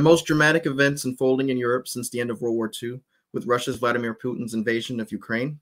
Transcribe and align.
The 0.00 0.04
most 0.04 0.24
dramatic 0.24 0.64
events 0.64 1.04
unfolding 1.04 1.50
in 1.50 1.58
Europe 1.58 1.86
since 1.86 2.08
the 2.08 2.20
end 2.22 2.30
of 2.30 2.40
World 2.40 2.56
War 2.56 2.72
II, 2.82 3.02
with 3.34 3.44
Russia's 3.44 3.76
Vladimir 3.76 4.14
Putin's 4.14 4.54
invasion 4.54 4.98
of 4.98 5.12
Ukraine, 5.12 5.60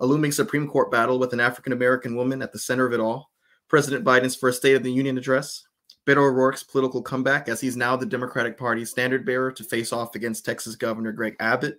a 0.00 0.04
looming 0.04 0.32
Supreme 0.32 0.66
Court 0.66 0.90
battle 0.90 1.16
with 1.16 1.32
an 1.32 1.38
African 1.38 1.72
American 1.72 2.16
woman 2.16 2.42
at 2.42 2.52
the 2.52 2.58
center 2.58 2.84
of 2.86 2.92
it 2.92 2.98
all, 2.98 3.30
President 3.68 4.04
Biden's 4.04 4.34
first 4.34 4.58
State 4.58 4.74
of 4.74 4.82
the 4.82 4.90
Union 4.90 5.16
address, 5.16 5.62
Beto 6.04 6.16
O'Rourke's 6.16 6.64
political 6.64 7.00
comeback 7.02 7.48
as 7.48 7.60
he's 7.60 7.76
now 7.76 7.94
the 7.94 8.04
Democratic 8.04 8.58
Party's 8.58 8.90
standard 8.90 9.24
bearer 9.24 9.52
to 9.52 9.62
face 9.62 9.92
off 9.92 10.16
against 10.16 10.44
Texas 10.44 10.74
Governor 10.74 11.12
Greg 11.12 11.36
Abbott 11.38 11.78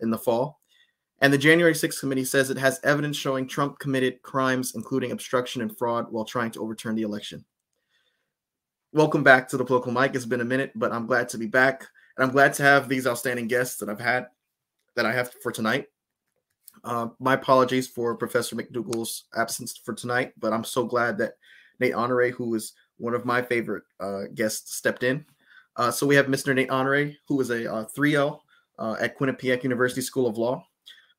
in 0.00 0.10
the 0.10 0.18
fall. 0.18 0.58
And 1.20 1.32
the 1.32 1.38
January 1.38 1.74
6th 1.74 2.00
committee 2.00 2.24
says 2.24 2.50
it 2.50 2.58
has 2.58 2.80
evidence 2.82 3.16
showing 3.16 3.46
Trump 3.46 3.78
committed 3.78 4.20
crimes, 4.22 4.74
including 4.74 5.12
obstruction 5.12 5.62
and 5.62 5.78
fraud, 5.78 6.10
while 6.10 6.24
trying 6.24 6.50
to 6.50 6.60
overturn 6.60 6.96
the 6.96 7.02
election. 7.02 7.44
Welcome 8.92 9.22
back 9.22 9.46
to 9.48 9.56
the 9.56 9.64
Political 9.64 9.92
Mike. 9.92 10.16
It's 10.16 10.24
been 10.24 10.40
a 10.40 10.44
minute, 10.44 10.72
but 10.74 10.90
I'm 10.90 11.06
glad 11.06 11.28
to 11.28 11.38
be 11.38 11.46
back. 11.46 11.86
And 12.16 12.24
I'm 12.24 12.32
glad 12.32 12.54
to 12.54 12.64
have 12.64 12.88
these 12.88 13.06
outstanding 13.06 13.46
guests 13.46 13.76
that 13.76 13.88
I've 13.88 14.00
had 14.00 14.26
that 14.96 15.06
I 15.06 15.12
have 15.12 15.32
for 15.44 15.52
tonight. 15.52 15.86
Uh, 16.82 17.10
my 17.20 17.34
apologies 17.34 17.86
for 17.86 18.16
Professor 18.16 18.56
McDougall's 18.56 19.26
absence 19.36 19.76
for 19.76 19.94
tonight, 19.94 20.32
but 20.40 20.52
I'm 20.52 20.64
so 20.64 20.82
glad 20.82 21.18
that 21.18 21.34
Nate 21.78 21.94
Honore, 21.94 22.30
who 22.30 22.52
is 22.56 22.72
one 22.96 23.14
of 23.14 23.24
my 23.24 23.40
favorite 23.40 23.84
uh, 24.00 24.22
guests, 24.34 24.74
stepped 24.74 25.04
in. 25.04 25.24
Uh, 25.76 25.92
so 25.92 26.04
we 26.04 26.16
have 26.16 26.26
Mr. 26.26 26.52
Nate 26.52 26.70
Honore, 26.70 27.12
who 27.28 27.40
is 27.40 27.50
a 27.50 27.86
3L 27.96 28.40
uh, 28.76 28.82
uh, 28.82 28.96
at 29.00 29.16
Quinnipiac 29.16 29.62
University 29.62 30.00
School 30.00 30.26
of 30.26 30.36
Law. 30.36 30.66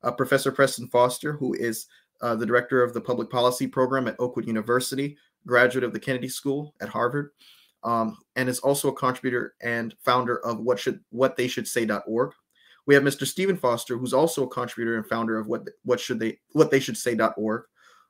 Uh, 0.03 0.11
Professor 0.11 0.51
Preston 0.51 0.87
Foster, 0.87 1.31
who 1.31 1.53
is 1.53 1.87
the 2.19 2.45
director 2.45 2.83
of 2.83 2.93
the 2.93 2.99
public 2.99 3.29
policy 3.29 3.65
program 3.65 4.09
at 4.09 4.19
Oakwood 4.19 4.45
University, 4.45 5.17
graduate 5.47 5.85
of 5.85 5.93
the 5.93 5.99
Kennedy 6.01 6.27
School 6.27 6.75
at 6.81 6.89
Harvard 6.89 7.31
um, 7.83 8.17
and 8.35 8.47
is 8.49 8.59
also 8.59 8.89
a 8.89 8.95
contributor 8.95 9.55
and 9.61 9.95
founder 10.03 10.37
of 10.45 10.59
what 10.59 10.79
should 10.79 10.99
what 11.09 11.35
they 11.35 11.47
should 11.47 11.67
say.org. 11.67 12.33
We 12.87 12.95
have 12.95 13.03
Mr. 13.03 13.25
Stephen 13.27 13.57
Foster, 13.57 13.97
who's 13.97 14.13
also 14.13 14.43
a 14.43 14.49
contributor 14.49 14.97
and 14.97 15.05
founder 15.05 15.37
of 15.37 15.47
what 15.47 15.67
what 15.83 15.99
should 15.99 16.19
they 16.19 16.39
what 16.53 16.71
they 16.71 16.79
should 16.79 16.97
say.org, 16.97 17.63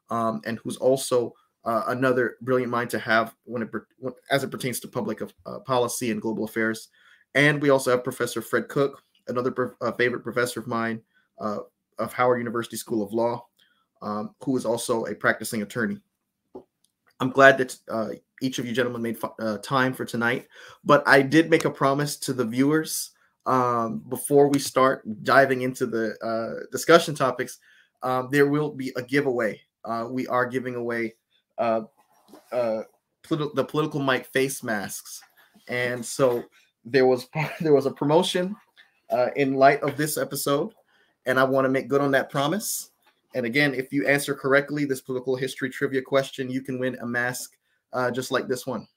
um, 0.09 0.41
and 0.45 0.59
who's 0.63 0.77
also 0.77 1.33
uh, 1.63 1.83
another 1.87 2.37
brilliant 2.41 2.71
mind 2.71 2.89
to 2.89 2.99
have 2.99 3.35
when 3.43 3.61
it 3.61 3.69
as 4.29 4.43
it 4.43 4.51
pertains 4.51 4.79
to 4.79 4.87
public 4.87 5.21
uh, 5.21 5.59
policy 5.59 6.11
and 6.11 6.21
global 6.21 6.45
affairs. 6.45 6.89
And 7.35 7.61
we 7.61 7.69
also 7.69 7.91
have 7.91 8.03
Professor 8.03 8.41
Fred 8.41 8.67
Cook, 8.67 9.03
another 9.27 9.75
uh, 9.81 9.91
favorite 9.93 10.23
professor 10.23 10.59
of 10.59 10.67
mine 10.67 11.01
uh, 11.39 11.59
of 11.97 12.13
Howard 12.13 12.39
University 12.39 12.75
School 12.77 13.03
of 13.03 13.13
Law, 13.13 13.45
um, 14.01 14.35
who 14.43 14.57
is 14.57 14.65
also 14.65 15.05
a 15.05 15.15
practicing 15.15 15.61
attorney. 15.61 15.97
I'm 17.21 17.29
glad 17.29 17.59
that 17.59 17.77
uh, 17.87 18.09
each 18.41 18.57
of 18.57 18.65
you 18.65 18.73
gentlemen 18.73 19.03
made 19.03 19.17
uh, 19.39 19.59
time 19.59 19.93
for 19.93 20.05
tonight, 20.05 20.47
but 20.83 21.07
I 21.07 21.21
did 21.21 21.51
make 21.51 21.65
a 21.65 21.69
promise 21.69 22.17
to 22.17 22.33
the 22.33 22.43
viewers 22.43 23.11
um, 23.45 23.99
before 24.09 24.47
we 24.47 24.57
start 24.57 25.03
diving 25.23 25.61
into 25.61 25.85
the 25.85 26.17
uh, 26.25 26.65
discussion 26.71 27.13
topics. 27.13 27.59
Um, 28.01 28.29
there 28.31 28.47
will 28.47 28.71
be 28.71 28.91
a 28.95 29.03
giveaway. 29.03 29.61
Uh, 29.85 30.07
we 30.09 30.25
are 30.27 30.47
giving 30.47 30.73
away 30.73 31.13
uh, 31.59 31.81
uh, 32.51 32.81
politi- 33.23 33.53
the 33.53 33.65
Political 33.65 33.99
Mike 33.99 34.25
face 34.33 34.63
masks, 34.63 35.21
and 35.67 36.03
so 36.03 36.43
there 36.83 37.05
was 37.05 37.27
there 37.61 37.73
was 37.73 37.85
a 37.85 37.91
promotion 37.91 38.55
in 39.35 39.53
light 39.53 39.81
of 39.83 39.95
this 39.95 40.17
episode, 40.17 40.73
and 41.27 41.39
I 41.39 41.43
want 41.43 41.65
to 41.65 41.69
make 41.69 41.87
good 41.87 42.01
on 42.01 42.11
that 42.11 42.31
promise. 42.31 42.90
And 43.33 43.45
again, 43.45 43.73
if 43.73 43.93
you 43.93 44.05
answer 44.07 44.33
correctly 44.33 44.85
this 44.85 45.01
political 45.01 45.35
history 45.35 45.69
trivia 45.69 46.01
question, 46.01 46.49
you 46.49 46.61
can 46.61 46.79
win 46.79 46.97
a 47.01 47.05
mask 47.05 47.55
uh, 47.93 48.11
just 48.11 48.31
like 48.31 48.47
this 48.47 48.67
one. 48.67 48.87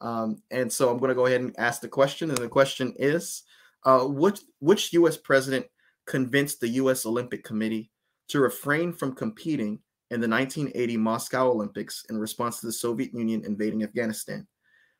Um, 0.00 0.42
and 0.50 0.72
so 0.72 0.90
I'm 0.90 0.98
going 0.98 1.08
to 1.08 1.14
go 1.14 1.26
ahead 1.26 1.40
and 1.40 1.54
ask 1.58 1.80
the 1.80 1.88
question. 1.88 2.30
And 2.30 2.38
the 2.38 2.48
question 2.48 2.94
is 2.98 3.42
uh, 3.84 4.04
which, 4.04 4.40
which 4.60 4.92
U.S. 4.92 5.16
president 5.16 5.66
convinced 6.06 6.60
the 6.60 6.68
U.S. 6.68 7.06
Olympic 7.06 7.44
Committee 7.44 7.90
to 8.28 8.40
refrain 8.40 8.92
from 8.92 9.14
competing 9.14 9.80
in 10.10 10.20
the 10.20 10.28
1980 10.28 10.96
Moscow 10.96 11.50
Olympics 11.50 12.04
in 12.10 12.18
response 12.18 12.60
to 12.60 12.66
the 12.66 12.72
Soviet 12.72 13.12
Union 13.14 13.44
invading 13.44 13.82
Afghanistan? 13.82 14.46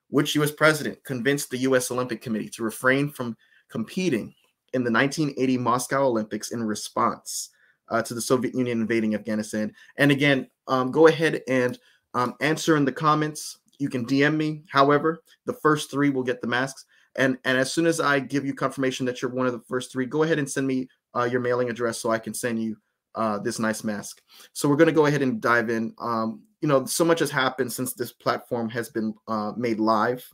Which 0.08 0.34
U.S. 0.36 0.50
president 0.50 1.02
convinced 1.04 1.50
the 1.50 1.58
U.S. 1.58 1.90
Olympic 1.90 2.22
Committee 2.22 2.48
to 2.50 2.64
refrain 2.64 3.10
from 3.10 3.36
competing 3.68 4.34
in 4.72 4.84
the 4.84 4.90
1980 4.90 5.58
Moscow 5.58 6.06
Olympics 6.06 6.50
in 6.52 6.62
response 6.62 7.50
uh, 7.88 8.02
to 8.02 8.14
the 8.14 8.20
Soviet 8.20 8.54
Union 8.54 8.80
invading 8.80 9.14
Afghanistan. 9.14 9.72
And 9.96 10.10
again, 10.10 10.48
um, 10.68 10.90
go 10.90 11.06
ahead 11.06 11.42
and 11.48 11.78
um, 12.14 12.34
answer 12.40 12.76
in 12.76 12.84
the 12.84 12.92
comments. 12.92 13.58
You 13.78 13.88
can 13.88 14.06
DM 14.06 14.36
me. 14.36 14.62
However, 14.68 15.22
the 15.44 15.52
first 15.52 15.90
three 15.90 16.10
will 16.10 16.22
get 16.22 16.40
the 16.40 16.48
masks. 16.48 16.86
And 17.16 17.38
and 17.44 17.56
as 17.56 17.72
soon 17.72 17.86
as 17.86 18.00
I 18.00 18.18
give 18.18 18.44
you 18.44 18.54
confirmation 18.54 19.06
that 19.06 19.22
you're 19.22 19.30
one 19.30 19.46
of 19.46 19.52
the 19.52 19.62
first 19.68 19.92
three, 19.92 20.06
go 20.06 20.22
ahead 20.22 20.38
and 20.38 20.50
send 20.50 20.66
me 20.66 20.88
uh, 21.14 21.24
your 21.24 21.40
mailing 21.40 21.70
address 21.70 21.98
so 21.98 22.10
I 22.10 22.18
can 22.18 22.34
send 22.34 22.62
you 22.62 22.76
uh, 23.14 23.38
this 23.38 23.58
nice 23.58 23.82
mask. 23.82 24.20
So 24.52 24.68
we're 24.68 24.76
going 24.76 24.88
to 24.88 24.92
go 24.92 25.06
ahead 25.06 25.22
and 25.22 25.40
dive 25.40 25.70
in. 25.70 25.94
Um, 25.98 26.42
you 26.60 26.68
know, 26.68 26.84
so 26.84 27.04
much 27.04 27.20
has 27.20 27.30
happened 27.30 27.72
since 27.72 27.92
this 27.92 28.12
platform 28.12 28.68
has 28.70 28.88
been 28.88 29.14
uh, 29.28 29.52
made 29.56 29.80
live. 29.80 30.28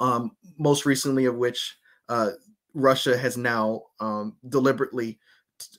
Um, 0.00 0.32
most 0.58 0.86
recently, 0.86 1.24
of 1.24 1.36
which 1.36 1.76
uh, 2.08 2.30
Russia 2.74 3.16
has 3.16 3.36
now 3.36 3.82
um, 4.00 4.36
deliberately 4.48 5.18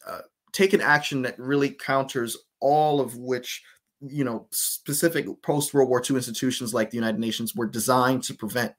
uh, 0.07 0.21
taken 0.51 0.81
action 0.81 1.21
that 1.23 1.39
really 1.39 1.69
counters 1.69 2.37
all 2.59 2.99
of 2.99 3.15
which 3.15 3.63
you 4.01 4.23
know 4.23 4.47
specific 4.51 5.25
post 5.41 5.73
World 5.73 5.89
War 5.89 6.01
II 6.07 6.15
institutions 6.15 6.73
like 6.73 6.89
the 6.89 6.97
United 6.97 7.19
Nations 7.19 7.55
were 7.55 7.67
designed 7.67 8.23
to 8.23 8.33
prevent. 8.33 8.73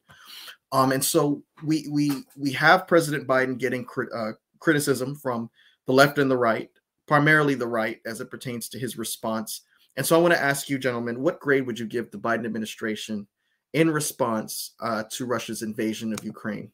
Um, 0.73 0.93
and 0.93 1.05
so 1.05 1.43
we 1.65 1.87
we 1.91 2.25
we 2.37 2.53
have 2.53 2.87
President 2.87 3.27
Biden 3.27 3.59
getting 3.59 3.85
crit, 3.85 4.09
uh, 4.15 4.33
criticism 4.61 5.17
from 5.17 5.51
the 5.87 5.93
left 5.93 6.19
and 6.19 6.31
the 6.31 6.37
right, 6.37 6.71
primarily 7.07 7.55
the 7.55 7.67
right, 7.67 7.99
as 8.07 8.21
it 8.21 8.31
pertains 8.31 8.69
to 8.69 8.79
his 8.79 8.97
response. 8.97 9.63
And 9.97 10.07
so 10.07 10.17
I 10.17 10.23
want 10.23 10.35
to 10.35 10.43
ask 10.43 10.69
you, 10.69 10.79
gentlemen, 10.79 11.21
what 11.21 11.41
grade 11.41 11.67
would 11.67 11.79
you 11.79 11.87
give 11.87 12.11
the 12.11 12.19
Biden 12.19 12.47
administration 12.47 13.27
in 13.73 13.91
response 13.91 14.75
uh, 14.81 15.05
to 15.11 15.27
Russia's 15.27 15.63
invasion 15.63 16.13
of 16.13 16.25
Ukraine? 16.25 16.71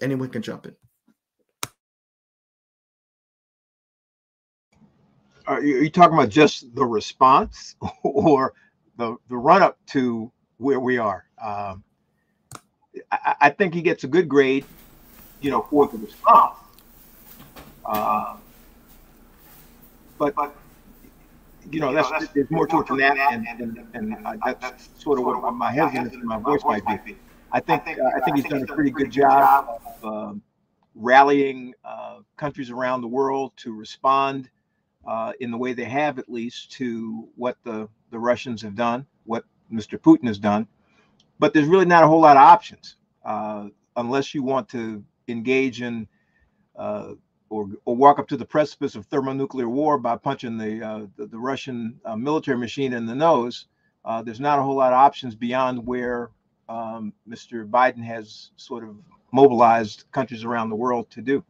Anyone 0.00 0.30
can 0.30 0.42
jump 0.42 0.66
in. 0.66 0.74
Are 5.46 5.62
you 5.62 5.90
talking 5.90 6.14
about 6.14 6.28
just 6.28 6.74
the 6.74 6.84
response 6.84 7.76
or 8.02 8.54
the 8.96 9.16
the 9.28 9.36
run 9.36 9.62
up 9.62 9.78
to 9.86 10.30
where 10.58 10.80
we 10.80 10.98
are? 10.98 11.24
Um, 11.42 11.84
I, 13.12 13.34
I, 13.42 13.50
think 13.50 13.74
he 13.74 13.82
gets 13.82 14.04
a 14.04 14.06
good 14.06 14.28
grade, 14.28 14.64
you 15.40 15.50
know, 15.50 15.66
for 15.68 15.86
the 15.86 15.98
response. 15.98 16.56
Uh, 17.84 18.36
but, 20.18 20.34
but 20.34 20.56
you 21.70 21.80
know, 21.80 21.92
that's, 21.92 22.10
that's 22.10 22.28
there's 22.28 22.50
more 22.50 22.66
to 22.66 22.80
it 22.80 22.86
than 22.86 22.96
that, 22.98 23.16
and, 23.32 23.46
and, 23.46 23.86
and 23.92 24.26
uh, 24.26 24.54
that's 24.60 24.88
sort 24.98 25.18
of 25.18 25.26
what 25.26 25.52
my 25.52 25.72
hesitance 25.72 26.14
in 26.14 26.26
my 26.26 26.38
voice 26.38 26.62
might 26.64 26.86
be. 27.04 27.16
I 27.52 27.60
think 27.60 27.86
uh, 27.86 28.10
I 28.16 28.20
think 28.20 28.36
he's 28.36 28.46
done 28.46 28.62
a 28.62 28.66
pretty 28.66 28.90
good 28.90 29.10
job 29.10 29.80
of 29.84 30.04
um, 30.04 30.42
rallying 30.94 31.74
uh, 31.84 32.20
countries 32.36 32.70
around 32.70 33.02
the 33.02 33.08
world 33.08 33.52
to 33.58 33.74
respond 33.74 34.48
uh, 35.06 35.32
in 35.40 35.50
the 35.50 35.58
way 35.58 35.72
they 35.72 35.84
have, 35.84 36.18
at 36.18 36.28
least, 36.28 36.72
to 36.72 37.28
what 37.36 37.56
the, 37.64 37.88
the 38.10 38.18
Russians 38.18 38.62
have 38.62 38.74
done, 38.74 39.06
what 39.24 39.44
Mr. 39.72 39.98
Putin 39.98 40.26
has 40.26 40.38
done. 40.38 40.66
But 41.38 41.52
there's 41.52 41.68
really 41.68 41.84
not 41.84 42.04
a 42.04 42.06
whole 42.06 42.20
lot 42.20 42.36
of 42.36 42.42
options 42.42 42.96
uh, 43.24 43.68
unless 43.96 44.34
you 44.34 44.42
want 44.42 44.68
to 44.70 45.04
engage 45.28 45.82
in 45.82 46.08
uh, 46.76 47.12
or, 47.48 47.68
or 47.84 47.94
walk 47.94 48.18
up 48.18 48.28
to 48.28 48.36
the 48.36 48.44
precipice 48.44 48.94
of 48.94 49.06
thermonuclear 49.06 49.68
war 49.68 49.98
by 49.98 50.16
punching 50.16 50.58
the, 50.58 50.84
uh, 50.84 51.06
the, 51.16 51.26
the, 51.26 51.38
Russian 51.38 51.98
uh, 52.04 52.16
military 52.16 52.58
machine 52.58 52.92
in 52.92 53.06
the 53.06 53.14
nose. 53.14 53.66
Uh, 54.04 54.22
there's 54.22 54.40
not 54.40 54.58
a 54.58 54.62
whole 54.62 54.76
lot 54.76 54.92
of 54.92 54.98
options 54.98 55.34
beyond 55.34 55.84
where 55.86 56.30
um, 56.68 57.12
Mr. 57.28 57.68
Biden 57.68 58.02
has 58.02 58.50
sort 58.56 58.84
of 58.84 58.96
mobilized 59.32 60.04
countries 60.12 60.44
around 60.44 60.70
the 60.70 60.76
world 60.76 61.10
to 61.10 61.20
do. 61.20 61.44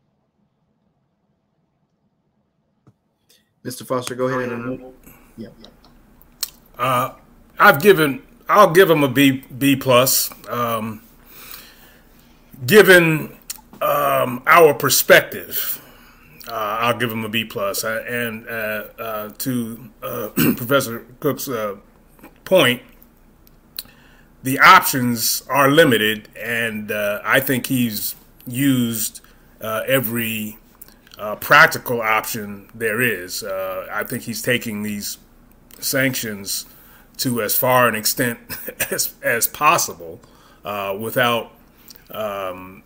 Mr. 3.66 3.84
Foster, 3.84 4.14
go 4.14 4.28
ahead 4.28 4.52
and 4.52 4.94
yeah. 5.36 5.48
Uh, 6.78 7.14
I've 7.58 7.82
given 7.82 8.22
I'll 8.48 8.70
give 8.70 8.88
him 8.88 9.02
a 9.02 9.08
B 9.08 9.42
B 9.58 9.74
plus. 9.74 10.30
Um, 10.48 11.02
given 12.64 13.36
um, 13.82 14.44
our 14.46 14.72
perspective, 14.72 15.82
uh, 16.46 16.52
I'll 16.52 16.96
give 16.96 17.10
him 17.10 17.24
a 17.24 17.28
B 17.28 17.44
plus. 17.44 17.82
Uh, 17.82 18.04
and 18.08 18.46
uh, 18.46 18.84
uh 18.98 19.28
to 19.38 19.90
uh, 20.00 20.28
Professor 20.34 21.04
Cook's 21.18 21.48
uh, 21.48 21.74
point, 22.44 22.82
the 24.44 24.60
options 24.60 25.42
are 25.48 25.68
limited, 25.68 26.28
and 26.40 26.92
I 26.92 27.40
think 27.40 27.66
he's 27.66 28.14
used 28.46 29.22
every 29.60 30.58
uh, 31.18 31.36
practical 31.36 32.00
option 32.00 32.68
there 32.74 33.00
is. 33.00 33.42
Uh, 33.42 33.86
I 33.90 34.04
think 34.04 34.24
he's 34.24 34.42
taking 34.42 34.82
these 34.82 35.18
sanctions 35.80 36.66
to 37.18 37.42
as 37.42 37.56
far 37.56 37.88
an 37.88 37.94
extent 37.94 38.38
as 38.90 39.14
as 39.22 39.46
possible. 39.46 40.20
uh, 40.66 40.94
without 40.98 41.52
um, 42.10 42.82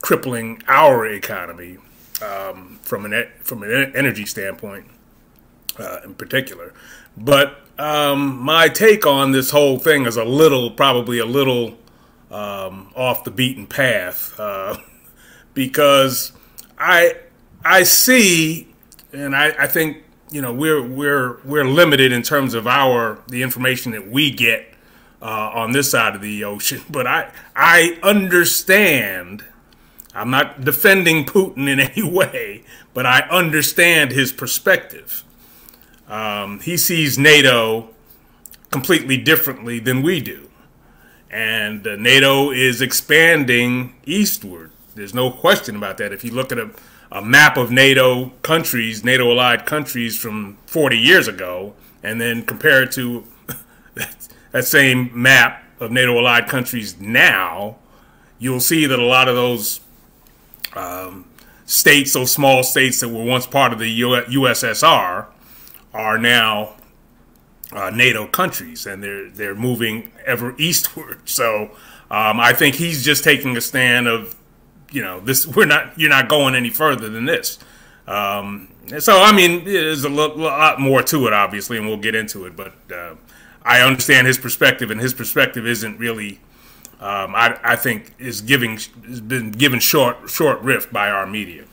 crippling 0.00 0.62
our 0.68 1.04
economy 1.04 1.78
um, 2.22 2.78
from 2.82 3.04
an 3.04 3.26
from 3.40 3.64
an 3.64 3.92
energy 3.94 4.24
standpoint, 4.24 4.86
uh, 5.78 5.98
in 6.04 6.14
particular. 6.14 6.72
But 7.16 7.58
um, 7.76 8.38
my 8.38 8.68
take 8.68 9.04
on 9.04 9.32
this 9.32 9.50
whole 9.50 9.78
thing 9.78 10.06
is 10.06 10.16
a 10.16 10.24
little, 10.24 10.70
probably 10.70 11.18
a 11.18 11.26
little 11.26 11.76
um, 12.30 12.92
off 12.94 13.24
the 13.24 13.30
beaten 13.32 13.66
path, 13.66 14.38
uh, 14.38 14.76
because 15.54 16.32
I 16.78 17.16
I 17.64 17.82
see, 17.84 18.68
and 19.12 19.34
I, 19.34 19.54
I 19.58 19.66
think 19.66 19.98
you 20.30 20.42
know 20.42 20.52
we're 20.52 20.82
we're 20.82 21.38
we're 21.44 21.64
limited 21.64 22.12
in 22.12 22.22
terms 22.22 22.54
of 22.54 22.66
our 22.66 23.20
the 23.28 23.42
information 23.42 23.92
that 23.92 24.08
we 24.08 24.30
get 24.30 24.66
uh, 25.22 25.50
on 25.54 25.72
this 25.72 25.90
side 25.90 26.14
of 26.14 26.20
the 26.20 26.44
ocean. 26.44 26.82
But 26.90 27.06
I 27.06 27.30
I 27.56 27.98
understand. 28.02 29.44
I'm 30.16 30.30
not 30.30 30.64
defending 30.64 31.24
Putin 31.24 31.68
in 31.68 31.80
any 31.90 32.02
way, 32.02 32.62
but 32.92 33.06
I 33.06 33.20
understand 33.30 34.12
his 34.12 34.32
perspective. 34.32 35.24
Um, 36.08 36.60
he 36.60 36.76
sees 36.76 37.18
NATO 37.18 37.88
completely 38.70 39.16
differently 39.16 39.78
than 39.78 40.02
we 40.02 40.20
do. 40.20 40.50
And 41.30 41.86
uh, 41.86 41.96
NATO 41.96 42.50
is 42.50 42.80
expanding 42.80 43.94
eastward. 44.04 44.70
There's 44.94 45.14
no 45.14 45.30
question 45.30 45.76
about 45.76 45.98
that. 45.98 46.12
If 46.12 46.24
you 46.24 46.32
look 46.32 46.52
at 46.52 46.58
a, 46.58 46.70
a 47.14 47.22
map 47.22 47.56
of 47.56 47.70
NATO 47.70 48.30
countries, 48.42 49.04
NATO 49.04 49.30
allied 49.30 49.64
countries 49.64 50.20
from 50.20 50.58
40 50.66 50.98
years 50.98 51.28
ago, 51.28 51.74
and 52.02 52.20
then 52.20 52.44
compare 52.44 52.82
it 52.82 52.92
to 52.92 53.24
that, 53.94 54.64
same 54.64 55.10
map 55.14 55.62
of 55.78 55.92
NATO 55.92 56.18
allied 56.18 56.48
countries 56.48 57.00
now, 57.00 57.76
you'll 58.40 58.60
see 58.60 58.84
that 58.86 58.98
a 58.98 59.04
lot 59.04 59.28
of 59.28 59.36
those 59.36 59.80
um, 60.74 61.24
states, 61.66 62.12
those 62.12 62.32
small 62.32 62.64
states 62.64 63.00
that 63.00 63.08
were 63.08 63.24
once 63.24 63.46
part 63.46 63.72
of 63.72 63.78
the 63.78 64.00
USSR, 64.00 65.26
are 65.94 66.18
now 66.18 66.74
uh, 67.72 67.90
NATO 67.90 68.26
countries, 68.26 68.86
and 68.86 69.02
they're 69.02 69.30
they're 69.30 69.54
moving 69.54 70.10
ever 70.26 70.54
eastward. 70.58 71.28
So 71.28 71.70
um, 72.10 72.40
I 72.40 72.52
think 72.52 72.74
he's 72.74 73.04
just 73.04 73.22
taking 73.22 73.56
a 73.56 73.60
stand 73.60 74.08
of, 74.08 74.34
you 74.94 75.02
know, 75.02 75.20
this 75.20 75.46
we're 75.56 75.66
not 75.66 75.98
you're 75.98 76.10
not 76.10 76.28
going 76.28 76.54
any 76.54 76.70
further 76.70 77.08
than 77.08 77.24
this. 77.24 77.58
Um, 78.06 78.68
so 78.98 79.20
I 79.20 79.32
mean, 79.32 79.64
there's 79.64 80.04
a 80.04 80.08
lot 80.08 80.80
more 80.80 81.02
to 81.02 81.26
it, 81.26 81.32
obviously, 81.32 81.76
and 81.76 81.86
we'll 81.86 81.96
get 81.96 82.14
into 82.14 82.46
it. 82.46 82.56
But 82.56 82.74
uh, 82.92 83.14
I 83.62 83.80
understand 83.80 84.26
his 84.26 84.38
perspective, 84.38 84.90
and 84.90 85.00
his 85.00 85.14
perspective 85.14 85.66
isn't 85.66 85.98
really. 85.98 86.40
Um, 87.00 87.34
I, 87.34 87.58
I 87.62 87.76
think 87.76 88.14
is 88.18 88.40
giving 88.40 88.78
has 89.06 89.20
been 89.20 89.50
given 89.50 89.80
short 89.80 90.30
short 90.30 90.60
rift 90.60 90.92
by 90.92 91.10
our 91.10 91.26
media. 91.26 91.64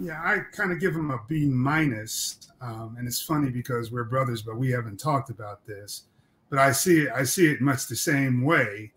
Yeah, 0.00 0.20
I 0.24 0.38
kind 0.52 0.70
of 0.70 0.78
give 0.78 0.94
him 0.94 1.10
a 1.10 1.20
B 1.26 1.46
minus, 1.46 2.48
um, 2.60 2.94
and 2.98 3.08
it's 3.08 3.20
funny 3.20 3.50
because 3.50 3.90
we're 3.90 4.04
brothers, 4.04 4.42
but 4.42 4.56
we 4.56 4.70
haven't 4.70 4.98
talked 4.98 5.28
about 5.28 5.66
this. 5.66 6.04
But 6.50 6.60
I 6.60 6.70
see 6.72 7.00
it, 7.00 7.10
I 7.12 7.24
see 7.24 7.50
it 7.50 7.60
much 7.60 7.88
the 7.88 7.96
same 7.96 8.44
way. 8.44 8.92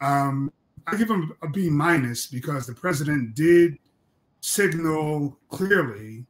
Um, 0.00 0.50
I 0.86 0.96
give 0.96 1.10
him 1.10 1.32
a 1.42 1.48
B 1.48 1.68
minus 1.68 2.26
because 2.26 2.66
the 2.66 2.74
president 2.74 3.34
did 3.34 3.78
signal 4.40 5.38
clearly 5.48 6.24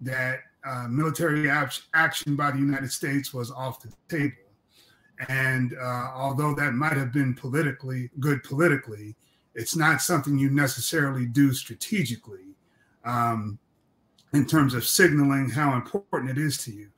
that 0.00 0.40
uh, 0.64 0.86
military 0.88 1.48
action 1.50 2.36
by 2.36 2.50
the 2.50 2.58
United 2.58 2.92
States 2.92 3.32
was 3.32 3.50
off 3.50 3.82
the 3.82 3.92
table. 4.08 4.36
And 5.28 5.74
uh, 5.80 6.10
although 6.14 6.54
that 6.54 6.74
might 6.74 6.96
have 6.96 7.12
been 7.12 7.34
politically 7.34 8.10
good 8.20 8.42
politically, 8.42 9.16
it's 9.54 9.74
not 9.74 10.02
something 10.02 10.38
you 10.38 10.50
necessarily 10.50 11.26
do 11.26 11.52
strategically. 11.52 12.54
Um, 13.04 13.58
in 14.32 14.46
terms 14.46 14.74
of 14.74 14.86
signaling 14.86 15.48
how 15.48 15.74
important 15.74 16.30
it 16.30 16.38
is 16.38 16.58
to 16.58 16.70
you. 16.70 16.88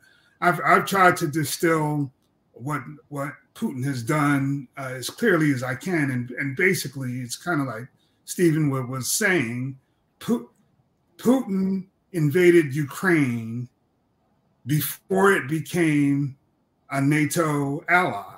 I've, 0.41 0.61
I've 0.65 0.87
tried 0.87 1.17
to 1.19 1.29
distill 1.29 2.13
what 2.53 2.83
what 3.09 3.33
Putin 3.59 3.85
has 3.85 4.05
done 4.05 4.69
uh, 4.79 4.93
as 4.95 5.11
clearly 5.11 5.53
as 5.53 5.65
I 5.65 5.75
can, 5.75 6.13
and, 6.13 6.31
and 6.31 6.57
basically 6.57 7.21
it's 7.21 7.35
kind 7.35 7.61
of 7.61 7.67
like 7.67 7.89
Stephen 8.25 8.71
was 8.71 9.11
saying, 9.11 9.77
Putin 10.21 11.87
invaded 12.13 12.75
Ukraine 12.75 13.69
before 14.67 15.33
it 15.33 15.49
became 15.49 16.37
a 16.91 17.01
NATO 17.01 17.85
ally, 17.89 18.37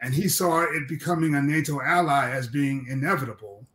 and 0.00 0.14
he 0.14 0.28
saw 0.28 0.62
it 0.62 0.88
becoming 0.88 1.34
a 1.34 1.42
NATO 1.42 1.82
ally 1.82 2.30
as 2.30 2.48
being 2.48 2.86
inevitable, 2.88 3.66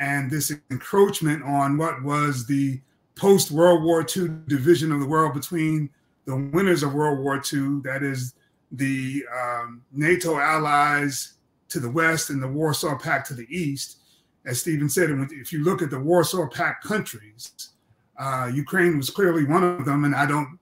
and 0.00 0.28
this 0.28 0.52
encroachment 0.70 1.44
on 1.44 1.78
what 1.78 2.02
was 2.02 2.46
the 2.46 2.80
post 3.14 3.52
World 3.52 3.84
War 3.84 4.00
II 4.00 4.30
division 4.48 4.90
of 4.90 4.98
the 4.98 5.06
world 5.06 5.34
between 5.34 5.88
the 6.24 6.36
winners 6.36 6.82
of 6.82 6.94
World 6.94 7.20
War 7.20 7.36
II, 7.36 7.80
that 7.84 8.02
is 8.02 8.34
the 8.72 9.24
um, 9.34 9.82
NATO 9.92 10.38
allies 10.38 11.34
to 11.68 11.80
the 11.80 11.90
west 11.90 12.30
and 12.30 12.42
the 12.42 12.48
Warsaw 12.48 12.98
Pact 12.98 13.28
to 13.28 13.34
the 13.34 13.46
east. 13.48 13.98
As 14.44 14.60
Stephen 14.60 14.88
said, 14.88 15.10
if 15.32 15.52
you 15.52 15.64
look 15.64 15.82
at 15.82 15.90
the 15.90 15.98
Warsaw 15.98 16.48
Pact 16.48 16.84
countries, 16.84 17.70
uh, 18.18 18.50
Ukraine 18.52 18.96
was 18.96 19.10
clearly 19.10 19.44
one 19.44 19.64
of 19.64 19.84
them, 19.84 20.04
and 20.04 20.14
I 20.14 20.26
don't 20.26 20.58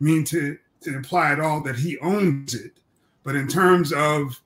mean 0.00 0.24
to, 0.24 0.56
to 0.82 0.94
imply 0.94 1.32
at 1.32 1.40
all 1.40 1.60
that 1.62 1.76
he 1.76 1.98
owns 1.98 2.54
it, 2.54 2.78
but 3.24 3.34
in 3.34 3.48
terms 3.48 3.92
of 3.92 4.40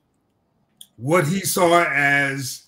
what 0.97 1.27
he 1.27 1.41
saw 1.41 1.83
as 1.83 2.63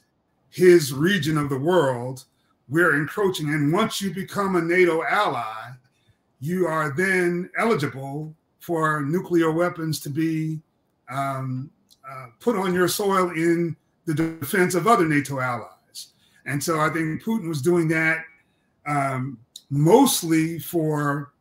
his 0.49 0.93
region 0.93 1.37
of 1.37 1.49
the 1.49 1.59
world, 1.59 2.25
we're 2.69 2.95
encroaching. 2.95 3.49
And 3.49 3.73
once 3.73 4.01
you 4.01 4.13
become 4.13 4.55
a 4.55 4.61
NATO 4.61 5.03
ally, 5.03 5.71
you 6.39 6.67
are 6.67 6.95
then 6.95 7.49
eligible 7.57 8.35
for 8.65 9.03
nuclear 9.03 9.51
weapons 9.51 9.99
to 9.99 10.09
be 10.09 10.59
um, 11.11 11.69
uh, 12.09 12.27
put 12.39 12.55
on 12.55 12.73
your 12.73 12.87
soil 12.87 13.29
in 13.29 13.75
the 14.05 14.13
defense 14.13 14.73
of 14.73 14.87
other 14.87 15.05
NATO 15.05 15.39
allies. 15.39 16.13
And 16.47 16.63
so 16.63 16.79
I 16.79 16.89
think 16.89 17.21
Putin 17.21 17.47
was 17.47 17.61
doing 17.61 17.87
that 17.89 18.23
um, 18.87 19.37
mostly 19.69 20.57
for 20.57 21.31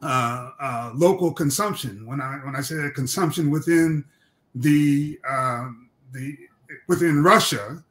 uh, 0.00 0.50
uh, 0.58 0.92
local 0.94 1.30
consumption. 1.30 2.06
When 2.06 2.22
I 2.22 2.38
when 2.44 2.56
I 2.56 2.62
say 2.62 2.76
that 2.76 2.94
consumption 2.94 3.50
within 3.50 4.04
the 4.54 5.18
um, 5.28 5.90
the 6.12 6.36
within 6.88 7.22
Russia, 7.22 7.82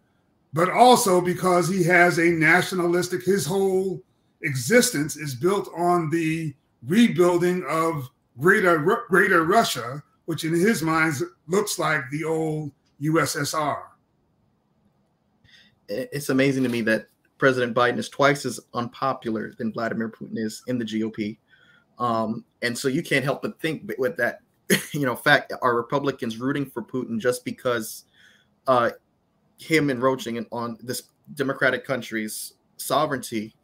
but 0.53 0.69
also 0.69 1.21
because 1.21 1.67
he 1.67 1.83
has 1.83 2.17
a 2.17 2.29
nationalistic, 2.29 3.23
his 3.23 3.45
whole 3.45 4.01
existence 4.41 5.17
is 5.17 5.35
built 5.35 5.69
on 5.75 6.09
the 6.09 6.53
rebuilding 6.87 7.63
of 7.67 8.09
greater 8.39 8.79
greater 9.09 9.43
Russia, 9.43 10.03
which 10.25 10.43
in 10.43 10.53
his 10.53 10.81
mind 10.81 11.15
looks 11.47 11.79
like 11.79 12.01
the 12.11 12.23
old 12.23 12.71
USSR. 13.01 13.81
It's 15.87 16.29
amazing 16.29 16.63
to 16.63 16.69
me 16.69 16.81
that 16.81 17.07
President 17.37 17.75
Biden 17.75 17.97
is 17.97 18.09
twice 18.09 18.45
as 18.45 18.59
unpopular 18.73 19.53
than 19.57 19.71
Vladimir 19.71 20.09
Putin 20.09 20.37
is 20.37 20.63
in 20.67 20.77
the 20.77 20.85
GOP. 20.85 21.37
Um, 21.99 22.43
and 22.61 22.77
so 22.77 22.87
you 22.87 23.03
can't 23.03 23.23
help 23.23 23.41
but 23.41 23.59
think 23.59 23.91
with 23.97 24.17
that, 24.17 24.39
you 24.93 25.05
know, 25.05 25.15
fact, 25.15 25.53
are 25.61 25.75
Republicans 25.75 26.37
rooting 26.37 26.65
for 26.65 26.81
Putin 26.81 27.19
just 27.19 27.45
because 27.45 28.05
uh, 28.67 28.91
him 29.57 29.89
encroaching 29.89 30.45
on 30.51 30.77
this 30.81 31.03
democratic 31.35 31.85
country's 31.85 32.53
sovereignty 32.77 33.55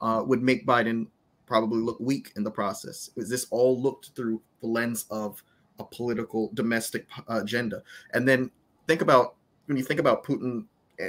uh, 0.00 0.22
would 0.24 0.42
make 0.42 0.66
Biden 0.66 1.06
probably 1.50 1.80
look 1.80 1.98
weak 1.98 2.32
in 2.36 2.44
the 2.44 2.50
process. 2.50 3.10
Is 3.16 3.28
this 3.28 3.48
all 3.50 3.82
looked 3.82 4.10
through 4.14 4.40
the 4.60 4.68
lens 4.68 5.04
of 5.10 5.42
a 5.80 5.84
political 5.84 6.48
domestic 6.54 7.08
uh, 7.28 7.40
agenda? 7.42 7.82
And 8.14 8.26
then 8.26 8.52
think 8.86 9.02
about 9.02 9.34
when 9.66 9.76
you 9.76 9.82
think 9.82 9.98
about 9.98 10.24
Putin 10.24 10.66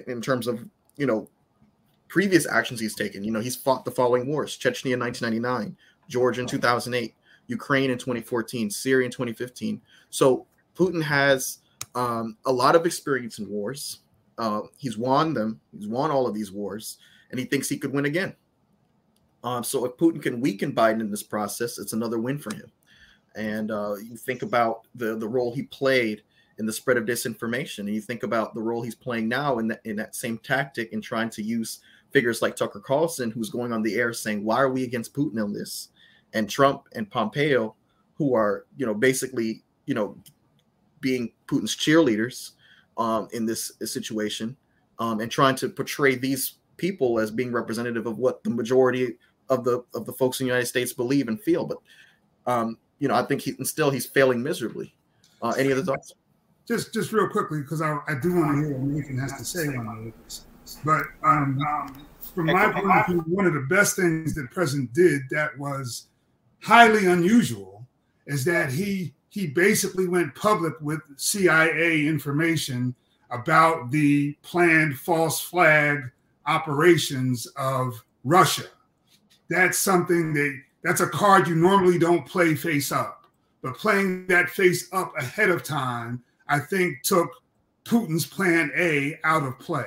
in 0.07 0.19
terms 0.19 0.47
of 0.47 0.65
you 0.97 1.05
know 1.05 1.29
previous 2.07 2.47
actions 2.47 2.79
he's 2.79 2.95
taken. 2.95 3.23
You 3.23 3.29
know, 3.29 3.39
he's 3.39 3.55
fought 3.55 3.85
the 3.85 3.91
following 3.91 4.25
wars: 4.25 4.57
Chechnya 4.57 4.93
in 4.93 4.99
1999, 4.99 5.77
Georgia 6.09 6.41
in 6.41 6.47
2008, 6.47 7.13
Ukraine 7.45 7.91
in 7.91 7.99
2014, 7.99 8.71
Syria 8.71 9.05
in 9.05 9.11
2015. 9.11 9.79
So 10.09 10.47
Putin 10.75 11.03
has 11.03 11.59
um, 11.93 12.35
a 12.47 12.51
lot 12.51 12.75
of 12.75 12.87
experience 12.87 13.37
in 13.37 13.47
wars. 13.47 13.99
Uh, 14.39 14.61
he's 14.75 14.97
won 14.97 15.35
them. 15.35 15.61
He's 15.71 15.87
won 15.87 16.09
all 16.09 16.25
of 16.25 16.33
these 16.33 16.51
wars, 16.51 16.97
and 17.29 17.39
he 17.39 17.45
thinks 17.45 17.69
he 17.69 17.77
could 17.77 17.93
win 17.93 18.05
again. 18.05 18.35
Um, 19.43 19.63
so 19.63 19.85
if 19.85 19.97
Putin 19.97 20.21
can 20.21 20.39
weaken 20.39 20.73
Biden 20.73 21.01
in 21.01 21.09
this 21.09 21.23
process, 21.23 21.77
it's 21.79 21.93
another 21.93 22.19
win 22.19 22.37
for 22.37 22.53
him. 22.53 22.71
And 23.35 23.71
uh, 23.71 23.95
you 23.95 24.17
think 24.17 24.41
about 24.41 24.81
the 24.95 25.15
the 25.15 25.27
role 25.27 25.53
he 25.53 25.63
played 25.63 26.23
in 26.59 26.65
the 26.65 26.73
spread 26.73 26.97
of 26.97 27.05
disinformation, 27.05 27.79
and 27.79 27.95
you 27.95 28.01
think 28.01 28.23
about 28.23 28.53
the 28.53 28.61
role 28.61 28.81
he's 28.81 28.95
playing 28.95 29.29
now 29.29 29.59
in 29.59 29.67
that 29.69 29.81
in 29.85 29.95
that 29.95 30.15
same 30.15 30.37
tactic 30.39 30.91
in 30.91 31.01
trying 31.01 31.29
to 31.31 31.41
use 31.41 31.79
figures 32.11 32.41
like 32.41 32.55
Tucker 32.55 32.81
Carlson, 32.81 33.31
who's 33.31 33.49
going 33.49 33.71
on 33.71 33.81
the 33.81 33.95
air 33.95 34.11
saying, 34.13 34.43
"Why 34.43 34.59
are 34.61 34.69
we 34.69 34.83
against 34.83 35.13
Putin 35.13 35.41
on 35.41 35.53
this?" 35.53 35.89
and 36.33 36.49
Trump 36.49 36.87
and 36.93 37.09
Pompeo, 37.09 37.75
who 38.15 38.35
are 38.35 38.65
you 38.77 38.85
know 38.85 38.93
basically 38.93 39.63
you 39.85 39.93
know 39.93 40.17
being 40.99 41.31
Putin's 41.47 41.75
cheerleaders 41.75 42.51
um, 42.97 43.27
in 43.31 43.45
this 43.45 43.71
situation 43.83 44.55
um, 44.99 45.19
and 45.19 45.31
trying 45.31 45.55
to 45.55 45.69
portray 45.69 46.15
these 46.15 46.55
people 46.77 47.19
as 47.19 47.31
being 47.31 47.51
representative 47.51 48.05
of 48.05 48.17
what 48.17 48.43
the 48.43 48.49
majority 48.49 49.17
of 49.51 49.63
the 49.63 49.83
of 49.93 50.05
the 50.05 50.13
folks 50.13 50.39
in 50.39 50.45
the 50.45 50.49
United 50.49 50.65
States 50.65 50.93
believe 50.93 51.27
and 51.27 51.39
feel. 51.39 51.65
But 51.65 51.77
um, 52.47 52.77
you 52.97 53.07
know, 53.07 53.15
I 53.15 53.23
think 53.23 53.41
he 53.41 53.51
and 53.57 53.67
still 53.67 53.91
he's 53.91 54.05
failing 54.05 54.41
miserably. 54.41 54.95
Uh, 55.41 55.53
any 55.57 55.71
other 55.71 55.83
thoughts? 55.83 56.13
Just 56.67 56.93
just 56.93 57.11
real 57.11 57.27
quickly 57.29 57.61
because 57.61 57.81
I, 57.81 57.97
I 58.07 58.15
do 58.21 58.33
want 58.33 58.55
to 58.55 58.57
hear 58.57 58.77
what 58.77 58.81
Nathan 58.81 59.19
has 59.19 59.37
to 59.37 59.45
say 59.45 59.67
on 59.67 60.13
this. 60.25 60.45
But 60.85 61.03
um, 61.23 61.59
um, 61.69 62.07
from 62.33 62.45
my 62.47 62.71
point 62.71 62.89
of 62.89 63.05
view, 63.07 63.19
one 63.27 63.45
of 63.45 63.53
the 63.53 63.67
best 63.69 63.95
things 63.95 64.33
that 64.35 64.49
president 64.51 64.93
did 64.93 65.21
that 65.31 65.57
was 65.57 66.07
highly 66.61 67.07
unusual 67.07 67.85
is 68.25 68.45
that 68.45 68.71
he 68.71 69.13
he 69.29 69.47
basically 69.47 70.07
went 70.07 70.33
public 70.35 70.73
with 70.81 71.01
CIA 71.17 72.05
information 72.07 72.95
about 73.31 73.91
the 73.91 74.33
planned 74.43 74.97
false 74.97 75.41
flag 75.41 75.99
operations 76.45 77.47
of 77.57 78.03
Russia. 78.23 78.65
That's 79.51 79.77
something 79.77 80.33
that 80.33 80.61
that's 80.81 81.01
a 81.01 81.07
card 81.07 81.47
you 81.47 81.55
normally 81.55 81.99
don't 81.99 82.25
play 82.25 82.55
face 82.55 82.89
up. 82.91 83.25
But 83.61 83.75
playing 83.75 84.27
that 84.27 84.49
face 84.49 84.87
up 84.93 85.13
ahead 85.19 85.49
of 85.49 85.61
time, 85.61 86.23
I 86.47 86.57
think 86.57 87.03
took 87.03 87.29
Putin's 87.83 88.25
plan 88.25 88.71
A 88.75 89.19
out 89.25 89.43
of 89.43 89.59
play. 89.59 89.85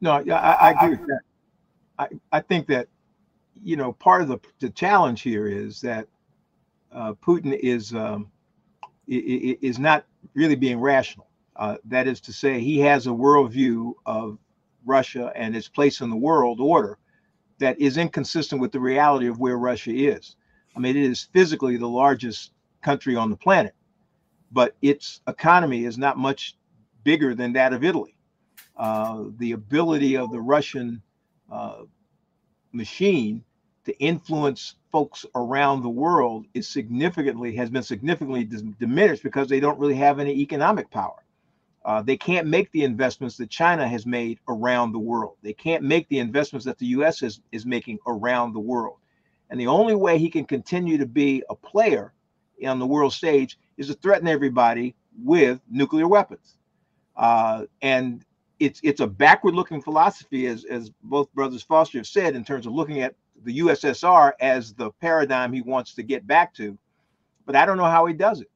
No, 0.00 0.18
yeah, 0.18 0.38
I, 0.40 0.52
I 0.52 0.70
agree 0.72 0.96
with 0.96 1.06
that. 1.06 1.20
I, 1.98 2.08
I 2.32 2.40
think 2.40 2.66
that, 2.66 2.88
you 3.62 3.76
know, 3.76 3.92
part 3.92 4.20
of 4.20 4.28
the, 4.28 4.38
the 4.58 4.70
challenge 4.70 5.22
here 5.22 5.46
is 5.46 5.80
that 5.80 6.08
uh, 6.92 7.14
Putin 7.24 7.56
is 7.60 7.94
um, 7.94 8.30
is 9.06 9.78
not 9.78 10.04
really 10.34 10.56
being 10.56 10.80
rational. 10.80 11.28
Uh, 11.56 11.76
that 11.84 12.08
is 12.08 12.20
to 12.22 12.32
say, 12.32 12.58
he 12.58 12.80
has 12.80 13.06
a 13.06 13.10
worldview 13.10 13.94
of 14.06 14.38
Russia 14.84 15.32
and 15.34 15.56
its 15.56 15.68
place 15.68 16.00
in 16.00 16.10
the 16.10 16.16
world 16.16 16.60
order 16.60 16.98
that 17.58 17.78
is 17.80 17.96
inconsistent 17.96 18.60
with 18.60 18.72
the 18.72 18.80
reality 18.80 19.26
of 19.26 19.38
where 19.38 19.56
Russia 19.56 19.92
is. 19.92 20.36
I 20.76 20.80
mean, 20.80 20.96
it 20.96 21.04
is 21.04 21.28
physically 21.32 21.76
the 21.76 21.88
largest 21.88 22.52
country 22.82 23.16
on 23.16 23.30
the 23.30 23.36
planet, 23.36 23.74
but 24.52 24.76
its 24.82 25.20
economy 25.28 25.84
is 25.84 25.96
not 25.96 26.18
much 26.18 26.56
bigger 27.04 27.34
than 27.34 27.52
that 27.52 27.72
of 27.72 27.84
Italy. 27.84 28.16
Uh, 28.76 29.24
the 29.38 29.52
ability 29.52 30.16
of 30.16 30.32
the 30.32 30.40
Russian 30.40 31.00
uh, 31.50 31.82
machine 32.72 33.44
to 33.84 33.96
influence 33.98 34.74
folks 34.90 35.26
around 35.34 35.82
the 35.82 35.88
world 35.88 36.46
is 36.54 36.68
significantly 36.68 37.54
has 37.54 37.70
been 37.70 37.82
significantly 37.82 38.48
diminished 38.78 39.22
because 39.22 39.48
they 39.48 39.60
don't 39.60 39.78
really 39.78 39.94
have 39.96 40.18
any 40.18 40.32
economic 40.40 40.90
power. 40.90 41.23
Uh, 41.84 42.00
they 42.02 42.16
can't 42.16 42.46
make 42.46 42.70
the 42.72 42.82
investments 42.82 43.36
that 43.36 43.50
China 43.50 43.86
has 43.86 44.06
made 44.06 44.38
around 44.48 44.92
the 44.92 44.98
world. 44.98 45.36
They 45.42 45.52
can't 45.52 45.82
make 45.82 46.08
the 46.08 46.18
investments 46.18 46.64
that 46.64 46.78
the 46.78 46.86
U.S. 46.86 47.22
is, 47.22 47.40
is 47.52 47.66
making 47.66 47.98
around 48.06 48.54
the 48.54 48.60
world. 48.60 48.96
And 49.50 49.60
the 49.60 49.66
only 49.66 49.94
way 49.94 50.18
he 50.18 50.30
can 50.30 50.46
continue 50.46 50.96
to 50.96 51.06
be 51.06 51.42
a 51.50 51.54
player 51.54 52.14
on 52.66 52.78
the 52.78 52.86
world 52.86 53.12
stage 53.12 53.58
is 53.76 53.88
to 53.88 53.94
threaten 53.94 54.26
everybody 54.26 54.94
with 55.22 55.60
nuclear 55.70 56.08
weapons. 56.08 56.56
Uh, 57.16 57.64
and 57.82 58.24
it's 58.58 58.80
it's 58.82 59.00
a 59.00 59.06
backward-looking 59.06 59.82
philosophy, 59.82 60.46
as 60.46 60.64
as 60.64 60.90
both 61.02 61.32
brothers 61.34 61.62
Foster 61.62 61.98
have 61.98 62.06
said, 62.06 62.34
in 62.34 62.44
terms 62.44 62.66
of 62.66 62.72
looking 62.72 63.02
at 63.02 63.14
the 63.44 63.58
USSR 63.58 64.32
as 64.40 64.72
the 64.74 64.90
paradigm 64.92 65.52
he 65.52 65.60
wants 65.60 65.94
to 65.94 66.02
get 66.02 66.26
back 66.26 66.54
to. 66.54 66.78
But 67.46 67.56
I 67.56 67.66
don't 67.66 67.76
know 67.76 67.84
how 67.84 68.06
he 68.06 68.14
does 68.14 68.40
it, 68.40 68.50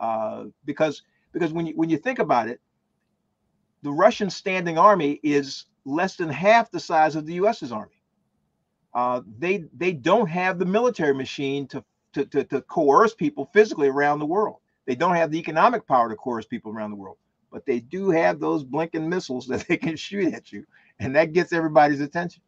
uh, 0.00 0.44
because 0.64 1.02
because 1.32 1.52
when 1.52 1.66
you 1.66 1.74
when 1.74 1.90
you 1.90 1.98
think 1.98 2.20
about 2.20 2.48
it, 2.48 2.60
the 3.82 3.92
Russian 3.92 4.30
standing 4.30 4.78
army 4.78 5.20
is 5.22 5.66
less 5.84 6.16
than 6.16 6.28
half 6.28 6.70
the 6.70 6.80
size 6.80 7.16
of 7.16 7.26
the 7.26 7.34
U.S.'s 7.34 7.72
army. 7.72 8.02
Uh, 8.92 9.22
they 9.38 9.64
they 9.76 9.92
don't 9.92 10.28
have 10.28 10.58
the 10.58 10.64
military 10.64 11.14
machine 11.14 11.66
to, 11.68 11.84
to 12.12 12.24
to 12.26 12.44
to 12.44 12.60
coerce 12.62 13.14
people 13.14 13.48
physically 13.52 13.88
around 13.88 14.18
the 14.18 14.26
world. 14.26 14.56
They 14.86 14.96
don't 14.96 15.14
have 15.14 15.30
the 15.30 15.38
economic 15.38 15.86
power 15.86 16.08
to 16.08 16.16
coerce 16.16 16.46
people 16.46 16.72
around 16.72 16.90
the 16.90 16.96
world, 16.96 17.16
but 17.52 17.64
they 17.64 17.80
do 17.80 18.10
have 18.10 18.40
those 18.40 18.64
blinking 18.64 19.08
missiles 19.08 19.46
that 19.48 19.66
they 19.68 19.76
can 19.76 19.96
shoot 19.96 20.34
at 20.34 20.50
you, 20.50 20.66
and 20.98 21.14
that 21.14 21.32
gets 21.32 21.52
everybody's 21.52 22.00
attention. 22.00 22.42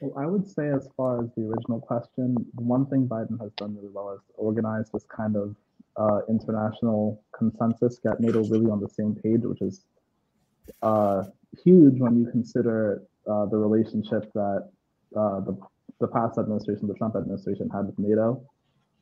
Well, 0.00 0.12
I 0.16 0.26
would 0.26 0.46
say, 0.46 0.68
as 0.68 0.88
far 0.96 1.24
as 1.24 1.30
the 1.36 1.42
original 1.46 1.80
question, 1.80 2.36
one 2.54 2.86
thing 2.86 3.08
Biden 3.08 3.40
has 3.40 3.50
done 3.56 3.74
really 3.74 3.88
well 3.88 4.12
is 4.12 4.20
organize 4.36 4.90
this 4.90 5.04
kind 5.04 5.34
of 5.36 5.56
uh, 5.98 6.20
international 6.28 7.22
consensus, 7.36 7.98
get 7.98 8.20
NATO 8.20 8.44
really 8.44 8.70
on 8.70 8.80
the 8.80 8.88
same 8.88 9.14
page, 9.14 9.42
which 9.42 9.60
is 9.60 9.84
uh, 10.82 11.24
huge 11.64 11.98
when 11.98 12.18
you 12.18 12.30
consider 12.30 13.02
uh, 13.30 13.46
the 13.46 13.56
relationship 13.56 14.30
that 14.34 14.70
uh, 15.16 15.40
the, 15.40 15.58
the 16.00 16.08
past 16.08 16.38
administration, 16.38 16.86
the 16.86 16.94
Trump 16.94 17.16
administration, 17.16 17.68
had 17.70 17.86
with 17.86 17.98
NATO, 17.98 18.42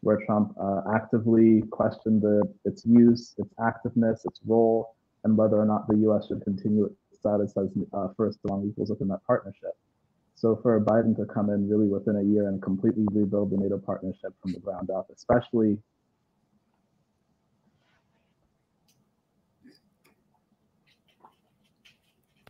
where 0.00 0.18
Trump 0.24 0.54
uh, 0.60 0.82
actively 0.94 1.62
questioned 1.70 2.22
the, 2.22 2.42
its 2.64 2.84
use, 2.86 3.34
its 3.38 3.52
activeness, 3.60 4.24
its 4.24 4.40
role, 4.46 4.94
and 5.24 5.36
whether 5.36 5.56
or 5.56 5.66
not 5.66 5.86
the 5.88 5.96
U.S. 5.98 6.28
should 6.28 6.42
continue 6.42 6.86
its 6.86 7.18
status 7.18 7.52
as 7.56 7.68
uh, 7.92 8.08
first 8.16 8.38
among 8.48 8.66
equals 8.68 8.90
within 8.90 9.08
that 9.08 9.24
partnership. 9.26 9.72
So 10.34 10.58
for 10.62 10.78
Biden 10.80 11.16
to 11.16 11.24
come 11.24 11.50
in 11.50 11.68
really 11.68 11.88
within 11.88 12.16
a 12.16 12.22
year 12.22 12.48
and 12.48 12.62
completely 12.62 13.06
rebuild 13.10 13.50
the 13.50 13.56
NATO 13.56 13.78
partnership 13.78 14.34
from 14.40 14.52
the 14.52 14.60
ground 14.60 14.90
up, 14.90 15.08
especially 15.12 15.78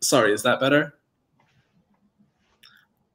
Sorry, 0.07 0.31
is 0.31 0.41
that 0.43 0.61
better? 0.61 0.93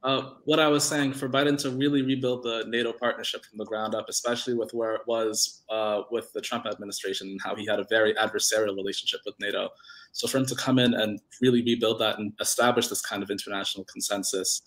Uh, 0.02 0.32
what 0.44 0.60
I 0.60 0.68
was 0.68 0.84
saying 0.84 1.14
for 1.14 1.26
Biden 1.26 1.56
to 1.62 1.70
really 1.70 2.02
rebuild 2.02 2.42
the 2.42 2.66
NATO 2.68 2.92
partnership 2.92 3.46
from 3.46 3.56
the 3.56 3.64
ground 3.64 3.94
up, 3.94 4.10
especially 4.10 4.52
with 4.52 4.74
where 4.74 4.94
it 4.96 5.00
was 5.06 5.62
uh, 5.70 6.02
with 6.10 6.30
the 6.34 6.42
Trump 6.42 6.66
administration 6.66 7.28
and 7.28 7.40
how 7.42 7.54
he 7.54 7.64
had 7.64 7.80
a 7.80 7.86
very 7.88 8.12
adversarial 8.16 8.76
relationship 8.76 9.20
with 9.24 9.34
NATO. 9.40 9.70
So 10.12 10.28
for 10.28 10.36
him 10.36 10.44
to 10.44 10.54
come 10.54 10.78
in 10.78 10.92
and 10.92 11.18
really 11.40 11.62
rebuild 11.62 11.98
that 12.00 12.18
and 12.18 12.34
establish 12.40 12.88
this 12.88 13.00
kind 13.00 13.22
of 13.22 13.30
international 13.30 13.86
consensus 13.90 14.60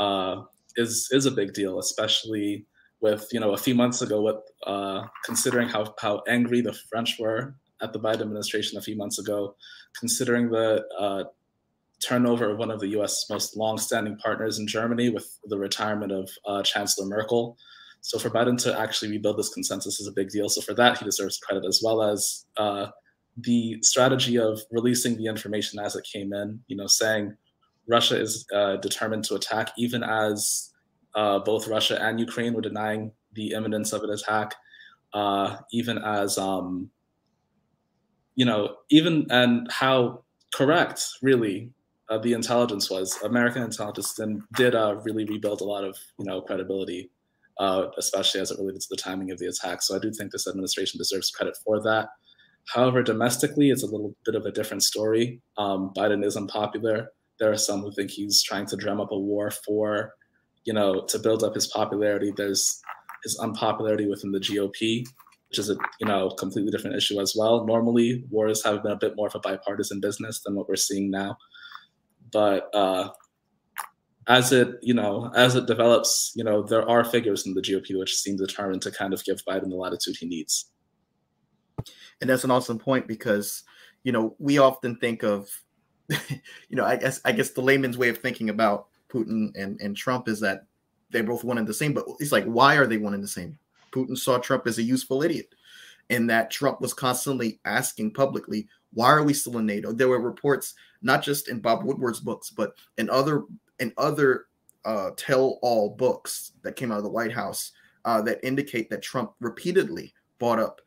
uh, 0.00 0.42
is 0.74 1.08
is 1.12 1.26
a 1.26 1.30
big 1.30 1.52
deal, 1.52 1.78
especially 1.78 2.66
with 3.00 3.28
you 3.30 3.38
know 3.38 3.52
a 3.52 3.56
few 3.56 3.76
months 3.76 4.02
ago, 4.02 4.20
with 4.20 4.42
uh, 4.66 5.04
considering 5.24 5.68
how 5.68 5.94
how 6.00 6.24
angry 6.26 6.60
the 6.60 6.72
French 6.90 7.20
were 7.20 7.54
at 7.82 7.92
the 7.92 8.00
Biden 8.00 8.22
administration 8.22 8.78
a 8.78 8.82
few 8.82 8.96
months 8.96 9.20
ago, 9.20 9.54
considering 10.00 10.50
the 10.50 10.84
uh, 10.98 11.22
turnover 12.04 12.50
of 12.50 12.58
one 12.58 12.70
of 12.70 12.80
the 12.80 12.88
U.S. 12.88 13.26
most 13.28 13.56
long-standing 13.56 14.16
partners 14.16 14.58
in 14.58 14.66
Germany 14.66 15.10
with 15.10 15.38
the 15.44 15.58
retirement 15.58 16.12
of 16.12 16.30
uh, 16.46 16.62
Chancellor 16.62 17.06
Merkel. 17.06 17.56
So 18.00 18.18
for 18.18 18.30
Biden 18.30 18.60
to 18.62 18.78
actually 18.78 19.10
rebuild 19.10 19.38
this 19.38 19.48
consensus 19.48 20.00
is 20.00 20.06
a 20.06 20.12
big 20.12 20.30
deal. 20.30 20.48
So 20.48 20.60
for 20.60 20.74
that, 20.74 20.98
he 20.98 21.04
deserves 21.04 21.38
credit, 21.38 21.66
as 21.66 21.80
well 21.84 22.02
as 22.02 22.46
uh, 22.56 22.88
the 23.36 23.78
strategy 23.82 24.38
of 24.38 24.60
releasing 24.70 25.16
the 25.16 25.26
information 25.26 25.78
as 25.78 25.96
it 25.96 26.06
came 26.10 26.32
in. 26.32 26.60
You 26.68 26.76
know, 26.76 26.86
saying 26.86 27.36
Russia 27.88 28.20
is 28.20 28.46
uh, 28.54 28.76
determined 28.76 29.24
to 29.24 29.34
attack, 29.34 29.72
even 29.76 30.02
as 30.02 30.72
uh, 31.14 31.40
both 31.40 31.66
Russia 31.66 32.00
and 32.00 32.20
Ukraine 32.20 32.54
were 32.54 32.60
denying 32.60 33.12
the 33.32 33.52
imminence 33.52 33.92
of 33.92 34.02
an 34.04 34.10
attack, 34.10 34.54
uh, 35.14 35.56
even 35.72 35.98
as 35.98 36.38
um, 36.38 36.90
you 38.36 38.44
know, 38.44 38.76
even 38.90 39.26
and 39.30 39.70
how 39.70 40.22
correct 40.54 41.04
really 41.22 41.72
uh, 42.08 42.18
the 42.18 42.32
intelligence 42.32 42.90
was. 42.90 43.18
American 43.22 43.62
intelligence 43.62 44.14
then 44.14 44.42
did 44.56 44.74
uh, 44.74 44.96
really 45.04 45.24
rebuild 45.24 45.60
a 45.60 45.64
lot 45.64 45.84
of 45.84 45.96
you 46.18 46.24
know 46.24 46.40
credibility, 46.40 47.10
uh, 47.58 47.86
especially 47.98 48.40
as 48.40 48.50
it 48.50 48.58
related 48.58 48.80
to 48.80 48.88
the 48.90 48.96
timing 48.96 49.30
of 49.30 49.38
the 49.38 49.46
attack. 49.46 49.82
So 49.82 49.96
I 49.96 49.98
do 49.98 50.10
think 50.12 50.32
this 50.32 50.48
administration 50.48 50.98
deserves 50.98 51.30
credit 51.30 51.56
for 51.64 51.82
that. 51.82 52.08
However, 52.74 53.02
domestically, 53.02 53.70
it's 53.70 53.82
a 53.82 53.86
little 53.86 54.14
bit 54.24 54.34
of 54.34 54.44
a 54.44 54.52
different 54.52 54.82
story. 54.82 55.40
Um, 55.56 55.92
Biden 55.96 56.24
is 56.24 56.36
unpopular. 56.36 57.08
There 57.38 57.50
are 57.50 57.56
some 57.56 57.80
who 57.80 57.92
think 57.92 58.10
he's 58.10 58.42
trying 58.42 58.66
to 58.66 58.76
drum 58.76 59.00
up 59.00 59.10
a 59.10 59.18
war 59.18 59.50
for, 59.50 60.12
you 60.64 60.72
know, 60.72 61.04
to 61.06 61.18
build 61.18 61.44
up 61.44 61.54
his 61.54 61.66
popularity. 61.68 62.32
There's 62.36 62.80
his 63.22 63.38
unpopularity 63.38 64.06
within 64.06 64.32
the 64.32 64.40
GOP, 64.40 65.04
which 65.48 65.58
is 65.58 65.70
a 65.70 65.76
you 66.00 66.06
know 66.06 66.30
completely 66.30 66.70
different 66.70 66.96
issue 66.96 67.20
as 67.20 67.34
well. 67.36 67.66
Normally, 67.66 68.24
wars 68.30 68.64
have 68.64 68.82
been 68.82 68.92
a 68.92 68.96
bit 68.96 69.14
more 69.16 69.28
of 69.28 69.34
a 69.34 69.40
bipartisan 69.40 70.00
business 70.00 70.40
than 70.40 70.54
what 70.54 70.68
we're 70.68 70.76
seeing 70.76 71.10
now 71.10 71.36
but 72.32 72.74
uh, 72.74 73.10
as 74.26 74.52
it 74.52 74.76
you 74.82 74.94
know 74.94 75.30
as 75.34 75.54
it 75.54 75.66
develops, 75.66 76.32
you 76.34 76.44
know 76.44 76.62
there 76.62 76.88
are 76.88 77.04
figures 77.04 77.46
in 77.46 77.54
the 77.54 77.62
GOP 77.62 77.98
which 77.98 78.16
seem 78.16 78.36
determined 78.36 78.82
to 78.82 78.90
kind 78.90 79.12
of 79.12 79.24
give 79.24 79.44
Biden 79.44 79.68
the 79.68 79.76
latitude 79.76 80.16
he 80.18 80.26
needs. 80.26 80.70
And 82.20 82.28
that's 82.28 82.44
an 82.44 82.50
awesome 82.50 82.78
point 82.78 83.06
because 83.06 83.62
you 84.04 84.12
know 84.12 84.34
we 84.38 84.58
often 84.58 84.96
think 84.96 85.22
of 85.22 85.48
you 86.10 86.76
know 86.76 86.84
I 86.84 86.96
guess 86.96 87.20
I 87.24 87.32
guess 87.32 87.50
the 87.50 87.62
layman's 87.62 87.98
way 87.98 88.08
of 88.08 88.18
thinking 88.18 88.50
about 88.50 88.88
Putin 89.08 89.50
and 89.54 89.80
and 89.80 89.96
Trump 89.96 90.28
is 90.28 90.40
that 90.40 90.66
they're 91.10 91.22
both 91.22 91.44
one 91.44 91.56
and 91.56 91.66
the 91.66 91.74
same, 91.74 91.94
but 91.94 92.04
it's 92.20 92.32
like 92.32 92.44
why 92.44 92.76
are 92.76 92.86
they 92.86 92.98
one 92.98 93.14
and 93.14 93.22
the 93.22 93.28
same? 93.28 93.58
Putin 93.92 94.16
saw 94.18 94.38
Trump 94.38 94.66
as 94.66 94.78
a 94.78 94.82
useful 94.82 95.22
idiot 95.22 95.54
and 96.10 96.30
that 96.30 96.50
Trump 96.50 96.80
was 96.80 96.94
constantly 96.94 97.60
asking 97.64 98.12
publicly, 98.12 98.68
why 98.92 99.10
are 99.10 99.22
we 99.22 99.34
still 99.34 99.58
in 99.58 99.66
NATO? 99.66 99.92
There 99.92 100.08
were 100.08 100.20
reports, 100.20 100.74
not 101.02 101.22
just 101.22 101.48
in 101.48 101.60
Bob 101.60 101.84
Woodward's 101.84 102.20
books, 102.20 102.50
but 102.50 102.72
in 102.96 103.10
other 103.10 103.44
in 103.78 103.92
other 103.96 104.46
uh, 104.84 105.10
tell-all 105.16 105.90
books 105.90 106.52
that 106.62 106.76
came 106.76 106.90
out 106.90 106.98
of 106.98 107.04
the 107.04 107.10
White 107.10 107.32
House 107.32 107.72
uh, 108.04 108.22
that 108.22 108.44
indicate 108.44 108.90
that 108.90 109.02
Trump 109.02 109.32
repeatedly 109.40 110.12
brought 110.38 110.58
up, 110.58 110.80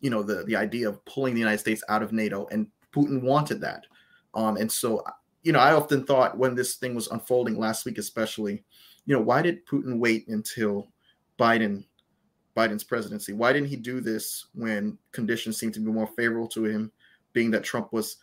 you 0.00 0.10
know, 0.10 0.22
the 0.22 0.44
the 0.44 0.56
idea 0.56 0.88
of 0.88 1.04
pulling 1.04 1.34
the 1.34 1.40
United 1.40 1.58
States 1.58 1.82
out 1.88 2.02
of 2.02 2.12
NATO, 2.12 2.46
and 2.50 2.66
Putin 2.94 3.22
wanted 3.22 3.60
that. 3.60 3.86
Um, 4.34 4.56
and 4.56 4.70
so, 4.70 5.04
you 5.42 5.52
know, 5.52 5.60
I 5.60 5.72
often 5.72 6.04
thought 6.04 6.36
when 6.36 6.54
this 6.54 6.74
thing 6.74 6.94
was 6.94 7.08
unfolding 7.08 7.56
last 7.56 7.84
week, 7.84 7.98
especially, 7.98 8.64
you 9.06 9.14
know, 9.14 9.22
why 9.22 9.42
did 9.42 9.64
Putin 9.66 9.98
wait 9.98 10.26
until 10.28 10.88
Biden 11.38 11.84
Biden's 12.56 12.84
presidency? 12.84 13.32
Why 13.32 13.52
didn't 13.52 13.68
he 13.68 13.76
do 13.76 14.00
this 14.00 14.46
when 14.54 14.98
conditions 15.12 15.56
seemed 15.56 15.74
to 15.74 15.80
be 15.80 15.90
more 15.90 16.08
favorable 16.16 16.48
to 16.48 16.64
him, 16.64 16.92
being 17.34 17.50
that 17.50 17.64
Trump 17.64 17.92
was 17.92 18.16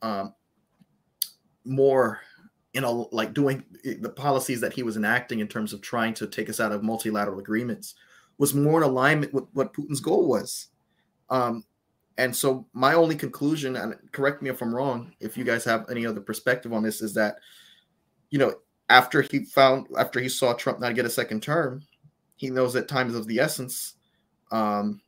um, 0.00 0.34
more, 1.66 2.20
you 2.72 2.80
know, 2.80 3.08
like 3.12 3.34
doing 3.34 3.62
the 4.00 4.08
policies 4.08 4.60
that 4.62 4.72
he 4.72 4.82
was 4.82 4.96
enacting 4.96 5.40
in 5.40 5.48
terms 5.48 5.74
of 5.74 5.82
trying 5.82 6.14
to 6.14 6.26
take 6.26 6.48
us 6.48 6.60
out 6.60 6.72
of 6.72 6.82
multilateral 6.82 7.38
agreements 7.38 7.94
was 8.38 8.54
more 8.54 8.78
in 8.78 8.88
alignment 8.88 9.34
with 9.34 9.44
what 9.52 9.74
Putin's 9.74 10.00
goal 10.00 10.26
was. 10.26 10.68
Um, 11.28 11.64
and 12.18 12.34
so 12.34 12.66
my 12.72 12.94
only 12.94 13.14
conclusion, 13.14 13.76
and 13.76 13.94
correct 14.12 14.42
me 14.42 14.50
if 14.50 14.62
I'm 14.62 14.74
wrong, 14.74 15.12
if 15.20 15.36
you 15.36 15.44
guys 15.44 15.64
have 15.64 15.86
any 15.90 16.06
other 16.06 16.20
perspective 16.20 16.72
on 16.72 16.82
this, 16.82 17.02
is 17.02 17.14
that, 17.14 17.36
you 18.30 18.38
know, 18.38 18.54
after 18.88 19.22
he 19.22 19.44
found 19.44 19.86
after 19.98 20.20
he 20.20 20.28
saw 20.28 20.52
Trump 20.52 20.80
not 20.80 20.94
get 20.94 21.06
a 21.06 21.10
second 21.10 21.42
term, 21.42 21.82
he 22.36 22.50
knows 22.50 22.72
that 22.72 22.88
time 22.88 23.08
is 23.08 23.14
of 23.14 23.26
the 23.26 23.38
essence. 23.38 23.94
Um, 24.50 25.00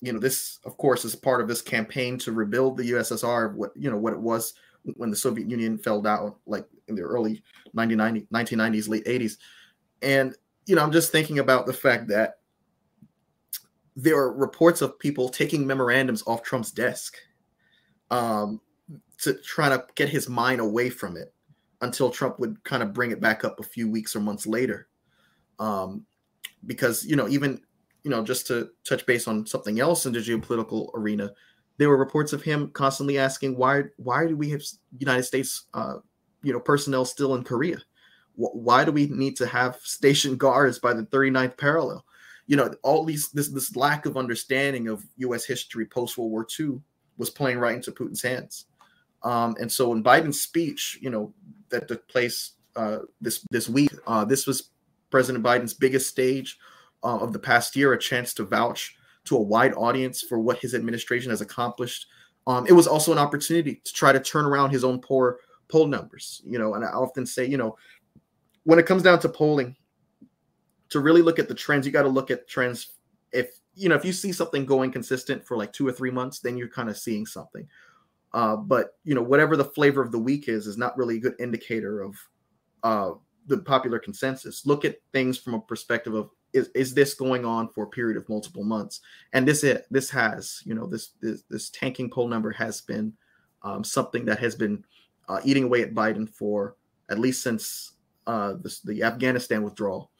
you 0.00 0.12
know, 0.12 0.18
this, 0.18 0.58
of 0.64 0.76
course, 0.76 1.04
is 1.04 1.14
part 1.14 1.40
of 1.40 1.48
this 1.48 1.62
campaign 1.62 2.18
to 2.18 2.32
rebuild 2.32 2.76
the 2.76 2.90
USSR, 2.92 3.54
what 3.54 3.72
you 3.76 3.90
know, 3.90 3.96
what 3.96 4.12
it 4.12 4.20
was 4.20 4.54
when 4.96 5.10
the 5.10 5.16
Soviet 5.16 5.50
Union 5.50 5.76
fell 5.76 6.00
down, 6.00 6.34
like 6.46 6.66
in 6.88 6.94
the 6.94 7.02
early 7.02 7.42
1990s, 7.76 8.88
late 8.88 9.04
80s. 9.04 9.36
And 10.02 10.34
you 10.66 10.74
know, 10.74 10.82
I'm 10.82 10.92
just 10.92 11.12
thinking 11.12 11.38
about 11.38 11.66
the 11.66 11.72
fact 11.72 12.08
that 12.08 12.38
there 13.96 14.16
are 14.16 14.32
reports 14.32 14.80
of 14.80 14.98
people 14.98 15.28
taking 15.28 15.66
memorandums 15.66 16.22
off 16.26 16.42
Trump's 16.42 16.70
desk 16.70 17.16
um, 18.10 18.60
to 19.18 19.34
try 19.34 19.68
to 19.68 19.84
get 19.96 20.08
his 20.08 20.28
mind 20.28 20.60
away 20.60 20.88
from 20.88 21.16
it 21.16 21.34
until 21.82 22.10
Trump 22.10 22.38
would 22.38 22.62
kind 22.64 22.82
of 22.82 22.94
bring 22.94 23.10
it 23.10 23.20
back 23.20 23.44
up 23.44 23.60
a 23.60 23.64
few 23.64 23.90
weeks 23.90 24.16
or 24.16 24.20
months 24.20 24.46
later. 24.46 24.88
Um, 25.58 26.06
because 26.66 27.04
you 27.04 27.16
know 27.16 27.28
even 27.28 27.60
you 28.04 28.10
know 28.10 28.22
just 28.22 28.46
to 28.46 28.70
touch 28.84 29.04
base 29.06 29.28
on 29.28 29.46
something 29.46 29.80
else 29.80 30.06
in 30.06 30.12
the 30.12 30.18
geopolitical 30.18 30.90
arena 30.94 31.30
there 31.80 31.88
were 31.88 31.96
reports 31.96 32.34
of 32.34 32.42
him 32.42 32.68
constantly 32.72 33.18
asking 33.18 33.56
why 33.56 33.82
why 33.96 34.26
do 34.26 34.36
we 34.36 34.50
have 34.50 34.62
united 34.98 35.22
states 35.22 35.64
uh, 35.74 35.96
you 36.42 36.52
know 36.52 36.60
personnel 36.60 37.04
still 37.04 37.34
in 37.34 37.44
korea? 37.44 37.78
Why 38.36 38.84
do 38.84 38.92
we 38.92 39.06
need 39.06 39.36
to 39.36 39.46
have 39.46 39.76
station 39.82 40.36
guards 40.36 40.78
by 40.78 40.94
the 40.94 41.04
39th 41.04 41.58
parallel? 41.58 42.04
You 42.46 42.56
know 42.56 42.74
all 42.82 43.04
these 43.04 43.30
this 43.30 43.48
this 43.48 43.76
lack 43.76 44.06
of 44.06 44.16
understanding 44.16 44.88
of 44.88 45.04
us 45.18 45.44
history 45.44 45.86
post 45.86 46.18
world 46.18 46.32
war 46.32 46.46
ii 46.58 46.80
was 47.16 47.30
playing 47.30 47.58
right 47.58 47.76
into 47.76 47.92
putin's 47.92 48.22
hands. 48.22 48.66
Um, 49.22 49.54
and 49.60 49.70
so 49.70 49.92
in 49.92 50.02
biden's 50.02 50.40
speech 50.40 50.98
you 51.00 51.10
know 51.10 51.32
that 51.68 51.88
took 51.88 52.08
place 52.08 52.52
uh, 52.76 53.00
this 53.20 53.44
this 53.50 53.68
week 53.68 53.92
uh, 54.06 54.24
this 54.24 54.46
was 54.46 54.70
President 55.10 55.44
Biden's 55.44 55.74
biggest 55.74 56.08
stage 56.08 56.58
uh, 57.02 57.18
of 57.18 57.32
the 57.32 57.38
past 57.38 57.76
year, 57.76 57.92
a 57.92 57.98
chance 57.98 58.34
to 58.34 58.44
vouch 58.44 58.94
to 59.24 59.36
a 59.36 59.42
wide 59.42 59.74
audience 59.74 60.22
for 60.22 60.38
what 60.38 60.58
his 60.58 60.74
administration 60.74 61.30
has 61.30 61.40
accomplished. 61.40 62.06
Um, 62.46 62.66
it 62.66 62.72
was 62.72 62.86
also 62.86 63.12
an 63.12 63.18
opportunity 63.18 63.80
to 63.84 63.92
try 63.92 64.12
to 64.12 64.20
turn 64.20 64.46
around 64.46 64.70
his 64.70 64.84
own 64.84 65.00
poor 65.00 65.38
poll 65.68 65.86
numbers. 65.86 66.42
You 66.44 66.58
know, 66.58 66.74
and 66.74 66.84
I 66.84 66.88
often 66.88 67.26
say, 67.26 67.44
you 67.46 67.56
know, 67.56 67.76
when 68.64 68.78
it 68.78 68.86
comes 68.86 69.02
down 69.02 69.20
to 69.20 69.28
polling, 69.28 69.76
to 70.90 71.00
really 71.00 71.22
look 71.22 71.38
at 71.38 71.48
the 71.48 71.54
trends, 71.54 71.86
you 71.86 71.92
got 71.92 72.02
to 72.02 72.08
look 72.08 72.30
at 72.30 72.48
trends. 72.48 72.94
If 73.32 73.50
you 73.74 73.88
know, 73.88 73.94
if 73.94 74.04
you 74.04 74.12
see 74.12 74.32
something 74.32 74.66
going 74.66 74.90
consistent 74.90 75.46
for 75.46 75.56
like 75.56 75.72
two 75.72 75.86
or 75.86 75.92
three 75.92 76.10
months, 76.10 76.40
then 76.40 76.56
you're 76.56 76.68
kind 76.68 76.90
of 76.90 76.98
seeing 76.98 77.26
something. 77.26 77.66
Uh, 78.32 78.56
but 78.56 78.96
you 79.04 79.14
know, 79.14 79.22
whatever 79.22 79.56
the 79.56 79.64
flavor 79.64 80.02
of 80.02 80.12
the 80.12 80.18
week 80.18 80.48
is, 80.48 80.66
is 80.66 80.76
not 80.76 80.96
really 80.96 81.16
a 81.16 81.20
good 81.20 81.34
indicator 81.38 82.02
of 82.02 82.16
uh, 82.82 83.10
the 83.46 83.58
popular 83.58 83.98
consensus. 83.98 84.66
Look 84.66 84.84
at 84.84 84.98
things 85.12 85.38
from 85.38 85.54
a 85.54 85.60
perspective 85.60 86.14
of 86.14 86.30
is, 86.52 86.68
is 86.74 86.94
this 86.94 87.14
going 87.14 87.44
on 87.44 87.68
for 87.68 87.84
a 87.84 87.88
period 87.88 88.16
of 88.16 88.28
multiple 88.28 88.64
months? 88.64 89.00
And 89.32 89.46
this 89.46 89.64
it 89.64 89.86
this 89.90 90.10
has 90.10 90.62
you 90.64 90.74
know 90.74 90.86
this 90.86 91.10
this, 91.20 91.42
this 91.48 91.70
tanking 91.70 92.10
poll 92.10 92.28
number 92.28 92.50
has 92.52 92.80
been 92.80 93.12
um, 93.62 93.84
something 93.84 94.24
that 94.26 94.38
has 94.38 94.54
been 94.54 94.84
uh, 95.28 95.40
eating 95.44 95.64
away 95.64 95.82
at 95.82 95.94
Biden 95.94 96.28
for 96.28 96.76
at 97.10 97.18
least 97.18 97.42
since 97.42 97.92
uh, 98.26 98.54
this, 98.62 98.80
the 98.80 99.02
Afghanistan 99.02 99.62
withdrawal. 99.62 100.10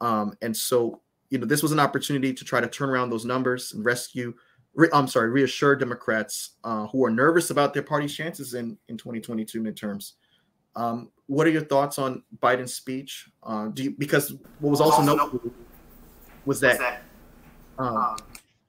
Um, 0.00 0.34
and 0.42 0.56
so 0.56 1.00
you 1.30 1.38
know 1.38 1.46
this 1.46 1.62
was 1.62 1.72
an 1.72 1.80
opportunity 1.80 2.32
to 2.32 2.44
try 2.44 2.60
to 2.60 2.68
turn 2.68 2.90
around 2.90 3.10
those 3.10 3.24
numbers 3.24 3.72
and 3.72 3.84
rescue. 3.84 4.34
Re, 4.74 4.88
I'm 4.92 5.06
sorry, 5.06 5.30
reassure 5.30 5.76
Democrats 5.76 6.56
uh, 6.64 6.86
who 6.88 7.04
are 7.04 7.10
nervous 7.10 7.50
about 7.50 7.74
their 7.74 7.82
party's 7.82 8.14
chances 8.14 8.54
in 8.54 8.78
in 8.88 8.96
2022 8.96 9.60
midterms. 9.60 10.12
Um, 10.76 11.10
what 11.26 11.46
are 11.46 11.50
your 11.50 11.64
thoughts 11.64 11.98
on 11.98 12.22
Biden's 12.42 12.74
speech? 12.74 13.30
Uh, 13.42 13.68
do 13.68 13.84
you, 13.84 13.90
because 13.96 14.34
what 14.58 14.70
was 14.70 14.80
also 14.80 15.02
noteworthy 15.02 15.50
was 16.46 16.60
that 16.60 17.02
um, 17.78 18.16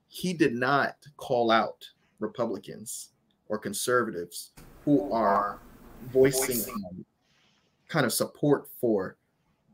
he 0.08 0.34
did 0.34 0.56
not 0.56 0.96
call 1.18 1.52
out 1.52 1.86
Republicans 2.20 3.10
or 3.48 3.58
conservatives 3.58 4.52
who 4.84 5.12
are 5.12 5.60
voicing 6.12 6.74
um, 6.74 7.06
kind 7.88 8.06
of 8.06 8.14
support 8.14 8.68
for 8.80 9.18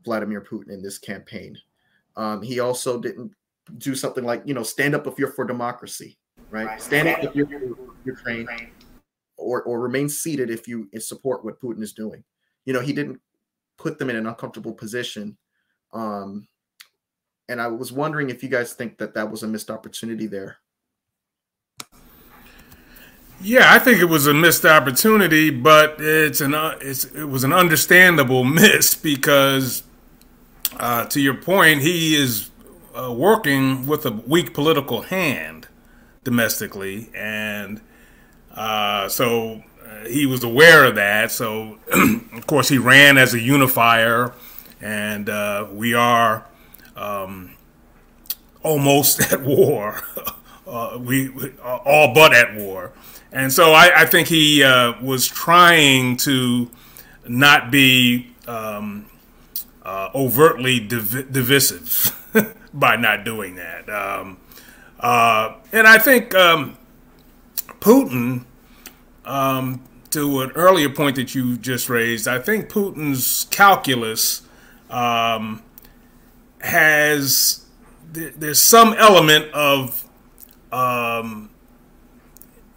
Vladimir 0.04 0.40
Putin 0.40 0.70
in 0.70 0.82
this 0.82 0.98
campaign. 0.98 1.56
Um, 2.16 2.42
he 2.42 2.60
also 2.60 3.00
didn't 3.00 3.32
do 3.78 3.94
something 3.94 4.24
like 4.24 4.42
you 4.44 4.54
know 4.54 4.62
stand 4.62 4.94
up 4.94 5.06
if 5.06 5.18
you're 5.18 5.32
for 5.32 5.44
democracy, 5.44 6.18
right? 6.50 6.66
right. 6.66 6.82
Stand 6.82 7.08
up 7.08 7.22
if 7.22 7.34
you're 7.34 7.46
for 7.46 7.94
Ukraine, 8.04 8.48
or 9.36 9.62
or 9.62 9.80
remain 9.80 10.08
seated 10.08 10.50
if 10.50 10.66
you 10.66 10.88
support 10.98 11.44
what 11.44 11.60
Putin 11.60 11.82
is 11.82 11.92
doing 11.92 12.24
you 12.64 12.72
know, 12.72 12.80
he 12.80 12.92
didn't 12.92 13.20
put 13.76 13.98
them 13.98 14.10
in 14.10 14.16
an 14.16 14.26
uncomfortable 14.26 14.72
position. 14.72 15.36
Um, 15.92 16.46
and 17.52 17.60
I 17.60 17.68
was 17.68 17.92
wondering 17.92 18.30
if 18.30 18.42
you 18.42 18.48
guys 18.48 18.72
think 18.72 18.96
that 18.98 19.14
that 19.14 19.30
was 19.30 19.42
a 19.42 19.46
missed 19.46 19.70
opportunity 19.70 20.26
there. 20.26 20.56
Yeah, 23.42 23.72
I 23.72 23.78
think 23.78 24.00
it 24.00 24.06
was 24.06 24.26
a 24.26 24.32
missed 24.32 24.64
opportunity, 24.64 25.50
but 25.50 25.96
it's 25.98 26.40
an 26.40 26.54
uh, 26.54 26.78
it's 26.80 27.04
it 27.04 27.24
was 27.24 27.44
an 27.44 27.52
understandable 27.52 28.42
miss 28.60 28.94
because, 28.94 29.82
uh, 30.78 31.04
to 31.06 31.20
your 31.20 31.34
point, 31.34 31.82
he 31.82 32.14
is 32.14 32.50
uh, 32.94 33.12
working 33.12 33.86
with 33.86 34.06
a 34.06 34.12
weak 34.12 34.54
political 34.54 35.02
hand 35.02 35.68
domestically, 36.24 37.10
and 37.14 37.80
uh, 38.54 39.08
so 39.08 39.62
he 40.06 40.24
was 40.24 40.42
aware 40.42 40.84
of 40.84 40.94
that. 40.94 41.30
So, 41.30 41.78
of 42.32 42.46
course, 42.46 42.68
he 42.68 42.78
ran 42.78 43.18
as 43.18 43.34
a 43.34 43.40
unifier, 43.40 44.32
and 44.80 45.28
uh, 45.28 45.66
we 45.70 45.94
are 45.94 46.46
um, 46.96 47.56
almost 48.62 49.20
at 49.32 49.42
war. 49.42 50.02
uh, 50.66 50.98
we, 51.00 51.28
we, 51.30 51.52
all 51.62 52.14
but 52.14 52.32
at 52.34 52.54
war, 52.54 52.92
and 53.32 53.52
so 53.52 53.72
I, 53.72 54.02
I 54.02 54.06
think 54.06 54.28
he 54.28 54.62
uh, 54.62 54.94
was 55.02 55.26
trying 55.26 56.16
to 56.18 56.70
not 57.26 57.70
be 57.70 58.32
um, 58.46 59.06
uh, 59.82 60.10
overtly 60.14 60.80
div- 60.80 61.32
divisive 61.32 62.16
by 62.74 62.96
not 62.96 63.24
doing 63.24 63.56
that. 63.56 63.88
Um, 63.88 64.38
uh, 64.98 65.54
and 65.72 65.86
I 65.86 65.98
think 65.98 66.34
um, 66.34 66.76
Putin 67.80 68.44
um, 69.24 69.82
to 70.10 70.40
an 70.40 70.50
earlier 70.52 70.88
point 70.88 71.16
that 71.16 71.34
you 71.34 71.56
just 71.56 71.88
raised, 71.88 72.28
I 72.28 72.38
think 72.38 72.68
Putin's 72.68 73.46
calculus 73.50 74.42
has 76.62 77.62
there's 78.12 78.60
some 78.60 78.94
element 78.98 79.50
of 79.52 80.08
um, 80.70 81.50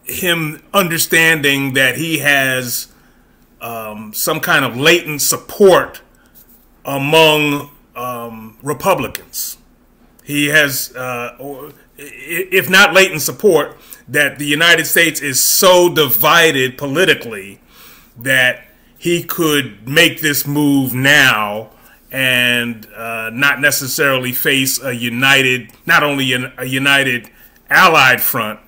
him 0.04 0.62
understanding 0.74 1.74
that 1.74 1.98
he 1.98 2.20
has 2.20 2.92
um, 3.62 4.14
some 4.14 4.40
kind 4.40 4.64
of 4.64 4.78
latent 4.78 5.22
support 5.22 6.02
among 6.86 7.72
um, 7.96 8.58
Republicans. 8.62 9.58
He 10.24 10.48
has, 10.48 10.96
uh, 10.96 11.36
or 11.40 11.72
if 11.98 12.70
not 12.70 12.94
latent 12.94 13.22
support, 13.22 13.78
that 14.08 14.38
the 14.40 14.46
United 14.46 14.86
States 14.86 15.20
is 15.22 15.40
so 15.40 15.94
divided 15.94 16.78
politically 16.78 17.60
that 18.18 18.68
he 18.98 19.24
could 19.24 19.88
make 19.88 20.22
this 20.22 20.48
move 20.48 20.94
now 20.94 21.72
and 22.16 22.88
uh, 22.96 23.30
not 23.34 23.60
necessarily 23.60 24.32
face 24.32 24.82
a 24.82 24.96
united, 24.96 25.70
not 25.86 26.02
only 26.02 26.32
a 26.32 26.64
united 26.64 27.30
allied 27.70 28.22
front, 28.22 28.62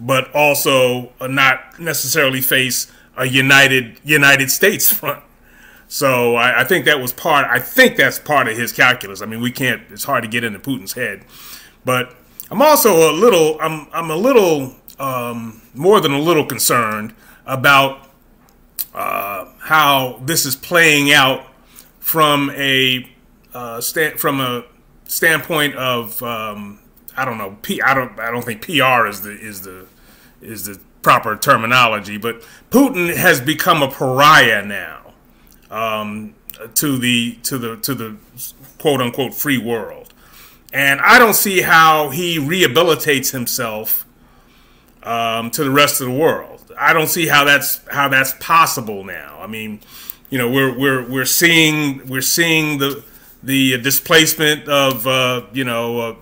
but 0.00 0.34
also 0.34 1.12
not 1.20 1.78
necessarily 1.78 2.40
face 2.40 2.90
a 3.16 3.24
united 3.24 4.00
United 4.02 4.50
States 4.50 4.92
front. 4.98 5.22
So 5.86 6.34
I, 6.34 6.62
I, 6.62 6.64
think 6.64 6.86
that 6.86 7.00
was 7.00 7.12
part. 7.12 7.46
I 7.48 7.60
think 7.60 7.96
that's 7.96 8.18
part 8.18 8.48
of 8.48 8.56
his 8.56 8.72
calculus. 8.72 9.22
I 9.22 9.26
mean, 9.26 9.40
we 9.40 9.52
can't. 9.52 9.80
It's 9.90 10.04
hard 10.04 10.24
to 10.24 10.28
get 10.28 10.42
into 10.42 10.58
Putin's 10.58 10.94
head, 10.94 11.24
but 11.84 12.16
I'm 12.50 12.60
also 12.60 13.12
a 13.12 13.12
little. 13.12 13.58
I'm 13.60 13.86
I'm 13.92 14.10
a 14.10 14.16
little 14.16 14.74
um, 14.98 15.62
more 15.72 16.00
than 16.00 16.12
a 16.12 16.20
little 16.20 16.44
concerned 16.44 17.14
about 17.46 18.08
uh, 18.92 19.46
how 19.60 20.20
this 20.24 20.44
is 20.44 20.56
playing 20.56 21.12
out 21.12 21.47
from 22.08 22.50
a 22.56 23.06
uh, 23.52 23.82
sta- 23.82 24.16
from 24.16 24.40
a 24.40 24.64
standpoint 25.04 25.74
of 25.76 26.22
um, 26.22 26.78
I 27.14 27.26
don't 27.26 27.36
know. 27.36 27.58
P- 27.60 27.82
I 27.82 27.92
don't. 27.92 28.18
I 28.18 28.30
don't 28.30 28.42
think 28.42 28.62
PR 28.62 29.06
is 29.06 29.20
the 29.20 29.32
is 29.38 29.60
the 29.60 29.86
is 30.40 30.64
the 30.64 30.80
proper 31.02 31.36
terminology. 31.36 32.16
But 32.16 32.42
Putin 32.70 33.14
has 33.14 33.42
become 33.42 33.82
a 33.82 33.90
pariah 33.90 34.64
now 34.64 35.12
um, 35.70 36.34
to 36.76 36.96
the 36.96 37.34
to 37.42 37.58
the 37.58 37.76
to 37.76 37.94
the 37.94 38.16
quote 38.78 39.02
unquote 39.02 39.34
free 39.34 39.58
world, 39.58 40.14
and 40.72 41.00
I 41.02 41.18
don't 41.18 41.34
see 41.34 41.60
how 41.60 42.08
he 42.08 42.38
rehabilitates 42.38 43.32
himself 43.32 44.06
um, 45.02 45.50
to 45.50 45.62
the 45.62 45.70
rest 45.70 46.00
of 46.00 46.06
the 46.06 46.14
world. 46.14 46.72
I 46.78 46.94
don't 46.94 47.08
see 47.08 47.26
how 47.26 47.44
that's 47.44 47.86
how 47.88 48.08
that's 48.08 48.32
possible 48.40 49.04
now. 49.04 49.38
I 49.42 49.46
mean, 49.46 49.80
you 50.30 50.38
know, 50.38 50.50
we're 50.50 50.76
we're 50.76 51.08
we're 51.08 51.24
seeing 51.24 52.06
we're 52.06 52.20
seeing 52.22 52.78
the 52.78 53.04
the 53.42 53.78
displacement 53.78 54.68
of 54.68 55.06
uh, 55.06 55.46
you 55.52 55.64
know 55.64 56.00
uh, 56.00 56.14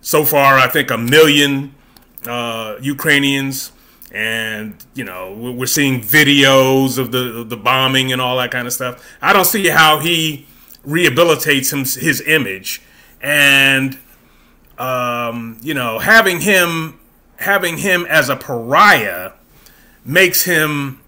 so 0.00 0.24
far 0.24 0.58
I 0.58 0.68
think 0.68 0.90
a 0.90 0.98
million 0.98 1.74
uh, 2.26 2.76
Ukrainians 2.80 3.72
and 4.12 4.76
you 4.94 5.04
know 5.04 5.32
we're 5.32 5.66
seeing 5.66 6.00
videos 6.00 6.98
of 6.98 7.12
the 7.12 7.44
the 7.44 7.56
bombing 7.56 8.12
and 8.12 8.20
all 8.20 8.36
that 8.38 8.50
kind 8.50 8.66
of 8.66 8.72
stuff. 8.72 9.04
I 9.20 9.32
don't 9.32 9.44
see 9.44 9.68
how 9.68 9.98
he 9.98 10.46
rehabilitates 10.86 11.72
him, 11.72 11.80
his 11.80 12.20
image, 12.22 12.82
and 13.20 13.98
um, 14.78 15.58
you 15.62 15.74
know 15.74 15.98
having 15.98 16.40
him 16.40 16.98
having 17.36 17.78
him 17.78 18.06
as 18.06 18.28
a 18.28 18.36
pariah 18.36 19.32
makes 20.04 20.44
him 20.44 21.00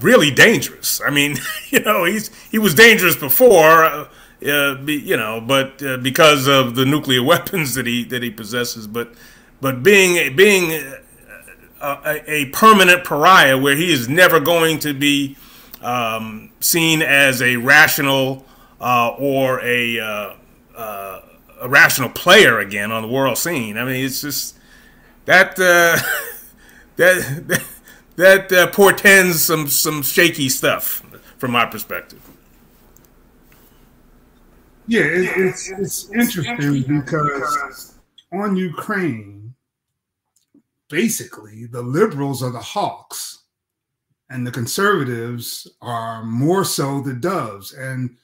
really 0.00 0.30
dangerous. 0.30 1.00
I 1.04 1.10
mean, 1.10 1.36
you 1.70 1.80
know, 1.80 2.04
he's 2.04 2.30
he 2.50 2.58
was 2.58 2.74
dangerous 2.74 3.16
before, 3.16 3.84
uh, 3.84 4.74
be, 4.76 4.94
you 4.94 5.16
know, 5.16 5.40
but 5.40 5.82
uh, 5.82 5.96
because 5.98 6.46
of 6.46 6.74
the 6.74 6.84
nuclear 6.84 7.22
weapons 7.32 7.74
that 7.74 7.86
he 7.86 8.04
that 8.04 8.22
he 8.22 8.30
possesses, 8.30 8.86
but 8.86 9.14
but 9.60 9.82
being 9.82 10.34
being 10.36 10.82
a, 11.80 12.22
a, 12.26 12.44
permanent 12.46 13.04
pariah 13.04 13.56
where 13.56 13.76
he 13.76 13.92
is 13.92 14.08
never 14.08 14.40
going 14.40 14.78
to 14.80 14.92
be 14.92 15.36
um, 15.80 16.50
seen 16.60 17.02
as 17.02 17.40
a 17.40 17.56
rational 17.56 18.44
uh, 18.80 19.14
or 19.18 19.60
a, 19.60 20.00
uh, 20.00 20.34
uh, 20.76 21.20
a 21.60 21.68
rational 21.68 22.08
player 22.08 22.58
again 22.58 22.92
on 22.92 23.02
the 23.02 23.08
world 23.08 23.38
scene. 23.38 23.76
I 23.76 23.84
mean, 23.84 24.04
it's 24.04 24.22
just 24.22 24.56
that 25.24 25.52
uh, 25.58 25.98
that 26.96 27.64
that, 28.18 28.52
uh, 28.52 28.66
portends 28.68 29.42
some 29.42 29.68
some 29.68 30.02
shaky 30.02 30.48
stuff 30.48 31.02
from 31.38 31.52
my 31.52 31.64
perspective. 31.64 32.20
Yeah, 34.86 35.02
it, 35.02 35.30
it's 35.36 35.70
it's 35.70 36.10
interesting 36.12 36.82
because 37.00 37.94
on 38.32 38.56
Ukraine 38.56 39.38
basically 40.88 41.66
the 41.66 41.82
liberals 41.82 42.42
are 42.42 42.50
the 42.50 42.58
hawks 42.58 43.44
and 44.30 44.46
the 44.46 44.50
conservatives 44.50 45.68
are 45.80 46.24
more 46.24 46.64
so 46.64 47.00
the 47.00 47.12
doves 47.12 47.72
and 47.74 48.16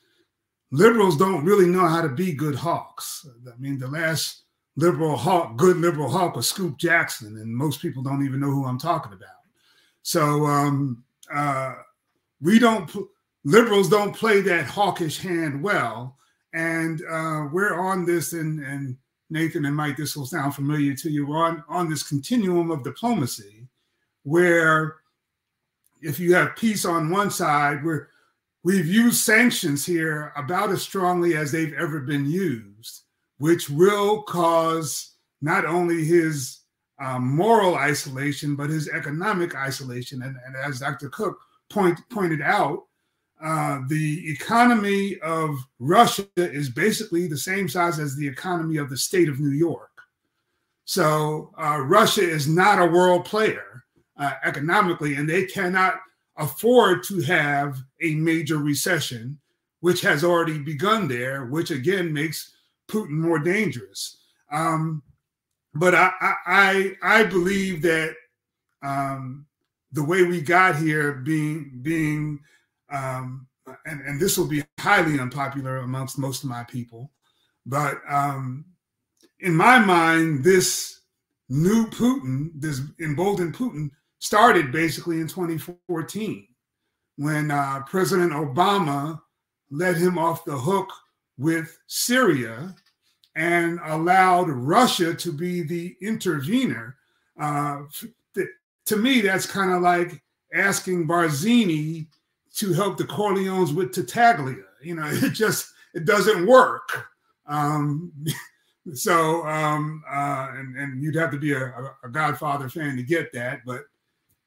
liberals 0.71 1.17
don't 1.17 1.45
really 1.45 1.67
know 1.67 1.87
how 1.87 2.01
to 2.01 2.09
be 2.09 2.33
good 2.33 2.55
hawks 2.55 3.27
i 3.47 3.57
mean 3.59 3.79
the 3.79 3.87
last 3.87 4.45
liberal 4.77 5.17
hawk 5.17 5.57
good 5.57 5.77
liberal 5.77 6.09
hawk 6.09 6.35
was 6.35 6.49
scoop 6.49 6.79
jackson 6.79 7.37
and 7.37 7.55
most 7.55 7.83
people 7.83 8.03
don't 8.03 8.25
even 8.25 8.41
know 8.41 8.51
who 8.51 8.65
i'm 8.65 8.79
talking 8.79 9.13
about 9.13 9.34
so 10.05 10.47
um, 10.47 11.03
uh, 11.33 11.75
we 12.41 12.61
don't 12.61 12.89
liberals 13.45 13.89
don't 13.89 14.15
play 14.15 14.41
that 14.41 14.65
hawkish 14.65 15.19
hand 15.19 15.61
well 15.61 16.17
and 16.53 17.03
uh, 17.11 17.49
we're 17.53 17.75
on 17.75 18.07
this 18.07 18.33
and 18.33 18.61
and 18.65 18.97
Nathan 19.31 19.65
and 19.65 19.75
Mike, 19.75 19.97
this 19.97 20.17
will 20.17 20.27
sound 20.27 20.55
familiar 20.55 20.95
to 20.95 21.11
you. 21.11 21.27
We're 21.27 21.45
on, 21.45 21.65
on 21.69 21.91
this 21.91 22.03
continuum 22.03 22.71
of 22.71 22.85
diplomacy 22.85 23.67
where 24.23 24.97
if 26.03 26.21
you 26.21 26.35
have 26.35 26.57
peace 26.57 26.85
on 26.85 27.11
one 27.11 27.31
side, 27.31 27.85
where 27.85 28.11
we've 28.63 28.87
used 28.87 29.25
sanctions 29.25 29.85
here 29.85 30.33
about 30.37 30.71
as 30.71 30.83
strongly 30.83 31.37
as 31.37 31.51
they've 31.51 31.75
ever 31.75 32.01
been 32.01 32.31
used, 32.31 33.03
which 33.39 33.71
will 33.71 34.23
cause 34.23 35.15
not 35.41 35.65
only 35.65 36.05
his 36.05 36.61
um, 36.99 37.27
moral 37.27 37.77
isolation, 37.77 38.57
but 38.57 38.71
his 38.71 38.89
economic 38.89 39.55
isolation. 39.55 40.23
And, 40.23 40.37
and 40.47 40.57
as 40.57 40.81
Dr. 40.81 41.09
Cook 41.09 41.39
point, 41.71 41.99
pointed 42.11 42.41
out, 42.41 42.85
uh, 43.43 43.81
the 43.89 44.31
economy 44.31 45.19
of 45.21 45.57
Russia 45.79 46.27
is 46.37 46.71
basically 46.71 47.27
the 47.27 47.37
same 47.37 47.69
size 47.69 47.99
as 47.99 48.17
the 48.17 48.27
economy 48.27 48.77
of 48.77 48.89
the 48.89 48.97
state 48.97 49.29
of 49.29 49.41
New 49.41 49.51
York. 49.51 49.91
So 50.85 51.51
uh, 51.59 51.81
Russia 51.81 52.23
is 52.23 52.47
not 52.47 52.81
a 52.81 52.87
world 52.87 53.25
player 53.25 53.85
uh, 54.17 54.33
economically, 54.45 55.17
and 55.17 55.29
they 55.29 55.45
cannot 55.45 55.97
afford 56.37 57.03
to 57.05 57.21
have 57.23 57.79
a 58.03 58.15
major 58.15 58.59
recession, 58.59 59.39
which 59.81 60.01
has 60.03 60.25
already 60.25 60.59
begun 60.59 61.09
there, 61.09 61.47
which 61.47 61.71
again 61.71 62.13
makes 62.13 62.55
Putin 62.89 63.11
more 63.11 63.39
dangerous. 63.39 64.19
Um, 64.53 65.03
but 65.75 65.95
I, 65.95 66.13
I, 66.21 66.97
I 67.03 67.25
believe 67.25 67.83
that 67.83 68.15
um, 68.83 69.47
the 69.93 70.05
way 70.05 70.23
we 70.23 70.41
got 70.41 70.77
here, 70.77 71.15
being 71.15 71.79
being 71.83 72.41
um, 72.91 73.47
and, 73.87 74.01
and 74.03 74.21
this 74.21 74.37
will 74.37 74.47
be 74.47 74.63
highly 74.79 75.19
unpopular 75.19 75.79
amongst 75.79 76.19
most 76.19 76.45
of 76.45 76.51
my 76.51 76.65
people, 76.65 77.11
but 77.67 77.99
um, 78.09 78.65
in 79.41 79.55
my 79.55 79.79
mind, 79.79 80.45
this 80.45 81.01
new 81.49 81.87
Putin, 81.87 82.51
this 82.55 82.81
emboldened 83.01 83.55
Putin, 83.55 83.91
started 84.19 84.73
basically 84.73 85.21
in 85.21 85.29
2014 85.29 86.47
when 87.17 87.51
uh, 87.51 87.81
President 87.87 88.33
Obama 88.33 89.21
let 89.71 89.97
him 89.97 90.19
off 90.19 90.45
the 90.45 90.57
hook 90.57 90.91
with 91.37 91.79
Syria 91.87 92.75
and 93.37 93.81
allowed 93.85 94.49
Russia 94.49 95.15
to 95.15 95.33
be 95.33 95.63
the 95.63 95.97
intervener. 96.01 96.97
Uh, 97.39 97.83
to 98.87 98.97
me, 98.97 99.21
that's 99.21 99.47
kind 99.47 99.73
of 99.73 99.83
like 99.83 100.23
asking 100.53 101.09
Barzini 101.09 102.07
to 102.57 102.73
help 102.73 102.97
the 102.97 103.05
Corleones 103.05 103.75
with 103.75 103.95
Tattaglia. 103.95 104.65
You 104.83 104.97
know, 104.97 105.07
it 105.11 105.31
just 105.31 105.73
it 105.95 106.05
doesn't 106.05 106.47
work. 106.47 107.07
Um, 107.47 108.13
so 108.95 109.47
um, 109.47 110.03
uh, 110.09 110.49
and 110.55 110.77
and 110.77 111.03
you'd 111.03 111.17
have 111.17 111.31
to 111.31 111.39
be 111.39 111.53
a, 111.53 111.95
a, 112.05 112.09
Godfather 112.09 112.69
fan 112.69 112.97
to 112.97 113.03
get 113.03 113.33
that, 113.33 113.61
but 113.65 113.85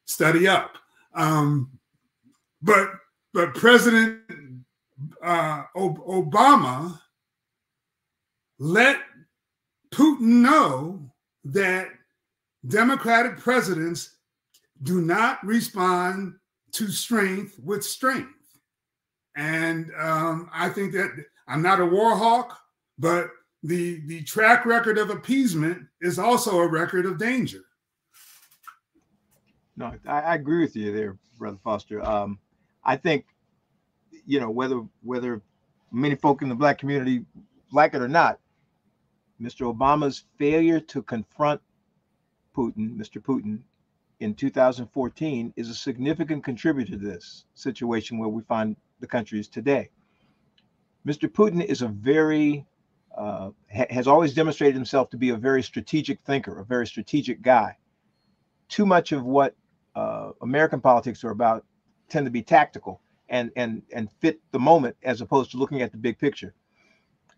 study 0.04 0.46
up. 0.46 0.78
Um, 1.14 1.70
but 2.62 2.90
but 3.34 3.54
President 3.54 4.20
uh, 5.22 5.64
Obama 5.76 6.98
let 8.58 8.98
Putin 9.90 10.42
know 10.42 11.10
that 11.44 11.88
Democratic 12.66 13.38
presidents 13.38 14.16
do 14.82 15.00
not 15.00 15.44
respond 15.44 16.34
to 16.72 16.88
strength 16.88 17.58
with 17.62 17.84
strength. 17.84 18.30
And 19.36 19.90
um, 19.98 20.50
I 20.52 20.68
think 20.68 20.92
that 20.92 21.10
I'm 21.46 21.62
not 21.62 21.80
a 21.80 21.86
war 21.86 22.16
hawk, 22.16 22.58
but 22.98 23.30
the 23.62 24.00
the 24.06 24.22
track 24.24 24.66
record 24.66 24.98
of 24.98 25.10
appeasement 25.10 25.86
is 26.00 26.18
also 26.18 26.58
a 26.58 26.68
record 26.68 27.06
of 27.06 27.18
danger. 27.18 27.62
No, 29.76 29.94
I, 30.06 30.20
I 30.20 30.34
agree 30.34 30.60
with 30.60 30.76
you 30.76 30.92
there, 30.92 31.16
Brother 31.38 31.58
Foster. 31.62 32.04
Um, 32.04 32.38
I 32.84 32.96
think, 32.96 33.26
you 34.26 34.40
know, 34.40 34.50
whether 34.50 34.82
whether 35.02 35.42
many 35.92 36.16
folk 36.16 36.42
in 36.42 36.48
the 36.48 36.54
black 36.54 36.78
community 36.78 37.24
like 37.72 37.94
it 37.94 38.02
or 38.02 38.08
not, 38.08 38.40
Mr. 39.40 39.72
Obama's 39.72 40.24
failure 40.36 40.80
to 40.80 41.02
confront 41.02 41.60
Putin, 42.56 42.96
Mr. 42.96 43.22
Putin, 43.22 43.60
in 44.20 44.34
2014 44.34 45.52
is 45.56 45.68
a 45.70 45.74
significant 45.74 46.42
contributor 46.42 46.92
to 46.92 46.98
this 46.98 47.44
situation 47.54 48.18
where 48.18 48.28
we 48.28 48.42
find 48.42 48.74
the 49.00 49.06
country 49.06 49.38
is 49.38 49.48
today. 49.48 49.90
Mr. 51.06 51.28
Putin 51.28 51.64
is 51.64 51.82
a 51.82 51.88
very 51.88 52.66
uh, 53.16 53.50
ha- 53.72 53.86
has 53.90 54.06
always 54.06 54.34
demonstrated 54.34 54.74
himself 54.74 55.10
to 55.10 55.16
be 55.16 55.30
a 55.30 55.36
very 55.36 55.62
strategic 55.62 56.20
thinker, 56.20 56.58
a 56.58 56.64
very 56.64 56.86
strategic 56.86 57.42
guy. 57.42 57.76
Too 58.68 58.86
much 58.86 59.12
of 59.12 59.24
what 59.24 59.54
uh, 59.94 60.30
American 60.42 60.80
politics 60.80 61.24
are 61.24 61.30
about 61.30 61.64
tend 62.08 62.26
to 62.26 62.30
be 62.30 62.42
tactical 62.42 63.00
and 63.28 63.50
and 63.56 63.82
and 63.92 64.10
fit 64.20 64.40
the 64.52 64.58
moment 64.58 64.96
as 65.02 65.20
opposed 65.20 65.50
to 65.52 65.56
looking 65.58 65.82
at 65.82 65.92
the 65.92 65.98
big 65.98 66.18
picture. 66.18 66.54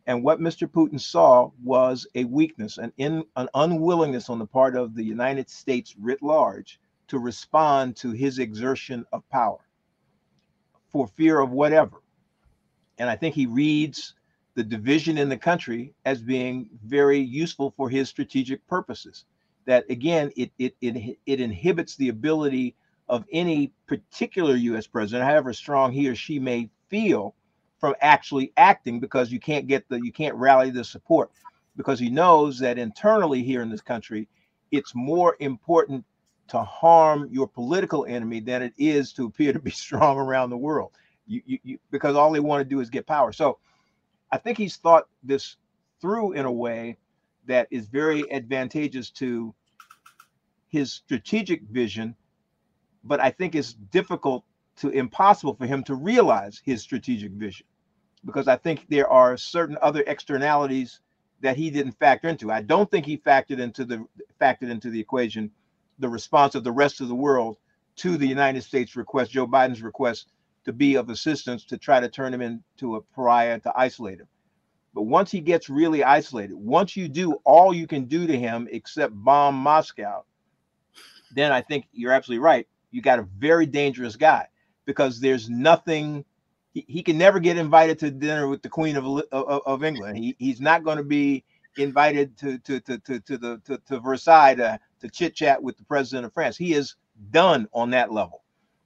And 0.07 0.25
what 0.25 0.41
Mr. 0.41 0.67
Putin 0.69 1.01
saw 1.01 1.51
was 1.63 2.07
a 2.15 2.25
weakness, 2.25 2.79
an 2.79 2.93
in 2.97 3.25
an 3.37 3.49
unwillingness 3.55 4.31
on 4.31 4.39
the 4.39 4.47
part 4.47 4.77
of 4.77 4.95
the 4.95 5.05
United 5.05 5.49
States 5.49 5.95
writ 5.99 6.23
large 6.23 6.81
to 7.09 7.19
respond 7.19 7.97
to 7.97 8.13
his 8.13 8.39
exertion 8.39 9.05
of 9.13 9.29
power 9.31 9.61
for 10.91 11.07
fear 11.07 11.41
of 11.41 11.51
whatever. 11.51 12.03
And 12.99 13.09
I 13.09 13.17
think 13.17 13.35
he 13.35 13.47
reads 13.47 14.15
the 14.55 14.65
division 14.65 15.19
in 15.19 15.29
the 15.29 15.37
country 15.37 15.95
as 16.05 16.23
being 16.23 16.69
very 16.85 17.19
useful 17.19 17.73
for 17.77 17.89
his 17.89 18.09
strategic 18.09 18.67
purposes. 18.67 19.25
That 19.67 19.85
again, 19.91 20.33
it 20.37 20.51
it 20.59 20.75
it, 20.81 21.19
it 21.27 21.41
inhibits 21.41 21.97
the 21.97 22.09
ability 22.09 22.75
of 23.09 23.25
any 23.33 23.73
particular 23.87 24.55
U.S. 24.55 24.87
president, 24.87 25.29
however 25.29 25.53
strong 25.53 25.93
he 25.93 26.09
or 26.09 26.15
she 26.15 26.39
may 26.39 26.71
feel, 26.89 27.35
from 27.81 27.95
actually 28.03 28.53
acting 28.59 29.01
because 29.01 29.33
you 29.33 29.41
can't 29.41 29.67
get 29.67 29.89
the 29.89 30.01
you 30.01 30.13
can't 30.13 30.37
rally 30.37 30.71
the 30.71 30.85
support 30.85 31.31
because 31.77 31.99
he 31.99 32.11
knows 32.11 32.59
that 32.59 32.79
internally 32.79 33.43
here 33.43 33.63
in 33.63 33.71
this 33.71 33.81
country, 33.81 34.29
it's 34.71 34.95
more 34.95 35.37
important 35.41 36.05
to 36.49 36.63
harm 36.63 37.29
your 37.31 37.49
political 37.49 38.05
enemy 38.07 38.41
than 38.41 38.61
it 38.63 38.75
is 38.77 39.13
to 39.15 39.25
appear 39.25 39.53
to 39.53 39.59
be 39.59 39.71
strong 39.87 40.19
around 40.19 40.51
the 40.51 40.57
world. 40.57 40.93
You, 41.27 41.41
you, 41.47 41.59
you 41.63 41.79
because 41.91 42.17
all 42.17 42.33
they 42.33 42.41
want 42.41 42.61
to 42.61 42.69
do 42.69 42.81
is 42.81 42.91
get 42.91 43.07
power. 43.07 43.33
So 43.33 43.59
I 44.31 44.37
think 44.37 44.59
he's 44.59 44.77
thought 44.77 45.09
this 45.23 45.57
through 46.01 46.33
in 46.33 46.45
a 46.45 46.53
way 46.53 46.99
that 47.47 47.67
is 47.71 47.87
very 47.87 48.31
advantageous 48.33 49.11
to 49.11 49.55
his 50.69 50.93
strategic 50.93 51.63
vision, 51.63 52.15
but 53.05 53.21
I 53.21 53.31
think 53.31 53.55
it's 53.55 53.73
difficult 53.73 54.45
to 54.77 54.91
impossible 54.91 55.55
for 55.55 55.67
him 55.67 55.83
to 55.85 55.95
realize 55.95 56.61
his 56.65 56.83
strategic 56.83 57.33
vision 57.33 57.67
because 58.25 58.49
I 58.49 58.57
think 58.57 58.87
there 58.89 59.09
are 59.09 59.37
certain 59.37 59.79
other 59.81 60.05
externalities 60.07 61.01
that 61.41 61.57
he 61.57 61.71
didn't 61.71 61.93
factor 61.93 62.29
into. 62.29 62.53
I 62.53 62.63
don't 62.63 62.91
think 62.91 63.07
he 63.07 63.17
factored 63.17 63.61
into 63.61 63.85
the 63.85 64.05
factored 64.41 64.71
into 64.71 64.91
the 64.91 65.01
equation 65.01 65.51
the 65.99 66.09
response 66.09 66.55
of 66.55 66.65
the 66.65 66.73
rest 66.73 67.01
of 67.01 67.09
the 67.09 67.15
world 67.15 67.57
to 67.97 68.17
the 68.17 68.27
United 68.27 68.63
States 68.63 68.97
request, 68.97 69.31
Joe 69.31 69.47
Biden's 69.47 69.83
request 69.83 70.29
to 70.65 70.73
be 70.73 70.97
of 70.97 71.11
assistance 71.11 71.65
to 71.67 71.79
try 71.79 72.01
to 72.01 72.09
turn 72.09 72.35
him 72.35 72.41
into 72.41 72.97
a 72.97 73.01
pariah 73.01 73.61
to 73.61 73.73
isolate 73.77 74.21
him. 74.21 74.29
But 74.95 75.03
once 75.03 75.31
he 75.31 75.41
gets 75.41 75.69
really 75.69 76.03
isolated, 76.03 76.55
once 76.55 76.97
you 76.97 77.09
do 77.09 77.35
all 77.45 77.73
you 77.73 77.87
can 77.87 78.07
do 78.07 78.27
to 78.27 78.39
him 78.39 78.69
except 78.73 79.15
bomb 79.15 79.55
Moscow, 79.55 80.25
then 81.35 81.53
I 81.53 81.61
think 81.61 81.87
you're 81.93 82.13
absolutely 82.13 82.43
right. 82.43 82.67
You 82.91 83.03
got 83.03 83.21
a 83.21 83.29
very 83.39 83.67
dangerous 83.67 84.17
guy 84.17 84.47
because 84.87 85.21
there's 85.21 85.49
nothing. 85.49 86.25
He, 86.73 86.85
he 86.89 87.03
can 87.03 87.19
never 87.19 87.41
get 87.41 87.57
invited 87.59 87.99
to 88.01 88.11
dinner 88.11 88.49
with 88.49 88.63
the 88.63 88.69
Queen 88.69 88.97
of 88.97 89.05
of, 89.33 89.63
of 89.67 89.85
England. 89.85 90.17
He, 90.19 90.37
he's 90.39 90.61
not 90.61 90.85
going 90.85 90.99
to 90.99 91.05
be 91.05 91.45
invited 91.77 92.37
to 92.39 92.59
to 92.61 92.81
to 92.81 92.99
to, 92.99 93.21
to 93.21 93.39
the 93.39 93.59
to, 93.67 93.79
to 93.89 94.01
Versailles 94.01 94.55
to, 94.57 94.79
to 95.01 95.09
chit 95.11 95.35
chat 95.35 95.63
with 95.63 95.77
the 95.77 95.85
president 95.85 96.27
of 96.27 96.33
France. 96.35 96.57
He 96.57 96.75
is 96.75 96.97
done 97.31 97.69
on 97.73 97.91
that 97.91 98.13
level. 98.13 98.43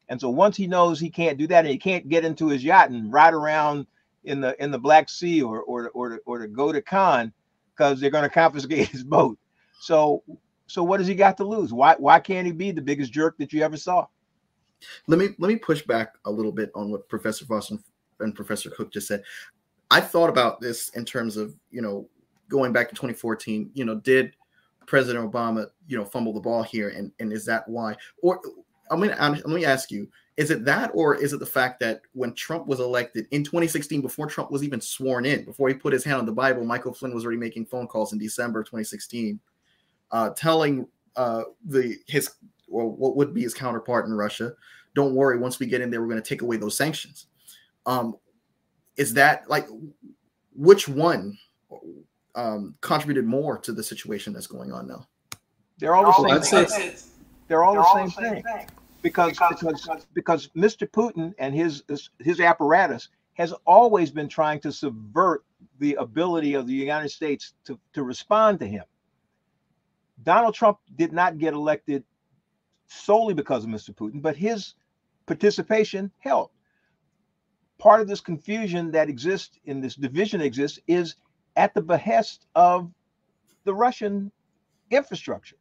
And 0.08 0.20
so 0.20 0.30
once 0.30 0.56
he 0.56 0.66
knows 0.66 1.00
he 1.00 1.10
can't 1.10 1.38
do 1.38 1.46
that 1.48 1.60
and 1.64 1.68
he 1.68 1.78
can't 1.78 2.08
get 2.08 2.24
into 2.24 2.48
his 2.48 2.64
yacht 2.64 2.90
and 2.90 3.12
ride 3.12 3.34
around 3.34 3.86
in 4.24 4.40
the 4.40 4.62
in 4.62 4.70
the 4.70 4.78
Black 4.78 5.08
Sea 5.08 5.42
or 5.42 5.62
or 5.62 5.90
or 5.90 6.08
to, 6.10 6.18
or 6.26 6.38
to 6.38 6.48
go 6.48 6.72
to 6.72 6.82
Cannes 6.82 7.32
because 7.74 8.00
they're 8.00 8.10
going 8.10 8.24
to 8.24 8.30
confiscate 8.30 8.88
his 8.90 9.04
boat. 9.04 9.38
So 9.80 10.22
so 10.66 10.82
what 10.82 10.98
does 10.98 11.06
he 11.06 11.14
got 11.14 11.36
to 11.38 11.44
lose? 11.44 11.72
Why 11.72 11.94
why 11.98 12.20
can't 12.20 12.46
he 12.46 12.52
be 12.52 12.70
the 12.72 12.82
biggest 12.82 13.12
jerk 13.12 13.36
that 13.38 13.52
you 13.52 13.62
ever 13.62 13.76
saw? 13.76 14.06
Let 15.06 15.18
me 15.18 15.30
let 15.38 15.48
me 15.48 15.56
push 15.56 15.82
back 15.82 16.14
a 16.24 16.30
little 16.30 16.52
bit 16.52 16.70
on 16.74 16.90
what 16.90 17.08
Professor 17.08 17.44
Foster 17.44 17.76
and 18.20 18.34
Professor 18.34 18.70
Cook 18.70 18.92
just 18.92 19.08
said. 19.08 19.22
I 19.90 20.00
thought 20.00 20.30
about 20.30 20.60
this 20.60 20.90
in 20.90 21.04
terms 21.04 21.36
of 21.36 21.54
you 21.70 21.82
know 21.82 22.08
going 22.48 22.72
back 22.72 22.88
to 22.88 22.94
2014. 22.94 23.70
You 23.74 23.84
know, 23.84 23.96
did 23.96 24.36
President 24.86 25.30
Obama 25.30 25.66
you 25.86 25.96
know 25.96 26.04
fumble 26.04 26.32
the 26.32 26.40
ball 26.40 26.62
here, 26.62 26.90
and 26.90 27.12
and 27.20 27.32
is 27.32 27.44
that 27.46 27.68
why? 27.68 27.96
Or 28.22 28.40
I 28.90 28.96
mean, 28.96 29.10
let 29.18 29.46
me 29.46 29.64
ask 29.64 29.90
you: 29.90 30.08
Is 30.36 30.50
it 30.50 30.64
that, 30.64 30.90
or 30.94 31.14
is 31.14 31.32
it 31.32 31.40
the 31.40 31.46
fact 31.46 31.80
that 31.80 32.02
when 32.12 32.34
Trump 32.34 32.66
was 32.66 32.80
elected 32.80 33.26
in 33.30 33.44
2016, 33.44 34.00
before 34.00 34.26
Trump 34.26 34.50
was 34.50 34.62
even 34.62 34.80
sworn 34.80 35.24
in, 35.24 35.44
before 35.44 35.68
he 35.68 35.74
put 35.74 35.92
his 35.92 36.04
hand 36.04 36.18
on 36.18 36.26
the 36.26 36.32
Bible, 36.32 36.64
Michael 36.64 36.92
Flynn 36.92 37.14
was 37.14 37.24
already 37.24 37.38
making 37.38 37.66
phone 37.66 37.86
calls 37.86 38.12
in 38.12 38.18
December 38.18 38.62
2016, 38.62 39.40
uh, 40.10 40.30
telling 40.30 40.86
uh, 41.16 41.44
the 41.66 41.96
his 42.06 42.30
well, 42.74 42.90
what 42.90 43.16
would 43.16 43.32
be 43.32 43.42
his 43.42 43.54
counterpart 43.54 44.06
in 44.06 44.12
Russia, 44.12 44.52
"Don't 44.94 45.14
worry, 45.14 45.38
once 45.38 45.58
we 45.58 45.66
get 45.66 45.80
in 45.80 45.90
there, 45.90 46.00
we're 46.00 46.08
going 46.08 46.22
to 46.22 46.28
take 46.28 46.42
away 46.42 46.56
those 46.56 46.76
sanctions." 46.76 47.26
Um, 47.86 48.16
is 48.96 49.14
that 49.14 49.48
like 49.48 49.66
which 50.54 50.88
one 50.88 51.38
um, 52.34 52.74
contributed 52.80 53.26
more 53.26 53.58
to 53.58 53.72
the 53.72 53.82
situation 53.82 54.32
that's 54.32 54.46
going 54.46 54.72
on 54.72 54.88
now? 54.88 55.06
They're 55.78 55.94
all 55.94 56.22
the 56.22 56.42
same. 56.42 56.66
Thing. 56.66 56.92
They're 57.48 57.62
all 57.62 57.74
the 57.74 58.08
same 58.08 58.10
thing 58.10 58.44
because 59.02 59.38
because 59.50 59.88
because 60.14 60.48
Mr. 60.56 60.88
Putin 60.88 61.34
and 61.38 61.54
his 61.54 61.84
his 62.18 62.40
apparatus 62.40 63.08
has 63.34 63.52
always 63.66 64.10
been 64.10 64.28
trying 64.28 64.60
to 64.60 64.72
subvert 64.72 65.44
the 65.78 65.94
ability 65.94 66.54
of 66.54 66.66
the 66.66 66.72
United 66.72 67.10
States 67.10 67.54
to, 67.64 67.78
to 67.92 68.02
respond 68.04 68.60
to 68.60 68.66
him. 68.66 68.84
Donald 70.22 70.54
Trump 70.54 70.78
did 70.96 71.12
not 71.12 71.38
get 71.38 71.52
elected 71.52 72.04
solely 72.94 73.34
because 73.34 73.64
of 73.64 73.70
Mr. 73.70 73.94
Putin, 73.94 74.22
but 74.22 74.36
his 74.36 74.74
participation 75.26 76.10
helped. 76.18 76.54
Part 77.78 78.00
of 78.00 78.08
this 78.08 78.20
confusion 78.20 78.90
that 78.92 79.08
exists 79.08 79.58
in 79.64 79.80
this 79.80 79.96
division 79.96 80.40
exists 80.40 80.78
is 80.86 81.16
at 81.56 81.74
the 81.74 81.82
behest 81.82 82.46
of 82.54 82.90
the 83.64 83.74
Russian 83.74 84.30
infrastructure. 84.90 85.56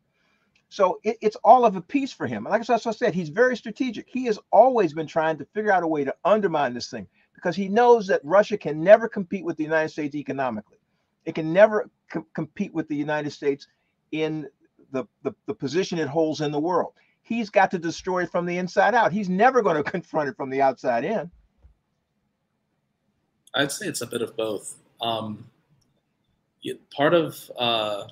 So 0.70 1.00
it, 1.04 1.18
it's 1.22 1.38
all 1.44 1.66
of 1.66 1.76
a 1.76 1.82
piece 1.82 2.12
for 2.12 2.28
him. 2.28 2.46
And 2.46 2.52
Like 2.52 2.70
I 2.70 2.78
said, 2.78 3.14
he's 3.14 3.30
very 3.30 3.56
strategic. 3.56 4.08
He 4.10 4.26
has 4.26 4.40
always 4.52 4.94
been 4.94 5.08
trying 5.08 5.38
to 5.38 5.46
figure 5.54 5.72
out 5.72 5.84
a 5.84 5.88
way 5.88 6.04
to 6.04 6.16
undermine 6.26 6.74
this 6.74 6.90
thing 6.90 7.08
because 7.36 7.56
he 7.56 7.70
knows 7.70 8.08
that 8.08 8.22
Russia 8.24 8.58
can 8.58 8.84
never 8.84 9.08
compete 9.08 9.46
with 9.46 9.58
the 9.58 9.64
United 9.64 9.90
States 9.90 10.16
economically. 10.16 10.78
It 11.26 11.36
can 11.36 11.54
never 11.54 11.90
co- 12.12 12.26
compete 12.34 12.74
with 12.74 12.88
the 12.88 12.96
United 12.96 13.32
States 13.32 13.68
in 14.12 14.48
the, 14.92 15.06
the, 15.24 15.34
the 15.46 15.54
position 15.54 16.00
it 16.00 16.08
holds 16.08 16.42
in 16.42 16.52
the 16.52 16.60
world. 16.60 16.94
He's 17.24 17.50
got 17.50 17.72
to 17.72 17.80
destroy 17.80 18.24
it 18.24 18.32
from 18.32 18.46
the 18.46 18.58
inside 18.58 18.94
out. 18.94 19.12
He's 19.12 19.30
never 19.30 19.62
going 19.62 19.76
to 19.84 19.90
confront 19.90 20.30
it 20.30 20.36
from 20.36 20.50
the 20.50 20.62
outside 20.62 21.06
in. 21.06 21.32
I'd 23.56 23.72
say 23.72 23.88
it's 23.88 24.02
a 24.02 24.08
bit 24.08 24.22
of 24.22 24.36
both. 24.36 24.78
Um, 25.02 25.46
part 26.96 27.14
of 27.14 27.52
uh, 27.58 28.06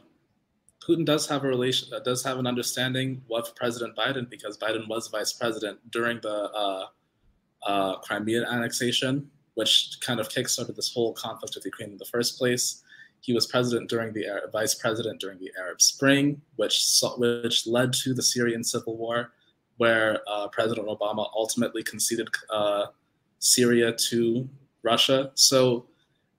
Putin 0.87 1.05
does 1.05 1.27
have 1.27 1.43
a 1.43 1.47
relation, 1.47 1.93
uh, 1.93 1.99
does 1.99 2.23
have 2.23 2.37
an 2.37 2.47
understanding 2.47 3.21
of 3.31 3.55
President 3.55 3.95
Biden 3.95 4.29
because 4.29 4.57
Biden 4.57 4.87
was 4.87 5.07
vice 5.07 5.33
president 5.33 5.79
during 5.91 6.19
the 6.21 6.49
uh, 6.51 6.85
uh, 7.65 7.95
annexation, 8.09 9.29
which 9.53 9.97
kind 10.01 10.19
of 10.19 10.29
kickstarted 10.29 10.75
this 10.75 10.93
whole 10.93 11.13
conflict 11.13 11.55
with 11.55 11.65
Ukraine 11.65 11.91
in 11.91 11.97
the 11.97 12.05
first 12.05 12.37
place. 12.37 12.83
He 13.21 13.33
was 13.33 13.47
president 13.47 13.89
during 13.89 14.13
the 14.13 14.25
vice 14.51 14.75
president 14.75 15.21
during 15.21 15.39
the 15.39 15.51
Arab 15.57 15.81
Spring, 15.81 16.41
which 16.55 17.01
which 17.17 17.67
led 17.67 17.93
to 17.93 18.13
the 18.13 18.23
Syrian 18.23 18.63
civil 18.63 18.97
war, 18.97 19.31
where 19.77 20.19
uh, 20.27 20.47
President 20.49 20.87
Obama 20.87 21.29
ultimately 21.35 21.83
conceded 21.83 22.27
uh, 22.49 22.87
Syria 23.39 23.93
to 24.09 24.49
Russia. 24.83 25.31
So 25.35 25.85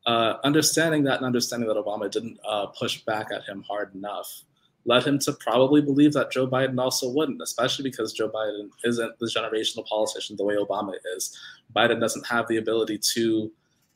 uh, 0.06 0.34
understanding 0.44 1.04
that 1.04 1.18
and 1.18 1.26
understanding 1.26 1.68
that 1.68 1.76
Obama 1.76 2.10
didn't 2.10 2.38
uh, 2.46 2.66
push 2.66 3.02
back 3.02 3.28
at 3.32 3.44
him 3.44 3.62
hard 3.62 3.94
enough 3.94 4.44
led 4.84 5.04
him 5.04 5.18
to 5.20 5.32
probably 5.34 5.80
believe 5.80 6.12
that 6.12 6.30
Joe 6.30 6.46
Biden 6.46 6.78
also 6.78 7.08
wouldn't, 7.08 7.40
especially 7.40 7.84
because 7.84 8.12
Joe 8.12 8.28
Biden 8.28 8.70
isn't 8.84 9.18
the 9.18 9.26
generational 9.26 9.86
politician 9.86 10.36
the 10.36 10.44
way 10.44 10.56
Obama 10.56 10.94
is. 11.16 11.38
Biden 11.74 12.00
doesn't 12.00 12.26
have 12.26 12.48
the 12.48 12.56
ability 12.56 12.98
to 13.14 13.52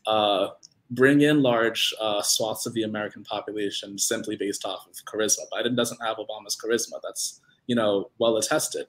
uh, 0.06 0.48
bring 0.90 1.22
in 1.22 1.42
large 1.42 1.92
uh, 2.00 2.22
swaths 2.22 2.66
of 2.66 2.74
the 2.74 2.82
American 2.82 3.24
population 3.24 3.98
simply 3.98 4.36
based 4.36 4.64
off 4.64 4.86
of 4.86 4.94
charisma. 5.04 5.40
Biden 5.52 5.76
doesn't 5.76 6.00
have 6.02 6.16
Obama's 6.16 6.56
charisma. 6.56 7.00
That's 7.02 7.40
you 7.66 7.74
know 7.74 8.10
well 8.18 8.36
attested. 8.36 8.86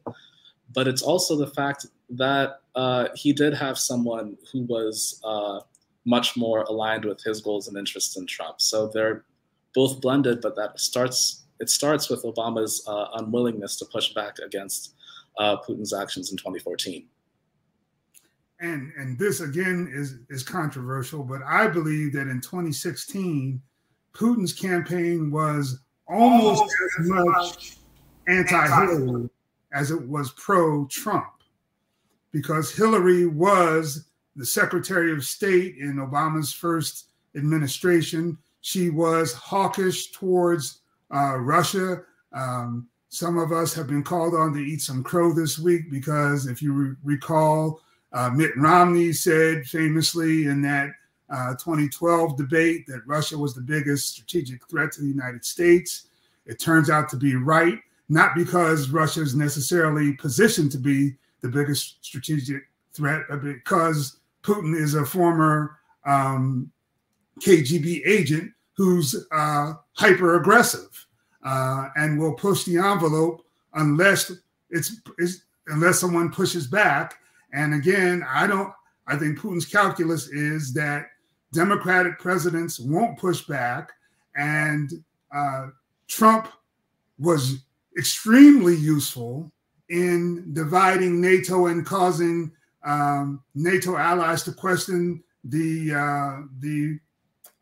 But 0.74 0.88
it's 0.88 1.02
also 1.02 1.38
the 1.38 1.48
fact 1.48 1.86
that 2.10 2.62
uh, 2.76 3.08
he 3.16 3.32
did 3.34 3.54
have 3.54 3.78
someone 3.78 4.38
who 4.52 4.64
was 4.64 5.22
uh, 5.24 5.62
much 6.06 6.36
more 6.36 6.64
aligned 6.64 7.06
with 7.06 7.22
his 7.24 7.42
goals 7.42 7.68
and 7.68 7.78
interests 7.78 8.16
than 8.16 8.28
Trump. 8.28 8.62
So 8.62 8.88
they're 8.88 9.24
both 9.74 10.02
blended, 10.02 10.42
but 10.42 10.56
that 10.56 10.80
starts 10.80 11.44
it 11.60 11.70
starts 11.70 12.10
with 12.10 12.24
Obama's 12.24 12.84
uh, 12.88 13.08
unwillingness 13.16 13.78
to 13.78 13.86
push 13.86 14.14
back 14.14 14.38
against 14.40 14.94
uh, 15.40 15.58
Putin's 15.58 15.94
actions 15.94 16.32
in 16.32 16.38
2014. 16.38 17.06
And 18.60 18.91
and 18.98 19.20
this 19.20 19.39
again 19.39 19.91
is 19.93 20.17
is 20.30 20.43
controversial, 20.43 21.24
but 21.24 21.41
I 21.43 21.67
believe 21.67 22.13
that 22.13 22.28
in 22.28 22.41
2016, 22.41 23.62
Putin's 24.13 24.54
campaign 24.54 25.30
was 25.30 25.80
almost 26.08 26.63
as 27.00 27.08
much 27.08 27.78
anti-Hillary 28.28 29.30
as 29.74 29.91
it 29.91 30.08
was 30.08 30.32
pro-Trump, 30.32 31.43
because 32.32 32.74
Hillary 32.74 33.28
was 33.28 34.08
the 34.36 34.46
Secretary 34.46 35.12
of 35.12 35.24
State 35.24 35.78
in 35.78 35.96
Obama's 35.96 36.54
first 36.54 37.08
administration. 37.36 38.38
She 38.62 38.89
was 38.89 39.34
hawkish 39.34 40.12
towards 40.12 40.80
uh, 41.13 41.38
Russia. 41.38 42.02
Um, 42.34 42.88
some 43.10 43.38
of 43.38 43.52
us 43.52 43.74
have 43.74 43.88
been 43.88 44.04
called 44.04 44.36
on 44.36 44.54
to 44.54 44.60
eat 44.60 44.82
some 44.82 45.04
crow 45.04 45.34
this 45.34 45.58
week 45.58 45.89
because, 45.89 46.48
if 46.48 46.62
you 46.62 46.74
re- 46.74 46.96
recall, 47.04 47.82
uh, 48.13 48.30
Mitt 48.30 48.56
Romney 48.56 49.12
said 49.13 49.65
famously 49.65 50.48
in 50.48 50.62
that 50.62 50.91
uh, 51.30 51.52
2012 51.56 52.38
debate 52.38 52.88
that 52.88 53.06
Russia 53.06 53.38
was 53.38 53.54
the 53.54 53.62
biggest 53.62 54.10
strategic 54.10 54.65
threat 54.70 54.91
to 54.93 55.02
the 55.02 55.08
United 55.08 55.43
States. 55.43 56.08
It 56.46 56.60
turns 56.60 56.89
out 56.89 57.10
to 57.10 57.17
be 57.17 57.36
right, 57.36 57.80
not 58.08 58.36
because 58.36 58.89
Russia 58.89 59.22
is 59.22 59.36
necessarily 59.36 60.13
positioned 60.13 60.72
to 60.72 60.78
be 60.78 61.15
the 61.41 61.50
biggest 61.50 62.04
strategic 62.04 62.63
threat, 62.93 63.24
but 63.30 63.43
because 63.43 64.20
Putin 64.43 64.76
is 64.80 64.96
a 64.96 65.06
former 65.06 65.78
um, 66.06 66.72
KGB 67.41 68.08
agent 68.08 68.52
who's 68.76 69.28
uh, 69.32 69.74
hyper 69.93 70.39
aggressive 70.39 71.08
uh, 71.43 71.89
and 71.96 72.17
will 72.17 72.34
push 72.34 72.63
the 72.63 72.78
envelope 72.78 73.46
unless 73.74 74.32
it's, 74.70 75.02
it's 75.17 75.41
unless 75.67 76.00
someone 76.00 76.32
pushes 76.32 76.67
back. 76.67 77.20
And 77.54 77.74
again, 77.74 78.24
I 78.28 78.48
don't. 78.48 78.72
I 79.08 79.16
think 79.16 79.40
Putin's 79.40 79.66
calculus 79.66 80.28
is 80.28 80.74
that 80.74 81.08
Democratic 81.54 82.20
presidents 82.20 82.80
won't 82.80 83.18
push 83.18 83.46
back, 83.48 83.92
and 84.36 84.92
uh, 85.34 85.68
Trump 86.08 86.50
was 87.18 87.64
extremely 87.98 88.76
useful 88.76 89.52
in 89.90 90.54
dividing 90.54 91.22
NATO 91.22 91.68
and 91.68 91.86
causing 91.86 92.52
um, 92.84 93.42
NATO 93.56 93.98
allies 93.98 94.44
to 94.44 94.52
question 94.52 95.24
the 95.44 95.94
uh, 95.94 96.42
the 96.60 97.00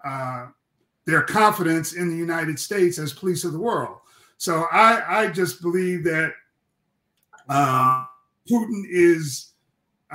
uh, 0.03 0.47
their 1.05 1.21
confidence 1.21 1.93
in 1.93 2.09
the 2.09 2.17
United 2.17 2.59
States 2.59 2.97
as 2.97 3.13
police 3.13 3.43
of 3.43 3.53
the 3.53 3.59
world. 3.59 3.97
So 4.37 4.65
I 4.71 5.21
I 5.21 5.27
just 5.27 5.61
believe 5.61 6.03
that 6.05 6.33
um, 7.49 8.07
Putin 8.49 8.83
is 8.89 9.53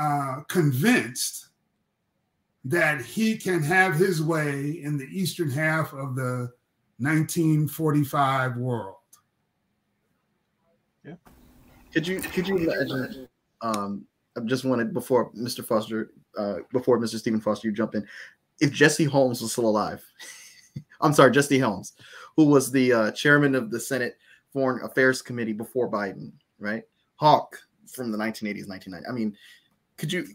uh, 0.01 0.41
convinced 0.49 1.49
that 2.65 3.03
he 3.03 3.37
can 3.37 3.63
have 3.63 3.95
his 3.95 4.23
way 4.23 4.81
in 4.83 4.97
the 4.97 5.07
eastern 5.07 5.51
half 5.51 5.93
of 5.93 6.15
the 6.15 6.51
1945 6.99 8.57
world. 8.57 8.97
Yeah. 11.05 11.15
Could 11.93 12.07
you 12.07 12.21
could 12.21 12.49
you 12.49 12.57
imagine 12.57 13.29
um, 13.63 14.07
I 14.37 14.41
just 14.41 14.65
wanted 14.65 14.95
before 14.95 15.33
Mr. 15.33 15.65
Foster, 15.65 16.13
uh, 16.37 16.57
before 16.73 16.99
Mr. 16.99 17.19
Stephen 17.19 17.41
Foster, 17.41 17.69
you 17.69 17.75
jump 17.75 17.95
in. 17.95 18.07
If 18.61 18.73
Jesse 18.73 19.05
Holmes 19.05 19.41
was 19.41 19.53
still 19.53 19.69
alive, 19.69 20.05
I'm 21.01 21.13
sorry, 21.13 21.31
Jesse 21.31 21.59
Helms, 21.59 21.95
who 22.37 22.47
was 22.47 22.71
the 22.71 22.93
uh, 22.93 23.11
chairman 23.13 23.55
of 23.55 23.71
the 23.71 23.81
Senate 23.81 24.17
Foreign 24.53 24.85
Affairs 24.85 25.23
Committee 25.23 25.53
before 25.53 25.91
Biden, 25.91 26.33
right? 26.59 26.85
Hawk 27.17 27.59
from 27.93 28.13
the 28.13 28.19
1980s, 28.19 28.69
1990. 28.69 29.09
I 29.09 29.13
mean, 29.13 29.37
could 30.01 30.13
you, 30.13 30.27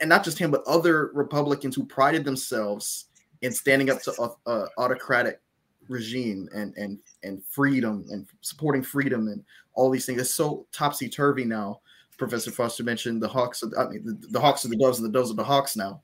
and 0.00 0.08
not 0.08 0.24
just 0.24 0.38
him, 0.38 0.50
but 0.50 0.64
other 0.66 1.10
Republicans 1.14 1.76
who 1.76 1.84
prided 1.84 2.24
themselves 2.24 3.06
in 3.42 3.52
standing 3.52 3.90
up 3.90 4.02
to 4.02 4.12
a, 4.18 4.50
a 4.50 4.50
uh, 4.50 4.66
autocratic 4.78 5.40
regime 5.88 6.48
and 6.52 6.74
and 6.76 6.98
and 7.22 7.44
freedom 7.44 8.04
and 8.10 8.26
supporting 8.40 8.82
freedom 8.82 9.28
and 9.28 9.44
all 9.74 9.90
these 9.90 10.06
things. 10.06 10.20
It's 10.20 10.34
so 10.34 10.66
topsy 10.72 11.08
turvy 11.08 11.44
now 11.44 11.80
Professor 12.16 12.50
Foster 12.50 12.82
mentioned 12.82 13.22
the 13.22 13.28
Hawks. 13.28 13.62
Of, 13.62 13.74
I 13.78 13.88
mean, 13.88 14.04
the, 14.04 14.26
the 14.30 14.40
Hawks 14.40 14.64
are 14.64 14.68
the 14.68 14.76
Doves 14.76 14.98
and 14.98 15.06
the 15.06 15.12
Doves 15.12 15.30
are 15.30 15.34
the 15.34 15.44
Hawks 15.44 15.76
now. 15.76 16.02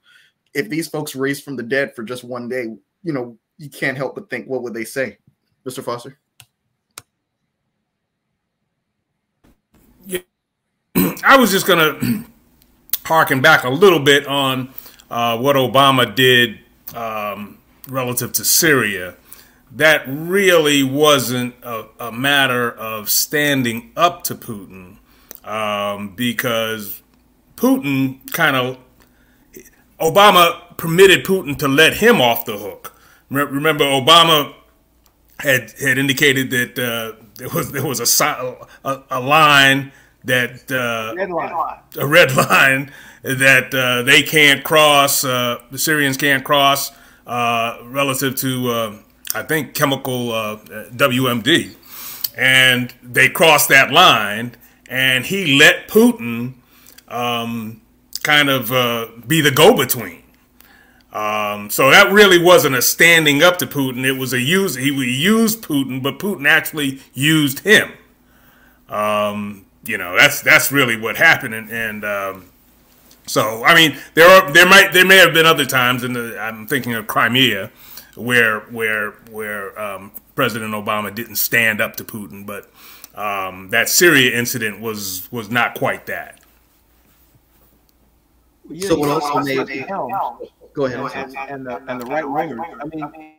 If 0.54 0.68
these 0.68 0.88
folks 0.88 1.16
raised 1.16 1.44
from 1.44 1.56
the 1.56 1.62
dead 1.62 1.94
for 1.94 2.02
just 2.02 2.24
one 2.24 2.48
day, 2.48 2.64
you 3.02 3.12
know, 3.12 3.36
you 3.58 3.70
can't 3.70 3.96
help 3.96 4.14
but 4.14 4.28
think, 4.28 4.46
what 4.46 4.62
would 4.62 4.74
they 4.74 4.84
say, 4.84 5.18
Mr. 5.66 5.82
Foster? 5.82 6.18
Yeah, 10.04 10.20
I 11.24 11.36
was 11.36 11.50
just 11.50 11.66
gonna 11.66 12.26
harken 13.04 13.40
back 13.40 13.64
a 13.64 13.70
little 13.70 14.00
bit 14.00 14.26
on 14.26 14.72
uh, 15.10 15.36
what 15.38 15.56
Obama 15.56 16.14
did 16.14 16.58
um, 16.94 17.58
relative 17.88 18.32
to 18.32 18.44
Syria. 18.44 19.14
That 19.70 20.04
really 20.06 20.82
wasn't 20.82 21.54
a, 21.62 21.86
a 21.98 22.12
matter 22.12 22.70
of 22.70 23.08
standing 23.08 23.92
up 23.96 24.22
to 24.24 24.34
Putin 24.34 24.98
um, 25.44 26.14
because 26.14 27.02
Putin 27.56 28.30
kind 28.32 28.56
of 28.56 28.78
Obama 30.00 30.76
permitted 30.76 31.24
Putin 31.24 31.56
to 31.58 31.68
let 31.68 31.94
him 31.94 32.20
off 32.20 32.44
the 32.44 32.58
hook. 32.58 32.94
Remember, 33.30 33.84
Obama 33.84 34.54
had 35.38 35.72
had 35.80 35.96
indicated 35.96 36.50
that 36.50 36.78
uh, 36.78 37.22
there 37.36 37.48
was 37.48 37.72
there 37.72 37.86
was 37.86 38.00
a 38.00 38.56
a, 38.84 39.02
a 39.10 39.20
line 39.20 39.92
that 40.24 40.70
uh, 40.70 41.14
red 41.16 41.30
line. 41.30 41.78
a 41.98 42.06
red 42.06 42.34
line 42.36 42.92
that 43.22 43.74
uh, 43.74 44.02
they 44.02 44.22
can't 44.22 44.64
cross. 44.64 45.24
Uh, 45.24 45.60
the 45.70 45.78
Syrians 45.78 46.16
can't 46.16 46.44
cross 46.44 46.92
uh, 47.26 47.78
relative 47.84 48.36
to 48.36 48.70
uh, 48.70 48.96
I 49.34 49.42
think 49.42 49.74
chemical 49.74 50.28
WMD, 50.28 51.74
and 52.36 52.92
they 53.02 53.28
crossed 53.28 53.68
that 53.70 53.90
line 53.90 54.56
and 54.92 55.24
he 55.24 55.58
let 55.58 55.88
Putin 55.88 56.52
um, 57.08 57.80
kind 58.22 58.50
of 58.50 58.70
uh, 58.70 59.06
be 59.26 59.40
the 59.40 59.50
go-between. 59.50 60.22
Um, 61.14 61.70
so 61.70 61.90
that 61.90 62.12
really 62.12 62.42
wasn't 62.42 62.74
a 62.74 62.82
standing 62.82 63.42
up 63.42 63.56
to 63.58 63.66
Putin. 63.66 64.04
It 64.04 64.18
was 64.18 64.34
a 64.34 64.40
use. 64.40 64.74
He 64.74 64.88
used 64.88 65.62
Putin, 65.62 66.02
but 66.02 66.18
Putin 66.18 66.46
actually 66.46 67.00
used 67.14 67.60
him. 67.60 67.92
Um, 68.88 69.64
you 69.84 69.98
know, 69.98 70.16
that's 70.16 70.42
that's 70.42 70.70
really 70.70 70.96
what 70.96 71.16
happened. 71.16 71.54
And, 71.54 71.70
and 71.70 72.04
um, 72.04 72.44
so, 73.26 73.64
I 73.64 73.74
mean, 73.74 73.98
there 74.14 74.28
are 74.28 74.52
there 74.52 74.66
might 74.66 74.92
there 74.92 75.04
may 75.04 75.16
have 75.16 75.34
been 75.34 75.46
other 75.46 75.64
times, 75.64 76.02
and 76.04 76.16
I'm 76.16 76.66
thinking 76.66 76.94
of 76.94 77.06
Crimea, 77.06 77.70
where 78.14 78.60
where 78.60 79.12
where 79.30 79.78
um, 79.80 80.12
President 80.34 80.72
Obama 80.72 81.14
didn't 81.14 81.36
stand 81.36 81.80
up 81.80 81.96
to 81.96 82.04
Putin, 82.04 82.46
but 82.46 82.70
um, 83.14 83.68
that 83.70 83.88
Syria 83.88 84.36
incident 84.36 84.80
was 84.80 85.30
was 85.30 85.50
not 85.50 85.74
quite 85.74 86.06
that. 86.06 86.40
Yeah, 88.70 88.88
so 88.88 88.98
what 88.98 89.10
also 89.10 89.40
made 89.40 89.68
Helms, 89.86 90.14
go 90.72 90.86
ahead 90.86 90.98
and, 90.98 91.36
and, 91.36 91.66
the 91.66 91.82
and 91.88 92.00
the 92.00 92.06
right 92.06 92.24
wingers. 92.24 92.64
I 92.80 92.84
mean, 92.86 93.34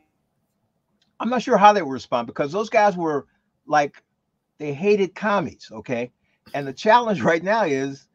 I'm 1.19 1.29
not 1.29 1.41
sure 1.41 1.57
how 1.57 1.73
they 1.73 1.81
would 1.81 1.91
respond 1.91 2.27
because 2.27 2.51
those 2.51 2.69
guys 2.69 2.95
were 2.97 3.25
like 3.65 4.03
they 4.57 4.73
hated 4.73 5.15
commies. 5.15 5.69
Okay, 5.71 6.11
and 6.53 6.67
the 6.67 6.73
challenge 6.73 7.21
right 7.23 7.43
now 7.43 7.63
is 7.63 8.07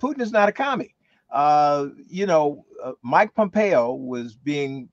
Putin 0.00 0.20
is 0.20 0.32
not 0.32 0.48
a 0.48 0.52
commie. 0.52 0.94
Uh, 1.30 1.88
you 2.08 2.26
know, 2.26 2.64
uh, 2.82 2.92
Mike 3.02 3.34
Pompeo 3.34 3.94
was 3.94 4.34
being 4.34 4.88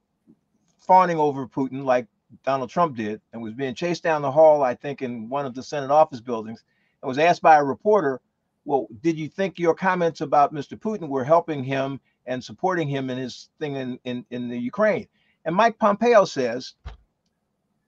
fawning 0.79 1.17
over 1.17 1.47
Putin 1.47 1.83
like 1.83 2.07
Donald 2.43 2.69
Trump 2.69 2.95
did 2.95 3.21
and 3.33 3.41
was 3.41 3.53
being 3.53 3.75
chased 3.75 4.03
down 4.03 4.21
the 4.21 4.31
hall, 4.31 4.63
I 4.63 4.73
think, 4.73 5.01
in 5.01 5.29
one 5.29 5.45
of 5.45 5.53
the 5.53 5.61
Senate 5.61 5.91
office 5.91 6.21
buildings, 6.21 6.63
and 7.01 7.07
was 7.07 7.17
asked 7.17 7.41
by 7.41 7.57
a 7.57 7.63
reporter, 7.63 8.21
Well, 8.65 8.87
did 9.01 9.17
you 9.17 9.27
think 9.27 9.59
your 9.59 9.75
comments 9.75 10.21
about 10.21 10.53
Mr. 10.53 10.77
Putin 10.77 11.09
were 11.09 11.23
helping 11.23 11.63
him 11.63 11.99
and 12.25 12.43
supporting 12.43 12.87
him 12.87 13.09
in 13.09 13.17
his 13.17 13.49
thing 13.59 13.75
in, 13.75 13.99
in, 14.03 14.25
in 14.31 14.49
the 14.49 14.57
Ukraine? 14.57 15.07
And 15.45 15.55
Mike 15.55 15.77
Pompeo 15.79 16.25
says, 16.25 16.75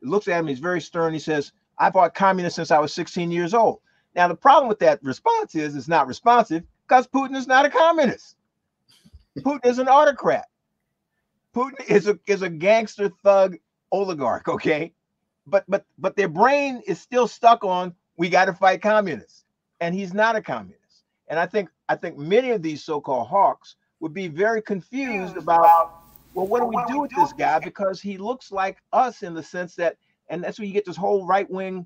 looks 0.01 0.27
at 0.27 0.39
him, 0.39 0.47
he's 0.47 0.59
very 0.59 0.81
stern. 0.81 1.13
He 1.13 1.19
says, 1.19 1.51
I 1.77 1.91
fought 1.91 2.13
communists 2.13 2.55
since 2.55 2.71
I 2.71 2.79
was 2.79 2.93
16 2.93 3.31
years 3.31 3.53
old. 3.53 3.79
Now, 4.15 4.27
the 4.27 4.35
problem 4.35 4.69
with 4.69 4.79
that 4.79 5.03
response 5.03 5.55
is 5.55 5.75
it's 5.75 5.87
not 5.87 6.07
responsive 6.07 6.63
because 6.87 7.07
Putin 7.07 7.35
is 7.35 7.47
not 7.47 7.65
a 7.65 7.69
communist. 7.69 8.35
Putin 9.39 9.65
is 9.65 9.79
an 9.79 9.87
autocrat. 9.87 10.45
Putin 11.55 11.87
is 11.87 12.07
a 12.07 12.19
is 12.27 12.41
a 12.41 12.49
gangster 12.49 13.09
thug 13.23 13.57
oligarch, 13.91 14.47
okay? 14.47 14.93
But 15.47 15.65
but 15.67 15.85
but 15.97 16.15
their 16.15 16.27
brain 16.27 16.81
is 16.85 16.99
still 16.99 17.27
stuck 17.27 17.63
on 17.63 17.95
we 18.17 18.29
got 18.29 18.45
to 18.45 18.53
fight 18.53 18.81
communists. 18.81 19.45
And 19.81 19.93
he's 19.93 20.13
not 20.13 20.35
a 20.35 20.41
communist. 20.41 21.03
And 21.27 21.39
I 21.39 21.45
think 21.45 21.69
I 21.89 21.95
think 21.95 22.17
many 22.17 22.51
of 22.51 22.61
these 22.61 22.83
so-called 22.83 23.27
hawks 23.27 23.75
would 23.99 24.13
be 24.13 24.27
very 24.27 24.61
confused 24.61 25.37
about 25.37 25.99
well, 26.33 26.47
what 26.47 26.59
do 26.61 26.65
we 26.65 26.83
do 26.87 27.01
with 27.01 27.11
this 27.11 27.33
guy? 27.33 27.59
Because 27.59 28.01
he 28.01 28.17
looks 28.17 28.51
like 28.51 28.77
us 28.91 29.21
in 29.21 29.35
the 29.35 29.43
sense 29.43 29.75
that, 29.75 29.97
and 30.29 30.43
that's 30.43 30.57
where 30.57 30.65
you 30.65 30.73
get 30.73 30.85
this 30.85 30.97
whole 30.97 31.27
right-wing 31.27 31.85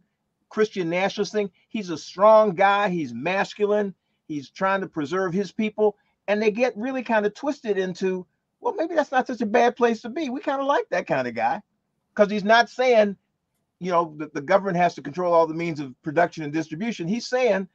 Christian 0.49 0.89
nationalist 0.89 1.33
thing. 1.33 1.51
He's 1.69 1.89
a 1.89 1.97
strong 1.97 2.51
guy, 2.51 2.89
he's 2.89 3.13
masculine, 3.13 3.93
he's 4.27 4.49
trying 4.49 4.81
to 4.81 4.87
preserve 4.87 5.33
his 5.33 5.51
people, 5.51 5.97
and 6.27 6.41
they 6.41 6.51
get 6.51 6.77
really 6.77 7.03
kind 7.03 7.25
of 7.25 7.33
twisted 7.33 7.77
into, 7.77 8.25
well, 8.59 8.73
maybe 8.73 8.95
that's 8.95 9.11
not 9.11 9.27
such 9.27 9.41
a 9.41 9.45
bad 9.45 9.75
place 9.75 10.01
to 10.01 10.09
be. 10.09 10.29
We 10.29 10.39
kind 10.39 10.61
of 10.61 10.67
like 10.67 10.87
that 10.89 11.07
kind 11.07 11.27
of 11.27 11.35
guy 11.35 11.61
because 12.13 12.31
he's 12.31 12.43
not 12.43 12.69
saying, 12.69 13.15
you 13.79 13.91
know, 13.91 14.15
that 14.17 14.33
the 14.33 14.41
government 14.41 14.77
has 14.77 14.95
to 14.95 15.01
control 15.01 15.33
all 15.33 15.47
the 15.47 15.53
means 15.53 15.79
of 15.79 15.93
production 16.01 16.43
and 16.43 16.51
distribution. 16.51 17.07
He's 17.07 17.27
saying, 17.27 17.67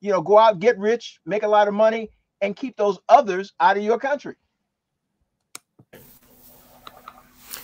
you 0.00 0.12
know, 0.12 0.20
go 0.20 0.38
out, 0.38 0.60
get 0.60 0.78
rich, 0.78 1.20
make 1.24 1.42
a 1.42 1.48
lot 1.48 1.68
of 1.68 1.74
money, 1.74 2.10
and 2.42 2.54
keep 2.54 2.76
those 2.76 2.98
others 3.08 3.54
out 3.60 3.76
of 3.76 3.82
your 3.82 3.98
country. 3.98 4.36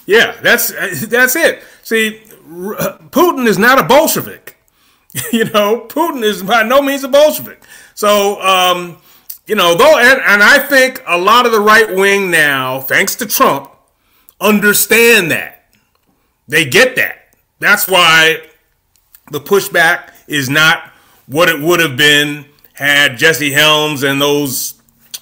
Yeah, 0.07 0.41
that's 0.41 0.71
that's 1.07 1.37
it. 1.37 1.63
See, 1.83 2.23
Putin 2.49 3.47
is 3.47 3.59
not 3.59 3.79
a 3.79 3.85
Bolshevik. 3.85 4.52
you 5.33 5.45
know, 5.45 5.87
Putin 5.89 6.23
is 6.23 6.43
by 6.43 6.63
no 6.63 6.83
means 6.83 7.05
a 7.05 7.09
Bolshevik. 7.09 7.63
So, 7.95 8.41
um, 8.41 8.99
you 9.47 9.55
know, 9.55 9.75
though, 9.75 9.99
and, 9.99 10.21
and 10.21 10.43
I 10.43 10.59
think 10.59 11.03
a 11.07 11.19
lot 11.19 11.47
of 11.47 11.53
the 11.53 11.61
right 11.61 11.95
wing 11.95 12.31
now, 12.31 12.81
thanks 12.81 13.15
to 13.17 13.27
Trump, 13.27 13.71
understand 14.41 15.31
that. 15.31 15.67
They 16.49 16.65
get 16.65 16.97
that. 16.97 17.35
That's 17.59 17.87
why 17.87 18.43
the 19.31 19.41
pushback 19.41 20.13
is 20.27 20.49
not 20.49 20.91
what 21.27 21.49
it 21.49 21.61
would 21.61 21.81
have 21.81 21.97
been 21.97 22.47
had 22.75 23.17
Jesse 23.17 23.53
Helms 23.53 24.03
and 24.03 24.21
those 24.21 24.75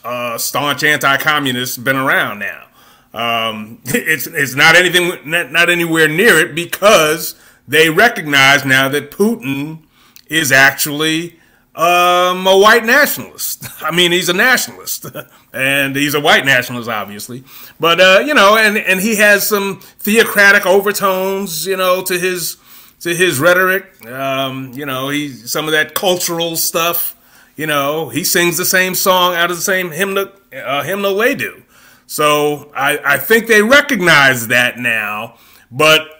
uh, 0.04 0.38
staunch 0.38 0.82
anti-communists 0.82 1.76
been 1.76 1.96
around 1.96 2.38
now. 2.38 2.66
Um, 3.12 3.80
it's 3.86 4.26
it's 4.26 4.54
not 4.54 4.76
anything 4.76 5.28
not, 5.28 5.52
not 5.52 5.68
anywhere 5.68 6.08
near 6.08 6.38
it 6.38 6.54
because 6.54 7.34
they 7.70 7.88
recognize 7.88 8.64
now 8.64 8.88
that 8.88 9.12
Putin 9.12 9.78
is 10.26 10.50
actually 10.50 11.38
um, 11.76 12.44
a 12.44 12.58
white 12.58 12.84
nationalist. 12.84 13.64
I 13.82 13.92
mean, 13.92 14.10
he's 14.10 14.28
a 14.28 14.32
nationalist, 14.32 15.06
and 15.52 15.94
he's 15.94 16.14
a 16.14 16.20
white 16.20 16.44
nationalist, 16.44 16.90
obviously. 16.90 17.44
But 17.78 18.00
uh, 18.00 18.22
you 18.26 18.34
know, 18.34 18.56
and 18.56 18.76
and 18.76 19.00
he 19.00 19.16
has 19.16 19.48
some 19.48 19.80
theocratic 20.00 20.66
overtones, 20.66 21.64
you 21.64 21.76
know, 21.76 22.02
to 22.02 22.18
his 22.18 22.56
to 23.00 23.14
his 23.14 23.38
rhetoric. 23.38 24.04
Um, 24.04 24.72
you 24.74 24.84
know, 24.84 25.08
he 25.08 25.28
some 25.28 25.66
of 25.66 25.72
that 25.72 25.94
cultural 25.94 26.56
stuff. 26.56 27.16
You 27.54 27.68
know, 27.68 28.08
he 28.08 28.24
sings 28.24 28.56
the 28.56 28.64
same 28.64 28.96
song 28.96 29.36
out 29.36 29.50
of 29.50 29.56
the 29.56 29.62
same 29.62 29.92
hymnal 29.92 30.32
uh, 30.52 30.82
hymnal 30.82 31.14
they 31.14 31.36
do. 31.36 31.62
So 32.08 32.72
I, 32.74 32.98
I 33.04 33.18
think 33.18 33.46
they 33.46 33.62
recognize 33.62 34.48
that 34.48 34.78
now, 34.78 35.36
but 35.70 36.19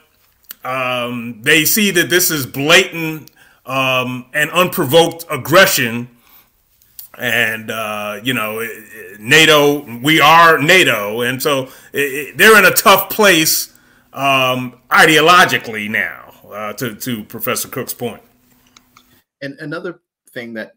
um, 0.65 1.43
they 1.43 1.65
see 1.65 1.91
that 1.93 2.11
this 2.11 2.31
is 2.31 2.47
blatant 2.47 3.31
um, 3.67 4.27
and 4.33 4.51
unprovoked 4.51 5.25
aggression. 5.31 6.09
And, 7.19 7.71
uh, 7.71 8.21
you 8.23 8.33
know, 8.33 8.67
NATO, 9.19 9.85
we 10.01 10.21
are 10.21 10.59
NATO. 10.59 11.21
And 11.21 11.43
so 11.43 11.65
it, 11.93 11.99
it, 11.99 12.37
they're 12.39 12.59
in 12.59 12.65
a 12.65 12.75
tough 12.75 13.11
place 13.11 13.75
um, 14.13 14.81
ideologically 14.91 15.91
now, 15.91 16.35
uh, 16.51 16.73
to, 16.75 16.95
to 16.95 17.25
Professor 17.25 17.69
Cook's 17.69 17.93
point. 17.93 18.23
And 19.43 19.59
another 19.59 20.01
thing 20.33 20.55
that, 20.55 20.73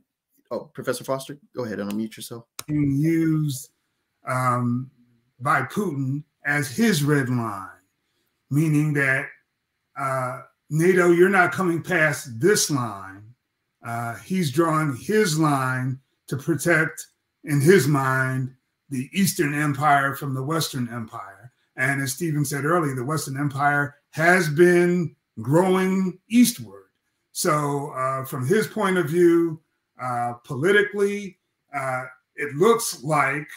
oh, 0.52 0.72
Professor 0.74 1.04
Foster, 1.04 1.38
go 1.56 1.66
ahead 1.66 1.80
and 1.80 1.92
unmute 1.92 2.18
yourself. 2.18 2.46
Used 2.68 3.70
um, 4.28 4.90
by 5.40 5.62
Putin 5.62 6.24
as 6.46 6.70
his 6.70 7.04
red 7.04 7.30
line, 7.30 7.70
meaning 8.50 8.94
that 8.94 9.28
uh, 9.98 10.42
NATO, 10.70 11.12
you're 11.12 11.30
not 11.30 11.52
coming 11.52 11.82
past 11.82 12.40
this 12.40 12.72
line. 12.72 13.24
Uh, 13.86 14.16
he's 14.16 14.52
drawing 14.52 14.96
his 14.96 15.38
line 15.38 16.00
to 16.28 16.38
protect, 16.38 17.08
in 17.44 17.60
his 17.60 17.88
mind, 17.88 18.54
the 18.90 19.10
Eastern 19.14 19.54
Empire 19.54 20.16
from 20.16 20.34
the 20.34 20.44
Western 20.44 20.88
Empire. 20.90 21.52
And 21.76 22.02
as 22.02 22.14
Stephen 22.14 22.46
said 22.46 22.66
earlier, 22.66 22.96
the 22.96 23.04
Western 23.04 23.38
Empire 23.38 23.96
has 24.12 24.50
been 24.50 25.16
growing 25.42 26.20
eastward. 26.30 26.86
So, 27.32 27.92
uh, 27.92 28.26
from 28.26 28.48
his 28.48 28.68
point 28.68 28.98
of 28.98 29.10
view, 29.10 29.60
uh, 30.02 30.34
politically, 30.44 31.40
uh, 31.76 32.04
it 32.36 32.56
looks 32.56 33.04
like 33.04 33.48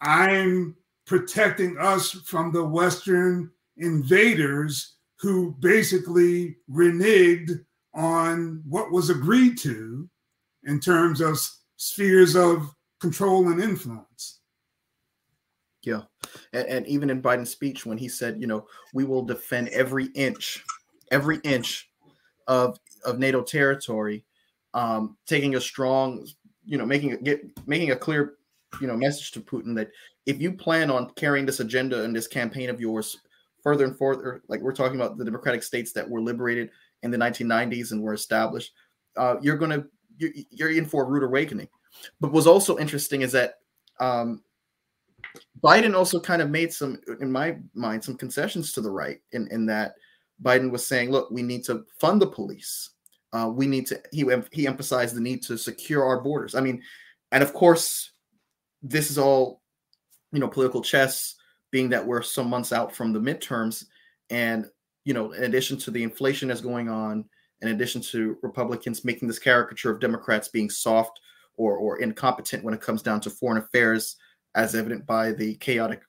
I'm 0.00 0.76
protecting 1.06 1.76
us 1.78 2.12
from 2.12 2.52
the 2.52 2.64
Western 2.64 3.50
invaders 3.76 4.94
who 5.20 5.54
basically 5.60 6.56
reneged 6.70 7.64
on 7.94 8.62
what 8.66 8.92
was 8.92 9.10
agreed 9.10 9.58
to 9.58 10.08
in 10.64 10.78
terms 10.78 11.20
of 11.20 11.38
spheres 11.76 12.36
of 12.36 12.74
control 13.00 13.48
and 13.48 13.60
influence. 13.60 14.40
Yeah. 15.82 16.02
And, 16.52 16.66
and, 16.68 16.86
even 16.86 17.08
in 17.08 17.22
Biden's 17.22 17.50
speech, 17.50 17.86
when 17.86 17.98
he 17.98 18.08
said, 18.08 18.40
you 18.40 18.46
know, 18.46 18.66
we 18.92 19.04
will 19.04 19.22
defend 19.22 19.68
every 19.68 20.06
inch, 20.14 20.62
every 21.10 21.38
inch 21.44 21.88
of 22.46 22.78
of 23.04 23.18
NATO 23.18 23.42
territory, 23.42 24.24
um, 24.74 25.16
taking 25.26 25.54
a 25.54 25.60
strong, 25.60 26.26
you 26.64 26.78
know, 26.78 26.84
making 26.84 27.10
it 27.10 27.24
get 27.24 27.40
making 27.66 27.92
a 27.92 27.96
clear, 27.96 28.34
you 28.80 28.86
know, 28.86 28.96
message 28.96 29.30
to 29.32 29.40
Putin 29.40 29.74
that 29.76 29.90
if 30.26 30.40
you 30.40 30.52
plan 30.52 30.90
on 30.90 31.10
carrying 31.10 31.46
this 31.46 31.60
agenda 31.60 32.04
and 32.04 32.14
this 32.14 32.26
campaign 32.26 32.68
of 32.68 32.80
yours 32.80 33.16
further 33.68 33.84
and 33.84 33.98
further, 33.98 34.42
like 34.48 34.62
we're 34.62 34.72
talking 34.72 34.98
about 34.98 35.18
the 35.18 35.24
democratic 35.24 35.62
states 35.62 35.92
that 35.92 36.08
were 36.08 36.22
liberated 36.22 36.70
in 37.02 37.10
the 37.10 37.18
1990s 37.18 37.92
and 37.92 38.02
were 38.02 38.14
established, 38.14 38.72
uh, 39.18 39.36
you're 39.42 39.58
going 39.58 39.70
to 39.70 39.86
you're 40.50 40.72
in 40.72 40.86
for 40.86 41.04
a 41.04 41.06
rude 41.06 41.22
awakening. 41.22 41.68
But 42.18 42.32
what's 42.32 42.46
also 42.46 42.78
interesting 42.78 43.20
is 43.20 43.30
that 43.32 43.56
um, 44.00 44.42
Biden 45.62 45.94
also 45.94 46.18
kind 46.18 46.40
of 46.40 46.48
made 46.48 46.72
some, 46.72 46.98
in 47.20 47.30
my 47.30 47.58
mind, 47.74 48.02
some 48.02 48.16
concessions 48.16 48.72
to 48.72 48.80
the 48.80 48.90
right 48.90 49.20
in, 49.32 49.46
in 49.48 49.66
that 49.66 49.94
Biden 50.42 50.70
was 50.70 50.86
saying, 50.86 51.10
look, 51.10 51.30
we 51.30 51.42
need 51.42 51.62
to 51.64 51.84
fund 52.00 52.22
the 52.22 52.26
police. 52.26 52.90
Uh, 53.34 53.50
we 53.52 53.66
need 53.66 53.86
to, 53.88 54.00
he, 54.12 54.24
he 54.50 54.66
emphasized 54.66 55.14
the 55.14 55.20
need 55.20 55.42
to 55.42 55.58
secure 55.58 56.04
our 56.04 56.22
borders. 56.22 56.54
I 56.54 56.62
mean, 56.62 56.82
and 57.32 57.42
of 57.42 57.52
course, 57.52 58.12
this 58.82 59.10
is 59.10 59.18
all 59.18 59.60
you 60.32 60.40
know, 60.40 60.48
political 60.48 60.82
chess, 60.82 61.34
being 61.70 61.88
that 61.90 62.06
we're 62.06 62.22
some 62.22 62.48
months 62.48 62.72
out 62.72 62.94
from 62.94 63.12
the 63.12 63.20
midterms. 63.20 63.84
And, 64.30 64.66
you 65.04 65.14
know, 65.14 65.32
in 65.32 65.44
addition 65.44 65.76
to 65.78 65.90
the 65.90 66.02
inflation 66.02 66.48
that's 66.48 66.60
going 66.60 66.88
on, 66.88 67.24
in 67.60 67.68
addition 67.68 68.00
to 68.02 68.36
Republicans 68.42 69.04
making 69.04 69.28
this 69.28 69.38
caricature 69.38 69.90
of 69.90 70.00
Democrats 70.00 70.48
being 70.48 70.70
soft 70.70 71.20
or, 71.56 71.76
or 71.76 72.00
incompetent 72.00 72.62
when 72.62 72.74
it 72.74 72.80
comes 72.80 73.02
down 73.02 73.20
to 73.22 73.30
foreign 73.30 73.62
affairs, 73.62 74.16
as 74.54 74.74
evident 74.74 75.06
by 75.06 75.32
the 75.32 75.54
chaotic, 75.56 76.02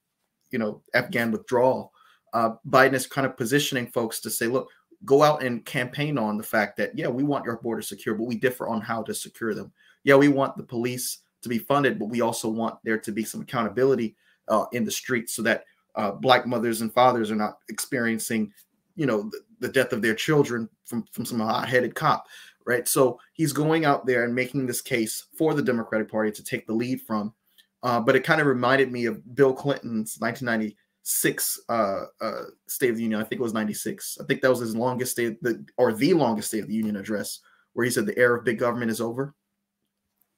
you 0.51 0.59
know, 0.59 0.81
Afghan 0.93 1.31
withdrawal, 1.31 1.91
uh, 2.33 2.51
Biden 2.67 2.93
is 2.93 3.07
kind 3.07 3.25
of 3.25 3.35
positioning 3.35 3.87
folks 3.87 4.19
to 4.21 4.29
say, 4.29 4.47
look, 4.47 4.69
go 5.05 5.23
out 5.23 5.43
and 5.43 5.65
campaign 5.65 6.17
on 6.17 6.37
the 6.37 6.43
fact 6.43 6.77
that, 6.77 6.97
yeah, 6.97 7.07
we 7.07 7.23
want 7.23 7.45
your 7.45 7.57
border 7.57 7.81
secure, 7.81 8.15
but 8.15 8.25
we 8.25 8.35
differ 8.35 8.67
on 8.67 8.81
how 8.81 9.01
to 9.03 9.13
secure 9.13 9.53
them. 9.53 9.71
Yeah, 10.03 10.15
we 10.15 10.27
want 10.27 10.57
the 10.57 10.63
police 10.63 11.19
to 11.41 11.49
be 11.49 11.57
funded, 11.57 11.97
but 11.97 12.09
we 12.09 12.21
also 12.21 12.49
want 12.49 12.77
there 12.83 12.99
to 12.99 13.11
be 13.11 13.23
some 13.23 13.41
accountability 13.41 14.15
uh, 14.49 14.65
in 14.71 14.83
the 14.83 14.91
streets 14.91 15.35
so 15.35 15.41
that 15.43 15.65
uh, 15.95 16.11
black 16.11 16.45
mothers 16.45 16.81
and 16.81 16.93
fathers 16.93 17.31
are 17.31 17.35
not 17.35 17.59
experiencing, 17.69 18.51
you 18.95 19.05
know, 19.05 19.23
the, 19.23 19.41
the 19.59 19.69
death 19.69 19.93
of 19.93 20.01
their 20.01 20.15
children 20.15 20.69
from 20.85 21.05
from 21.11 21.25
some 21.25 21.39
hot-headed 21.39 21.95
cop, 21.95 22.27
right? 22.65 22.87
So 22.87 23.19
he's 23.33 23.53
going 23.53 23.85
out 23.85 24.05
there 24.05 24.23
and 24.23 24.33
making 24.33 24.65
this 24.65 24.81
case 24.81 25.25
for 25.37 25.53
the 25.53 25.63
Democratic 25.63 26.09
Party 26.09 26.31
to 26.31 26.43
take 26.43 26.67
the 26.67 26.73
lead 26.73 27.01
from. 27.01 27.33
Uh, 27.81 27.99
but 27.99 28.15
it 28.15 28.23
kind 28.23 28.41
of 28.41 28.47
reminded 28.47 28.91
me 28.91 29.05
of 29.05 29.35
Bill 29.35 29.53
Clinton's 29.53 30.17
1996 30.19 31.59
uh, 31.69 32.03
uh, 32.19 32.41
State 32.67 32.89
of 32.89 32.97
the 32.97 33.03
Union. 33.03 33.21
I 33.21 33.23
think 33.23 33.39
it 33.39 33.43
was 33.43 33.53
96. 33.53 34.17
I 34.21 34.25
think 34.25 34.41
that 34.41 34.49
was 34.49 34.59
his 34.59 34.75
longest 34.75 35.13
state, 35.13 35.41
the, 35.41 35.65
or 35.77 35.93
the 35.93 36.13
longest 36.13 36.49
State 36.49 36.63
of 36.63 36.67
the 36.67 36.73
Union 36.73 36.97
address, 36.97 37.39
where 37.73 37.85
he 37.85 37.91
said 37.91 38.05
the 38.05 38.19
era 38.19 38.37
of 38.37 38.43
big 38.43 38.59
government 38.59 38.91
is 38.91 38.99
over 38.99 39.33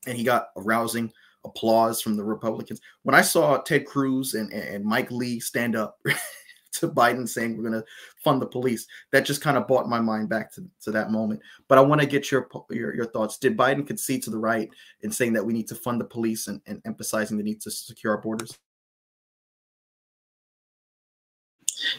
and 0.08 0.18
he 0.18 0.24
got 0.24 0.50
a 0.56 0.62
rousing 0.62 1.12
applause 1.44 2.02
from 2.02 2.16
the 2.16 2.24
Republicans. 2.24 2.82
When 3.04 3.16
I 3.16 3.22
saw 3.22 3.58
Ted 3.58 3.86
Cruz 3.86 4.34
and, 4.34 4.52
and 4.52 4.84
Mike 4.84 5.12
Lee 5.12 5.40
stand 5.40 5.76
up 5.76 6.00
to 6.74 6.88
Biden 6.88 7.28
saying 7.28 7.58
we're 7.58 7.70
going 7.70 7.82
to 7.82 7.86
fund 8.24 8.42
the 8.42 8.48
police, 8.48 8.88
that 9.12 9.26
just 9.26 9.42
kind 9.42 9.58
of 9.58 9.68
brought 9.68 9.90
my 9.90 10.00
mind 10.00 10.30
back 10.30 10.52
to, 10.54 10.64
to 10.82 10.92
that 10.92 11.12
moment. 11.12 11.42
But 11.68 11.78
I 11.78 11.82
want 11.82 12.02
to 12.02 12.08
get 12.08 12.32
your, 12.32 12.48
your, 12.70 12.96
your 12.96 13.06
thoughts. 13.06 13.38
Did 13.38 13.58
Biden 13.58 13.86
concede 13.86 14.24
to 14.24 14.30
the 14.30 14.40
right 14.40 14.70
in 15.02 15.12
saying 15.12 15.34
that 15.34 15.46
we 15.46 15.54
need 15.54 15.68
to 15.70 15.76
fund 15.76 16.00
the 16.00 16.06
police 16.06 16.48
and, 16.48 16.62
and 16.66 16.82
emphasizing 16.86 17.38
the 17.38 17.44
need 17.44 17.62
to 17.62 17.72
secure 17.72 18.16
our 18.16 18.22
borders? 18.22 18.58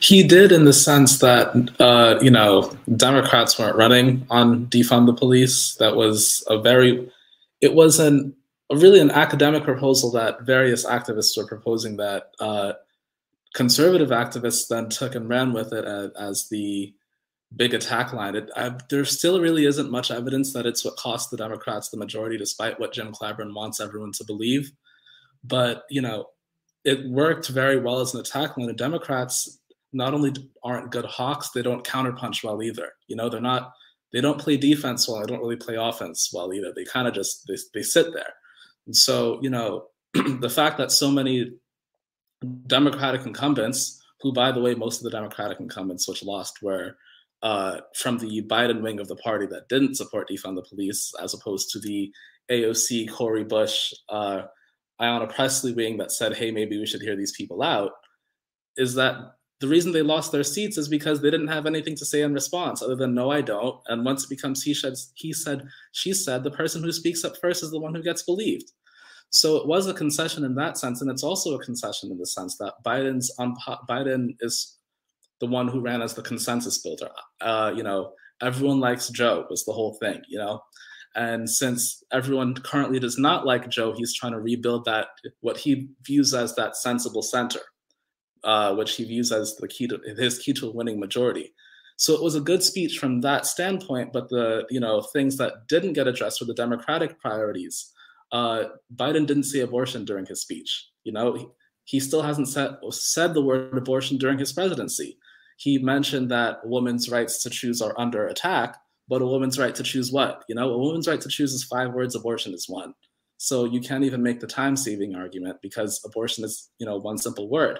He 0.00 0.22
did 0.22 0.52
in 0.52 0.64
the 0.64 0.72
sense 0.72 1.18
that, 1.18 1.74
uh, 1.80 2.18
you 2.22 2.30
know, 2.30 2.72
Democrats 2.96 3.58
weren't 3.58 3.76
running 3.76 4.24
on 4.30 4.66
defund 4.66 5.06
the 5.06 5.12
police. 5.12 5.74
That 5.76 5.96
was 5.96 6.44
a 6.48 6.60
very 6.60 7.10
it 7.60 7.74
was 7.74 7.98
an 8.00 8.34
really 8.76 9.00
an 9.00 9.10
academic 9.10 9.64
proposal 9.64 10.10
that 10.12 10.42
various 10.42 10.86
activists 10.86 11.36
were 11.36 11.46
proposing 11.46 11.96
that 11.96 12.30
uh, 12.40 12.72
conservative 13.54 14.10
activists 14.10 14.68
then 14.68 14.88
took 14.88 15.14
and 15.14 15.28
ran 15.28 15.52
with 15.52 15.72
it 15.72 15.84
as, 15.84 16.10
as 16.12 16.48
the 16.48 16.94
big 17.56 17.74
attack 17.74 18.12
line. 18.12 18.34
It, 18.34 18.50
I, 18.56 18.76
there 18.88 19.04
still 19.04 19.40
really 19.40 19.66
isn't 19.66 19.90
much 19.90 20.10
evidence 20.10 20.52
that 20.52 20.66
it's 20.66 20.84
what 20.84 20.96
cost 20.96 21.30
the 21.30 21.36
Democrats 21.36 21.88
the 21.88 21.96
majority, 21.96 22.38
despite 22.38 22.80
what 22.80 22.92
Jim 22.92 23.12
Clyburn 23.12 23.54
wants 23.54 23.80
everyone 23.80 24.12
to 24.12 24.24
believe. 24.24 24.72
But 25.44 25.84
you 25.90 26.00
know, 26.00 26.26
it 26.84 27.08
worked 27.08 27.48
very 27.48 27.78
well 27.78 28.00
as 28.00 28.14
an 28.14 28.20
attack 28.20 28.56
line. 28.56 28.66
The 28.66 28.74
Democrats 28.74 29.58
not 29.92 30.14
only 30.14 30.32
aren't 30.64 30.90
good 30.90 31.04
hawks, 31.04 31.50
they 31.50 31.62
don't 31.62 31.84
counterpunch 31.84 32.42
well 32.42 32.62
either. 32.62 32.92
You 33.08 33.16
know, 33.16 33.28
they're 33.28 33.40
not 33.40 33.72
they 34.12 34.20
don't 34.20 34.40
play 34.40 34.56
defense 34.56 35.08
well. 35.08 35.20
They 35.20 35.26
don't 35.26 35.40
really 35.40 35.56
play 35.56 35.76
offense 35.76 36.30
well 36.32 36.52
either. 36.52 36.72
They 36.74 36.84
kind 36.84 37.08
of 37.08 37.14
just 37.14 37.46
they, 37.46 37.56
they 37.74 37.82
sit 37.82 38.12
there. 38.12 38.34
And 38.86 38.96
so, 38.96 39.38
you 39.42 39.50
know, 39.50 39.86
the 40.14 40.50
fact 40.50 40.78
that 40.78 40.92
so 40.92 41.10
many 41.10 41.52
Democratic 42.66 43.26
incumbents, 43.26 44.02
who 44.20 44.32
by 44.32 44.52
the 44.52 44.60
way, 44.60 44.74
most 44.74 44.98
of 44.98 45.04
the 45.04 45.10
Democratic 45.10 45.60
incumbents 45.60 46.08
which 46.08 46.24
lost 46.24 46.62
were 46.62 46.96
uh, 47.42 47.80
from 47.96 48.18
the 48.18 48.42
Biden 48.42 48.82
wing 48.82 49.00
of 49.00 49.08
the 49.08 49.16
party 49.16 49.46
that 49.46 49.68
didn't 49.68 49.96
support 49.96 50.28
defund 50.28 50.56
the 50.56 50.62
police, 50.68 51.12
as 51.20 51.34
opposed 51.34 51.70
to 51.70 51.80
the 51.80 52.12
AOC, 52.50 53.10
Cori 53.10 53.44
Bush, 53.44 53.92
uh, 54.08 54.42
Ayanna 55.00 55.32
Pressley 55.32 55.72
wing 55.72 55.96
that 55.96 56.12
said, 56.12 56.36
hey, 56.36 56.50
maybe 56.50 56.78
we 56.78 56.86
should 56.86 57.02
hear 57.02 57.16
these 57.16 57.32
people 57.32 57.62
out, 57.62 57.92
is 58.76 58.94
that 58.94 59.16
the 59.62 59.68
reason 59.68 59.92
they 59.92 60.02
lost 60.02 60.32
their 60.32 60.42
seats 60.42 60.76
is 60.76 60.88
because 60.88 61.20
they 61.20 61.30
didn't 61.30 61.46
have 61.46 61.66
anything 61.66 61.94
to 61.94 62.04
say 62.04 62.22
in 62.22 62.34
response 62.34 62.82
other 62.82 62.96
than 62.96 63.14
no 63.14 63.30
i 63.30 63.40
don't. 63.40 63.80
And 63.86 64.04
once 64.04 64.24
it 64.24 64.28
becomes 64.28 64.60
he 64.60 64.74
said 64.74 64.94
he 65.14 65.32
said 65.32 65.62
she 65.92 66.12
said 66.12 66.42
the 66.42 66.50
person 66.50 66.82
who 66.82 66.90
speaks 66.90 67.24
up 67.24 67.36
first 67.40 67.62
is 67.62 67.70
the 67.70 67.78
one 67.78 67.94
who 67.94 68.02
gets 68.02 68.24
believed. 68.24 68.72
So 69.30 69.56
it 69.56 69.68
was 69.68 69.86
a 69.86 69.94
concession 69.94 70.44
in 70.44 70.56
that 70.56 70.78
sense 70.78 71.00
and 71.00 71.08
it's 71.08 71.22
also 71.22 71.54
a 71.54 71.64
concession 71.64 72.10
in 72.10 72.18
the 72.18 72.26
sense 72.26 72.58
that 72.58 72.74
biden's 72.84 73.32
on 73.38 73.54
biden 73.88 74.34
is 74.40 74.78
the 75.40 75.46
one 75.46 75.68
who 75.68 75.80
ran 75.80 76.02
as 76.02 76.14
the 76.14 76.22
consensus 76.22 76.78
builder. 76.78 77.10
Uh, 77.40 77.72
you 77.76 77.84
know 77.84 78.12
everyone 78.42 78.80
likes 78.80 79.10
joe 79.10 79.46
was 79.48 79.64
the 79.64 79.72
whole 79.72 79.94
thing 80.02 80.20
you 80.28 80.38
know? 80.38 80.60
And 81.14 81.48
since 81.48 82.02
everyone 82.10 82.54
currently 82.54 82.98
does 82.98 83.16
not 83.16 83.46
like 83.46 83.68
joe 83.68 83.92
he's 83.92 84.12
trying 84.12 84.32
to 84.32 84.40
rebuild 84.40 84.86
that 84.86 85.06
what 85.40 85.56
he 85.58 85.90
views 86.04 86.34
as 86.34 86.56
that 86.56 86.74
sensible 86.74 87.22
center 87.22 87.60
uh, 88.44 88.74
which 88.74 88.96
he 88.96 89.04
views 89.04 89.32
as 89.32 89.56
the 89.56 89.68
key 89.68 89.86
to 89.88 89.98
his 90.16 90.38
key 90.38 90.52
to 90.54 90.70
winning 90.70 90.98
majority. 90.98 91.52
So 91.96 92.14
it 92.14 92.22
was 92.22 92.34
a 92.34 92.40
good 92.40 92.62
speech 92.62 92.98
from 92.98 93.20
that 93.20 93.46
standpoint, 93.46 94.12
but 94.12 94.28
the 94.28 94.66
you 94.70 94.80
know 94.80 95.02
things 95.02 95.36
that 95.36 95.68
didn't 95.68 95.92
get 95.92 96.08
addressed 96.08 96.40
were 96.40 96.46
the 96.46 96.54
Democratic 96.54 97.20
priorities. 97.20 97.92
Uh, 98.32 98.64
Biden 98.96 99.26
didn't 99.26 99.44
say 99.44 99.60
abortion 99.60 100.04
during 100.04 100.26
his 100.26 100.40
speech. 100.40 100.88
You 101.04 101.12
know, 101.12 101.34
he, 101.34 101.46
he 101.84 102.00
still 102.00 102.22
hasn't 102.22 102.48
said 102.48 102.76
said 102.90 103.34
the 103.34 103.42
word 103.42 103.76
abortion 103.76 104.18
during 104.18 104.38
his 104.38 104.52
presidency. 104.52 105.18
He 105.58 105.78
mentioned 105.78 106.30
that 106.30 106.66
women's 106.66 107.08
rights 107.08 107.42
to 107.42 107.50
choose 107.50 107.80
are 107.80 107.94
under 107.98 108.26
attack, 108.26 108.78
but 109.06 109.22
a 109.22 109.26
woman's 109.26 109.58
right 109.58 109.74
to 109.74 109.82
choose 109.82 110.10
what? 110.10 110.44
You 110.48 110.54
know, 110.54 110.70
a 110.70 110.78
woman's 110.78 111.06
right 111.06 111.20
to 111.20 111.28
choose 111.28 111.52
is 111.52 111.64
five 111.64 111.92
words. 111.92 112.14
Abortion 112.14 112.54
is 112.54 112.68
one. 112.68 112.94
So 113.36 113.64
you 113.64 113.80
can't 113.80 114.04
even 114.04 114.22
make 114.22 114.40
the 114.40 114.46
time 114.46 114.76
saving 114.76 115.14
argument 115.14 115.58
because 115.62 116.00
abortion 116.04 116.44
is 116.44 116.70
you 116.78 116.86
know 116.86 116.96
one 116.96 117.18
simple 117.18 117.48
word. 117.48 117.78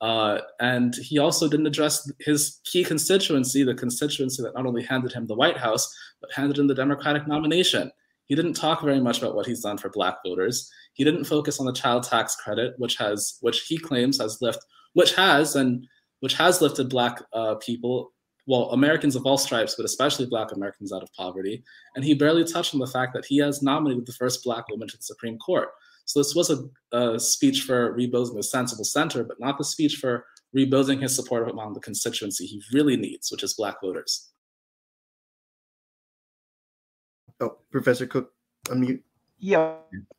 Uh, 0.00 0.38
and 0.60 0.94
he 0.96 1.18
also 1.18 1.48
didn't 1.48 1.66
address 1.66 2.10
his 2.20 2.60
key 2.64 2.84
constituency, 2.84 3.64
the 3.64 3.74
constituency 3.74 4.42
that 4.42 4.54
not 4.54 4.66
only 4.66 4.82
handed 4.82 5.12
him 5.12 5.26
the 5.26 5.34
White 5.34 5.56
House, 5.56 5.92
but 6.20 6.32
handed 6.32 6.58
him 6.58 6.68
the 6.68 6.74
Democratic 6.74 7.26
nomination. 7.26 7.90
He 8.26 8.34
didn't 8.34 8.54
talk 8.54 8.82
very 8.82 9.00
much 9.00 9.18
about 9.18 9.34
what 9.34 9.46
he's 9.46 9.62
done 9.62 9.78
for 9.78 9.88
Black 9.88 10.18
voters. 10.24 10.70
He 10.92 11.02
didn't 11.02 11.24
focus 11.24 11.58
on 11.58 11.66
the 11.66 11.72
child 11.72 12.04
tax 12.04 12.36
credit, 12.36 12.74
which 12.78 12.96
has, 12.96 13.38
which 13.40 13.62
he 13.62 13.78
claims 13.78 14.20
has 14.20 14.40
lift, 14.40 14.64
which 14.92 15.14
has 15.14 15.56
and 15.56 15.86
which 16.20 16.34
has 16.34 16.60
lifted 16.60 16.88
Black 16.88 17.22
uh, 17.32 17.54
people, 17.56 18.12
well, 18.46 18.70
Americans 18.70 19.16
of 19.16 19.24
all 19.24 19.38
stripes, 19.38 19.74
but 19.76 19.84
especially 19.84 20.26
Black 20.26 20.52
Americans 20.52 20.92
out 20.92 21.02
of 21.02 21.12
poverty. 21.12 21.62
And 21.96 22.04
he 22.04 22.14
barely 22.14 22.44
touched 22.44 22.74
on 22.74 22.80
the 22.80 22.86
fact 22.86 23.14
that 23.14 23.24
he 23.24 23.38
has 23.38 23.62
nominated 23.62 24.06
the 24.06 24.12
first 24.12 24.44
Black 24.44 24.68
woman 24.68 24.88
to 24.88 24.96
the 24.96 25.02
Supreme 25.02 25.38
Court. 25.38 25.68
So 26.08 26.20
this 26.20 26.34
was 26.34 26.48
a, 26.48 26.96
a 26.96 27.20
speech 27.20 27.64
for 27.64 27.92
rebuilding 27.92 28.34
the 28.34 28.42
sensible 28.42 28.84
center, 28.84 29.24
but 29.24 29.38
not 29.38 29.58
the 29.58 29.64
speech 29.64 29.96
for 29.96 30.24
rebuilding 30.54 31.00
his 31.00 31.14
support 31.14 31.50
among 31.50 31.74
the 31.74 31.80
constituency 31.80 32.46
he 32.46 32.62
really 32.72 32.96
needs, 32.96 33.30
which 33.30 33.42
is 33.42 33.52
Black 33.52 33.78
voters. 33.82 34.30
Oh, 37.40 37.58
Professor 37.70 38.06
Cook, 38.06 38.32
unmute. 38.64 39.02
Yeah, 39.38 39.74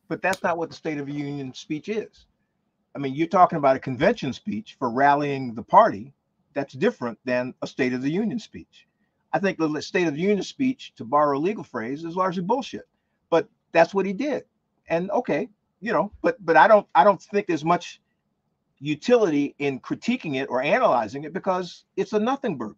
but 0.08 0.22
that's 0.22 0.44
not 0.44 0.60
what 0.60 0.70
the 0.70 0.76
State 0.76 1.00
of 1.00 1.08
the 1.08 1.14
Union 1.14 1.56
speech 1.56 1.90
is. 1.90 2.28
I 2.96 3.00
mean, 3.00 3.16
you're 3.16 3.26
talking 3.26 3.58
about 3.58 3.76
a 3.76 3.80
convention 3.80 4.32
speech 4.32 4.76
for 4.78 4.92
rallying 4.92 5.56
the 5.56 5.64
party. 5.64 6.14
That's 6.54 6.76
different 6.76 7.18
than 7.26 7.56
a 7.64 7.68
State 7.68 7.94
of 7.94 8.04
the 8.04 8.12
Union 8.12 8.38
speech. 8.38 8.88
I 9.34 9.40
think 9.40 9.58
the 9.58 9.82
State 9.82 10.08
of 10.08 10.14
the 10.14 10.22
Union 10.22 10.44
speech, 10.44 10.94
to 10.98 11.04
borrow 11.04 11.36
a 11.36 11.42
legal 11.42 11.64
phrase, 11.64 12.04
is 12.04 12.16
largely 12.16 12.44
bullshit. 12.44 12.88
But 13.32 13.50
that's 13.72 13.96
what 13.96 14.06
he 14.06 14.14
did. 14.14 14.44
And 14.88 15.10
okay, 15.10 15.50
you 15.82 15.94
know, 15.94 16.12
but 16.22 16.44
but 16.46 16.58
I 16.58 16.68
don't 16.68 16.88
I 16.96 17.04
don't 17.04 17.22
think 17.22 17.48
there's 17.48 17.66
much 17.66 18.02
utility 18.80 19.56
in 19.60 19.80
critiquing 19.80 20.36
it 20.36 20.50
or 20.50 20.62
analyzing 20.62 21.24
it 21.24 21.34
because 21.34 21.86
it's 21.96 22.14
a 22.14 22.20
nothing 22.20 22.58
burger. 22.58 22.76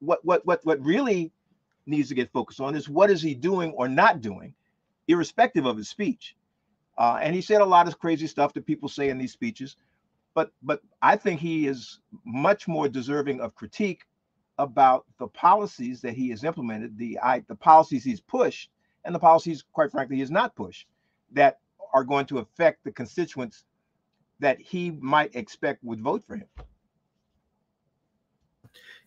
What 0.00 0.24
what 0.24 0.44
what 0.46 0.60
what 0.64 0.84
really 0.84 1.32
needs 1.86 2.08
to 2.08 2.14
get 2.14 2.32
focused 2.32 2.60
on 2.60 2.74
is 2.74 2.88
what 2.88 3.10
is 3.10 3.22
he 3.22 3.34
doing 3.34 3.72
or 3.72 3.88
not 3.88 4.20
doing, 4.20 4.54
irrespective 5.08 5.66
of 5.66 5.76
his 5.76 5.88
speech. 5.88 6.36
Uh, 6.98 7.18
and 7.22 7.34
he 7.34 7.40
said 7.40 7.60
a 7.60 7.64
lot 7.64 7.88
of 7.88 7.98
crazy 7.98 8.26
stuff 8.26 8.52
that 8.52 8.66
people 8.66 8.88
say 8.88 9.08
in 9.08 9.18
these 9.18 9.32
speeches, 9.32 9.76
but 10.34 10.50
but 10.62 10.80
I 11.02 11.16
think 11.16 11.40
he 11.40 11.66
is 11.66 12.00
much 12.24 12.68
more 12.68 12.88
deserving 12.88 13.40
of 13.40 13.54
critique 13.54 14.02
about 14.58 15.06
the 15.18 15.28
policies 15.28 16.02
that 16.02 16.12
he 16.12 16.28
has 16.28 16.44
implemented, 16.44 16.98
the 16.98 17.18
I, 17.22 17.40
the 17.48 17.54
policies 17.54 18.04
he's 18.04 18.20
pushed, 18.20 18.70
and 19.04 19.14
the 19.14 19.18
policies, 19.18 19.64
quite 19.72 19.90
frankly, 19.90 20.16
he 20.16 20.20
has 20.20 20.30
not 20.30 20.54
pushed 20.54 20.86
that 21.32 21.60
are 21.92 22.04
going 22.04 22.26
to 22.26 22.38
affect 22.38 22.84
the 22.84 22.92
constituents 22.92 23.64
that 24.38 24.60
he 24.60 24.92
might 25.00 25.34
expect 25.34 25.84
would 25.84 26.00
vote 26.00 26.24
for 26.26 26.36
him. 26.36 26.48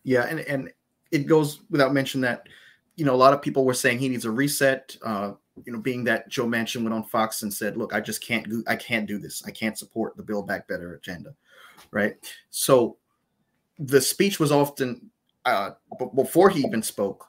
Yeah, 0.04 0.26
and 0.26 0.40
and 0.40 0.72
it 1.10 1.26
goes 1.26 1.60
without 1.70 1.94
mention 1.94 2.20
that 2.22 2.48
you 2.96 3.04
know 3.04 3.14
a 3.14 3.16
lot 3.16 3.32
of 3.32 3.42
people 3.42 3.64
were 3.64 3.74
saying 3.74 3.98
he 3.98 4.08
needs 4.08 4.24
a 4.24 4.30
reset. 4.30 4.96
Uh, 5.02 5.32
you 5.64 5.72
know, 5.72 5.78
being 5.78 6.04
that 6.04 6.28
Joe 6.28 6.46
Manchin 6.46 6.82
went 6.82 6.94
on 6.94 7.04
Fox 7.04 7.42
and 7.42 7.52
said, 7.52 7.76
"Look, 7.76 7.94
I 7.94 8.00
just 8.00 8.22
can't 8.22 8.48
do, 8.48 8.64
I 8.66 8.76
can't 8.76 9.06
do 9.06 9.18
this. 9.18 9.42
I 9.46 9.50
can't 9.50 9.78
support 9.78 10.16
the 10.16 10.22
Build 10.22 10.46
Back 10.46 10.68
Better 10.68 10.94
agenda." 10.94 11.34
Right. 11.90 12.16
So 12.50 12.98
the 13.78 14.00
speech 14.00 14.38
was 14.38 14.52
often 14.52 15.10
uh, 15.44 15.70
before 16.14 16.50
he 16.50 16.60
even 16.60 16.82
spoke 16.82 17.26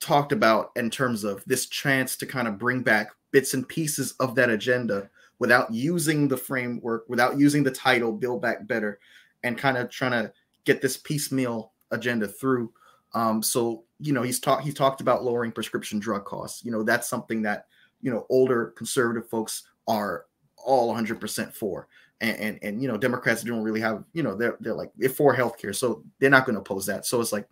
talked 0.00 0.32
about 0.32 0.70
in 0.76 0.90
terms 0.90 1.24
of 1.24 1.42
this 1.46 1.66
chance 1.66 2.16
to 2.16 2.26
kind 2.26 2.46
of 2.46 2.58
bring 2.58 2.82
back 2.82 3.08
bits 3.34 3.52
and 3.52 3.68
pieces 3.68 4.12
of 4.20 4.36
that 4.36 4.48
agenda 4.48 5.10
without 5.40 5.74
using 5.74 6.28
the 6.28 6.36
framework, 6.36 7.04
without 7.08 7.36
using 7.36 7.64
the 7.64 7.70
title 7.70 8.12
Build 8.12 8.40
Back 8.40 8.64
Better, 8.68 9.00
and 9.42 9.58
kind 9.58 9.76
of 9.76 9.90
trying 9.90 10.12
to 10.12 10.32
get 10.64 10.80
this 10.80 10.96
piecemeal 10.96 11.72
agenda 11.90 12.28
through. 12.28 12.72
Um, 13.12 13.42
so 13.42 13.82
you 13.98 14.12
know 14.12 14.22
he's 14.22 14.38
talked 14.38 14.62
he 14.62 14.72
talked 14.72 15.00
about 15.00 15.24
lowering 15.24 15.50
prescription 15.50 15.98
drug 15.98 16.24
costs. 16.24 16.64
You 16.64 16.70
know 16.70 16.84
that's 16.84 17.08
something 17.08 17.42
that 17.42 17.66
you 18.00 18.12
know 18.12 18.24
older 18.30 18.66
conservative 18.76 19.28
folks 19.28 19.64
are 19.88 20.26
all 20.56 20.94
100% 20.94 21.52
for. 21.52 21.88
And, 22.20 22.38
and, 22.38 22.58
and 22.62 22.82
you 22.82 22.86
know 22.86 22.96
Democrats 22.96 23.42
don't 23.42 23.64
really 23.64 23.80
have 23.80 24.04
you 24.12 24.22
know 24.22 24.36
they're 24.36 24.56
they're 24.60 24.74
like 24.74 24.92
they're 24.96 25.10
for 25.10 25.34
healthcare, 25.36 25.74
so 25.74 26.04
they're 26.20 26.30
not 26.30 26.46
going 26.46 26.54
to 26.54 26.60
oppose 26.60 26.86
that. 26.86 27.04
So 27.04 27.20
it's 27.20 27.32
like 27.32 27.48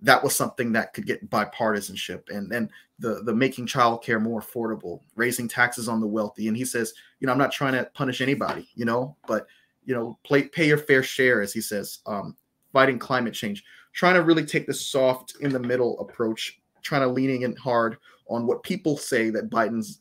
that 0.00 0.22
was 0.22 0.34
something 0.34 0.72
that 0.72 0.92
could 0.92 1.06
get 1.06 1.28
bipartisanship 1.30 2.28
and 2.28 2.50
then 2.50 2.70
the 2.98 3.22
the 3.24 3.34
making 3.34 3.66
childcare 3.66 4.20
more 4.20 4.40
affordable 4.40 5.00
raising 5.16 5.48
taxes 5.48 5.88
on 5.88 6.00
the 6.00 6.06
wealthy. 6.06 6.48
And 6.48 6.56
he 6.56 6.64
says 6.64 6.94
you 7.20 7.26
know 7.26 7.32
i'm 7.32 7.38
not 7.38 7.52
trying 7.52 7.72
to 7.72 7.88
punish 7.94 8.20
anybody 8.20 8.68
you 8.74 8.84
know 8.84 9.16
but 9.26 9.46
you 9.84 9.94
know 9.94 10.18
play, 10.24 10.42
pay 10.44 10.66
your 10.66 10.78
fair 10.78 11.02
share 11.02 11.42
as 11.42 11.52
he 11.52 11.60
says 11.60 12.00
um, 12.06 12.36
fighting 12.72 12.98
climate 12.98 13.34
change. 13.34 13.64
Trying 13.92 14.14
to 14.14 14.22
really 14.22 14.44
take 14.44 14.66
the 14.66 14.74
soft 14.74 15.36
in 15.40 15.52
the 15.52 15.60
middle 15.60 16.00
approach 16.00 16.58
trying 16.84 17.00
to 17.00 17.08
leaning 17.08 17.42
in 17.42 17.56
hard 17.56 17.96
on 18.28 18.46
what 18.46 18.62
people 18.62 18.96
say 18.96 19.30
that 19.30 19.50
biden's 19.50 20.00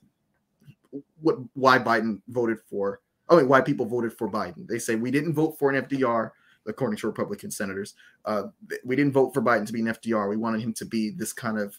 what 1.22 1.38
why 1.54 1.80
biden 1.80 2.22
voted 2.28 2.60
for 2.70 3.00
oh 3.30 3.44
why 3.46 3.62
people 3.62 3.86
voted 3.86 4.14
for 4.14 4.30
biden. 4.30 4.68
They 4.68 4.78
say 4.78 4.96
we 4.96 5.10
didn't 5.10 5.34
vote 5.34 5.58
for 5.58 5.72
an 5.72 5.84
fdr 5.86 6.32
according 6.68 6.98
to 6.98 7.08
Republican 7.08 7.52
senators. 7.52 7.96
Uh, 8.26 8.44
we 8.84 8.96
didn't 8.96 9.14
vote 9.14 9.34
for 9.34 9.42
Biden 9.42 9.66
to 9.66 9.74
be 9.74 9.82
an 9.82 9.88
FDR. 9.88 10.30
We 10.30 10.38
wanted 10.38 10.62
him 10.62 10.74
to 10.74 10.86
be 10.86 11.10
this 11.12 11.34
kind 11.34 11.58
of 11.58 11.78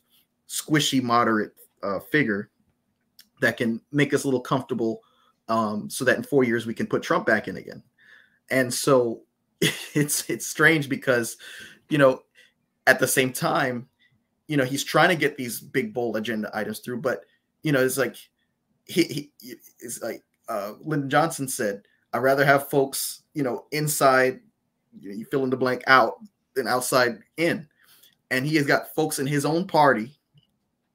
squishy, 0.48 1.02
moderate 1.02 1.52
uh, 1.82 2.00
figure 2.00 2.50
that 3.40 3.56
can 3.56 3.80
make 3.92 4.14
us 4.14 4.24
a 4.24 4.26
little 4.26 4.40
comfortable 4.40 5.02
um, 5.48 5.90
so 5.90 6.04
that 6.04 6.16
in 6.16 6.22
four 6.22 6.44
years 6.44 6.66
we 6.66 6.74
can 6.74 6.86
put 6.86 7.02
Trump 7.02 7.26
back 7.26 7.48
in 7.48 7.56
again. 7.56 7.82
And 8.50 8.72
so 8.72 9.22
it's 9.60 10.28
it's 10.28 10.46
strange 10.46 10.88
because, 10.88 11.36
you 11.88 11.98
know, 11.98 12.22
at 12.86 12.98
the 12.98 13.08
same 13.08 13.32
time, 13.32 13.88
you 14.46 14.56
know, 14.56 14.64
he's 14.64 14.84
trying 14.84 15.08
to 15.08 15.16
get 15.16 15.36
these 15.36 15.60
big 15.60 15.94
bold 15.94 16.16
agenda 16.16 16.50
items 16.54 16.80
through, 16.80 17.00
but 17.00 17.24
you 17.62 17.72
know, 17.72 17.82
it's 17.82 17.98
like 17.98 18.16
he, 18.84 19.30
he 19.40 19.54
it's 19.80 20.02
like 20.02 20.22
uh, 20.48 20.72
Lyndon 20.80 21.10
Johnson 21.10 21.48
said, 21.48 21.82
I'd 22.12 22.18
rather 22.18 22.44
have 22.44 22.68
folks, 22.68 23.22
you 23.32 23.42
know, 23.42 23.64
inside 23.72 24.40
you 25.00 25.24
fill 25.24 25.44
in 25.44 25.50
the 25.50 25.56
blank 25.56 25.82
out 25.86 26.18
and 26.56 26.68
outside 26.68 27.18
in. 27.36 27.68
And 28.30 28.46
he 28.46 28.56
has 28.56 28.66
got 28.66 28.94
folks 28.94 29.18
in 29.18 29.26
his 29.26 29.44
own 29.44 29.66
party 29.66 30.10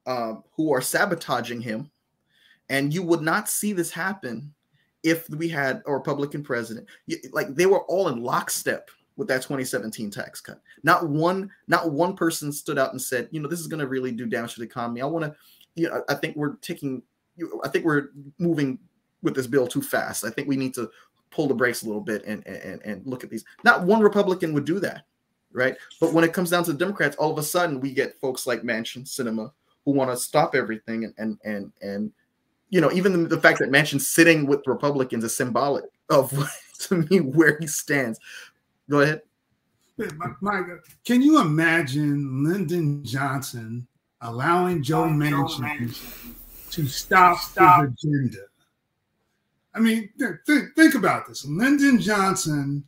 um, 0.06 0.42
who 0.52 0.72
are 0.72 0.80
sabotaging 0.80 1.60
him. 1.60 1.90
And 2.68 2.92
you 2.92 3.02
would 3.02 3.22
not 3.22 3.48
see 3.48 3.72
this 3.72 3.90
happen 3.90 4.52
if 5.02 5.28
we 5.30 5.48
had 5.48 5.82
a 5.86 5.92
Republican 5.92 6.42
president. 6.42 6.86
Like 7.32 7.54
they 7.54 7.66
were 7.66 7.82
all 7.82 8.08
in 8.08 8.22
lockstep 8.22 8.90
with 9.16 9.28
that 9.28 9.42
2017 9.42 10.10
tax 10.10 10.40
cut. 10.40 10.60
Not 10.82 11.08
one, 11.08 11.50
not 11.68 11.92
one 11.92 12.16
person 12.16 12.52
stood 12.52 12.78
out 12.78 12.92
and 12.92 13.00
said, 13.00 13.28
you 13.30 13.40
know, 13.40 13.48
this 13.48 13.60
is 13.60 13.66
going 13.66 13.80
to 13.80 13.88
really 13.88 14.12
do 14.12 14.26
damage 14.26 14.54
to 14.54 14.60
the 14.60 14.66
economy. 14.66 15.02
I 15.02 15.06
want 15.06 15.24
to, 15.24 15.34
you 15.74 15.88
know, 15.88 16.02
I 16.08 16.14
think 16.14 16.36
we're 16.36 16.56
taking, 16.56 17.02
I 17.64 17.68
think 17.68 17.84
we're 17.84 18.10
moving 18.38 18.78
with 19.22 19.34
this 19.34 19.46
bill 19.46 19.66
too 19.66 19.82
fast. 19.82 20.24
I 20.24 20.30
think 20.30 20.48
we 20.48 20.56
need 20.56 20.74
to 20.74 20.90
pull 21.30 21.46
the 21.46 21.54
brakes 21.54 21.82
a 21.82 21.86
little 21.86 22.00
bit 22.00 22.24
and 22.24 22.46
and 22.46 22.80
and 22.84 23.06
look 23.06 23.24
at 23.24 23.30
these. 23.30 23.44
Not 23.64 23.84
one 23.84 24.00
Republican 24.00 24.52
would 24.52 24.64
do 24.64 24.80
that, 24.80 25.04
right? 25.52 25.76
But 26.00 26.12
when 26.12 26.24
it 26.24 26.32
comes 26.32 26.50
down 26.50 26.64
to 26.64 26.72
the 26.72 26.78
Democrats, 26.78 27.16
all 27.16 27.30
of 27.30 27.38
a 27.38 27.42
sudden 27.42 27.80
we 27.80 27.92
get 27.92 28.18
folks 28.20 28.46
like 28.46 28.62
Manchin 28.62 29.04
Sinema 29.04 29.52
who 29.84 29.92
want 29.92 30.10
to 30.10 30.16
stop 30.16 30.54
everything 30.54 31.04
and 31.04 31.14
and 31.18 31.38
and 31.44 31.72
and 31.82 32.12
you 32.68 32.80
know 32.80 32.92
even 32.92 33.12
the, 33.12 33.28
the 33.28 33.40
fact 33.40 33.58
that 33.60 33.70
Manchin 33.70 34.00
sitting 34.00 34.46
with 34.46 34.66
Republicans 34.66 35.24
is 35.24 35.36
symbolic 35.36 35.84
of 36.08 36.32
to 36.80 36.96
me 36.96 37.20
where 37.20 37.56
he 37.60 37.66
stands. 37.66 38.18
Go 38.88 39.00
ahead. 39.00 39.22
My, 40.40 40.62
can 41.04 41.20
you 41.20 41.40
imagine 41.40 42.42
Lyndon 42.42 43.04
Johnson 43.04 43.86
allowing 44.22 44.82
Joe 44.82 45.04
Manchin 45.04 45.94
to 46.70 46.86
stop, 46.86 47.38
stop 47.38 47.82
his 47.82 47.92
agenda? 48.02 48.38
I 49.74 49.80
mean, 49.80 50.10
th- 50.18 50.68
think 50.76 50.94
about 50.94 51.26
this. 51.26 51.44
Lyndon 51.44 52.00
Johnson 52.00 52.84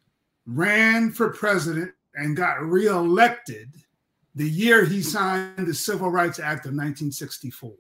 ran 0.46 1.10
for 1.12 1.30
president 1.30 1.92
and 2.14 2.36
got 2.36 2.62
reelected 2.62 3.68
the 4.34 4.48
year 4.48 4.84
he 4.84 5.02
signed 5.02 5.66
the 5.66 5.74
Civil 5.74 6.10
Rights 6.10 6.38
Act 6.38 6.64
of 6.64 6.72
1964. 6.72 7.72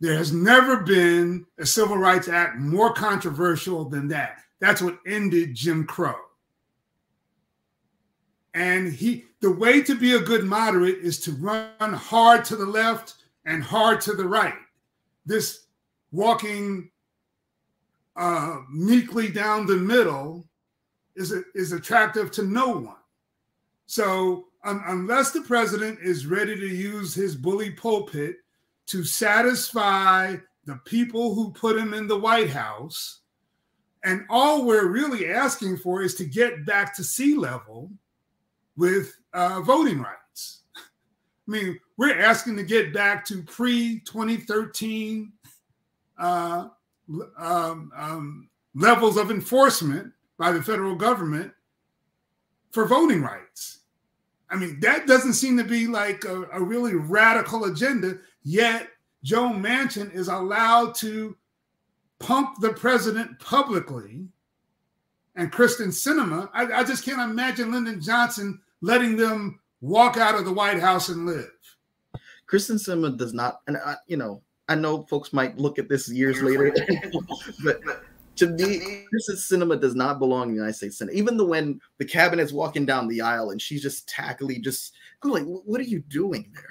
There 0.00 0.16
has 0.16 0.32
never 0.32 0.78
been 0.78 1.44
a 1.58 1.66
Civil 1.66 1.98
Rights 1.98 2.28
Act 2.28 2.58
more 2.58 2.92
controversial 2.92 3.88
than 3.88 4.08
that. 4.08 4.38
That's 4.60 4.80
what 4.80 4.98
ended 5.06 5.54
Jim 5.54 5.84
Crow. 5.84 6.16
And 8.54 8.92
he 8.92 9.24
the 9.40 9.50
way 9.50 9.82
to 9.82 9.94
be 9.94 10.14
a 10.14 10.20
good 10.20 10.44
moderate 10.44 10.98
is 10.98 11.20
to 11.20 11.32
run 11.32 11.92
hard 11.92 12.44
to 12.46 12.56
the 12.56 12.66
left 12.66 13.14
and 13.44 13.62
hard 13.62 14.00
to 14.02 14.14
the 14.14 14.26
right. 14.26 14.54
This 15.26 15.66
walking 16.10 16.90
uh, 18.18 18.62
meekly 18.70 19.30
down 19.30 19.64
the 19.64 19.76
middle 19.76 20.44
is, 21.14 21.32
is 21.54 21.72
attractive 21.72 22.30
to 22.32 22.42
no 22.42 22.68
one. 22.68 22.96
So 23.86 24.48
um, 24.64 24.82
unless 24.86 25.30
the 25.30 25.42
president 25.42 26.00
is 26.02 26.26
ready 26.26 26.56
to 26.56 26.66
use 26.66 27.14
his 27.14 27.36
bully 27.36 27.70
pulpit 27.70 28.36
to 28.86 29.04
satisfy 29.04 30.36
the 30.64 30.80
people 30.84 31.34
who 31.34 31.52
put 31.52 31.78
him 31.78 31.94
in 31.94 32.08
the 32.08 32.18
White 32.18 32.50
House, 32.50 33.20
and 34.04 34.26
all 34.28 34.66
we're 34.66 34.88
really 34.88 35.30
asking 35.30 35.76
for 35.78 36.02
is 36.02 36.14
to 36.16 36.24
get 36.24 36.66
back 36.66 36.94
to 36.96 37.04
sea 37.04 37.36
level 37.36 37.90
with 38.76 39.16
uh, 39.32 39.60
voting 39.60 40.00
rights. 40.00 40.62
I 40.76 40.80
mean, 41.50 41.78
we're 41.96 42.18
asking 42.18 42.56
to 42.56 42.62
get 42.64 42.92
back 42.92 43.24
to 43.26 43.42
pre 43.44 44.00
2013 44.00 45.32
uh, 46.18 46.68
um, 47.38 47.92
um, 47.96 48.48
levels 48.74 49.16
of 49.16 49.30
enforcement 49.30 50.12
by 50.38 50.52
the 50.52 50.62
federal 50.62 50.94
government 50.94 51.52
for 52.70 52.86
voting 52.86 53.22
rights. 53.22 53.80
I 54.50 54.56
mean, 54.56 54.80
that 54.80 55.06
doesn't 55.06 55.34
seem 55.34 55.56
to 55.58 55.64
be 55.64 55.86
like 55.86 56.24
a, 56.24 56.44
a 56.52 56.62
really 56.62 56.94
radical 56.94 57.64
agenda, 57.66 58.18
yet 58.44 58.88
Joe 59.22 59.48
Manchin 59.50 60.14
is 60.14 60.28
allowed 60.28 60.94
to 60.96 61.36
pump 62.18 62.60
the 62.60 62.72
president 62.72 63.38
publicly. 63.40 64.26
And 65.36 65.52
Kyrsten 65.52 65.88
Sinema, 65.88 66.48
I, 66.52 66.80
I 66.80 66.84
just 66.84 67.04
can't 67.04 67.20
imagine 67.20 67.72
Lyndon 67.72 68.00
Johnson 68.00 68.60
letting 68.80 69.16
them 69.16 69.60
walk 69.80 70.16
out 70.16 70.34
of 70.34 70.44
the 70.44 70.52
White 70.52 70.80
House 70.80 71.10
and 71.10 71.26
live. 71.26 71.50
Kyrsten 72.50 72.76
Sinema 72.76 73.16
does 73.16 73.34
not, 73.34 73.60
and 73.66 73.76
I, 73.76 73.96
you 74.06 74.16
know, 74.16 74.42
I 74.68 74.74
know 74.74 75.02
folks 75.04 75.32
might 75.32 75.56
look 75.58 75.78
at 75.78 75.88
this 75.88 76.10
years 76.10 76.42
later, 76.42 76.74
but 77.64 77.80
to 78.36 78.46
me, 78.46 79.04
Kyrsten 79.12 79.36
Sinema 79.36 79.80
does 79.80 79.94
not 79.94 80.18
belong 80.18 80.44
in 80.44 80.48
the 80.50 80.54
United 80.56 80.74
States 80.74 80.98
Senate. 80.98 81.14
Even 81.14 81.36
the 81.36 81.44
when 81.44 81.80
the 81.98 82.04
cabinet's 82.04 82.52
walking 82.52 82.86
down 82.86 83.08
the 83.08 83.20
aisle 83.20 83.50
and 83.50 83.60
she's 83.60 83.82
just 83.82 84.08
tackily 84.08 84.60
just, 84.60 84.94
I'm 85.22 85.30
like, 85.30 85.44
what 85.44 85.80
are 85.80 85.84
you 85.84 86.00
doing 86.00 86.50
there? 86.54 86.64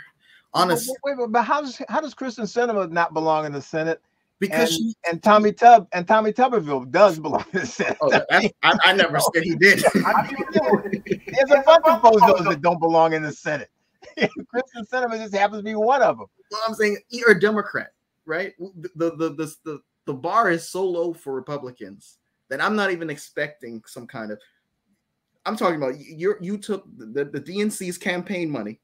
Honestly, 0.54 0.96
wait, 1.04 1.18
wait, 1.18 1.32
but 1.32 1.44
how 1.44 1.62
does 1.62 1.82
how 1.90 2.00
does 2.00 2.16
Kyrsten 2.16 2.46
Sinema 2.46 2.90
not 2.90 3.14
belong 3.14 3.46
in 3.46 3.52
the 3.52 3.62
Senate? 3.62 4.02
Because 4.40 4.70
and, 4.70 4.80
she, 4.80 4.94
and 5.10 5.24
Tommy 5.24 5.52
Tub 5.52 5.88
and 5.92 6.08
Tommy 6.08 6.32
Tuberville 6.32 6.90
does 6.90 7.20
belong 7.20 7.46
in 7.54 7.62
the 7.62 7.66
Senate. 7.66 7.98
Oh, 8.02 8.12
I, 8.32 8.52
I, 8.62 8.94
never 8.94 9.20
said 9.20 9.44
he 9.44 9.56
did. 9.56 9.80
There's 9.94 11.52
a 11.52 11.64
bunch 11.66 11.86
of 11.86 12.02
those 12.04 12.46
that 12.46 12.60
don't 12.62 12.80
belong 12.80 13.14
in 13.14 13.24
the 13.24 13.32
Senate. 13.32 13.70
Kyrsten 14.18 14.88
Sinema 14.92 15.18
just 15.18 15.36
happens 15.36 15.60
to 15.60 15.64
be 15.64 15.76
one 15.76 16.02
of 16.02 16.18
them. 16.18 16.28
Well, 16.52 16.62
I'm 16.68 16.74
saying 16.74 16.98
you're 17.10 17.32
a 17.32 17.40
Democrat, 17.40 17.92
right? 18.26 18.54
The 18.58 18.90
the 18.96 19.10
the 19.12 19.30
the, 19.30 19.56
the, 19.64 19.82
the 20.06 20.14
bar 20.14 20.50
is 20.50 20.68
so 20.68 20.86
low 20.86 21.14
for 21.14 21.34
Republicans 21.34 22.18
that 22.50 22.62
I'm 22.62 22.76
not 22.76 22.92
even 22.92 23.10
expecting 23.10 23.82
some 23.86 24.08
kind 24.08 24.32
of. 24.32 24.40
I'm 25.46 25.56
talking 25.56 25.78
about 25.78 26.00
you. 26.00 26.36
You 26.42 26.58
took 26.58 26.86
the, 26.98 27.26
the 27.26 27.40
DNC's 27.40 27.98
campaign 27.98 28.50
money. 28.50 28.80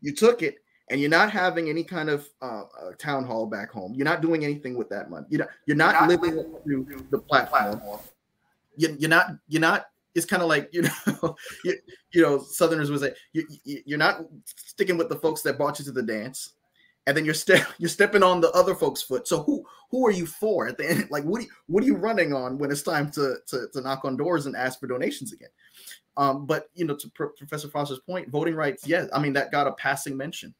You 0.00 0.14
took 0.14 0.42
it, 0.42 0.56
and 0.90 1.00
you're 1.00 1.10
not 1.10 1.30
having 1.30 1.68
any 1.68 1.84
kind 1.84 2.10
of 2.10 2.28
uh, 2.42 2.62
uh, 2.62 2.92
town 2.98 3.24
hall 3.24 3.46
back 3.46 3.70
home. 3.70 3.94
You're 3.94 4.04
not 4.04 4.22
doing 4.22 4.44
anything 4.44 4.76
with 4.76 4.88
that 4.90 5.10
money. 5.10 5.26
You're 5.30 5.40
not. 5.40 5.48
You're 5.66 5.76
not, 5.76 5.92
you're 5.92 6.00
not 6.00 6.22
living 6.22 6.38
up 6.38 6.64
to 6.64 7.06
the 7.10 7.18
platform. 7.18 7.80
You're, 8.76 8.92
you're 8.92 9.10
not. 9.10 9.32
You're 9.48 9.60
not 9.60 9.86
it's 10.18 10.26
kind 10.26 10.42
of 10.42 10.48
like 10.48 10.68
you 10.72 10.82
know 10.82 11.36
you, 11.64 11.74
you 12.12 12.22
know 12.22 12.42
southerners 12.42 12.90
would 12.90 13.00
say 13.00 13.14
you, 13.32 13.46
you're 13.64 13.98
not 13.98 14.20
sticking 14.44 14.98
with 14.98 15.08
the 15.08 15.16
folks 15.16 15.40
that 15.42 15.56
brought 15.56 15.78
you 15.78 15.84
to 15.86 15.92
the 15.92 16.02
dance 16.02 16.54
and 17.08 17.16
then 17.16 17.24
you're 17.24 17.34
step 17.34 17.66
you're 17.78 17.88
stepping 17.88 18.22
on 18.22 18.40
the 18.40 18.52
other 18.52 18.74
folks 18.74 19.02
foot. 19.02 19.26
So 19.26 19.42
who 19.42 19.64
who 19.90 20.06
are 20.06 20.12
you 20.12 20.26
for 20.26 20.68
at 20.68 20.76
the 20.76 20.88
end? 20.88 21.08
Like 21.10 21.24
what 21.24 21.40
are 21.40 21.44
you, 21.44 21.50
what 21.66 21.82
are 21.82 21.86
you 21.86 21.96
running 21.96 22.32
on 22.32 22.58
when 22.58 22.70
it's 22.70 22.82
time 22.82 23.10
to 23.12 23.36
to, 23.48 23.66
to 23.72 23.80
knock 23.80 24.04
on 24.04 24.16
doors 24.16 24.46
and 24.46 24.54
ask 24.54 24.78
for 24.78 24.86
donations 24.86 25.32
again? 25.32 25.48
Um, 26.16 26.46
but 26.46 26.68
you 26.74 26.84
know 26.84 26.94
to 26.96 27.08
professor 27.08 27.68
foster's 27.68 28.00
point 28.00 28.28
voting 28.28 28.56
rights 28.56 28.84
yes 28.84 29.08
i 29.12 29.20
mean 29.20 29.32
that 29.34 29.52
got 29.52 29.68
a 29.68 29.72
passing 29.72 30.16
mention 30.16 30.52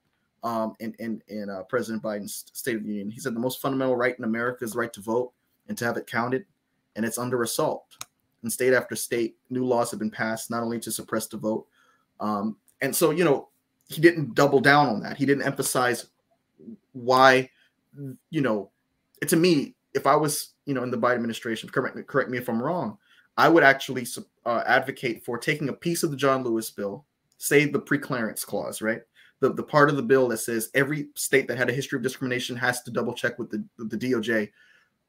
um, 0.44 0.76
in 0.78 0.94
in, 1.00 1.20
in 1.26 1.50
uh, 1.50 1.64
president 1.64 2.00
biden's 2.00 2.44
state 2.52 2.76
of 2.76 2.84
the 2.84 2.90
union. 2.90 3.10
He 3.10 3.18
said 3.18 3.34
the 3.34 3.40
most 3.40 3.60
fundamental 3.60 3.96
right 3.96 4.16
in 4.16 4.24
america 4.24 4.64
is 4.64 4.72
the 4.72 4.78
right 4.78 4.92
to 4.92 5.00
vote 5.00 5.32
and 5.66 5.76
to 5.76 5.84
have 5.84 5.96
it 5.96 6.06
counted 6.06 6.44
and 6.94 7.04
it's 7.04 7.18
under 7.18 7.42
assault 7.42 7.96
and 8.42 8.52
state 8.52 8.72
after 8.72 8.94
state, 8.94 9.36
new 9.50 9.64
laws 9.64 9.90
have 9.90 10.00
been 10.00 10.10
passed 10.10 10.50
not 10.50 10.62
only 10.62 10.78
to 10.80 10.92
suppress 10.92 11.26
the 11.26 11.36
vote. 11.36 11.66
Um, 12.20 12.56
and 12.80 12.94
so, 12.94 13.10
you 13.10 13.24
know, 13.24 13.48
he 13.88 14.00
didn't 14.00 14.34
double 14.34 14.60
down 14.60 14.88
on 14.88 15.00
that. 15.00 15.16
He 15.16 15.26
didn't 15.26 15.46
emphasize 15.46 16.06
why, 16.92 17.50
you 18.30 18.40
know, 18.40 18.70
to 19.26 19.36
me, 19.36 19.74
if 19.94 20.06
I 20.06 20.14
was, 20.14 20.52
you 20.66 20.74
know, 20.74 20.82
in 20.82 20.90
the 20.90 20.98
Biden 20.98 21.16
administration, 21.16 21.68
correct 21.68 21.96
me, 21.96 22.02
correct 22.02 22.30
me 22.30 22.38
if 22.38 22.48
I'm 22.48 22.62
wrong, 22.62 22.98
I 23.36 23.48
would 23.48 23.62
actually 23.62 24.06
uh, 24.44 24.62
advocate 24.66 25.24
for 25.24 25.38
taking 25.38 25.68
a 25.68 25.72
piece 25.72 26.02
of 26.02 26.10
the 26.10 26.16
John 26.16 26.44
Lewis 26.44 26.70
bill, 26.70 27.04
say 27.38 27.64
the 27.64 27.80
preclearance 27.80 28.44
clause, 28.44 28.82
right? 28.82 29.00
The, 29.40 29.52
the 29.52 29.62
part 29.62 29.88
of 29.88 29.96
the 29.96 30.02
bill 30.02 30.28
that 30.28 30.38
says 30.38 30.70
every 30.74 31.08
state 31.14 31.48
that 31.48 31.56
had 31.56 31.70
a 31.70 31.72
history 31.72 31.96
of 31.96 32.02
discrimination 32.02 32.56
has 32.56 32.82
to 32.82 32.90
double 32.90 33.14
check 33.14 33.38
with 33.38 33.50
the, 33.50 33.64
the 33.78 33.96
DOJ 33.96 34.50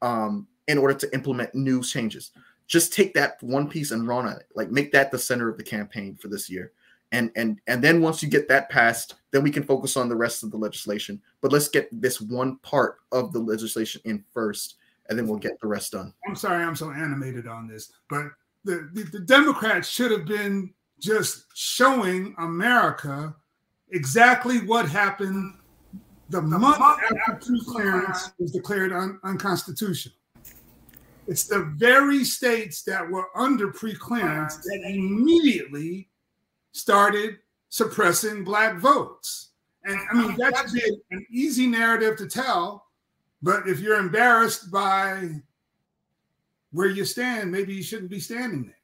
um, 0.02 0.46
in 0.68 0.78
order 0.78 0.94
to 0.94 1.12
implement 1.12 1.54
new 1.54 1.82
changes 1.82 2.30
just 2.70 2.92
take 2.92 3.12
that 3.14 3.42
one 3.42 3.68
piece 3.68 3.90
and 3.90 4.06
run 4.06 4.26
on 4.26 4.36
it. 4.36 4.46
Like 4.54 4.70
make 4.70 4.92
that 4.92 5.10
the 5.10 5.18
center 5.18 5.48
of 5.48 5.58
the 5.58 5.64
campaign 5.64 6.14
for 6.14 6.28
this 6.28 6.48
year. 6.48 6.72
And 7.10 7.32
and 7.34 7.60
and 7.66 7.82
then 7.82 8.00
once 8.00 8.22
you 8.22 8.28
get 8.28 8.48
that 8.48 8.70
passed 8.70 9.16
then 9.32 9.42
we 9.42 9.50
can 9.50 9.64
focus 9.64 9.96
on 9.96 10.08
the 10.08 10.16
rest 10.16 10.44
of 10.44 10.52
the 10.52 10.56
legislation. 10.56 11.20
But 11.40 11.50
let's 11.50 11.68
get 11.68 11.88
this 11.90 12.20
one 12.20 12.58
part 12.58 12.98
of 13.10 13.32
the 13.32 13.40
legislation 13.40 14.00
in 14.04 14.24
first 14.32 14.76
and 15.08 15.18
then 15.18 15.26
we'll 15.26 15.38
get 15.38 15.60
the 15.60 15.66
rest 15.66 15.92
done. 15.92 16.14
I'm 16.26 16.36
sorry 16.36 16.62
i'm 16.62 16.76
so 16.76 16.92
animated 16.92 17.48
on 17.48 17.66
this 17.66 17.92
but 18.08 18.26
the, 18.64 18.88
the, 18.92 19.02
the 19.04 19.20
democrats 19.20 19.88
should 19.88 20.12
have 20.12 20.26
been 20.26 20.72
just 21.00 21.46
showing 21.54 22.34
america 22.38 23.34
exactly 23.90 24.58
what 24.58 24.88
happened 24.88 25.54
the, 26.28 26.40
the 26.40 26.58
month, 26.58 26.78
after 27.28 27.54
clearance 27.66 28.30
was 28.38 28.52
declared 28.52 28.92
un, 28.92 29.18
unconstitutional 29.24 30.14
it's 31.30 31.44
the 31.44 31.72
very 31.76 32.24
states 32.24 32.82
that 32.82 33.08
were 33.08 33.28
under 33.36 33.68
preclearance 33.68 34.60
that 34.62 34.82
immediately 34.84 36.08
started 36.72 37.38
suppressing 37.68 38.42
black 38.42 38.78
votes. 38.78 39.50
And 39.84 39.96
I 40.10 40.14
mean, 40.14 40.36
that 40.38 40.56
should 40.58 40.72
be 40.72 41.00
an 41.12 41.24
easy 41.30 41.68
narrative 41.68 42.16
to 42.18 42.26
tell, 42.26 42.86
but 43.42 43.68
if 43.68 43.78
you're 43.78 44.00
embarrassed 44.00 44.72
by 44.72 45.40
where 46.72 46.88
you 46.88 47.04
stand, 47.04 47.52
maybe 47.52 47.74
you 47.74 47.82
shouldn't 47.84 48.10
be 48.10 48.20
standing 48.20 48.64
there. 48.64 48.74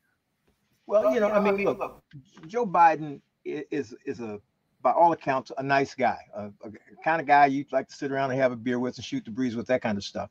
Well, 0.87 1.13
you 1.13 1.19
know, 1.19 1.31
I 1.31 1.41
mean, 1.41 1.65
look, 1.65 2.05
Joe 2.47 2.65
Biden 2.65 3.21
is 3.45 3.93
is 4.05 4.21
a, 4.21 4.39
by 4.83 4.93
all 4.93 5.11
accounts, 5.11 5.51
a 5.59 5.63
nice 5.65 5.97
guy, 5.97 6.19
a, 6.33 6.47
a 6.65 6.71
kind 7.03 7.21
of 7.21 7.27
guy 7.27 7.47
you'd 7.47 7.73
like 7.73 7.89
to 7.89 7.95
sit 7.95 8.13
around 8.13 8.31
and 8.31 8.41
have 8.41 8.53
a 8.53 8.57
beer 8.57 8.79
with 8.79 8.97
and 8.99 9.05
shoot 9.05 9.25
the 9.25 9.33
breeze 9.33 9.57
with, 9.57 9.67
that 9.67 9.83
kind 9.83 9.99
of 9.99 10.05
stuff. 10.05 10.31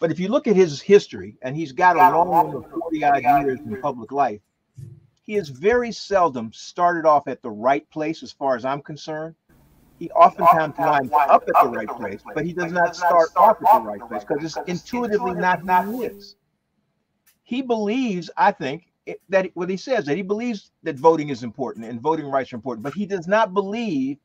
But 0.00 0.10
if 0.10 0.18
you 0.18 0.28
look 0.28 0.46
at 0.46 0.56
his 0.56 0.82
history, 0.82 1.36
and 1.42 1.56
he's 1.56 1.72
got 1.72 1.96
a 1.96 2.16
long 2.16 2.64
40 2.70 3.04
odd 3.04 3.22
years 3.22 3.60
in 3.60 3.80
public 3.80 4.12
life, 4.12 4.40
he 5.22 5.34
has 5.34 5.48
very 5.48 5.92
seldom 5.92 6.52
started 6.52 7.06
off 7.08 7.28
at 7.28 7.40
the 7.42 7.50
right 7.50 7.88
place 7.90 8.22
as 8.22 8.32
far 8.32 8.56
as 8.56 8.64
I'm 8.64 8.82
concerned. 8.82 9.34
He 9.98 10.10
oftentimes 10.10 10.74
winds 10.76 11.12
up 11.12 11.44
at 11.48 11.54
the 11.62 11.68
right 11.70 11.88
place, 11.88 12.20
but 12.34 12.44
he 12.44 12.52
does 12.52 12.72
not 12.72 12.96
start 12.96 13.30
off 13.36 13.56
at 13.64 13.82
the 13.82 13.88
right 13.88 14.08
place 14.08 14.24
because 14.24 14.44
it's 14.44 14.68
intuitively 14.68 15.34
not 15.34 15.60
who 15.60 16.02
he 16.02 16.08
is. 16.08 16.36
He 17.44 17.62
believes, 17.62 18.30
I 18.36 18.52
think, 18.52 18.88
that 19.28 19.50
what 19.54 19.70
he 19.70 19.76
says 19.76 20.06
that 20.06 20.16
he 20.16 20.22
believes 20.22 20.72
that 20.82 20.96
voting 20.96 21.28
is 21.28 21.42
important 21.42 21.84
and 21.84 22.00
voting 22.00 22.26
rights 22.26 22.52
are 22.52 22.56
important, 22.56 22.82
but 22.82 22.94
he 22.94 23.06
does 23.06 23.28
not 23.28 23.54
believe 23.54 24.18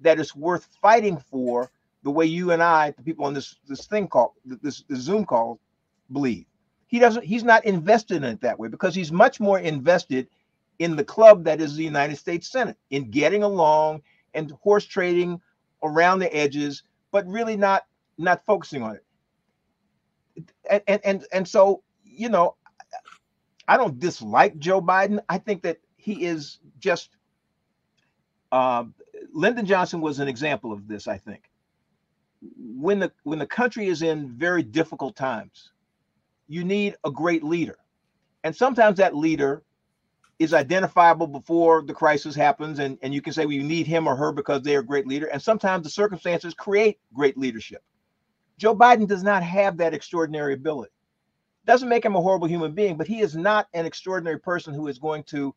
that 0.00 0.20
it's 0.20 0.36
worth 0.36 0.68
fighting 0.82 1.16
for 1.16 1.70
the 2.06 2.12
way 2.12 2.24
you 2.24 2.52
and 2.52 2.62
I, 2.62 2.92
the 2.92 3.02
people 3.02 3.24
on 3.24 3.34
this 3.34 3.56
this 3.66 3.86
thing 3.86 4.06
called 4.06 4.30
this, 4.44 4.84
this 4.88 5.00
Zoom 5.00 5.24
call, 5.24 5.58
believe. 6.12 6.46
He 6.86 7.00
doesn't. 7.00 7.24
He's 7.24 7.42
not 7.42 7.64
invested 7.64 8.18
in 8.18 8.24
it 8.24 8.40
that 8.42 8.60
way 8.60 8.68
because 8.68 8.94
he's 8.94 9.10
much 9.10 9.40
more 9.40 9.58
invested 9.58 10.28
in 10.78 10.94
the 10.94 11.02
club 11.02 11.42
that 11.42 11.60
is 11.60 11.74
the 11.74 11.82
United 11.82 12.14
States 12.14 12.48
Senate, 12.48 12.76
in 12.90 13.10
getting 13.10 13.42
along 13.42 14.02
and 14.34 14.52
horse 14.52 14.84
trading 14.84 15.40
around 15.82 16.20
the 16.20 16.32
edges, 16.32 16.84
but 17.10 17.26
really 17.26 17.56
not 17.56 17.86
not 18.18 18.46
focusing 18.46 18.84
on 18.84 18.94
it. 18.94 20.46
And 20.70 20.82
and 20.86 21.00
and, 21.04 21.26
and 21.32 21.48
so 21.48 21.82
you 22.04 22.28
know, 22.28 22.54
I 23.66 23.76
don't 23.76 23.98
dislike 23.98 24.56
Joe 24.60 24.80
Biden. 24.80 25.18
I 25.28 25.38
think 25.38 25.62
that 25.62 25.78
he 25.96 26.24
is 26.24 26.60
just. 26.78 27.10
Uh, 28.52 28.84
Lyndon 29.32 29.66
Johnson 29.66 30.00
was 30.00 30.20
an 30.20 30.28
example 30.28 30.72
of 30.72 30.86
this. 30.86 31.08
I 31.08 31.18
think 31.18 31.50
when 32.56 32.98
the 32.98 33.12
when 33.24 33.38
the 33.38 33.46
country 33.46 33.86
is 33.88 34.02
in 34.02 34.30
very 34.36 34.62
difficult 34.62 35.16
times, 35.16 35.72
you 36.48 36.64
need 36.64 36.96
a 37.04 37.10
great 37.10 37.42
leader, 37.42 37.78
and 38.44 38.54
sometimes 38.54 38.98
that 38.98 39.16
leader 39.16 39.62
is 40.38 40.52
identifiable 40.52 41.26
before 41.26 41.82
the 41.82 41.94
crisis 41.94 42.34
happens 42.34 42.78
and, 42.78 42.98
and 43.02 43.14
you 43.14 43.22
can 43.22 43.32
say 43.32 43.46
well 43.46 43.56
need 43.56 43.86
him 43.86 44.06
or 44.06 44.14
her 44.14 44.32
because 44.32 44.62
they 44.62 44.76
are 44.76 44.80
a 44.80 44.86
great 44.86 45.06
leader. 45.06 45.26
And 45.26 45.40
sometimes 45.40 45.84
the 45.84 45.90
circumstances 45.90 46.54
create 46.54 46.98
great 47.14 47.38
leadership. 47.38 47.82
Joe 48.58 48.76
biden 48.76 49.06
does 49.06 49.22
not 49.22 49.42
have 49.42 49.78
that 49.78 49.94
extraordinary 49.94 50.54
ability. 50.54 50.92
Doesn't 51.64 51.88
make 51.88 52.04
him 52.04 52.16
a 52.16 52.20
horrible 52.20 52.48
human 52.48 52.72
being 52.72 52.96
but 52.96 53.06
he 53.06 53.20
is 53.20 53.34
not 53.34 53.68
an 53.72 53.86
extraordinary 53.86 54.38
person 54.38 54.74
who 54.74 54.88
is 54.88 54.98
going 54.98 55.22
to 55.24 55.54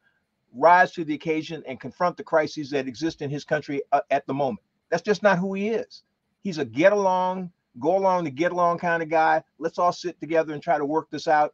rise 0.54 0.92
to 0.94 1.04
the 1.04 1.14
occasion 1.14 1.62
and 1.68 1.80
confront 1.80 2.18
the 2.18 2.24
crises 2.24 2.70
that 2.72 2.88
exist 2.88 3.22
in 3.22 3.30
his 3.30 3.44
country 3.44 3.82
uh, 3.92 4.02
at 4.10 4.26
the 4.28 4.34
moment. 4.34 4.66
That's 4.90 5.04
just 5.04 5.24
not 5.24 5.38
who 5.38 5.54
he 5.54 5.70
is 5.70 6.04
he's 6.42 6.58
a 6.58 6.66
get 6.66 6.94
along 6.94 7.52
go 7.80 7.98
along 7.98 8.26
to 8.26 8.32
get 8.32 8.52
along 8.52 8.78
kind 8.78 9.04
of 9.04 9.10
guy 9.10 9.42
let's 9.58 9.80
all 9.80 9.92
sit 9.92 10.20
together 10.20 10.54
and 10.54 10.62
try 10.62 10.78
to 10.78 10.86
work 10.86 11.10
this 11.10 11.28
out 11.28 11.54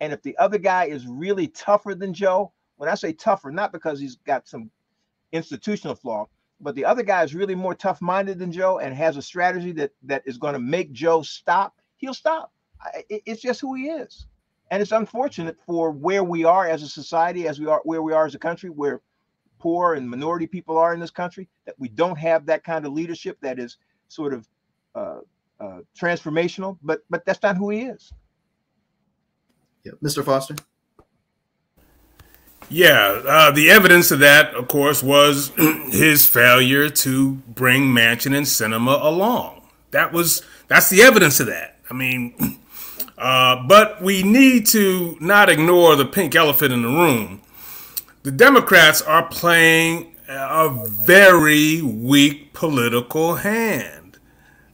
and 0.00 0.12
if 0.12 0.22
the 0.22 0.36
other 0.38 0.58
guy 0.58 0.84
is 0.84 1.06
really 1.06 1.48
tougher 1.48 1.94
than 1.94 2.14
joe 2.14 2.52
when 2.76 2.88
I 2.88 2.94
say 2.94 3.12
tougher, 3.12 3.50
not 3.50 3.72
because 3.72 3.98
he's 3.98 4.16
got 4.16 4.46
some 4.48 4.70
institutional 5.32 5.94
flaw, 5.94 6.28
but 6.60 6.74
the 6.74 6.84
other 6.84 7.02
guy 7.02 7.22
is 7.22 7.34
really 7.34 7.54
more 7.54 7.74
tough-minded 7.74 8.38
than 8.38 8.52
Joe 8.52 8.78
and 8.78 8.94
has 8.94 9.16
a 9.16 9.22
strategy 9.22 9.72
that 9.72 9.92
that 10.04 10.22
is 10.26 10.38
going 10.38 10.54
to 10.54 10.60
make 10.60 10.92
Joe 10.92 11.22
stop. 11.22 11.74
He'll 11.96 12.14
stop. 12.14 12.52
It's 13.08 13.42
just 13.42 13.60
who 13.60 13.74
he 13.74 13.88
is, 13.88 14.26
and 14.70 14.80
it's 14.82 14.92
unfortunate 14.92 15.56
for 15.66 15.90
where 15.90 16.24
we 16.24 16.44
are 16.44 16.66
as 16.66 16.82
a 16.82 16.88
society, 16.88 17.48
as 17.48 17.58
we 17.58 17.66
are 17.66 17.80
where 17.84 18.02
we 18.02 18.12
are 18.12 18.26
as 18.26 18.34
a 18.34 18.38
country, 18.38 18.70
where 18.70 19.00
poor 19.58 19.94
and 19.94 20.08
minority 20.08 20.46
people 20.46 20.76
are 20.76 20.92
in 20.92 21.00
this 21.00 21.10
country, 21.10 21.48
that 21.64 21.78
we 21.78 21.88
don't 21.88 22.18
have 22.18 22.46
that 22.46 22.62
kind 22.62 22.84
of 22.84 22.92
leadership 22.92 23.38
that 23.40 23.58
is 23.58 23.78
sort 24.08 24.34
of 24.34 24.48
uh, 24.94 25.20
uh, 25.60 25.80
transformational. 25.98 26.78
But 26.82 27.00
but 27.10 27.24
that's 27.24 27.42
not 27.42 27.56
who 27.56 27.70
he 27.70 27.82
is. 27.82 28.12
Yeah, 29.84 29.92
Mr. 30.02 30.24
Foster. 30.24 30.56
Yeah, 32.68 33.22
uh, 33.24 33.50
the 33.52 33.70
evidence 33.70 34.10
of 34.10 34.18
that, 34.20 34.52
of 34.54 34.66
course, 34.66 35.02
was 35.02 35.52
his 35.56 36.26
failure 36.26 36.90
to 36.90 37.34
bring 37.34 37.84
Manchin 37.84 38.36
and 38.36 38.46
Sinema 38.46 39.00
along. 39.04 39.62
That 39.92 40.12
was 40.12 40.42
that's 40.66 40.90
the 40.90 41.02
evidence 41.02 41.38
of 41.38 41.46
that. 41.46 41.78
I 41.88 41.94
mean, 41.94 42.58
uh, 43.18 43.64
but 43.68 44.02
we 44.02 44.24
need 44.24 44.66
to 44.68 45.16
not 45.20 45.48
ignore 45.48 45.94
the 45.94 46.04
pink 46.06 46.34
elephant 46.34 46.72
in 46.72 46.82
the 46.82 46.88
room. 46.88 47.40
The 48.24 48.32
Democrats 48.32 49.00
are 49.00 49.24
playing 49.24 50.16
a 50.28 50.68
very 50.68 51.80
weak 51.82 52.52
political 52.52 53.36
hand 53.36 53.95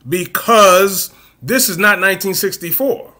because 0.08 1.12
this 1.42 1.68
is 1.68 1.78
not 1.78 2.00
1964. 2.00 3.12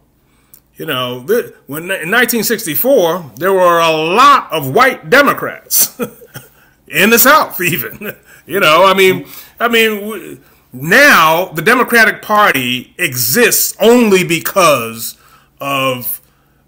You 0.77 0.87
know, 0.87 1.21
when 1.67 1.85
in 1.85 2.11
1964 2.11 3.33
there 3.37 3.53
were 3.53 3.79
a 3.79 3.91
lot 3.91 4.51
of 4.53 4.75
white 4.75 5.11
Democrats 5.11 5.99
in 6.89 7.11
the 7.11 7.19
South, 7.19 7.61
even. 7.61 8.17
You 8.47 8.61
know, 8.61 8.85
I 8.85 8.95
mean, 8.95 9.27
I 9.61 9.69
mean, 9.69 10.43
now 10.73 11.47
the 11.47 11.63
Democratic 11.63 12.23
Party 12.23 12.95
exists 12.99 13.77
only 13.81 14.25
because 14.25 15.17
of 15.61 16.21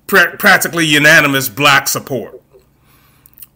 pr- 0.07 0.37
practically 0.39 0.87
unanimous 0.87 1.49
black 1.49 1.89
support. 1.89 2.41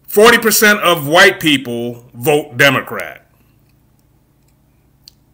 40% 0.09 0.79
of 0.79 1.07
white 1.07 1.39
people 1.39 2.09
vote 2.13 2.57
Democrat. 2.57 3.28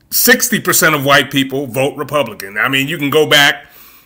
60% 0.09 0.95
of 0.95 1.05
white 1.05 1.31
people 1.31 1.67
vote 1.67 1.97
Republican. 1.97 2.57
I 2.57 2.69
mean, 2.69 2.87
you 2.87 2.97
can 2.97 3.09
go 3.09 3.27
back 3.27 3.65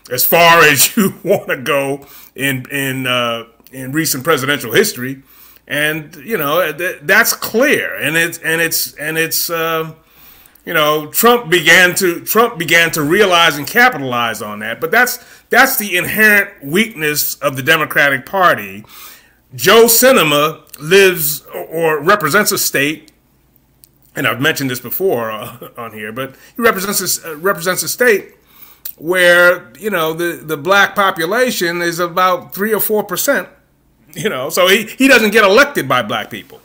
as 0.09 0.25
far 0.25 0.59
as 0.63 0.95
you 0.95 1.15
want 1.23 1.47
to 1.49 1.57
go 1.57 2.05
in 2.35 2.65
in 2.71 3.07
uh, 3.07 3.45
in 3.71 3.91
recent 3.91 4.23
presidential 4.23 4.71
history, 4.71 5.21
and 5.67 6.15
you 6.17 6.37
know 6.37 6.71
th- 6.71 6.99
that's 7.03 7.33
clear, 7.33 7.95
and 7.95 8.17
it's 8.17 8.37
and 8.39 8.61
it's 8.61 8.93
and 8.95 9.17
it's 9.17 9.49
uh, 9.49 9.93
you 10.65 10.73
know 10.73 11.07
Trump 11.07 11.49
began 11.49 11.95
to 11.95 12.21
Trump 12.21 12.57
began 12.57 12.91
to 12.91 13.01
realize 13.01 13.57
and 13.57 13.67
capitalize 13.67 14.41
on 14.41 14.59
that, 14.59 14.81
but 14.81 14.91
that's 14.91 15.23
that's 15.49 15.77
the 15.77 15.97
inherent 15.97 16.63
weakness 16.63 17.35
of 17.35 17.55
the 17.55 17.63
Democratic 17.63 18.25
Party. 18.25 18.85
Joe 19.55 19.85
Sinema 19.85 20.61
lives 20.79 21.45
or 21.53 21.99
represents 22.01 22.51
a 22.51 22.57
state 22.57 23.08
and 24.15 24.27
I've 24.27 24.41
mentioned 24.41 24.69
this 24.69 24.79
before 24.79 25.31
uh, 25.31 25.69
on 25.77 25.93
here, 25.93 26.11
but 26.11 26.35
he 26.55 26.61
represents 26.61 27.23
a, 27.23 27.31
uh, 27.31 27.35
represents 27.35 27.83
a 27.83 27.89
state 27.89 28.35
where 28.97 29.71
you 29.79 29.89
know 29.89 30.13
the 30.13 30.33
the 30.43 30.57
black 30.57 30.95
population 30.95 31.81
is 31.81 31.99
about 31.99 32.53
three 32.53 32.73
or 32.73 32.79
four 32.79 33.03
percent. 33.03 33.47
You 34.13 34.27
know, 34.27 34.49
so 34.49 34.67
he, 34.67 34.85
he 34.85 35.07
doesn't 35.07 35.31
get 35.31 35.43
elected 35.43 35.87
by 35.87 36.01
black 36.01 36.31
people, 36.31 36.59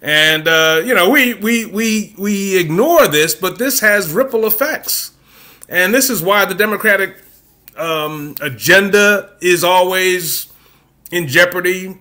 and 0.00 0.48
uh, 0.48 0.82
you 0.84 0.94
know 0.94 1.10
we 1.10 1.34
we 1.34 1.66
we 1.66 2.14
we 2.18 2.58
ignore 2.58 3.06
this, 3.06 3.34
but 3.34 3.58
this 3.58 3.80
has 3.80 4.10
ripple 4.10 4.46
effects, 4.46 5.12
and 5.68 5.92
this 5.92 6.08
is 6.08 6.22
why 6.22 6.46
the 6.46 6.54
Democratic 6.54 7.16
um, 7.76 8.34
agenda 8.40 9.36
is 9.40 9.64
always 9.64 10.50
in 11.10 11.28
jeopardy. 11.28 11.98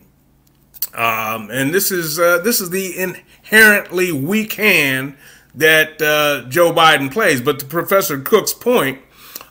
Um, 0.93 1.49
and 1.51 1.73
this 1.73 1.91
is 1.91 2.19
uh, 2.19 2.39
this 2.39 2.59
is 2.59 2.69
the 2.69 3.15
inherently 3.51 4.11
weak 4.11 4.53
hand 4.53 5.15
that 5.53 6.01
uh, 6.01 6.47
Joe 6.49 6.71
Biden 6.71 7.11
plays. 7.11 7.41
But 7.41 7.59
to 7.59 7.65
Professor 7.65 8.19
Cook's 8.19 8.53
point, 8.53 8.99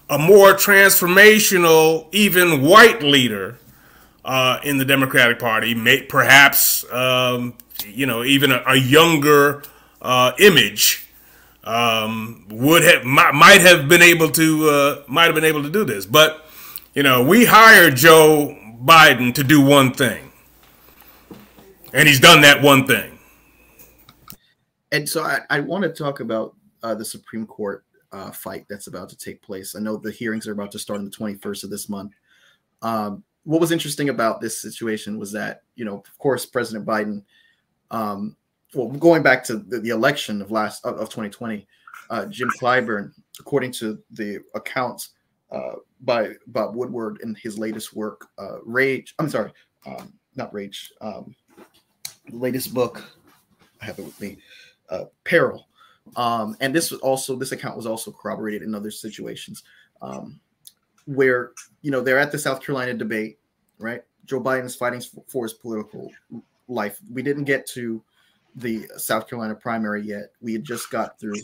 a 0.09 0.18
more 0.18 0.55
transformational, 0.55 2.09
even 2.12 2.62
white 2.62 3.03
leader 3.03 3.59
uh, 4.24 4.59
in 4.64 4.78
the 4.78 4.84
Democratic 4.84 5.38
Party, 5.38 5.74
may, 5.74 6.03
perhaps 6.03 6.90
um, 6.92 7.55
you 7.86 8.07
know 8.07 8.24
even 8.24 8.51
a, 8.51 8.62
a 8.66 8.76
younger 8.76 9.62
uh, 10.03 10.32
image 10.38 11.07
um, 11.64 12.46
would 12.48 12.82
have 12.82 13.05
might, 13.05 13.32
might, 13.32 13.61
have 13.61 13.88
been 13.88 14.03
able 14.03 14.30
to 14.30 14.68
uh, 14.68 15.03
might 15.07 15.26
have 15.26 15.34
been 15.34 15.44
able 15.44 15.62
to 15.62 15.70
do 15.70 15.84
this. 15.84 16.07
But 16.07 16.46
you 16.94 17.03
know, 17.03 17.22
we 17.22 17.44
hired 17.44 17.96
Joe 17.96 18.57
Biden 18.82 19.34
to 19.34 19.44
do 19.44 19.61
one 19.61 19.92
thing, 19.92 20.32
and 21.92 22.09
he's 22.09 22.20
done 22.20 22.40
that 22.40 22.62
one 22.62 22.86
thing. 22.86 23.20
And 24.93 25.09
so 25.09 25.22
I, 25.22 25.41
I 25.51 25.61
want 25.61 25.84
to 25.84 25.91
talk 25.91 26.20
about 26.20 26.57
uh, 26.82 26.95
the 26.95 27.05
Supreme 27.05 27.47
Court 27.47 27.84
uh, 28.12 28.30
fight 28.30 28.66
that's 28.68 28.86
about 28.86 29.09
to 29.11 29.16
take 29.16 29.43
place. 29.43 29.76
I 29.76 29.80
know 29.80 29.97
the 29.97 30.11
hearings 30.11 30.49
are 30.49 30.53
about 30.53 30.72
to 30.72 30.78
start 30.78 30.99
on 30.99 31.05
the 31.05 31.11
21st 31.11 31.64
of 31.64 31.70
this 31.70 31.88
month. 31.88 32.12
Um, 32.82 33.22
what 33.45 33.61
was 33.61 33.72
interesting 33.72 34.09
about 34.09 34.41
this 34.41 34.61
situation 34.61 35.18
was 35.18 35.32
that, 35.32 35.62
you 35.76 35.84
know, 35.84 35.97
of 35.99 36.18
course, 36.18 36.45
President 36.45 36.86
Biden, 36.86 37.22
um, 37.91 38.36
well, 38.74 38.88
going 38.88 39.22
back 39.22 39.43
to 39.45 39.57
the, 39.57 39.80
the 39.80 39.91
election 39.91 40.43
of 40.43 40.51
last 40.51 40.84
of, 40.84 40.95
of 40.97 41.09
2020, 41.09 41.66
uh, 42.11 42.26
Jim 42.26 42.51
Clyburn, 42.61 43.12
according 43.38 43.72
to 43.72 43.99
the 44.11 44.41
accounts 44.55 45.11
uh, 45.51 45.76
by 46.03 46.32
Bob 46.49 46.76
Woodward 46.76 47.18
in 47.22 47.34
his 47.34 47.59
latest 47.59 47.95
work, 47.95 48.26
uh, 48.38 48.61
Rage. 48.64 49.14
I'm 49.18 49.28
sorry, 49.28 49.53
um, 49.86 50.12
not 50.36 50.53
Rage. 50.53 50.93
Um, 51.01 51.34
latest 52.30 52.72
book, 52.74 53.03
I 53.80 53.86
have 53.86 53.99
it 53.99 54.05
with 54.05 54.20
me, 54.20 54.38
uh, 54.91 55.05
Peril. 55.24 55.66
Um, 56.16 56.57
and 56.61 56.74
this 56.74 56.91
was 56.91 57.01
also 57.01 57.36
this 57.36 57.53
account 57.53 57.76
was 57.76 57.86
also 57.86 58.11
corroborated 58.11 58.62
in 58.62 58.74
other 58.74 58.91
situations 58.91 59.62
um, 60.03 60.41
where 61.07 61.53
you 61.82 61.91
know 61.91 62.01
they're 62.01 62.18
at 62.18 62.32
the 62.32 62.38
South 62.38 62.62
Carolina 62.62 62.95
debate, 62.95 63.38
right? 63.78 64.03
Joe 64.24 64.41
Biden 64.41 64.64
is 64.64 64.76
fighting 64.76 65.03
for 65.28 65.45
his 65.45 65.55
political 65.55 66.11
life. 66.68 66.99
We 67.11 67.22
didn't 67.22 67.45
get 67.45 67.66
to 67.68 68.03
the 68.57 68.86
South 68.97 69.28
Carolina 69.28 69.55
primary 69.55 70.03
yet. 70.03 70.32
We 70.41 70.53
had 70.53 70.64
just 70.64 70.91
got 70.91 71.18
through 71.18 71.41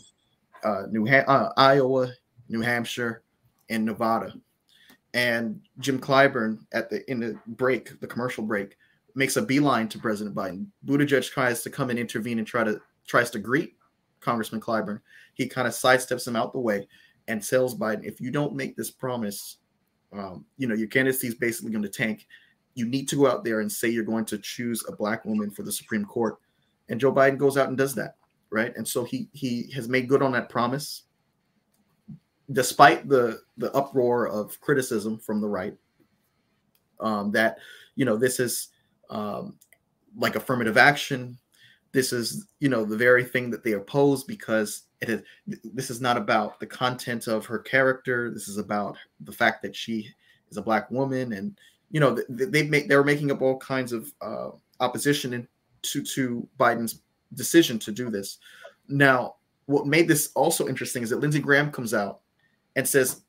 uh, 0.64 0.82
New 0.90 1.06
ha- 1.06 1.24
uh, 1.26 1.52
Iowa, 1.56 2.08
New 2.48 2.60
Hampshire, 2.60 3.22
and 3.70 3.84
Nevada. 3.84 4.34
And 5.14 5.60
Jim 5.78 5.98
Clyburn 5.98 6.58
at 6.72 6.90
the 6.90 7.08
in 7.10 7.20
the 7.20 7.38
break, 7.46 8.00
the 8.00 8.06
commercial 8.06 8.44
break, 8.44 8.76
makes 9.14 9.36
a 9.36 9.42
beeline 9.42 9.88
to 9.88 9.98
President 9.98 10.34
Biden. 10.34 10.66
Buttigieg 10.84 11.30
tries 11.30 11.62
to 11.62 11.70
come 11.70 11.90
and 11.90 11.98
intervene 11.98 12.38
and 12.38 12.46
try 12.46 12.64
to 12.64 12.80
tries 13.06 13.30
to 13.30 13.38
greet 13.38 13.76
Congressman 14.20 14.60
Clyburn. 14.60 15.00
He 15.34 15.46
kind 15.46 15.68
of 15.68 15.74
sidesteps 15.74 16.26
him 16.26 16.36
out 16.36 16.52
the 16.52 16.58
way 16.58 16.86
and 17.28 17.42
tells 17.42 17.76
Biden, 17.76 18.04
if 18.04 18.20
you 18.20 18.30
don't 18.30 18.54
make 18.54 18.76
this 18.76 18.90
promise, 18.90 19.58
um, 20.12 20.44
you 20.56 20.66
know, 20.66 20.74
your 20.74 20.88
candidacy 20.88 21.28
is 21.28 21.34
basically 21.34 21.72
going 21.72 21.82
to 21.82 21.88
tank. 21.88 22.26
You 22.74 22.86
need 22.86 23.08
to 23.08 23.16
go 23.16 23.26
out 23.26 23.44
there 23.44 23.60
and 23.60 23.70
say 23.70 23.88
you're 23.88 24.04
going 24.04 24.26
to 24.26 24.38
choose 24.38 24.84
a 24.88 24.94
black 24.94 25.24
woman 25.24 25.50
for 25.50 25.62
the 25.62 25.72
Supreme 25.72 26.04
Court. 26.04 26.36
And 26.88 27.00
Joe 27.00 27.12
Biden 27.12 27.38
goes 27.38 27.56
out 27.56 27.68
and 27.68 27.76
does 27.76 27.94
that, 27.94 28.16
right? 28.50 28.72
And 28.76 28.86
so 28.86 29.02
he 29.02 29.28
he 29.32 29.70
has 29.72 29.88
made 29.88 30.08
good 30.08 30.22
on 30.22 30.32
that 30.32 30.48
promise, 30.48 31.04
despite 32.52 33.08
the 33.08 33.40
the 33.56 33.72
uproar 33.72 34.28
of 34.28 34.60
criticism 34.60 35.18
from 35.18 35.40
the 35.40 35.48
right. 35.48 35.76
Um, 37.00 37.32
that 37.32 37.58
you 37.96 38.04
know 38.04 38.16
this 38.16 38.38
is 38.38 38.68
um, 39.10 39.58
like 40.16 40.36
affirmative 40.36 40.76
action. 40.76 41.38
This 41.96 42.12
is 42.12 42.46
you 42.60 42.68
know 42.68 42.84
the 42.84 42.94
very 42.94 43.24
thing 43.24 43.48
that 43.52 43.64
they 43.64 43.72
oppose 43.72 44.22
because 44.22 44.82
it 45.00 45.08
is 45.08 45.22
this 45.64 45.88
is 45.88 45.98
not 45.98 46.18
about 46.18 46.60
the 46.60 46.66
content 46.66 47.26
of 47.26 47.46
her 47.46 47.58
character. 47.58 48.30
This 48.30 48.48
is 48.48 48.58
about 48.58 48.98
the 49.20 49.32
fact 49.32 49.62
that 49.62 49.74
she 49.74 50.06
is 50.50 50.58
a 50.58 50.62
black 50.62 50.90
woman 50.90 51.32
and 51.32 51.58
you 51.90 52.00
know 52.00 52.14
they, 52.28 52.44
they 52.44 52.62
make 52.64 52.90
they 52.90 52.96
were 52.96 53.02
making 53.02 53.30
up 53.30 53.40
all 53.40 53.56
kinds 53.56 53.92
of 53.92 54.12
uh, 54.20 54.50
opposition 54.78 55.48
to 55.84 56.02
to 56.02 56.46
biden's 56.60 57.00
decision 57.32 57.78
to 57.78 57.92
do 57.92 58.10
this. 58.10 58.40
Now 58.88 59.36
what 59.64 59.86
made 59.86 60.06
this 60.06 60.32
also 60.34 60.68
interesting 60.68 61.02
is 61.02 61.08
that 61.08 61.20
lindsey 61.20 61.40
graham 61.40 61.72
comes 61.72 61.94
out 61.94 62.20
and 62.76 62.86
says 62.86 63.22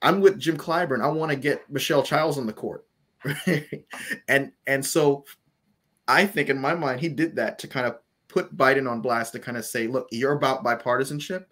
i'm 0.00 0.22
with 0.22 0.38
jim 0.38 0.56
clyburn. 0.56 1.04
I 1.04 1.08
want 1.08 1.30
to 1.30 1.36
get 1.36 1.70
michelle 1.70 2.02
childs 2.02 2.38
on 2.38 2.46
the 2.46 2.54
court. 2.54 2.86
And 4.28 4.52
and 4.66 4.82
so 4.82 5.26
i 6.08 6.24
think 6.24 6.48
in 6.48 6.58
my 6.58 6.74
mind 6.74 7.00
he 7.00 7.10
did 7.10 7.36
that 7.36 7.58
to 7.58 7.68
kind 7.68 7.86
of 7.86 7.98
put 8.34 8.56
Biden 8.56 8.90
on 8.90 9.00
blast 9.00 9.32
to 9.32 9.38
kind 9.38 9.56
of 9.56 9.64
say, 9.64 9.86
look, 9.86 10.08
you're 10.10 10.32
about 10.32 10.64
bipartisanship. 10.64 11.44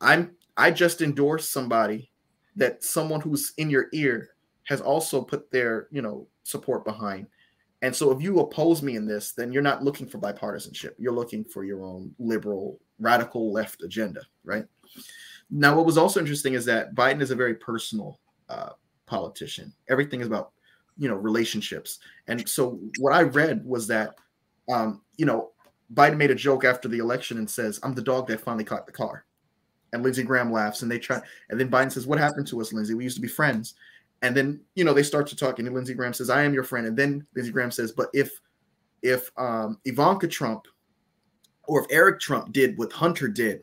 I'm 0.00 0.34
I 0.56 0.70
just 0.70 1.02
endorsed 1.02 1.52
somebody 1.52 2.10
that 2.56 2.82
someone 2.82 3.20
who's 3.20 3.52
in 3.58 3.68
your 3.68 3.88
ear 3.92 4.30
has 4.64 4.80
also 4.80 5.20
put 5.20 5.50
their, 5.50 5.88
you 5.90 6.00
know, 6.00 6.26
support 6.44 6.84
behind. 6.84 7.26
And 7.82 7.94
so 7.94 8.10
if 8.10 8.22
you 8.22 8.40
oppose 8.40 8.82
me 8.82 8.96
in 8.96 9.06
this, 9.06 9.32
then 9.32 9.52
you're 9.52 9.62
not 9.62 9.84
looking 9.84 10.06
for 10.06 10.18
bipartisanship. 10.18 10.92
You're 10.96 11.12
looking 11.12 11.44
for 11.44 11.64
your 11.64 11.84
own 11.84 12.14
liberal, 12.18 12.80
radical 12.98 13.52
left 13.52 13.82
agenda, 13.82 14.22
right? 14.44 14.64
Now, 15.50 15.76
what 15.76 15.84
was 15.84 15.98
also 15.98 16.20
interesting 16.20 16.54
is 16.54 16.64
that 16.64 16.94
Biden 16.94 17.20
is 17.20 17.32
a 17.32 17.36
very 17.36 17.56
personal 17.56 18.18
uh, 18.48 18.70
politician. 19.04 19.74
Everything 19.90 20.20
is 20.22 20.26
about, 20.26 20.52
you 20.96 21.08
know, 21.08 21.16
relationships. 21.16 21.98
And 22.28 22.48
so 22.48 22.80
what 22.98 23.12
I 23.12 23.22
read 23.22 23.62
was 23.66 23.86
that, 23.88 24.14
um, 24.72 25.02
you 25.18 25.26
know, 25.26 25.50
Biden 25.92 26.16
made 26.16 26.30
a 26.30 26.34
joke 26.34 26.64
after 26.64 26.88
the 26.88 26.98
election 26.98 27.38
and 27.38 27.48
says, 27.48 27.78
"I'm 27.82 27.94
the 27.94 28.02
dog 28.02 28.26
that 28.28 28.40
finally 28.40 28.64
caught 28.64 28.86
the 28.86 28.92
car." 28.92 29.26
And 29.92 30.02
Lindsey 30.02 30.22
Graham 30.22 30.50
laughs, 30.50 30.82
and 30.82 30.90
they 30.90 30.98
try. 30.98 31.20
And 31.50 31.60
then 31.60 31.70
Biden 31.70 31.92
says, 31.92 32.06
"What 32.06 32.18
happened 32.18 32.46
to 32.48 32.60
us, 32.60 32.72
Lindsey? 32.72 32.94
We 32.94 33.04
used 33.04 33.16
to 33.16 33.22
be 33.22 33.28
friends." 33.28 33.74
And 34.22 34.34
then 34.36 34.60
you 34.74 34.84
know 34.84 34.94
they 34.94 35.02
start 35.02 35.26
to 35.28 35.36
talk, 35.36 35.58
and 35.58 35.72
Lindsey 35.72 35.94
Graham 35.94 36.14
says, 36.14 36.30
"I 36.30 36.42
am 36.42 36.54
your 36.54 36.64
friend." 36.64 36.86
And 36.86 36.96
then 36.96 37.26
Lindsey 37.34 37.52
Graham 37.52 37.70
says, 37.70 37.92
"But 37.92 38.08
if 38.14 38.40
if 39.02 39.30
um, 39.36 39.78
Ivanka 39.84 40.28
Trump 40.28 40.66
or 41.66 41.80
if 41.80 41.86
Eric 41.90 42.20
Trump 42.20 42.52
did 42.52 42.78
what 42.78 42.92
Hunter 42.92 43.28
did," 43.28 43.62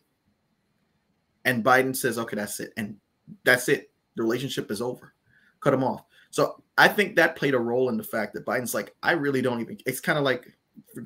and 1.46 1.64
Biden 1.64 1.96
says, 1.96 2.20
"Okay, 2.20 2.36
that's 2.36 2.60
it," 2.60 2.74
and 2.78 2.98
that's 3.44 3.68
it. 3.70 3.92
The 4.16 4.24
relationship 4.24 4.70
is 4.72 4.82
over. 4.82 5.14
Cut 5.60 5.74
him 5.74 5.84
off. 5.84 6.04
So 6.30 6.64
I 6.78 6.88
think 6.88 7.16
that 7.16 7.36
played 7.36 7.54
a 7.54 7.60
role 7.60 7.90
in 7.90 7.98
the 7.98 8.04
fact 8.04 8.34
that 8.34 8.46
Biden's 8.46 8.74
like, 8.74 8.96
I 9.04 9.12
really 9.12 9.42
don't 9.42 9.60
even. 9.62 9.78
It's 9.86 10.00
kind 10.00 10.18
of 10.18 10.24
like 10.24 10.48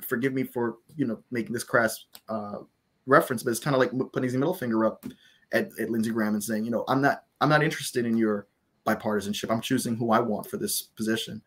forgive 0.07 0.33
me 0.33 0.43
for 0.43 0.77
you 0.95 1.05
know 1.05 1.19
making 1.31 1.53
this 1.53 1.63
crass 1.63 2.05
uh, 2.29 2.57
reference, 3.05 3.43
but 3.43 3.51
it's 3.51 3.59
kind 3.59 3.75
of 3.75 3.79
like 3.79 3.91
putting 4.11 4.23
his 4.23 4.33
middle 4.35 4.53
finger 4.53 4.85
up 4.85 5.05
at, 5.51 5.69
at 5.79 5.89
Lindsey 5.89 6.11
Graham 6.11 6.33
and 6.33 6.43
saying, 6.43 6.65
you 6.65 6.71
know, 6.71 6.83
I'm 6.87 7.01
not 7.01 7.23
I'm 7.41 7.49
not 7.49 7.63
interested 7.63 8.05
in 8.05 8.17
your 8.17 8.47
bipartisanship. 8.85 9.51
I'm 9.51 9.61
choosing 9.61 9.95
who 9.95 10.11
I 10.11 10.19
want 10.19 10.49
for 10.49 10.57
this 10.57 10.81
position. 10.81 11.41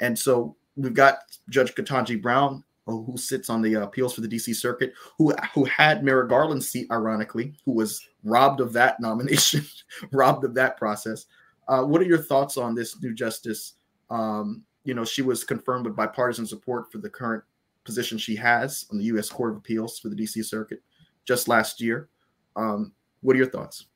And 0.00 0.18
so 0.18 0.56
we've 0.76 0.94
got 0.94 1.18
Judge 1.48 1.74
Ketanji 1.74 2.20
Brown, 2.20 2.64
who 2.86 3.14
sits 3.16 3.50
on 3.50 3.62
the 3.62 3.74
appeals 3.74 4.14
for 4.14 4.20
the 4.20 4.28
DC 4.28 4.54
Circuit, 4.54 4.92
who 5.18 5.32
who 5.54 5.64
had 5.64 6.04
Merrick 6.04 6.28
Garland's 6.28 6.68
seat, 6.68 6.88
ironically, 6.90 7.54
who 7.64 7.72
was 7.72 8.06
robbed 8.22 8.60
of 8.60 8.72
that 8.74 9.00
nomination, 9.00 9.64
robbed 10.12 10.44
of 10.44 10.54
that 10.54 10.76
process. 10.76 11.26
Uh, 11.66 11.82
what 11.82 12.00
are 12.00 12.06
your 12.06 12.18
thoughts 12.18 12.56
on 12.58 12.74
this 12.74 13.00
new 13.02 13.14
justice? 13.14 13.74
Um, 14.10 14.62
you 14.84 14.92
know, 14.92 15.04
she 15.04 15.22
was 15.22 15.44
confirmed 15.44 15.86
with 15.86 15.96
bipartisan 15.96 16.46
support 16.46 16.92
for 16.92 16.98
the 16.98 17.08
current 17.08 17.42
position 17.84 18.18
she 18.18 18.36
has 18.36 18.86
on 18.90 18.98
the 18.98 19.04
U.S. 19.04 19.28
Court 19.28 19.52
of 19.52 19.58
Appeals 19.58 19.98
for 19.98 20.08
the 20.08 20.16
D.C. 20.16 20.42
Circuit 20.42 20.82
just 21.24 21.48
last 21.48 21.80
year. 21.80 22.08
Um, 22.56 22.92
what 23.20 23.34
are 23.34 23.38
your 23.38 23.50
thoughts? 23.50 23.86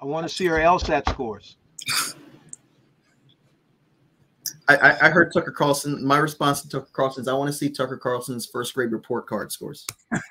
I 0.00 0.04
want 0.04 0.28
to 0.28 0.34
see 0.34 0.46
her 0.46 0.56
LSAT 0.58 1.08
scores. 1.08 1.56
I, 4.68 4.96
I, 5.02 5.10
heard 5.10 5.32
Tucker 5.32 5.50
Carlson. 5.50 6.04
My 6.04 6.18
response 6.18 6.62
to 6.62 6.68
Tucker 6.68 6.88
Carlson 6.92 7.22
is 7.22 7.28
I 7.28 7.34
want 7.34 7.48
to 7.48 7.56
see 7.56 7.68
Tucker 7.68 7.96
Carlson's 7.96 8.46
first 8.46 8.74
grade 8.74 8.92
report 8.92 9.26
card 9.26 9.50
scores. 9.52 9.86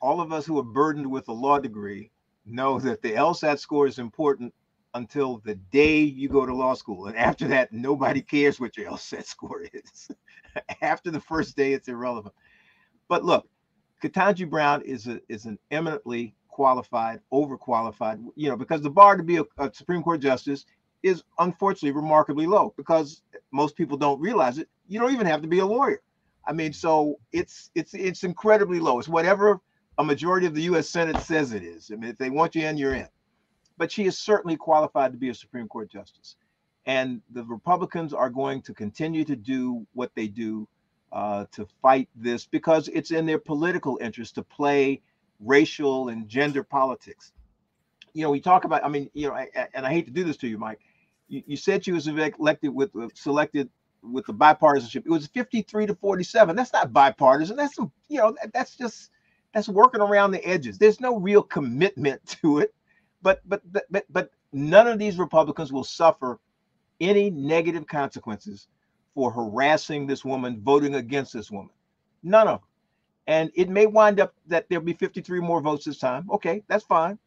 All 0.00 0.20
of 0.20 0.32
us 0.32 0.46
who 0.46 0.58
are 0.58 0.64
burdened 0.64 1.10
with 1.10 1.28
a 1.28 1.32
law 1.32 1.58
degree 1.58 2.10
know 2.46 2.78
that 2.80 3.02
the 3.02 3.12
LSAT 3.12 3.58
score 3.58 3.86
is 3.86 3.98
important 3.98 4.54
until 4.98 5.38
the 5.44 5.54
day 5.54 6.00
you 6.00 6.28
go 6.28 6.44
to 6.44 6.54
law 6.54 6.74
school. 6.74 7.06
And 7.06 7.16
after 7.16 7.48
that, 7.48 7.72
nobody 7.72 8.20
cares 8.20 8.60
what 8.60 8.76
your 8.76 8.90
LSAT 8.92 9.24
score 9.24 9.62
is. 9.72 10.10
after 10.82 11.10
the 11.10 11.20
first 11.20 11.56
day, 11.56 11.72
it's 11.72 11.88
irrelevant. 11.88 12.34
But 13.08 13.24
look, 13.24 13.48
Ketanji 14.02 14.48
Brown 14.48 14.82
is 14.82 15.06
a, 15.06 15.20
is 15.28 15.46
an 15.46 15.58
eminently 15.70 16.34
qualified, 16.48 17.20
overqualified, 17.32 18.24
you 18.36 18.48
know, 18.48 18.56
because 18.56 18.82
the 18.82 18.90
bar 18.90 19.16
to 19.16 19.22
be 19.22 19.38
a, 19.38 19.44
a 19.58 19.72
Supreme 19.72 20.02
Court 20.02 20.20
justice 20.20 20.66
is 21.02 21.22
unfortunately 21.38 21.92
remarkably 21.92 22.46
low 22.46 22.74
because 22.76 23.22
most 23.52 23.76
people 23.76 23.96
don't 23.96 24.20
realize 24.20 24.58
it. 24.58 24.68
You 24.88 24.98
don't 24.98 25.12
even 25.12 25.26
have 25.26 25.42
to 25.42 25.48
be 25.48 25.60
a 25.60 25.66
lawyer. 25.66 26.00
I 26.44 26.52
mean, 26.52 26.72
so 26.72 27.18
it's 27.32 27.70
it's 27.74 27.94
it's 27.94 28.24
incredibly 28.24 28.80
low. 28.80 28.98
It's 28.98 29.08
whatever 29.08 29.60
a 29.98 30.04
majority 30.04 30.46
of 30.46 30.54
the 30.54 30.62
U.S. 30.62 30.88
Senate 30.88 31.20
says 31.20 31.52
it 31.52 31.62
is. 31.62 31.90
I 31.92 31.96
mean, 31.96 32.10
if 32.10 32.18
they 32.18 32.30
want 32.30 32.54
you 32.54 32.66
in, 32.66 32.76
you're 32.76 32.94
in 32.94 33.06
but 33.78 33.90
she 33.90 34.04
is 34.04 34.18
certainly 34.18 34.56
qualified 34.56 35.12
to 35.12 35.18
be 35.18 35.30
a 35.30 35.34
Supreme 35.34 35.68
Court 35.68 35.90
justice. 35.90 36.36
And 36.84 37.22
the 37.30 37.44
Republicans 37.44 38.12
are 38.12 38.28
going 38.28 38.62
to 38.62 38.74
continue 38.74 39.24
to 39.24 39.36
do 39.36 39.86
what 39.94 40.10
they 40.14 40.26
do 40.26 40.68
uh, 41.12 41.46
to 41.52 41.66
fight 41.80 42.08
this 42.14 42.46
because 42.46 42.88
it's 42.88 43.12
in 43.12 43.24
their 43.24 43.38
political 43.38 43.98
interest 44.02 44.34
to 44.34 44.42
play 44.42 45.00
racial 45.40 46.08
and 46.08 46.28
gender 46.28 46.62
politics. 46.62 47.32
You 48.12 48.22
know, 48.22 48.30
we 48.30 48.40
talk 48.40 48.64
about, 48.64 48.84
I 48.84 48.88
mean, 48.88 49.10
you 49.14 49.28
know, 49.28 49.34
I, 49.34 49.48
and 49.74 49.86
I 49.86 49.90
hate 49.90 50.06
to 50.06 50.10
do 50.10 50.24
this 50.24 50.36
to 50.38 50.48
you, 50.48 50.58
Mike. 50.58 50.80
You, 51.28 51.42
you 51.46 51.56
said 51.56 51.84
she 51.84 51.92
was 51.92 52.08
elected 52.08 52.74
with, 52.74 52.94
uh, 52.96 53.08
selected 53.14 53.70
with 54.02 54.26
the 54.26 54.34
bipartisanship. 54.34 55.06
It 55.06 55.10
was 55.10 55.26
53 55.28 55.86
to 55.86 55.94
47. 55.94 56.56
That's 56.56 56.72
not 56.72 56.92
bipartisan. 56.92 57.56
That's, 57.56 57.76
you 58.08 58.18
know, 58.18 58.34
that's 58.52 58.76
just, 58.76 59.10
that's 59.54 59.68
working 59.68 60.00
around 60.00 60.32
the 60.32 60.44
edges. 60.46 60.78
There's 60.78 61.00
no 61.00 61.18
real 61.18 61.42
commitment 61.42 62.24
to 62.42 62.58
it 62.58 62.74
but 63.22 63.40
but 63.46 63.62
but 63.90 64.04
but 64.10 64.30
none 64.52 64.86
of 64.86 64.98
these 64.98 65.18
Republicans 65.18 65.72
will 65.72 65.84
suffer 65.84 66.38
any 67.00 67.30
negative 67.30 67.86
consequences 67.86 68.68
for 69.14 69.30
harassing 69.30 70.06
this 70.06 70.24
woman, 70.24 70.60
voting 70.62 70.96
against 70.96 71.32
this 71.32 71.50
woman. 71.50 71.70
None 72.22 72.48
of 72.48 72.60
them. 72.60 72.68
And 73.26 73.50
it 73.54 73.68
may 73.68 73.86
wind 73.86 74.20
up 74.20 74.34
that 74.46 74.66
there'll 74.68 74.84
be 74.84 74.94
53 74.94 75.40
more 75.40 75.60
votes 75.60 75.84
this 75.84 75.98
time. 75.98 76.28
Okay, 76.30 76.62
that's 76.68 76.84
fine. 76.84 77.18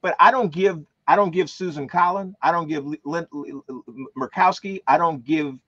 But 0.00 0.16
I 0.18 0.30
don't 0.30 0.52
give 0.52 0.84
I 1.06 1.16
don't 1.16 1.32
give 1.32 1.50
Susan 1.50 1.86
Collins, 1.86 2.34
I 2.40 2.50
don't 2.50 2.68
give 2.68 2.86
Lynn, 3.04 3.26
Murkowski, 4.16 4.80
I 4.86 4.96
don't 4.96 5.22
give 5.24 5.58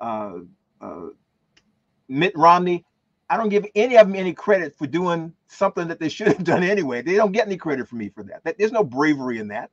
uh, 0.00 0.38
uh, 0.80 1.08
Mitt 2.08 2.32
Romney 2.34 2.84
I 3.28 3.36
don't 3.36 3.48
give 3.48 3.66
any 3.74 3.96
of 3.96 4.06
them 4.06 4.16
any 4.16 4.32
credit 4.32 4.76
for 4.76 4.86
doing 4.86 5.32
something 5.48 5.88
that 5.88 5.98
they 5.98 6.08
should 6.08 6.28
have 6.28 6.44
done 6.44 6.62
anyway. 6.62 7.02
They 7.02 7.14
don't 7.14 7.32
get 7.32 7.46
any 7.46 7.56
credit 7.56 7.88
from 7.88 7.98
me 7.98 8.08
for 8.08 8.22
that. 8.24 8.56
There's 8.58 8.72
no 8.72 8.84
bravery 8.84 9.38
in 9.38 9.48
that. 9.48 9.70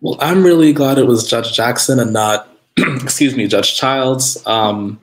Well, 0.00 0.16
I'm 0.20 0.44
really 0.44 0.72
glad 0.72 0.98
it 0.98 1.06
was 1.06 1.28
Judge 1.28 1.52
Jackson 1.52 1.98
and 1.98 2.12
not, 2.12 2.48
excuse 2.76 3.36
me, 3.36 3.48
Judge 3.48 3.74
Childs. 3.74 4.46
Um, 4.46 5.00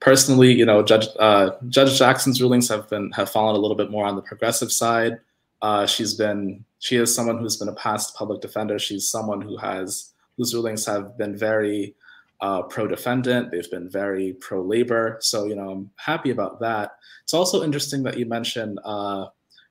personally, 0.00 0.52
you 0.52 0.66
know, 0.66 0.82
Judge 0.82 1.06
uh, 1.18 1.50
Judge 1.68 1.98
Jackson's 1.98 2.40
rulings 2.42 2.68
have 2.68 2.88
been 2.90 3.10
have 3.12 3.30
fallen 3.30 3.56
a 3.56 3.58
little 3.58 3.76
bit 3.76 3.90
more 3.90 4.04
on 4.04 4.14
the 4.14 4.22
progressive 4.22 4.70
side. 4.70 5.18
Uh, 5.62 5.86
she's 5.86 6.14
been 6.14 6.64
she 6.80 6.96
is 6.96 7.14
someone 7.14 7.38
who's 7.38 7.56
been 7.56 7.68
a 7.68 7.74
past 7.74 8.14
public 8.14 8.42
defender. 8.42 8.78
She's 8.78 9.08
someone 9.08 9.40
who 9.40 9.56
has 9.56 10.12
whose 10.36 10.54
rulings 10.54 10.84
have 10.84 11.16
been 11.16 11.34
very 11.36 11.94
uh, 12.40 12.62
pro-defendant. 12.62 13.50
They've 13.50 13.70
been 13.70 13.90
very 13.90 14.34
pro-labor. 14.34 15.18
So 15.20 15.46
you 15.46 15.56
know, 15.56 15.70
I'm 15.70 15.90
happy 15.96 16.30
about 16.30 16.60
that. 16.60 16.92
It's 17.24 17.34
also 17.34 17.62
interesting 17.62 18.02
that 18.04 18.18
you 18.18 18.26
mentioned 18.26 18.78
uh, 18.84 19.26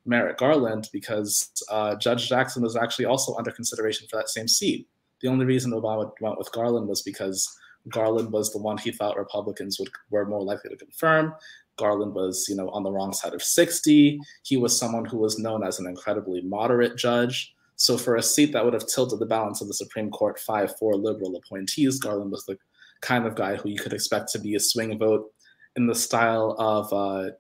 Merrick 0.06 0.38
Garland 0.38 0.90
because 0.92 1.52
uh, 1.70 1.96
Judge 1.96 2.30
Jackson 2.30 2.64
was 2.64 2.76
actually 2.76 3.06
also 3.06 3.36
under 3.36 3.52
consideration 3.52 4.08
for 4.10 4.18
that 4.18 4.30
same 4.30 4.48
seat. 4.48 4.88
The 5.22 5.28
only 5.28 5.46
reason 5.46 5.72
Obama 5.72 6.12
went 6.22 6.38
with 6.38 6.52
Garland 6.52 6.88
was 6.88 7.02
because 7.02 7.58
Garland 7.90 8.32
was 8.32 8.52
the 8.52 8.60
one 8.60 8.78
he 8.78 8.92
thought 8.92 9.18
Republicans 9.18 9.80
would 9.80 9.90
were 10.10 10.26
more 10.26 10.44
likely 10.44 10.70
to 10.70 10.78
confirm. 10.78 11.34
Garland 11.78 12.14
was, 12.14 12.48
you 12.50 12.56
know, 12.56 12.70
on 12.70 12.84
the 12.84 12.92
wrong 12.92 13.14
side 13.14 13.34
of 13.34 13.44
60. 13.44 14.20
He 14.44 14.58
was 14.58 14.78
someone 14.78 15.06
who 15.06 15.18
was 15.18 15.40
known 15.40 15.64
as 15.64 15.80
an 15.80 15.88
incredibly 15.88 16.42
moderate 16.42 16.98
judge. 16.98 17.55
So 17.76 17.98
for 17.98 18.16
a 18.16 18.24
seat 18.24 18.54
that 18.54 18.64
would 18.64 18.74
have 18.74 18.88
tilted 18.88 19.20
the 19.20 19.26
balance 19.26 19.62
of 19.62 19.68
the 19.68 19.74
Supreme 19.74 20.10
Court 20.10 20.40
5-4 20.48 21.02
liberal 21.02 21.36
appointees, 21.36 22.00
Garland 22.00 22.32
was 22.32 22.46
the 22.46 22.58
kind 23.02 23.26
of 23.26 23.36
guy 23.36 23.56
who 23.56 23.70
you 23.70 23.78
could 23.78 23.94
expect 23.94 24.32
to 24.32 24.40
be 24.40 24.56
a 24.56 24.60
swing 24.60 24.98
vote 24.98 25.32
in 25.76 25.86
the 25.88 25.96
style 25.96 26.56
of 26.58 26.92
uh, 26.94 27.32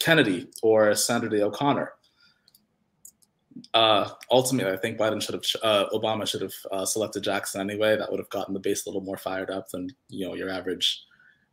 Kennedy 0.00 0.48
or 0.62 0.94
Sandra 0.94 1.30
Day 1.30 1.42
O'Connor. 1.42 1.92
Uh, 3.72 4.10
ultimately, 4.30 4.72
I 4.72 4.76
think 4.76 4.98
Biden 4.98 5.22
should 5.22 5.34
have, 5.34 5.44
uh, 5.62 5.88
Obama 5.90 6.26
should 6.26 6.42
have 6.42 6.54
uh, 6.72 6.84
selected 6.84 7.22
Jackson 7.22 7.60
anyway. 7.60 7.96
That 7.96 8.10
would 8.10 8.20
have 8.20 8.28
gotten 8.28 8.54
the 8.54 8.60
base 8.60 8.84
a 8.84 8.88
little 8.88 9.02
more 9.02 9.16
fired 9.16 9.50
up 9.50 9.68
than 9.70 9.88
you 10.08 10.26
know 10.26 10.34
your 10.34 10.50
average 10.50 11.02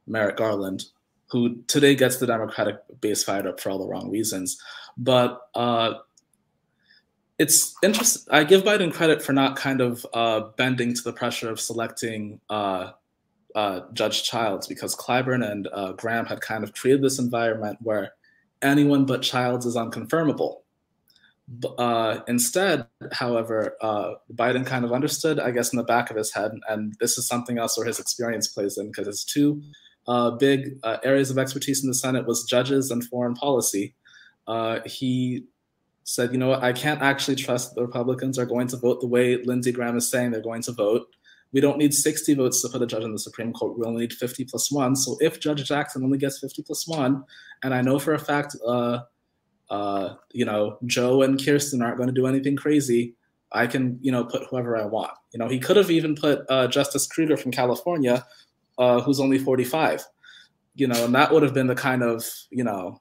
Merrick 0.06 0.38
Garland 0.38 0.84
who 1.34 1.64
today 1.64 1.96
gets 1.96 2.18
the 2.18 2.28
Democratic 2.28 2.76
base 3.02 3.24
fired 3.24 3.48
up 3.48 3.60
for 3.60 3.72
all 3.72 3.80
the 3.80 3.88
wrong 3.88 4.12
reasons. 4.12 4.62
But 4.98 5.42
uh, 5.56 5.96
it's 7.44 7.76
interesting. 7.84 8.34
I 8.34 8.46
give 8.46 8.64
Biden 8.64 8.94
credit 8.94 9.22
for 9.22 9.34
not 9.34 9.58
kind 9.58 9.82
of 9.82 10.06
uh, 10.14 10.42
bending 10.56 10.94
to 10.94 11.02
the 11.02 11.12
pressure 11.12 11.50
of 11.50 11.60
selecting 11.60 12.40
uh, 12.50 12.92
uh 13.54 13.82
Judge 13.94 14.24
Childs 14.24 14.66
because 14.66 14.96
Clyburn 14.96 15.48
and 15.48 15.68
uh, 15.72 15.92
Graham 15.92 16.26
had 16.26 16.42
kind 16.42 16.64
of 16.64 16.74
created 16.74 17.04
this 17.04 17.20
environment 17.20 17.78
where 17.82 18.14
anyone 18.62 19.06
but 19.06 19.22
Childs 19.22 19.66
is 19.66 19.76
unconfirmable. 19.76 20.62
Uh, 21.78 22.22
instead, 22.30 22.88
however, 23.12 23.76
Biden 24.34 24.66
kind 24.66 24.86
of 24.86 24.94
understood, 24.94 25.40
I 25.40 25.52
guess, 25.52 25.74
in 25.74 25.78
the 25.78 25.84
back 25.84 26.10
of 26.10 26.16
his 26.16 26.32
head, 26.32 26.54
and 26.70 26.96
this 27.02 27.18
is 27.18 27.28
something 27.28 27.58
else 27.58 27.78
where 27.78 27.86
his 27.86 28.00
experience 28.00 28.48
plays 28.48 28.78
in 28.78 28.88
because 28.88 29.08
his 29.08 29.26
two 29.26 29.62
uh, 30.08 30.32
big 30.32 30.80
uh, 30.84 30.98
areas 31.04 31.30
of 31.30 31.38
expertise 31.38 31.84
in 31.84 31.90
the 31.90 31.94
Senate 31.94 32.26
was 32.26 32.46
judges 32.46 32.92
and 32.92 33.04
foreign 33.04 33.36
policy. 33.36 33.94
Uh, 34.48 34.80
he 34.86 35.46
said, 36.04 36.32
you 36.32 36.38
know 36.38 36.50
what, 36.50 36.64
I 36.64 36.74
can't 36.74 37.02
actually 37.02 37.36
trust 37.36 37.76
the 37.76 37.82
Republicans 37.82 38.38
are 38.38 38.46
going 38.46 38.68
to 38.68 38.78
vote 38.78 39.02
the 39.02 39.08
way 39.08 39.38
Lindsey 39.44 39.72
Graham 39.72 39.98
is 39.98 40.10
saying 40.10 40.32
they're 40.32 40.42
going 40.42 40.62
to 40.64 40.72
vote. 40.72 41.08
We 41.52 41.62
don't 41.62 41.78
need 41.78 41.94
60 41.94 42.34
votes 42.34 42.62
to 42.62 42.70
put 42.70 42.82
a 42.82 42.88
judge 42.88 43.04
in 43.04 43.12
the 43.12 43.20
Supreme 43.20 43.54
Court. 43.54 43.78
We 43.78 43.86
only 43.86 44.02
need 44.02 44.14
50 44.14 44.46
plus 44.46 44.72
one. 44.72 44.96
So 44.96 45.18
if 45.22 45.40
Judge 45.40 45.64
Jackson 45.66 46.04
only 46.04 46.18
gets 46.18 46.40
50 46.40 46.64
plus 46.64 46.88
one, 46.88 47.24
and 47.64 47.74
I 47.74 47.82
know 47.82 48.00
for 48.00 48.14
a 48.14 48.20
fact, 48.20 48.56
uh, 48.66 49.02
uh, 49.70 50.16
you 50.32 50.46
know, 50.46 50.78
Joe 50.86 51.22
and 51.22 51.44
Kirsten 51.44 51.82
aren't 51.82 51.98
going 51.98 52.10
to 52.10 52.14
do 52.14 52.28
anything 52.28 52.56
crazy, 52.56 53.16
I 53.52 53.68
can, 53.68 54.00
you 54.02 54.12
know, 54.12 54.26
put 54.26 54.48
whoever 54.50 54.76
I 54.76 54.86
want. 54.86 55.12
You 55.32 55.40
know, 55.40 55.48
he 55.48 55.60
could 55.60 55.78
have 55.78 55.92
even 55.92 56.16
put 56.16 56.42
uh, 56.50 56.68
Justice 56.68 57.06
Kruger 57.06 57.38
from 57.38 57.52
California, 57.52 58.26
uh, 58.80 59.02
who's 59.02 59.20
only 59.20 59.38
45 59.38 60.06
you 60.76 60.88
know 60.88 61.06
and 61.06 61.16
that 61.16 61.32
would 61.32 61.44
have 61.44 61.54
been 61.54 61.68
the 61.68 61.76
kind 61.76 62.04
of 62.04 62.26
you 62.50 62.64
know 62.64 63.00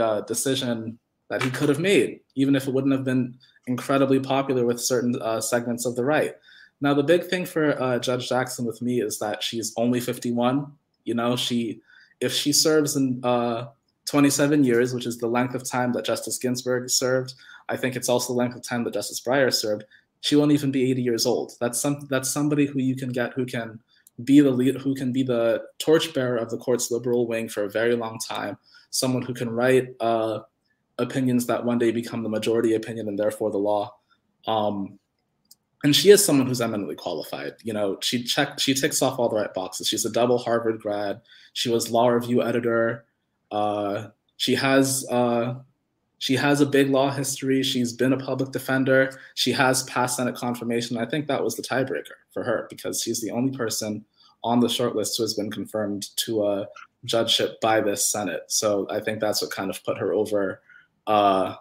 uh, 0.00 0.20
decision 0.22 0.98
that 1.30 1.42
he 1.42 1.50
could 1.50 1.68
have 1.68 1.78
made 1.78 2.20
even 2.34 2.54
if 2.54 2.68
it 2.68 2.74
wouldn't 2.74 2.92
have 2.92 3.04
been 3.04 3.34
incredibly 3.66 4.20
popular 4.20 4.66
with 4.66 4.80
certain 4.80 5.14
uh, 5.22 5.40
segments 5.40 5.86
of 5.86 5.96
the 5.96 6.04
right. 6.04 6.34
Now 6.80 6.94
the 6.94 7.02
big 7.02 7.24
thing 7.24 7.46
for 7.46 7.80
uh, 7.82 7.98
judge 7.98 8.28
jackson 8.28 8.66
with 8.66 8.82
me 8.82 9.00
is 9.00 9.18
that 9.18 9.42
she's 9.42 9.72
only 9.76 10.00
51 10.00 10.70
you 11.04 11.14
know 11.14 11.36
she 11.36 11.80
if 12.20 12.32
she 12.32 12.52
serves 12.52 12.96
in 12.96 13.20
uh, 13.24 13.68
27 14.06 14.64
years 14.64 14.92
which 14.92 15.06
is 15.06 15.18
the 15.18 15.26
length 15.26 15.54
of 15.54 15.68
time 15.68 15.92
that 15.92 16.04
justice 16.04 16.38
ginsburg 16.38 16.90
served 16.90 17.34
i 17.68 17.76
think 17.76 17.96
it's 17.96 18.08
also 18.08 18.32
the 18.32 18.38
length 18.38 18.56
of 18.56 18.62
time 18.62 18.84
that 18.84 18.92
justice 18.92 19.20
breyer 19.20 19.52
served 19.52 19.84
she 20.20 20.36
won't 20.36 20.52
even 20.52 20.70
be 20.70 20.90
80 20.90 21.02
years 21.02 21.26
old. 21.26 21.52
That's 21.60 21.80
some 21.80 22.06
that's 22.10 22.30
somebody 22.30 22.66
who 22.66 22.78
you 22.78 22.94
can 22.94 23.10
get 23.10 23.32
who 23.32 23.46
can 23.46 23.80
be 24.22 24.40
the 24.40 24.50
lead, 24.50 24.76
who 24.76 24.94
can 24.94 25.12
be 25.12 25.22
the 25.22 25.62
torchbearer 25.78 26.36
of 26.36 26.50
the 26.50 26.58
court's 26.58 26.90
liberal 26.90 27.26
wing 27.26 27.48
for 27.48 27.64
a 27.64 27.70
very 27.70 27.96
long 27.96 28.18
time, 28.18 28.58
someone 28.90 29.22
who 29.22 29.32
can 29.32 29.48
write 29.48 29.88
uh, 30.00 30.40
opinions 31.00 31.46
that 31.46 31.64
one 31.64 31.78
day 31.78 31.90
become 31.90 32.22
the 32.22 32.28
majority 32.28 32.74
opinion 32.74 33.08
and 33.08 33.18
therefore 33.18 33.50
the 33.50 33.58
law. 33.58 33.94
Um, 34.46 34.98
and 35.82 35.96
she 35.96 36.10
is 36.10 36.24
someone 36.24 36.46
who's 36.46 36.60
eminently 36.60 36.94
qualified. 36.94 37.54
You 37.62 37.72
know, 37.72 37.98
she 38.02 38.22
checked, 38.22 38.60
she 38.60 38.74
ticks 38.74 39.00
off 39.00 39.18
all 39.18 39.28
the 39.28 39.36
right 39.36 39.52
boxes. 39.54 39.88
She's 39.88 40.04
a 40.04 40.10
double 40.10 40.38
Harvard 40.38 40.80
grad. 40.80 41.20
She 41.54 41.70
was 41.70 41.90
law 41.90 42.08
review 42.08 42.42
editor. 42.42 43.06
Uh, 43.50 44.08
she 44.36 44.54
has 44.54 45.06
uh, 45.10 45.54
she 46.18 46.36
has 46.36 46.60
a 46.60 46.66
big 46.66 46.90
law 46.90 47.10
history. 47.10 47.62
She's 47.62 47.94
been 47.94 48.12
a 48.12 48.18
public 48.18 48.52
defender. 48.52 49.18
She 49.34 49.52
has 49.52 49.82
passed 49.84 50.18
Senate 50.18 50.36
confirmation. 50.36 50.98
I 50.98 51.06
think 51.06 51.26
that 51.26 51.42
was 51.42 51.56
the 51.56 51.62
tiebreaker 51.62 52.16
for 52.32 52.44
her 52.44 52.66
because 52.68 53.02
she's 53.02 53.22
the 53.22 53.30
only 53.30 53.56
person 53.56 54.04
on 54.44 54.60
the 54.60 54.68
short 54.68 54.94
list 54.94 55.16
who 55.16 55.22
has 55.22 55.34
been 55.34 55.50
confirmed 55.50 56.08
to 56.16 56.44
a 56.46 56.68
judgeship 57.06 57.58
by 57.62 57.80
this 57.80 58.04
Senate. 58.04 58.42
So 58.48 58.86
I 58.90 59.00
think 59.00 59.20
that's 59.20 59.40
what 59.40 59.50
kind 59.50 59.70
of 59.70 59.82
put 59.82 59.98
her 59.98 60.12
over 60.12 60.60
uh, 61.10 61.56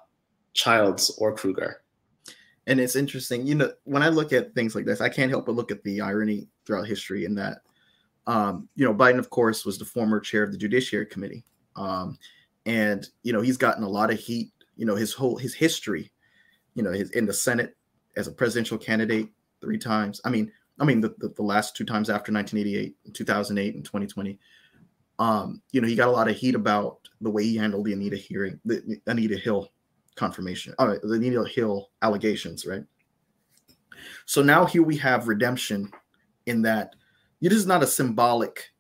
Childs 0.54 1.10
or 1.18 1.34
Kruger. 1.34 1.82
And 2.68 2.80
it's 2.80 2.96
interesting, 2.96 3.48
you 3.48 3.56
know, 3.56 3.72
when 3.86 4.04
I 4.04 4.10
look 4.10 4.32
at 4.32 4.54
things 4.54 4.76
like 4.76 4.86
this, 4.86 5.02
I 5.02 5.10
can't 5.10 5.32
help 5.32 5.48
but 5.48 5.56
look 5.56 5.72
at 5.72 5.84
the 5.84 6.02
irony 6.02 6.48
throughout 6.66 6.88
history 6.88 7.26
in 7.26 7.34
that, 7.36 7.60
um, 8.28 8.70
you 8.76 8.86
know, 8.86 8.94
Biden, 8.94 9.18
of 9.18 9.32
course, 9.32 9.66
was 9.66 9.80
the 9.80 9.86
former 9.86 10.20
chair 10.20 10.44
of 10.44 10.52
the 10.52 10.58
Judiciary 10.58 11.08
Committee. 11.08 11.44
Um, 11.76 12.18
and 12.66 13.10
you 13.24 13.34
know 13.34 13.42
he's 13.42 13.58
gotten 13.58 13.84
a 13.84 13.90
lot 13.90 14.12
of 14.12 14.20
heat. 14.20 14.52
You 14.76 14.86
know 14.86 14.96
his 14.96 15.14
whole 15.14 15.38
his 15.38 15.54
history, 15.54 16.12
you 16.76 16.84
know, 16.84 16.92
his 16.92 17.10
in 17.12 17.26
the 17.26 17.34
Senate 17.34 17.76
as 18.16 18.28
a 18.28 18.32
presidential 18.32 18.78
candidate 18.78 19.30
three 19.62 19.78
times. 19.78 20.22
I 20.24 20.30
mean, 20.30 20.52
I 20.80 20.86
mean 20.86 21.02
the, 21.02 21.16
the, 21.18 21.30
the 21.30 21.42
last 21.42 21.76
two 21.76 21.86
times 21.86 22.10
after 22.10 22.32
1988, 22.32 23.14
2008, 23.14 23.76
and 23.76 23.84
2020. 23.84 24.40
Um, 25.20 25.62
you 25.72 25.82
know, 25.82 25.88
he 25.88 25.96
got 25.96 26.08
a 26.08 26.12
lot 26.12 26.30
of 26.30 26.36
heat 26.36 26.56
about 26.56 27.00
the 27.22 27.30
way 27.30 27.44
he 27.44 27.58
handled 27.58 27.86
the 27.86 27.94
Anita 27.94 28.16
hearing, 28.16 28.60
the 28.66 29.00
Anita 29.08 29.38
Hill 29.38 29.70
confirmation, 30.16 30.74
uh, 30.80 30.96
the 31.04 31.16
Anita 31.16 31.46
Hill 31.46 31.90
allegations, 32.02 32.66
right? 32.66 32.84
So 34.26 34.42
now 34.42 34.66
here 34.66 34.84
we 34.84 34.96
have 34.98 35.28
redemption 35.28 35.92
in 36.46 36.62
that 36.64 36.96
it 37.42 37.52
is 37.52 37.66
not 37.66 37.84
a 37.84 37.88
symbolic 37.88 38.72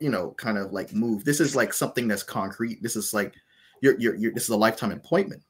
you 0.00 0.10
know, 0.10 0.32
kind 0.32 0.58
of 0.58 0.72
like 0.72 0.92
move. 0.92 1.24
This 1.24 1.40
is 1.40 1.56
like 1.56 1.72
something 1.72 2.08
that's 2.08 2.22
concrete. 2.22 2.82
This 2.82 2.96
is 2.96 3.14
like 3.14 3.34
you're, 3.80 3.98
you're, 3.98 4.14
you're 4.16 4.32
this 4.32 4.44
is 4.44 4.50
a 4.50 4.56
lifetime 4.56 4.92
appointment, 4.92 5.42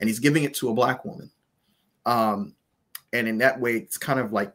and 0.00 0.08
he's 0.08 0.18
giving 0.18 0.44
it 0.44 0.54
to 0.54 0.70
a 0.70 0.74
black 0.74 1.04
woman. 1.04 1.30
Um, 2.06 2.54
and 3.12 3.28
in 3.28 3.38
that 3.38 3.60
way, 3.60 3.76
it's 3.76 3.98
kind 3.98 4.20
of 4.20 4.32
like 4.32 4.52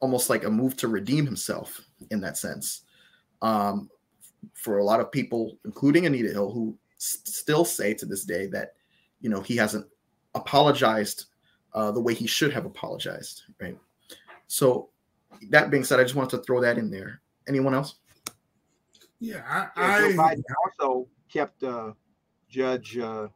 almost 0.00 0.30
like 0.30 0.44
a 0.44 0.50
move 0.50 0.76
to 0.78 0.88
redeem 0.88 1.26
himself 1.26 1.80
in 2.10 2.20
that 2.20 2.38
sense. 2.38 2.82
Um, 3.42 3.90
for 4.54 4.78
a 4.78 4.84
lot 4.84 5.00
of 5.00 5.10
people, 5.10 5.58
including 5.64 6.06
Anita 6.06 6.30
Hill, 6.30 6.50
who 6.50 6.76
s- 6.96 7.18
still 7.24 7.64
say 7.64 7.94
to 7.94 8.06
this 8.06 8.24
day 8.24 8.46
that 8.48 8.74
you 9.20 9.30
know 9.30 9.40
he 9.40 9.56
hasn't 9.56 9.86
apologized 10.34 11.26
uh, 11.74 11.90
the 11.90 12.00
way 12.00 12.14
he 12.14 12.26
should 12.26 12.52
have 12.52 12.64
apologized, 12.66 13.42
right? 13.60 13.76
So 14.46 14.90
that 15.50 15.70
being 15.70 15.84
said, 15.84 16.00
I 16.00 16.02
just 16.02 16.14
wanted 16.14 16.36
to 16.36 16.42
throw 16.42 16.60
that 16.60 16.78
in 16.78 16.90
there. 16.90 17.20
Anyone 17.48 17.74
else? 17.74 17.96
Yeah, 19.20 19.42
I, 19.46 19.60
yeah, 19.76 20.06
I 20.06 20.12
Biden 20.12 20.42
also 20.64 21.06
kept 21.32 21.62
uh, 21.62 21.92
Judge 22.48 22.98
uh, 22.98 23.28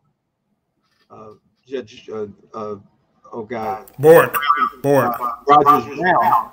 uh, 1.11 1.31
Judge 1.67 2.09
uh, 2.11 2.27
uh, 2.55 2.77
oh 3.33 3.45
God 3.45 3.91
Board 3.99 4.35
Board 4.83 5.13
uh, 5.21 5.31
Rogers 5.47 5.99
Brown 5.99 6.51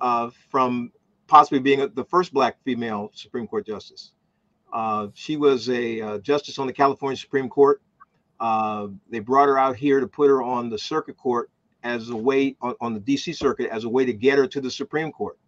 uh, 0.00 0.30
from 0.50 0.92
possibly 1.26 1.58
being 1.58 1.88
the 1.94 2.04
first 2.04 2.32
black 2.32 2.62
female 2.64 3.10
Supreme 3.14 3.46
Court 3.46 3.66
justice. 3.66 4.12
Uh, 4.72 5.08
she 5.14 5.36
was 5.36 5.68
a 5.68 6.00
uh, 6.00 6.18
justice 6.18 6.58
on 6.58 6.66
the 6.66 6.72
California 6.72 7.16
Supreme 7.16 7.48
Court. 7.48 7.80
Uh, 8.40 8.88
they 9.08 9.20
brought 9.20 9.48
her 9.48 9.58
out 9.58 9.76
here 9.76 10.00
to 10.00 10.08
put 10.08 10.28
her 10.28 10.42
on 10.42 10.68
the 10.68 10.78
circuit 10.78 11.16
court 11.16 11.50
as 11.82 12.10
a 12.10 12.16
way 12.16 12.56
on, 12.60 12.74
on 12.80 12.94
the 12.94 13.00
DC 13.00 13.36
circuit 13.36 13.70
as 13.70 13.84
a 13.84 13.88
way 13.88 14.04
to 14.04 14.12
get 14.12 14.38
her 14.38 14.46
to 14.46 14.60
the 14.60 14.70
Supreme 14.70 15.12
Court 15.12 15.38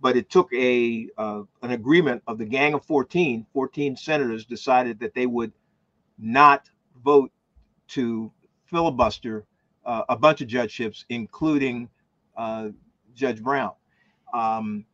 but 0.00 0.16
it 0.16 0.28
took 0.30 0.52
a 0.52 1.08
uh, 1.16 1.42
an 1.62 1.70
agreement 1.70 2.22
of 2.26 2.38
the 2.38 2.44
gang 2.44 2.74
of 2.74 2.84
14 2.84 3.46
14 3.52 3.96
senators 3.96 4.44
decided 4.44 5.00
that 5.00 5.14
they 5.14 5.26
would 5.26 5.52
not 6.18 6.68
vote 7.04 7.30
to 7.88 8.30
filibuster 8.66 9.44
uh, 9.84 10.02
a 10.08 10.16
bunch 10.16 10.40
of 10.40 10.48
judgeships 10.48 11.04
including 11.08 11.88
uh, 12.36 12.68
judge 13.14 13.42
brown 13.42 13.72
um, 14.32 14.84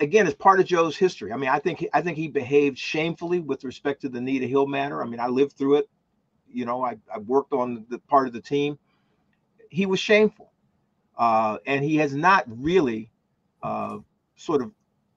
again 0.00 0.26
it's 0.26 0.36
part 0.36 0.58
of 0.58 0.64
joe's 0.66 0.96
history 0.96 1.32
i 1.32 1.36
mean 1.36 1.50
i 1.50 1.58
think 1.58 1.86
i 1.92 2.00
think 2.00 2.16
he 2.16 2.28
behaved 2.28 2.78
shamefully 2.78 3.40
with 3.40 3.62
respect 3.62 4.00
to 4.00 4.08
the 4.08 4.20
Nita 4.20 4.46
hill 4.46 4.66
matter 4.66 5.02
i 5.02 5.06
mean 5.06 5.20
i 5.20 5.26
lived 5.26 5.52
through 5.52 5.76
it 5.76 5.88
you 6.50 6.64
know 6.64 6.82
i, 6.82 6.96
I 7.14 7.18
worked 7.18 7.52
on 7.52 7.84
the 7.90 7.98
part 7.98 8.26
of 8.26 8.32
the 8.32 8.40
team 8.40 8.78
he 9.68 9.84
was 9.84 10.00
shameful 10.00 10.50
uh, 11.16 11.58
and 11.66 11.84
he 11.84 11.96
has 11.96 12.14
not 12.14 12.44
really 12.48 13.10
uh, 13.62 13.98
sort 14.36 14.62
of 14.62 14.72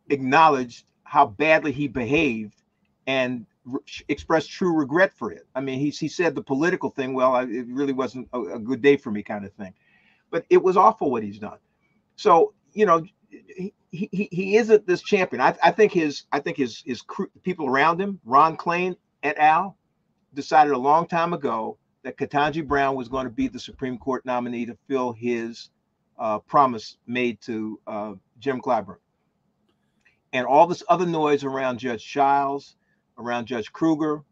acknowledged 0.10 0.86
how 1.03 1.26
badly 1.26 1.72
he 1.72 1.88
behaved 1.88 2.62
and 3.08 3.45
re- 3.66 3.80
expressed 4.10 4.49
true 4.51 4.74
regret 4.74 5.14
for 5.14 5.32
it. 5.32 5.47
I 5.55 5.62
mean, 5.62 5.80
he 5.80 5.89
he 5.89 6.08
said 6.08 6.36
the 6.36 6.43
political 6.43 6.89
thing. 6.89 7.14
Well, 7.14 7.34
I, 7.34 7.43
it 7.43 7.68
really 7.68 7.93
wasn't 7.93 8.28
a, 8.34 8.41
a 8.41 8.60
good 8.60 8.82
day 8.82 8.97
for 8.97 9.12
me, 9.12 9.24
kind 9.24 9.45
of 9.45 9.53
thing. 9.53 9.74
But 10.30 10.45
it 10.49 10.62
was 10.62 10.78
awful 10.78 11.10
what 11.10 11.24
he's 11.24 11.39
done. 11.39 11.58
So 12.16 12.53
you 12.78 12.86
know, 12.86 13.03
he, 13.32 13.73
he, 13.89 14.30
he 14.32 14.55
isn't 14.57 14.86
this 14.86 15.01
champion. 15.01 15.41
I, 15.41 15.57
I 15.63 15.71
think 15.71 15.91
his 15.91 16.25
I 16.32 16.39
think 16.39 16.57
his 16.57 16.84
his 16.86 17.03
people 17.41 17.65
around 17.65 17.99
him, 17.99 18.19
Ron 18.23 18.55
Klain 18.55 18.95
et 19.23 19.38
al., 19.39 19.75
decided 20.36 20.73
a 20.73 20.78
long 20.78 21.07
time 21.07 21.34
ago 21.34 21.80
that 22.03 22.17
Ketanji 22.17 22.65
Brown 22.65 22.95
was 22.95 23.07
going 23.07 23.25
to 23.25 23.32
be 23.32 23.47
the 23.47 23.59
Supreme 23.59 23.97
Court 23.97 24.25
nominee 24.28 24.67
to 24.67 24.78
fill 24.88 25.11
his 25.11 25.71
uh, 26.19 26.38
promise 26.39 26.97
made 27.07 27.41
to 27.41 27.80
uh, 27.88 28.13
Jim 28.38 28.61
Clyburn. 28.61 28.97
And 30.32 30.45
all 30.45 30.67
this 30.67 30.84
other 30.88 31.07
noise 31.07 31.43
around 31.43 31.80
Judge 31.80 32.05
Childs, 32.05 32.75
around 33.17 33.47
Judge 33.47 33.71
Kruger, 33.71 34.23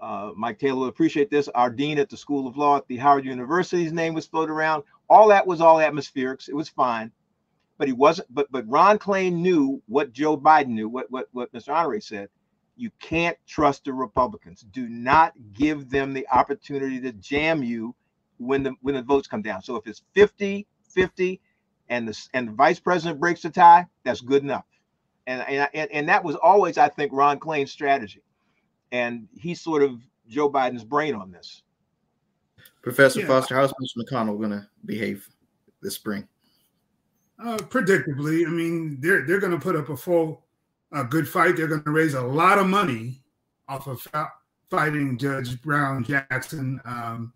uh, 0.00 0.32
Mike 0.36 0.58
Taylor 0.58 0.80
will 0.80 0.88
appreciate 0.88 1.30
this. 1.30 1.46
Our 1.48 1.70
dean 1.70 1.98
at 1.98 2.10
the 2.10 2.16
School 2.16 2.48
of 2.48 2.56
Law 2.56 2.78
at 2.78 2.88
the 2.88 2.96
Howard 2.96 3.24
University's 3.24 3.92
name 3.92 4.14
was 4.14 4.26
floated 4.26 4.52
around. 4.52 4.82
All 5.08 5.28
that 5.28 5.46
was 5.46 5.60
all 5.60 5.76
atmospherics. 5.76 6.48
It 6.48 6.56
was 6.56 6.68
fine 6.68 7.12
but 7.78 7.88
he 7.88 7.92
wasn't. 7.92 8.32
But 8.34 8.50
but 8.50 8.68
Ron 8.68 8.98
Klain 8.98 9.34
knew 9.34 9.82
what 9.86 10.12
Joe 10.12 10.36
Biden 10.36 10.68
knew, 10.68 10.88
what 10.88 11.10
what 11.10 11.28
what 11.32 11.52
Mr. 11.52 11.74
Honore 11.74 12.00
said. 12.00 12.28
You 12.76 12.90
can't 13.00 13.36
trust 13.46 13.84
the 13.84 13.92
Republicans. 13.92 14.64
Do 14.72 14.88
not 14.88 15.32
give 15.52 15.90
them 15.90 16.12
the 16.12 16.26
opportunity 16.32 17.00
to 17.02 17.12
jam 17.12 17.62
you 17.62 17.94
when 18.38 18.62
the 18.64 18.74
when 18.82 18.96
the 18.96 19.02
votes 19.02 19.28
come 19.28 19.42
down. 19.42 19.62
So 19.62 19.76
if 19.76 19.86
it's 19.86 20.02
50 20.14 20.66
50 20.90 21.40
and 21.88 22.08
the 22.08 22.28
and 22.34 22.48
the 22.48 22.52
vice 22.52 22.80
president 22.80 23.20
breaks 23.20 23.42
the 23.42 23.50
tie, 23.50 23.86
that's 24.04 24.20
good 24.20 24.42
enough. 24.42 24.64
And 25.26 25.42
and 25.42 25.90
and 25.90 26.08
that 26.08 26.24
was 26.24 26.36
always, 26.36 26.78
I 26.78 26.88
think, 26.88 27.12
Ron 27.12 27.38
Klain's 27.38 27.72
strategy. 27.72 28.22
And 28.92 29.28
he's 29.36 29.60
sort 29.60 29.82
of 29.82 30.00
Joe 30.28 30.50
Biden's 30.50 30.84
brain 30.84 31.14
on 31.14 31.30
this. 31.30 31.62
Professor 32.82 33.20
yeah. 33.20 33.26
Foster, 33.26 33.56
how's 33.56 33.72
Mr. 33.72 34.02
McConnell 34.02 34.38
going 34.38 34.50
to 34.50 34.68
behave 34.84 35.28
this 35.80 35.94
spring? 35.94 36.28
Uh, 37.42 37.56
predictably, 37.56 38.46
I 38.46 38.50
mean, 38.50 38.98
they're 39.00 39.26
they're 39.26 39.40
going 39.40 39.52
to 39.52 39.58
put 39.58 39.76
up 39.76 39.88
a 39.88 39.96
full, 39.96 40.44
a 40.92 41.04
good 41.04 41.28
fight. 41.28 41.56
They're 41.56 41.66
going 41.66 41.82
to 41.82 41.90
raise 41.90 42.14
a 42.14 42.22
lot 42.22 42.58
of 42.58 42.66
money 42.68 43.20
off 43.68 43.86
of 43.86 44.06
fighting 44.70 45.18
Judge 45.18 45.60
Brown 45.60 46.04
Jackson. 46.04 46.80
Um, 46.84 47.32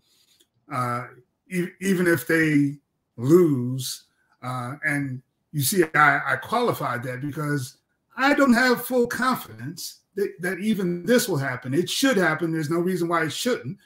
uh, 0.73 1.07
e- 1.51 1.69
even 1.81 2.07
if 2.07 2.27
they 2.27 2.77
lose, 3.17 4.05
uh, 4.43 4.75
and 4.85 5.21
you 5.53 5.63
see, 5.63 5.83
I, 5.95 6.35
I 6.35 6.37
qualified 6.37 7.03
that 7.05 7.21
because 7.21 7.79
I 8.17 8.35
don't 8.35 8.53
have 8.53 8.85
full 8.85 9.07
confidence 9.07 10.01
that, 10.15 10.35
that 10.41 10.59
even 10.59 11.05
this 11.05 11.29
will 11.29 11.37
happen. 11.37 11.75
It 11.75 11.89
should 11.89 12.17
happen. 12.17 12.53
There's 12.53 12.71
no 12.71 12.79
reason 12.79 13.09
why 13.09 13.25
it 13.25 13.33
shouldn't. 13.33 13.79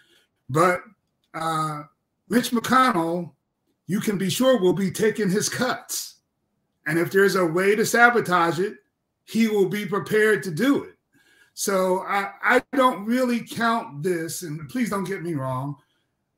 But 0.50 0.80
uh, 1.34 1.84
Mitch 2.28 2.50
McConnell 2.50 3.32
you 3.86 4.00
can 4.00 4.18
be 4.18 4.30
sure 4.30 4.60
we'll 4.60 4.72
be 4.72 4.90
taking 4.90 5.30
his 5.30 5.48
cuts. 5.48 6.16
And 6.86 6.98
if 6.98 7.10
there's 7.10 7.36
a 7.36 7.46
way 7.46 7.76
to 7.76 7.86
sabotage 7.86 8.58
it, 8.58 8.76
he 9.24 9.48
will 9.48 9.68
be 9.68 9.86
prepared 9.86 10.42
to 10.44 10.50
do 10.50 10.84
it. 10.84 10.94
So 11.54 12.00
I, 12.08 12.30
I 12.42 12.62
don't 12.74 13.04
really 13.04 13.40
count 13.40 14.02
this, 14.02 14.42
and 14.42 14.68
please 14.68 14.90
don't 14.90 15.04
get 15.04 15.22
me 15.22 15.34
wrong. 15.34 15.76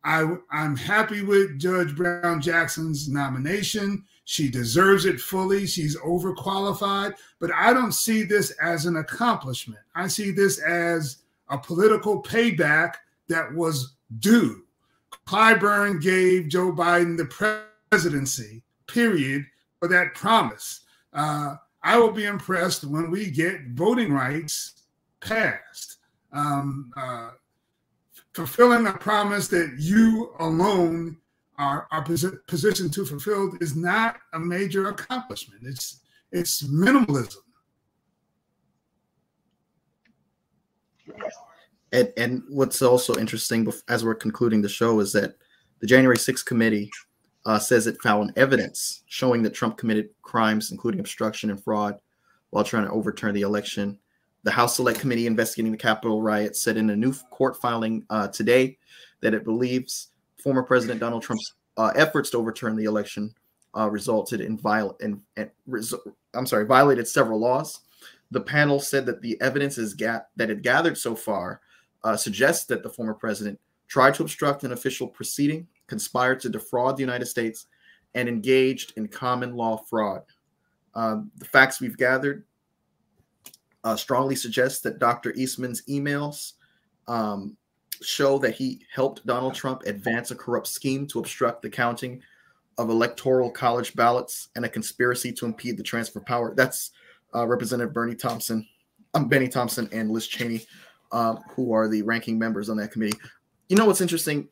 I, 0.02 0.36
I'm 0.50 0.76
happy 0.76 1.22
with 1.22 1.58
Judge 1.58 1.94
Brown 1.96 2.40
Jackson's 2.40 3.08
nomination. 3.08 4.04
She 4.24 4.50
deserves 4.50 5.06
it 5.06 5.20
fully. 5.20 5.66
She's 5.66 5.96
overqualified, 5.98 7.14
but 7.38 7.50
I 7.54 7.72
don't 7.72 7.92
see 7.92 8.24
this 8.24 8.50
as 8.62 8.86
an 8.86 8.96
accomplishment. 8.96 9.80
I 9.94 10.08
see 10.08 10.30
this 10.30 10.58
as 10.60 11.18
a 11.48 11.58
political 11.58 12.22
payback 12.22 12.94
that 13.28 13.54
was 13.54 13.94
due. 14.18 14.63
Clyburn 15.26 16.02
gave 16.02 16.48
Joe 16.48 16.72
Biden 16.72 17.16
the 17.16 17.66
presidency, 17.90 18.62
period, 18.86 19.44
for 19.78 19.88
that 19.88 20.14
promise. 20.14 20.80
Uh, 21.12 21.56
I 21.82 21.98
will 21.98 22.12
be 22.12 22.24
impressed 22.24 22.84
when 22.84 23.10
we 23.10 23.30
get 23.30 23.68
voting 23.68 24.12
rights 24.12 24.82
passed. 25.20 25.98
Um, 26.32 26.92
uh, 26.96 27.30
fulfilling 28.32 28.86
a 28.86 28.92
promise 28.92 29.48
that 29.48 29.76
you 29.78 30.34
alone 30.40 31.16
are, 31.58 31.86
are 31.90 32.04
posi- 32.04 32.38
positioned 32.46 32.92
to 32.94 33.04
fulfill 33.04 33.56
is 33.60 33.76
not 33.76 34.16
a 34.32 34.38
major 34.38 34.88
accomplishment. 34.88 35.62
It's 35.64 36.00
it's 36.32 36.62
minimalism. 36.62 37.36
And, 41.94 42.12
and 42.16 42.42
what's 42.48 42.82
also 42.82 43.14
interesting 43.14 43.72
as 43.88 44.04
we're 44.04 44.16
concluding 44.16 44.60
the 44.60 44.68
show 44.68 44.98
is 44.98 45.12
that 45.12 45.36
the 45.78 45.86
January 45.86 46.16
6th 46.16 46.44
committee 46.44 46.90
uh, 47.46 47.60
says 47.60 47.86
it 47.86 48.02
found 48.02 48.32
evidence 48.34 49.04
showing 49.06 49.44
that 49.44 49.54
Trump 49.54 49.78
committed 49.78 50.08
crimes, 50.20 50.72
including 50.72 50.98
obstruction 50.98 51.50
and 51.50 51.62
fraud, 51.62 52.00
while 52.50 52.64
trying 52.64 52.84
to 52.84 52.90
overturn 52.90 53.32
the 53.32 53.42
election. 53.42 53.96
The 54.42 54.50
House 54.50 54.74
Select 54.74 54.98
Committee 54.98 55.28
investigating 55.28 55.70
the 55.70 55.78
Capitol 55.78 56.20
riot 56.20 56.56
said 56.56 56.76
in 56.76 56.90
a 56.90 56.96
new 56.96 57.14
court 57.30 57.60
filing 57.60 58.04
uh, 58.10 58.26
today 58.26 58.76
that 59.20 59.32
it 59.32 59.44
believes 59.44 60.08
former 60.42 60.64
President 60.64 60.98
Donald 60.98 61.22
Trump's 61.22 61.54
uh, 61.76 61.92
efforts 61.94 62.30
to 62.30 62.38
overturn 62.38 62.74
the 62.74 62.84
election 62.84 63.32
uh, 63.76 63.88
resulted 63.88 64.40
in 64.40 64.58
violent 64.58 64.96
and, 65.00 65.20
and 65.36 65.48
I'm 66.34 66.46
sorry, 66.46 66.66
violated 66.66 67.06
several 67.06 67.38
laws. 67.38 67.82
The 68.32 68.40
panel 68.40 68.80
said 68.80 69.06
that 69.06 69.22
the 69.22 69.40
evidence 69.40 69.78
is 69.78 69.94
ga- 69.94 70.24
that 70.34 70.50
it 70.50 70.62
gathered 70.62 70.98
so 70.98 71.14
far 71.14 71.60
uh, 72.04 72.16
suggests 72.16 72.66
that 72.66 72.82
the 72.82 72.88
former 72.88 73.14
president 73.14 73.58
tried 73.88 74.14
to 74.14 74.22
obstruct 74.22 74.64
an 74.64 74.72
official 74.72 75.08
proceeding, 75.08 75.66
conspired 75.86 76.40
to 76.40 76.48
defraud 76.48 76.96
the 76.96 77.02
United 77.02 77.26
States, 77.26 77.66
and 78.14 78.28
engaged 78.28 78.92
in 78.96 79.08
common 79.08 79.56
law 79.56 79.76
fraud. 79.76 80.22
Uh, 80.94 81.22
the 81.38 81.44
facts 81.44 81.80
we've 81.80 81.96
gathered 81.96 82.44
uh, 83.82 83.96
strongly 83.96 84.36
suggest 84.36 84.82
that 84.82 84.98
Dr. 84.98 85.32
Eastman's 85.34 85.82
emails 85.86 86.52
um, 87.08 87.56
show 88.02 88.38
that 88.38 88.54
he 88.54 88.80
helped 88.92 89.26
Donald 89.26 89.54
Trump 89.54 89.82
advance 89.86 90.30
a 90.30 90.36
corrupt 90.36 90.66
scheme 90.66 91.06
to 91.08 91.18
obstruct 91.18 91.62
the 91.62 91.70
counting 91.70 92.22
of 92.78 92.90
electoral 92.90 93.50
college 93.50 93.94
ballots 93.94 94.48
and 94.56 94.64
a 94.64 94.68
conspiracy 94.68 95.32
to 95.32 95.46
impede 95.46 95.76
the 95.76 95.82
transfer 95.82 96.18
of 96.18 96.26
power. 96.26 96.54
That's 96.54 96.90
uh, 97.34 97.46
Representative 97.46 97.92
Bernie 97.92 98.14
Thompson, 98.14 98.66
um, 99.14 99.28
Benny 99.28 99.48
Thompson, 99.48 99.88
and 99.92 100.10
Liz 100.10 100.26
Cheney 100.26 100.66
um, 101.14 101.38
who 101.54 101.72
are 101.72 101.88
the 101.88 102.02
ranking 102.02 102.38
members 102.38 102.68
on 102.68 102.76
that 102.76 102.90
committee. 102.90 103.16
You 103.68 103.76
know 103.76 103.86
what's 103.86 104.00
interesting 104.00 104.48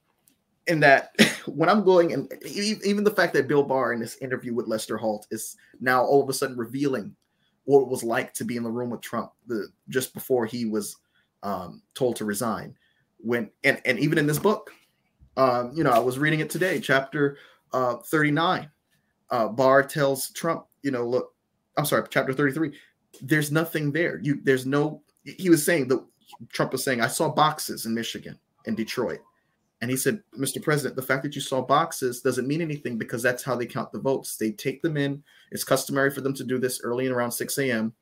in 0.68 0.80
that 0.80 1.10
when 1.46 1.68
I'm 1.68 1.84
going 1.84 2.12
and 2.12 2.32
even 2.44 3.04
the 3.04 3.10
fact 3.10 3.34
that 3.34 3.48
Bill 3.48 3.64
Barr 3.64 3.92
in 3.92 4.00
this 4.00 4.16
interview 4.18 4.54
with 4.54 4.68
Lester 4.68 4.96
Holt 4.96 5.26
is 5.30 5.56
now 5.80 6.04
all 6.04 6.22
of 6.22 6.28
a 6.28 6.32
sudden 6.32 6.56
revealing 6.56 7.14
what 7.64 7.82
it 7.82 7.88
was 7.88 8.04
like 8.04 8.32
to 8.34 8.44
be 8.44 8.56
in 8.56 8.62
the 8.62 8.70
room 8.70 8.90
with 8.90 9.00
Trump 9.00 9.32
the 9.48 9.68
just 9.88 10.14
before 10.14 10.46
he 10.46 10.64
was 10.64 10.96
um, 11.42 11.82
told 11.94 12.16
to 12.16 12.24
resign. 12.24 12.74
When 13.18 13.50
and 13.64 13.80
and 13.84 13.98
even 13.98 14.18
in 14.18 14.26
this 14.26 14.38
book, 14.38 14.72
um, 15.36 15.72
you 15.74 15.82
know, 15.82 15.90
I 15.90 15.98
was 15.98 16.18
reading 16.18 16.40
it 16.40 16.50
today, 16.50 16.80
chapter 16.80 17.38
uh, 17.72 17.96
39. 17.96 18.70
Uh, 19.30 19.48
Barr 19.48 19.82
tells 19.82 20.30
Trump, 20.30 20.66
you 20.82 20.90
know, 20.90 21.06
look, 21.06 21.32
I'm 21.76 21.86
sorry, 21.86 22.04
chapter 22.10 22.32
33. 22.32 22.72
There's 23.20 23.50
nothing 23.50 23.92
there. 23.92 24.20
You 24.22 24.40
there's 24.44 24.66
no. 24.66 25.02
He 25.24 25.50
was 25.50 25.64
saying 25.64 25.88
the 25.88 26.04
Trump 26.52 26.72
was 26.72 26.84
saying, 26.84 27.00
I 27.00 27.08
saw 27.08 27.28
boxes 27.28 27.86
in 27.86 27.94
Michigan 27.94 28.38
in 28.66 28.74
Detroit. 28.74 29.20
And 29.80 29.90
he 29.90 29.96
said, 29.96 30.22
Mr. 30.38 30.62
President, 30.62 30.94
the 30.94 31.02
fact 31.02 31.24
that 31.24 31.34
you 31.34 31.40
saw 31.40 31.60
boxes 31.60 32.20
doesn't 32.20 32.46
mean 32.46 32.62
anything 32.62 32.96
because 32.96 33.20
that's 33.20 33.42
how 33.42 33.56
they 33.56 33.66
count 33.66 33.90
the 33.90 33.98
votes. 33.98 34.36
They 34.36 34.52
take 34.52 34.80
them 34.80 34.96
in. 34.96 35.22
It's 35.50 35.64
customary 35.64 36.10
for 36.10 36.20
them 36.20 36.34
to 36.34 36.44
do 36.44 36.58
this 36.58 36.80
early 36.82 37.06
and 37.06 37.14
around 37.14 37.32
6 37.32 37.58
a.m. 37.58 37.92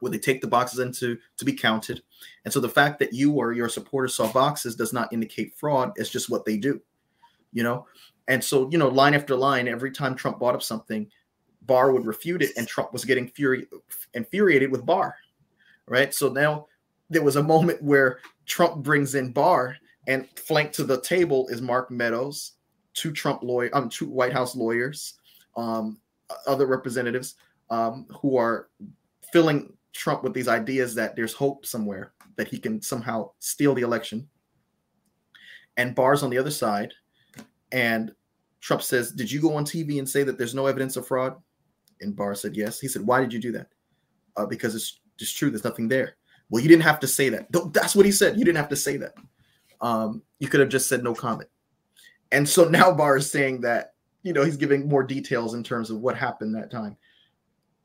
where 0.00 0.12
they 0.12 0.18
take 0.18 0.42
the 0.42 0.48
boxes 0.48 0.80
into 0.80 1.16
to 1.38 1.44
be 1.46 1.54
counted. 1.54 2.02
And 2.44 2.52
so 2.52 2.60
the 2.60 2.68
fact 2.68 2.98
that 2.98 3.14
you 3.14 3.32
or 3.32 3.54
your 3.54 3.70
supporters 3.70 4.14
saw 4.14 4.30
boxes 4.30 4.76
does 4.76 4.92
not 4.92 5.10
indicate 5.14 5.56
fraud. 5.56 5.92
It's 5.96 6.10
just 6.10 6.28
what 6.28 6.44
they 6.44 6.58
do, 6.58 6.78
you 7.52 7.62
know? 7.62 7.86
And 8.28 8.44
so, 8.44 8.68
you 8.70 8.76
know, 8.76 8.88
line 8.88 9.14
after 9.14 9.34
line, 9.34 9.68
every 9.68 9.92
time 9.92 10.14
Trump 10.14 10.38
brought 10.40 10.54
up 10.54 10.62
something, 10.62 11.10
Barr 11.62 11.92
would 11.92 12.04
refute 12.04 12.42
it, 12.42 12.50
and 12.56 12.68
Trump 12.68 12.92
was 12.92 13.04
getting 13.04 13.30
furi- 13.30 13.66
infuriated 14.14 14.70
with 14.70 14.84
Barr, 14.84 15.16
right? 15.86 16.12
So 16.12 16.28
now 16.28 16.66
there 17.12 17.22
was 17.22 17.36
a 17.36 17.42
moment 17.42 17.82
where 17.82 18.20
Trump 18.46 18.82
brings 18.82 19.14
in 19.14 19.32
Barr, 19.32 19.76
and 20.08 20.28
flanked 20.36 20.74
to 20.74 20.84
the 20.84 21.00
table 21.00 21.46
is 21.48 21.62
Mark 21.62 21.90
Meadows, 21.90 22.52
two 22.94 23.12
Trump 23.12 23.42
lawyer, 23.42 23.70
um, 23.72 23.88
two 23.88 24.08
White 24.08 24.32
House 24.32 24.56
lawyers, 24.56 25.14
um, 25.56 25.98
other 26.46 26.66
representatives 26.66 27.36
um, 27.70 28.06
who 28.20 28.36
are 28.36 28.68
filling 29.32 29.72
Trump 29.92 30.24
with 30.24 30.34
these 30.34 30.48
ideas 30.48 30.94
that 30.94 31.14
there's 31.14 31.32
hope 31.32 31.64
somewhere 31.64 32.12
that 32.36 32.48
he 32.48 32.58
can 32.58 32.80
somehow 32.82 33.30
steal 33.38 33.74
the 33.74 33.82
election. 33.82 34.28
And 35.76 35.94
Barr's 35.94 36.22
on 36.22 36.30
the 36.30 36.38
other 36.38 36.50
side, 36.50 36.92
and 37.70 38.12
Trump 38.60 38.82
says, 38.82 39.12
Did 39.12 39.30
you 39.30 39.40
go 39.40 39.54
on 39.54 39.64
TV 39.64 39.98
and 39.98 40.08
say 40.08 40.22
that 40.24 40.38
there's 40.38 40.54
no 40.54 40.66
evidence 40.66 40.96
of 40.96 41.06
fraud? 41.06 41.36
And 42.00 42.16
Barr 42.16 42.34
said, 42.34 42.56
Yes. 42.56 42.80
He 42.80 42.88
said, 42.88 43.02
Why 43.02 43.20
did 43.20 43.32
you 43.32 43.38
do 43.38 43.52
that? 43.52 43.68
Uh, 44.36 44.46
because 44.46 44.74
it's 44.74 45.00
just 45.18 45.36
true. 45.36 45.50
There's 45.50 45.64
nothing 45.64 45.88
there. 45.88 46.16
Well, 46.52 46.62
you 46.62 46.68
didn't 46.68 46.82
have 46.82 47.00
to 47.00 47.06
say 47.06 47.30
that. 47.30 47.46
That's 47.72 47.96
what 47.96 48.04
he 48.04 48.12
said. 48.12 48.38
You 48.38 48.44
didn't 48.44 48.58
have 48.58 48.68
to 48.68 48.76
say 48.76 48.98
that. 48.98 49.14
Um, 49.80 50.22
you 50.38 50.48
could 50.48 50.60
have 50.60 50.68
just 50.68 50.86
said 50.86 51.02
no 51.02 51.14
comment. 51.14 51.48
And 52.30 52.46
so 52.46 52.68
now 52.68 52.92
Barr 52.96 53.16
is 53.16 53.30
saying 53.30 53.62
that, 53.62 53.94
you 54.22 54.34
know, 54.34 54.44
he's 54.44 54.58
giving 54.58 54.86
more 54.86 55.02
details 55.02 55.54
in 55.54 55.64
terms 55.64 55.88
of 55.88 56.00
what 56.00 56.14
happened 56.14 56.54
that 56.54 56.70
time. 56.70 56.98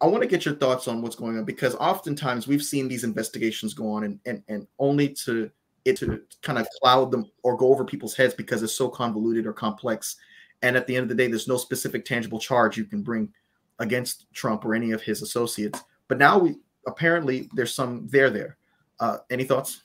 I 0.01 0.07
want 0.07 0.21
to 0.21 0.27
get 0.27 0.43
your 0.43 0.55
thoughts 0.55 0.89
on 0.89 1.01
what's 1.01 1.15
going 1.15 1.37
on 1.37 1.45
because 1.45 1.75
oftentimes 1.75 2.45
we've 2.45 2.61
seen 2.61 2.89
these 2.89 3.05
investigations 3.05 3.73
go 3.73 3.89
on 3.89 4.03
and, 4.03 4.19
and, 4.25 4.43
and 4.49 4.67
only 4.79 5.13
to 5.25 5.49
it 5.85 5.95
to 5.99 6.21
kind 6.41 6.59
of 6.59 6.67
cloud 6.81 7.09
them 7.09 7.31
or 7.43 7.55
go 7.55 7.69
over 7.69 7.85
people's 7.85 8.17
heads 8.17 8.33
because 8.33 8.61
it's 8.63 8.73
so 8.73 8.89
convoluted 8.89 9.47
or 9.47 9.53
complex. 9.53 10.17
And 10.61 10.75
at 10.75 10.87
the 10.87 10.95
end 10.97 11.03
of 11.03 11.09
the 11.09 11.15
day, 11.15 11.29
there's 11.29 11.47
no 11.47 11.55
specific 11.55 12.03
tangible 12.03 12.37
charge 12.37 12.75
you 12.75 12.83
can 12.83 13.01
bring 13.01 13.31
against 13.79 14.25
Trump 14.33 14.65
or 14.65 14.75
any 14.75 14.91
of 14.91 15.01
his 15.01 15.21
associates. 15.21 15.81
But 16.09 16.17
now 16.17 16.37
we 16.37 16.57
apparently 16.87 17.49
there's 17.53 17.73
some 17.73 18.07
there 18.07 18.29
there. 18.29 18.57
Uh, 18.99 19.17
any 19.29 19.43
thoughts? 19.43 19.83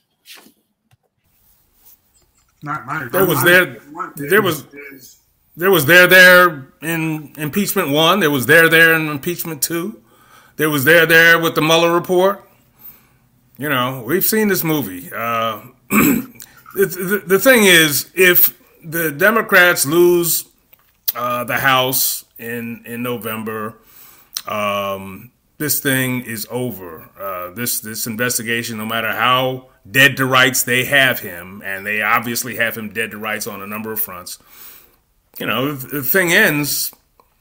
Not 2.63 2.85
mine. 2.85 3.09
There 3.11 3.25
was 3.25 3.43
there. 3.43 3.77
There 4.15 4.41
was. 4.41 4.65
There 5.55 5.69
was 5.69 5.85
there 5.85 6.07
there 6.07 6.73
in 6.81 7.31
impeachment 7.37 7.89
one. 7.89 8.19
There 8.19 8.31
was 8.31 8.47
there 8.47 8.69
there 8.69 8.95
in 8.95 9.07
impeachment 9.07 9.61
two. 9.61 10.01
There 10.55 10.69
was 10.69 10.83
there 10.83 11.05
there 11.05 11.37
with 11.37 11.53
the 11.53 11.61
Mueller 11.61 11.93
report. 11.93 12.49
You 13.59 13.69
know, 13.69 14.03
we've 14.03 14.25
seen 14.25 14.47
this 14.47 14.63
movie. 14.63 15.11
Uh, 15.13 15.61
the, 15.91 17.23
the 17.27 17.37
thing 17.37 17.65
is, 17.65 18.09
if 18.15 18.59
the 18.83 19.11
Democrats 19.11 19.85
lose 19.85 20.45
uh, 21.15 21.43
the 21.43 21.57
House 21.57 22.25
in 22.39 22.83
in 22.87 23.03
November, 23.03 23.77
um, 24.47 25.32
this 25.57 25.79
thing 25.79 26.21
is 26.21 26.47
over. 26.49 27.09
Uh, 27.19 27.53
this 27.53 27.79
this 27.79 28.07
investigation, 28.07 28.77
no 28.77 28.85
matter 28.85 29.11
how 29.11 29.67
dead 29.89 30.17
to 30.17 30.25
rights 30.25 30.63
they 30.63 30.85
have 30.85 31.19
him, 31.19 31.61
and 31.63 31.85
they 31.85 32.01
obviously 32.01 32.55
have 32.57 32.77
him 32.77 32.93
dead 32.93 33.11
to 33.11 33.17
rights 33.17 33.47
on 33.47 33.61
a 33.61 33.67
number 33.67 33.91
of 33.91 33.99
fronts. 33.99 34.39
You 35.39 35.45
know, 35.45 35.73
the 35.73 36.03
thing 36.03 36.33
ends. 36.33 36.93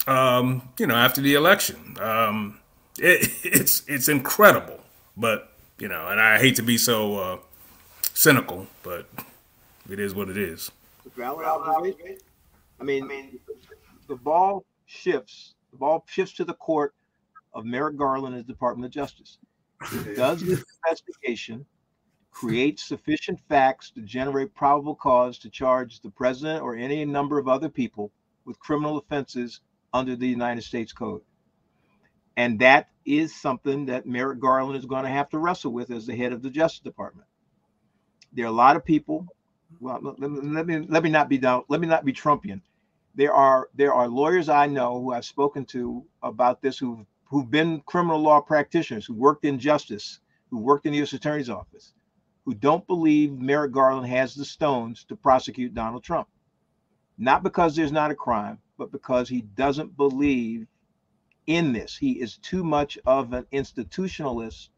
Um, 0.07 0.69
you 0.79 0.87
know, 0.87 0.97
after 0.97 1.21
the 1.21 1.35
election, 1.35 1.97
um, 2.01 2.59
it, 2.99 3.31
it's 3.45 3.83
it's 3.87 4.09
incredible, 4.09 4.81
but 5.17 5.53
you 5.79 5.89
know, 5.89 6.09
and 6.09 6.21
I 6.21 6.39
hate 6.39 6.57
to 6.57 6.63
be 6.63 6.79
so 6.79 7.17
uh, 7.17 7.39
cynical, 8.15 8.67
but 8.83 9.07
it 9.89 9.99
is 9.99 10.15
what 10.15 10.29
it 10.29 10.37
is. 10.37 10.71
Valid 11.17 11.47
observation. 11.47 12.19
I 12.81 12.85
mean, 12.85 13.05
I 13.05 13.07
mean, 13.07 13.39
the 14.09 14.17
ball 14.17 14.65
shifts. 14.87 15.55
The 15.71 15.79
ball 15.79 16.05
shifts 16.09 16.35
to 16.37 16.45
the 16.45 16.55
court 16.55 16.95
of 17.55 17.65
Merrick 17.65 17.97
Garland 17.97 18.35
as 18.35 18.45
Department 18.45 18.87
of 18.87 18.93
Justice. 18.93 19.39
Does 20.15 20.41
this 20.41 20.65
investigation 20.85 21.67
create 22.31 22.81
sufficient 22.81 23.39
facts 23.49 23.91
to 23.91 24.01
generate 24.01 24.55
probable 24.55 24.95
cause 24.95 25.39
to 25.39 25.51
charge 25.51 26.01
the 26.01 26.11
president 26.11 26.63
or 26.63 26.77
any 26.77 27.05
number 27.05 27.39
of 27.39 27.49
other 27.49 27.69
people 27.69 28.11
with 28.45 28.59
criminal 28.59 28.99
offenses 28.99 29.61
under 29.93 30.17
the 30.17 30.27
United 30.27 30.63
States 30.63 30.93
Code? 30.93 31.21
And 32.37 32.59
that 32.61 32.89
is 33.05 33.35
something 33.35 33.87
that 33.87 34.07
Merrick 34.07 34.41
Garland 34.41 34.79
is 34.79 34.87
going 34.87 35.05
to 35.05 35.11
have 35.11 35.29
to 35.31 35.39
wrestle 35.39 35.73
with 35.73 35.91
as 35.91 36.07
the 36.07 36.17
head 36.17 36.33
of 36.33 36.43
the 36.43 36.51
Justice 36.51 36.81
Department. 36.81 37.29
There 38.33 38.47
are 38.47 38.49
a 38.49 38.53
lot 38.53 38.77
of 38.77 38.85
people. 38.85 39.27
Well, 39.81 40.01
let 40.03 40.19
me 40.19 40.41
let 40.43 40.67
me, 40.67 40.87
let 40.89 41.03
me 41.03 41.11
not 41.11 41.29
be 41.29 41.39
down. 41.39 41.65
Let 41.69 41.81
me 41.81 41.87
not 41.87 42.05
be 42.05 42.13
Trumpian. 42.13 42.63
There 43.15 43.35
are 43.35 43.69
there 43.75 43.93
are 43.93 44.09
lawyers 44.09 44.49
I 44.49 44.67
know 44.67 45.01
who 45.01 45.13
I've 45.13 45.25
spoken 45.25 45.67
to 45.67 46.05
about 46.23 46.63
this 46.63 46.79
who've 46.79 47.05
who've 47.33 47.51
been 47.51 47.81
criminal 47.87 48.21
law 48.21 48.43
practitioners 48.43 49.07
who 49.07 49.15
worked 49.15 49.47
in 49.47 49.59
justice, 49.59 50.21
who 50.51 50.59
worked 50.59 50.85
in 50.85 50.93
the 50.93 50.99
U.S. 50.99 51.15
Attorney's 51.15 51.49
Office, 51.49 51.95
who 52.45 52.53
don't 52.53 52.87
believe 52.87 53.33
Merrick 53.33 53.73
Garland 53.73 54.07
has 54.07 54.35
the 54.35 54.45
stones 54.45 55.05
to 55.05 55.17
prosecute 55.17 55.73
Donald 55.73 56.05
Trump. 56.05 56.29
Not 57.17 57.43
because 57.43 57.75
there's 57.75 57.91
not 57.91 58.11
a 58.11 58.15
crime, 58.15 58.59
but 58.77 58.93
because 58.93 59.31
he 59.31 59.41
doesn't 59.41 59.97
believe 59.97 60.67
in 61.47 61.73
this. 61.73 61.97
He 61.97 62.21
is 62.21 62.37
too 62.37 62.65
much 62.65 62.99
of 63.07 63.33
an 63.33 63.47
institutionalist 63.51 64.69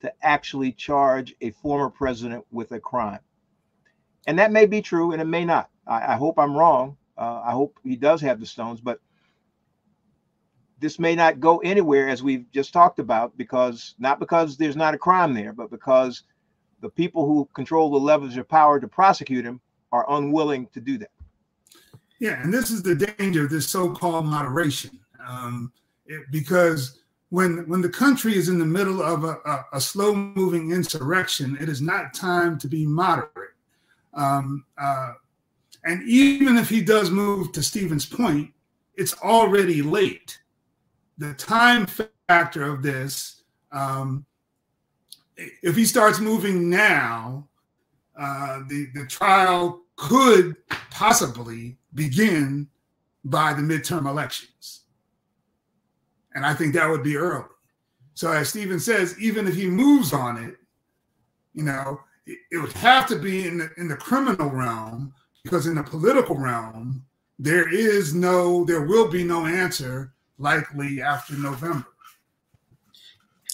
to 0.00 0.12
actually 0.20 0.72
charge 0.72 1.36
a 1.40 1.52
former 1.52 1.90
president 1.90 2.44
with 2.50 2.72
a 2.72 2.80
crime. 2.80 3.20
And 4.26 4.40
that 4.40 4.50
may 4.50 4.66
be 4.66 4.82
true 4.82 5.12
and 5.12 5.22
it 5.22 5.26
may 5.26 5.44
not. 5.44 5.70
I, 5.86 6.14
I 6.14 6.16
hope 6.16 6.40
I'm 6.40 6.56
wrong. 6.56 6.96
Uh, 7.16 7.40
I 7.44 7.52
hope 7.52 7.78
he 7.84 7.94
does 7.94 8.20
have 8.22 8.40
the 8.40 8.46
stones, 8.46 8.80
but 8.80 8.98
this 10.80 10.98
may 10.98 11.14
not 11.14 11.40
go 11.40 11.58
anywhere 11.58 12.08
as 12.08 12.22
we've 12.22 12.50
just 12.52 12.72
talked 12.72 12.98
about 12.98 13.36
because 13.36 13.94
not 13.98 14.18
because 14.18 14.56
there's 14.56 14.76
not 14.76 14.94
a 14.94 14.98
crime 14.98 15.34
there, 15.34 15.52
but 15.52 15.70
because 15.70 16.24
the 16.80 16.88
people 16.88 17.26
who 17.26 17.48
control 17.54 17.90
the 17.90 17.98
levers 17.98 18.36
of 18.36 18.48
power 18.48 18.80
to 18.80 18.88
prosecute 18.88 19.44
him 19.44 19.60
are 19.92 20.06
unwilling 20.10 20.66
to 20.68 20.80
do 20.80 20.98
that. 20.98 21.10
Yeah, 22.18 22.42
and 22.42 22.52
this 22.52 22.70
is 22.70 22.82
the 22.82 22.94
danger 22.94 23.44
of 23.44 23.50
this 23.50 23.68
so-called 23.68 24.26
moderation, 24.26 24.98
um, 25.26 25.72
it, 26.06 26.22
because 26.30 26.98
when 27.30 27.68
when 27.68 27.80
the 27.80 27.88
country 27.88 28.36
is 28.36 28.48
in 28.48 28.58
the 28.58 28.66
middle 28.66 29.02
of 29.02 29.24
a, 29.24 29.38
a, 29.46 29.64
a 29.74 29.80
slow-moving 29.80 30.72
insurrection, 30.72 31.56
it 31.60 31.68
is 31.68 31.80
not 31.80 32.12
time 32.12 32.58
to 32.58 32.68
be 32.68 32.84
moderate. 32.84 33.54
Um, 34.14 34.64
uh, 34.76 35.12
and 35.84 36.02
even 36.02 36.58
if 36.58 36.68
he 36.68 36.82
does 36.82 37.10
move 37.10 37.52
to 37.52 37.62
Stephen's 37.62 38.04
point, 38.04 38.50
it's 38.96 39.16
already 39.22 39.80
late. 39.80 40.39
The 41.20 41.34
time 41.34 41.86
factor 42.28 42.64
of 42.64 42.82
this, 42.82 43.42
um, 43.72 44.24
if 45.36 45.76
he 45.76 45.84
starts 45.84 46.18
moving 46.18 46.70
now, 46.70 47.46
uh, 48.18 48.60
the 48.68 48.88
the 48.94 49.06
trial 49.06 49.82
could 49.96 50.56
possibly 50.90 51.76
begin 51.94 52.68
by 53.24 53.52
the 53.52 53.60
midterm 53.60 54.08
elections. 54.08 54.84
And 56.34 56.46
I 56.46 56.54
think 56.54 56.72
that 56.74 56.88
would 56.88 57.02
be 57.02 57.16
early. 57.16 57.44
So, 58.14 58.32
as 58.32 58.48
Stephen 58.48 58.80
says, 58.80 59.14
even 59.20 59.46
if 59.46 59.54
he 59.54 59.66
moves 59.66 60.14
on 60.14 60.42
it, 60.42 60.56
you 61.52 61.64
know, 61.64 62.00
it, 62.24 62.38
it 62.50 62.58
would 62.58 62.72
have 62.72 63.06
to 63.08 63.16
be 63.16 63.46
in 63.46 63.58
the, 63.58 63.70
in 63.76 63.88
the 63.88 63.96
criminal 63.96 64.48
realm 64.48 65.12
because 65.44 65.66
in 65.66 65.74
the 65.74 65.82
political 65.82 66.36
realm, 66.36 67.04
there 67.38 67.72
is 67.72 68.14
no, 68.14 68.64
there 68.64 68.86
will 68.86 69.08
be 69.08 69.22
no 69.22 69.44
answer 69.44 70.14
likely 70.40 71.02
after 71.02 71.34
November. 71.34 71.86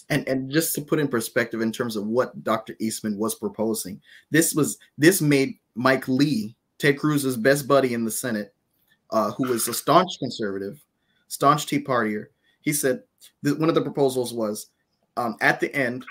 And 0.08 0.26
and 0.28 0.50
just 0.50 0.74
to 0.76 0.82
put 0.82 1.00
in 1.00 1.08
perspective 1.08 1.60
in 1.60 1.72
terms 1.72 1.96
of 1.96 2.06
what 2.06 2.44
Dr. 2.44 2.76
Eastman 2.78 3.18
was 3.18 3.34
proposing, 3.34 4.00
this 4.30 4.54
was 4.54 4.78
this 4.96 5.20
made 5.20 5.58
Mike 5.74 6.06
Lee, 6.06 6.54
Ted 6.78 6.98
Cruz's 6.98 7.36
best 7.36 7.66
buddy 7.66 7.92
in 7.92 8.04
the 8.04 8.10
Senate, 8.10 8.54
uh, 9.10 9.32
who 9.32 9.48
was 9.48 9.66
a 9.66 9.74
staunch 9.74 10.18
conservative, 10.20 10.80
staunch 11.26 11.66
Tea 11.66 11.82
Partier, 11.82 12.26
he 12.60 12.72
said 12.72 13.02
that 13.42 13.58
one 13.58 13.68
of 13.68 13.74
the 13.74 13.82
proposals 13.82 14.32
was 14.32 14.68
um, 15.16 15.36
at 15.40 15.58
the 15.58 15.74
end, 15.74 16.04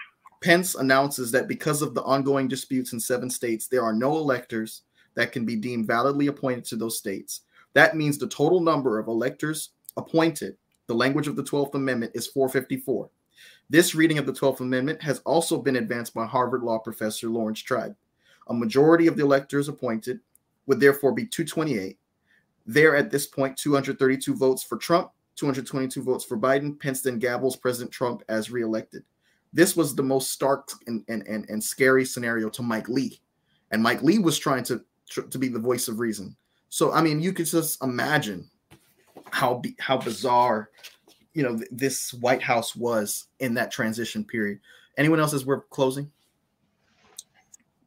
Pence 0.43 0.75
announces 0.75 1.31
that 1.31 1.47
because 1.47 1.81
of 1.81 1.93
the 1.93 2.03
ongoing 2.03 2.49
disputes 2.49 2.91
in 2.91 2.99
seven 2.99 3.29
states, 3.29 3.67
there 3.67 3.83
are 3.83 3.93
no 3.93 4.17
electors 4.17 4.81
that 5.15 5.31
can 5.31 5.45
be 5.45 5.55
deemed 5.55 5.87
validly 5.87 6.27
appointed 6.27 6.65
to 6.65 6.75
those 6.75 6.97
states. 6.97 7.41
That 7.73 7.95
means 7.95 8.17
the 8.17 8.27
total 8.27 8.59
number 8.59 8.99
of 8.99 9.07
electors 9.07 9.69
appointed, 9.97 10.57
the 10.87 10.95
language 10.95 11.27
of 11.27 11.35
the 11.35 11.43
12th 11.43 11.75
Amendment, 11.75 12.11
is 12.15 12.27
454. 12.27 13.09
This 13.69 13.95
reading 13.95 14.17
of 14.17 14.25
the 14.25 14.33
12th 14.33 14.59
Amendment 14.59 15.01
has 15.01 15.19
also 15.19 15.61
been 15.61 15.77
advanced 15.77 16.13
by 16.13 16.25
Harvard 16.25 16.63
law 16.63 16.79
professor 16.79 17.27
Laurence 17.27 17.59
Tribe. 17.59 17.95
A 18.47 18.53
majority 18.53 19.07
of 19.07 19.17
the 19.17 19.23
electors 19.23 19.67
appointed 19.67 20.19
would 20.67 20.79
therefore 20.79 21.11
be 21.11 21.25
228. 21.25 21.97
There, 22.67 22.95
at 22.95 23.11
this 23.11 23.27
point, 23.27 23.57
232 23.57 24.35
votes 24.35 24.63
for 24.63 24.77
Trump 24.77 25.11
222 25.35 26.01
votes 26.01 26.25
for 26.25 26.37
Biden. 26.37 26.79
Pence 26.79 27.01
then 27.01 27.19
gavels 27.19 27.59
President 27.59 27.91
Trump 27.91 28.23
as 28.29 28.51
reelected. 28.51 29.03
This 29.53 29.75
was 29.75 29.95
the 29.95 30.03
most 30.03 30.31
stark 30.31 30.69
and, 30.87 31.03
and, 31.07 31.25
and, 31.27 31.49
and 31.49 31.63
scary 31.63 32.05
scenario 32.05 32.49
to 32.49 32.61
Mike 32.61 32.89
Lee. 32.89 33.21
And 33.71 33.81
Mike 33.81 34.01
Lee 34.01 34.19
was 34.19 34.37
trying 34.37 34.63
to, 34.65 34.83
to 35.29 35.37
be 35.37 35.47
the 35.47 35.59
voice 35.59 35.87
of 35.87 35.99
reason. 35.99 36.35
So, 36.69 36.91
I 36.91 37.01
mean, 37.01 37.21
you 37.21 37.31
could 37.31 37.45
just 37.45 37.81
imagine 37.83 38.49
how, 39.35 39.61
how 39.79 39.97
bizarre, 39.97 40.69
you 41.33 41.43
know, 41.43 41.57
th- 41.57 41.69
this 41.71 42.13
White 42.13 42.41
House 42.41 42.75
was 42.75 43.27
in 43.39 43.53
that 43.55 43.71
transition 43.71 44.23
period. 44.23 44.59
Anyone 44.97 45.19
else 45.19 45.33
as 45.33 45.45
we're 45.45 45.61
closing? 45.61 46.11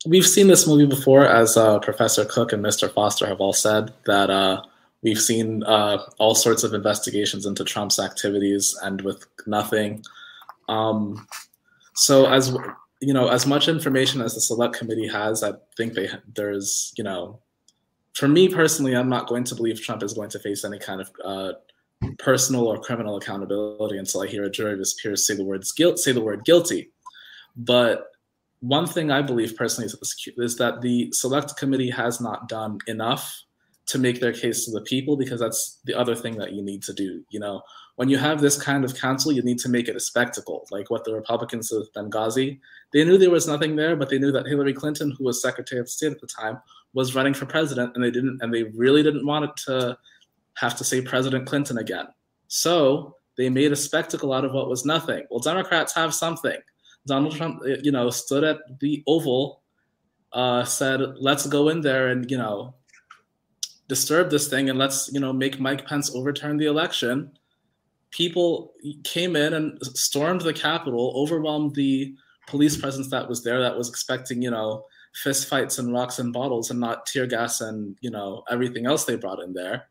We've 0.06 0.26
seen 0.26 0.46
this 0.46 0.66
movie 0.66 0.86
before, 0.86 1.26
as 1.26 1.56
uh, 1.56 1.78
Professor 1.80 2.24
Cook 2.24 2.52
and 2.52 2.64
Mr. 2.64 2.92
Foster 2.92 3.26
have 3.26 3.40
all 3.40 3.52
said, 3.52 3.92
that 4.06 4.30
uh, 4.30 4.62
We've 5.02 5.20
seen 5.20 5.62
uh, 5.62 5.98
all 6.18 6.34
sorts 6.34 6.64
of 6.64 6.74
investigations 6.74 7.46
into 7.46 7.64
Trump's 7.64 8.00
activities 8.00 8.76
and 8.82 9.00
with 9.02 9.26
nothing. 9.46 10.02
Um, 10.68 11.26
so 11.94 12.26
as 12.26 12.56
you 13.00 13.14
know, 13.14 13.28
as 13.28 13.46
much 13.46 13.68
information 13.68 14.20
as 14.20 14.34
the 14.34 14.40
select 14.40 14.76
committee 14.76 15.06
has, 15.06 15.44
I 15.44 15.52
think 15.76 15.94
they 15.94 16.08
there's 16.34 16.92
you 16.96 17.04
know 17.04 17.38
for 18.18 18.26
me 18.26 18.48
personally, 18.48 18.96
I'm 18.96 19.08
not 19.08 19.28
going 19.28 19.44
to 19.44 19.54
believe 19.54 19.80
Trump 19.80 20.02
is 20.02 20.12
going 20.12 20.30
to 20.30 20.40
face 20.40 20.64
any 20.64 20.80
kind 20.80 21.00
of 21.00 21.10
uh, 21.24 21.52
personal 22.18 22.66
or 22.66 22.80
criminal 22.80 23.16
accountability 23.16 23.96
until 23.96 24.22
I 24.22 24.26
hear 24.26 24.42
a 24.42 24.50
jury 24.50 24.72
of 24.72 24.80
his 24.80 24.94
peers 24.94 25.24
say 25.24 25.36
the 25.36 25.44
words 25.44 25.70
guilt, 25.70 26.00
say 26.00 26.10
the 26.10 26.20
word 26.20 26.44
guilty. 26.44 26.90
But 27.56 28.08
one 28.58 28.88
thing 28.88 29.12
I 29.12 29.22
believe 29.22 29.54
personally 29.56 29.86
is, 29.86 30.34
is 30.36 30.56
that 30.56 30.80
the 30.80 31.12
select 31.12 31.56
committee 31.56 31.90
has 31.90 32.20
not 32.20 32.48
done 32.48 32.78
enough 32.88 33.40
to 33.86 33.98
make 33.98 34.20
their 34.20 34.32
case 34.32 34.64
to 34.64 34.72
the 34.72 34.80
people 34.80 35.16
because 35.16 35.38
that's 35.38 35.78
the 35.84 35.94
other 35.94 36.16
thing 36.16 36.36
that 36.38 36.52
you 36.52 36.62
need 36.62 36.82
to 36.82 36.92
do. 36.92 37.22
You 37.30 37.38
know, 37.38 37.62
when 37.96 38.08
you 38.08 38.18
have 38.18 38.40
this 38.40 38.60
kind 38.60 38.84
of 38.84 38.96
council, 38.96 39.30
you 39.30 39.42
need 39.42 39.58
to 39.60 39.68
make 39.68 39.86
it 39.86 39.94
a 39.96 40.00
spectacle, 40.00 40.66
like 40.72 40.90
what 40.90 41.04
the 41.04 41.14
Republicans 41.14 41.70
of 41.70 41.88
Benghazi. 41.96 42.58
They 42.92 43.04
knew 43.04 43.16
there 43.16 43.30
was 43.30 43.46
nothing 43.46 43.76
there, 43.76 43.94
but 43.94 44.10
they 44.10 44.18
knew 44.18 44.32
that 44.32 44.46
Hillary 44.46 44.74
Clinton, 44.74 45.14
who 45.16 45.24
was 45.24 45.40
Secretary 45.40 45.80
of 45.80 45.88
State 45.88 46.12
at 46.12 46.20
the 46.20 46.26
time, 46.26 46.58
was 46.94 47.14
running 47.14 47.34
for 47.34 47.46
president, 47.46 47.92
and 47.94 48.02
they 48.02 48.10
didn't, 48.10 48.40
and 48.42 48.52
they 48.52 48.64
really 48.64 49.02
didn't 49.02 49.26
want 49.26 49.44
it 49.44 49.56
to 49.66 49.98
have 50.54 50.76
to 50.76 50.84
say 50.84 51.00
President 51.00 51.46
Clinton 51.46 51.78
again. 51.78 52.06
So 52.48 53.16
they 53.36 53.48
made 53.48 53.72
a 53.72 53.76
spectacle 53.76 54.32
out 54.32 54.44
of 54.44 54.52
what 54.52 54.68
was 54.68 54.84
nothing. 54.84 55.24
Well, 55.30 55.40
Democrats 55.40 55.94
have 55.94 56.14
something. 56.14 56.58
Donald 57.06 57.36
Trump, 57.36 57.62
you 57.82 57.92
know, 57.92 58.10
stood 58.10 58.44
at 58.44 58.58
the 58.80 59.02
Oval, 59.06 59.62
uh, 60.32 60.64
said, 60.64 61.00
"Let's 61.18 61.46
go 61.46 61.68
in 61.68 61.80
there 61.80 62.08
and 62.08 62.30
you 62.30 62.36
know 62.36 62.74
disturb 63.88 64.30
this 64.30 64.48
thing 64.48 64.68
and 64.68 64.78
let's 64.78 65.10
you 65.12 65.20
know 65.20 65.32
make 65.32 65.58
Mike 65.58 65.86
Pence 65.86 66.14
overturn 66.14 66.56
the 66.58 66.66
election. 66.66 67.32
People 68.10 68.74
came 69.04 69.36
in 69.36 69.54
and 69.54 69.78
stormed 69.96 70.42
the 70.42 70.52
Capitol, 70.52 71.12
overwhelmed 71.16 71.74
the 71.74 72.14
police 72.46 72.76
presence 72.76 73.08
that 73.10 73.28
was 73.28 73.44
there 73.44 73.60
that 73.60 73.76
was 73.76 73.88
expecting 73.88 74.42
you 74.42 74.50
know 74.50 74.84
fist 75.14 75.48
fights 75.48 75.78
and 75.78 75.92
rocks 75.92 76.18
and 76.18 76.32
bottles 76.32 76.70
and 76.70 76.80
not 76.80 77.06
tear 77.06 77.26
gas 77.26 77.60
and 77.60 77.96
you 78.00 78.10
know 78.10 78.42
everything 78.50 78.86
else 78.86 79.04
they 79.04 79.16
brought 79.16 79.40
in 79.40 79.52
there. 79.52 79.88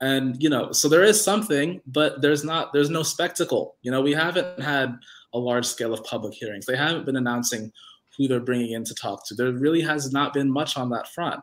And 0.00 0.40
you 0.42 0.48
know 0.48 0.72
so 0.72 0.88
there 0.88 1.04
is 1.04 1.22
something 1.22 1.80
but 1.86 2.20
there's 2.22 2.44
not 2.44 2.72
there's 2.72 2.90
no 2.90 3.02
spectacle. 3.02 3.76
You 3.82 3.90
know 3.90 4.00
we 4.00 4.12
haven't 4.12 4.60
had 4.60 4.96
a 5.34 5.38
large 5.38 5.66
scale 5.66 5.92
of 5.92 6.04
public 6.04 6.34
hearings. 6.34 6.66
They 6.66 6.76
haven't 6.76 7.06
been 7.06 7.16
announcing 7.16 7.72
who 8.16 8.28
they're 8.28 8.40
bringing 8.40 8.72
in 8.72 8.84
to 8.84 8.94
talk 8.94 9.26
to. 9.26 9.34
There 9.34 9.52
really 9.52 9.80
has 9.80 10.12
not 10.12 10.34
been 10.34 10.50
much 10.50 10.76
on 10.76 10.90
that 10.90 11.08
front. 11.12 11.40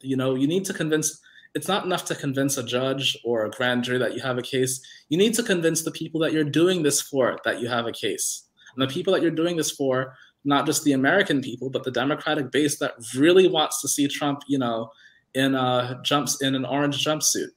You 0.00 0.16
know 0.16 0.34
you 0.34 0.46
need 0.46 0.64
to 0.66 0.74
convince 0.74 1.20
it's 1.54 1.68
not 1.68 1.84
enough 1.84 2.04
to 2.06 2.14
convince 2.14 2.56
a 2.56 2.62
judge 2.62 3.16
or 3.24 3.44
a 3.44 3.50
grand 3.50 3.84
jury 3.84 3.98
that 3.98 4.14
you 4.14 4.20
have 4.22 4.38
a 4.38 4.42
case. 4.42 4.80
You 5.10 5.18
need 5.18 5.34
to 5.34 5.42
convince 5.42 5.82
the 5.82 5.90
people 5.90 6.20
that 6.20 6.32
you're 6.32 6.44
doing 6.44 6.82
this 6.82 7.00
for 7.00 7.38
that 7.44 7.60
you 7.60 7.68
have 7.68 7.86
a 7.86 7.92
case. 7.92 8.48
And 8.74 8.82
the 8.82 8.92
people 8.92 9.12
that 9.12 9.20
you're 9.20 9.30
doing 9.30 9.56
this 9.56 9.70
for, 9.70 10.14
not 10.44 10.66
just 10.66 10.84
the 10.84 10.92
American 10.92 11.40
people, 11.40 11.70
but 11.70 11.84
the 11.84 11.90
Democratic 11.90 12.50
base 12.50 12.78
that 12.78 12.94
really 13.14 13.48
wants 13.48 13.80
to 13.82 13.88
see 13.88 14.08
Trump, 14.08 14.42
you 14.46 14.58
know, 14.58 14.90
in 15.34 15.54
a 15.54 16.00
jumps 16.02 16.42
in 16.42 16.54
an 16.54 16.64
orange 16.64 17.04
jumpsuit 17.04 17.48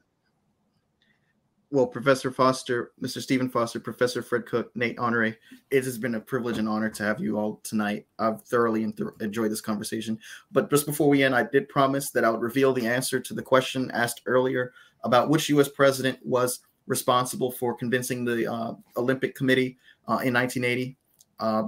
well, 1.75 1.87
Professor 1.87 2.31
Foster, 2.31 2.93
Mr. 3.01 3.21
Stephen 3.21 3.49
Foster, 3.49 3.81
Professor 3.81 4.21
Fred 4.21 4.45
Cook, 4.45 4.73
Nate 4.75 4.97
Honore, 4.97 5.35
it 5.71 5.83
has 5.83 5.97
been 5.97 6.15
a 6.15 6.19
privilege 6.19 6.57
and 6.57 6.69
honor 6.69 6.89
to 6.89 7.03
have 7.03 7.19
you 7.19 7.37
all 7.37 7.59
tonight. 7.63 8.05
I've 8.17 8.41
thoroughly 8.43 8.83
enjoyed 8.83 9.51
this 9.51 9.61
conversation. 9.61 10.17
But 10.53 10.69
just 10.69 10.85
before 10.85 11.09
we 11.09 11.23
end, 11.23 11.35
I 11.35 11.43
did 11.43 11.67
promise 11.67 12.11
that 12.11 12.23
I 12.23 12.29
would 12.29 12.41
reveal 12.41 12.71
the 12.71 12.87
answer 12.87 13.19
to 13.19 13.33
the 13.33 13.41
question 13.41 13.91
asked 13.91 14.21
earlier 14.25 14.73
about 15.03 15.29
which 15.29 15.49
U.S. 15.49 15.67
president 15.67 16.17
was 16.23 16.61
responsible 16.87 17.51
for 17.51 17.75
convincing 17.75 18.23
the 18.23 18.51
uh, 18.51 18.73
Olympic 18.95 19.35
Committee 19.35 19.77
uh, 20.07 20.23
in 20.23 20.33
1980, 20.33 20.95
uh, 21.39 21.63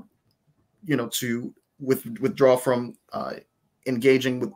you 0.86 0.96
know, 0.96 1.08
to 1.08 1.54
with, 1.80 2.06
withdraw 2.20 2.56
from 2.58 2.96
uh, 3.14 3.34
engaging 3.86 4.40
with 4.40 4.52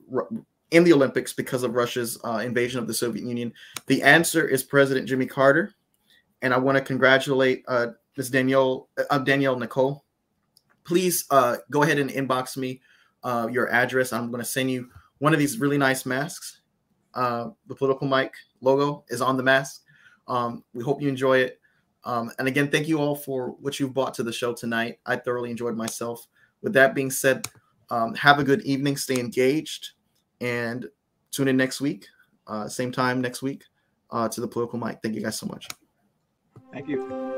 in 0.72 0.84
the 0.86 0.94
Olympics 0.94 1.34
because 1.34 1.64
of 1.64 1.76
Russia's 1.76 2.18
uh, 2.24 2.42
invasion 2.44 2.80
of 2.80 2.88
the 2.88 2.94
Soviet 2.94 3.26
Union? 3.26 3.54
The 3.88 4.02
answer 4.02 4.48
is 4.48 4.64
President 4.64 5.08
Jimmy 5.08 5.26
Carter. 5.26 5.74
And 6.42 6.54
I 6.54 6.58
want 6.58 6.78
to 6.78 6.84
congratulate 6.84 7.64
uh, 7.68 7.88
Ms. 8.18 8.32
Danielle, 8.32 8.88
uh, 9.10 9.20
Danielle 9.20 9.60
Nicole. 9.60 10.04
Please 10.84 11.26
uh, 11.30 11.58
go 11.70 11.84
ahead 11.84 12.00
and 12.00 12.10
inbox 12.10 12.58
me 12.58 12.82
uh, 13.24 13.48
your 13.52 13.72
address. 13.72 14.12
I'm 14.12 14.32
going 14.32 14.42
to 14.42 14.50
send 14.50 14.72
you 14.72 14.90
one 15.20 15.34
of 15.34 15.40
these 15.40 15.60
really 15.60 15.78
nice 15.78 16.06
masks. 16.06 16.62
Uh, 17.14 17.50
the 17.68 17.76
Political 17.76 18.08
Mike 18.08 18.34
logo 18.62 19.04
is 19.10 19.22
on 19.22 19.38
the 19.38 19.44
mask. 19.44 19.84
Um, 20.28 20.64
we 20.74 20.84
hope 20.84 21.02
you 21.02 21.10
enjoy 21.10 21.40
it. 21.40 21.61
Um, 22.04 22.32
and 22.40 22.48
again, 22.48 22.70
thank 22.70 22.88
you 22.88 23.00
all 23.00 23.16
for 23.16 23.56
what 23.60 23.80
you've 23.80 23.94
brought 23.94 24.14
to 24.16 24.24
the 24.24 24.34
show 24.34 24.54
tonight. 24.54 25.00
I 25.06 25.16
thoroughly 25.18 25.52
enjoyed 25.52 25.76
myself. 25.76 26.28
With 26.62 26.74
that 26.74 26.96
being 26.96 27.12
said, 27.12 27.48
um, 27.90 28.16
have 28.16 28.40
a 28.40 28.44
good 28.44 28.62
evening. 28.62 28.98
Stay 28.98 29.20
engaged 29.20 29.92
and 30.40 30.88
tune 31.32 31.48
in 31.48 31.58
next 31.58 31.82
week, 31.82 32.08
uh, 32.48 32.68
same 32.68 32.92
time 32.92 33.22
next 33.22 33.42
week, 33.42 33.64
uh, 34.10 34.28
to 34.30 34.42
the 34.42 34.48
Political 34.48 34.80
Mike. 34.80 35.00
Thank 35.02 35.16
you 35.16 35.22
guys 35.22 35.38
so 35.38 35.46
much. 35.46 35.68
Thank 36.72 36.88
you. 36.88 37.31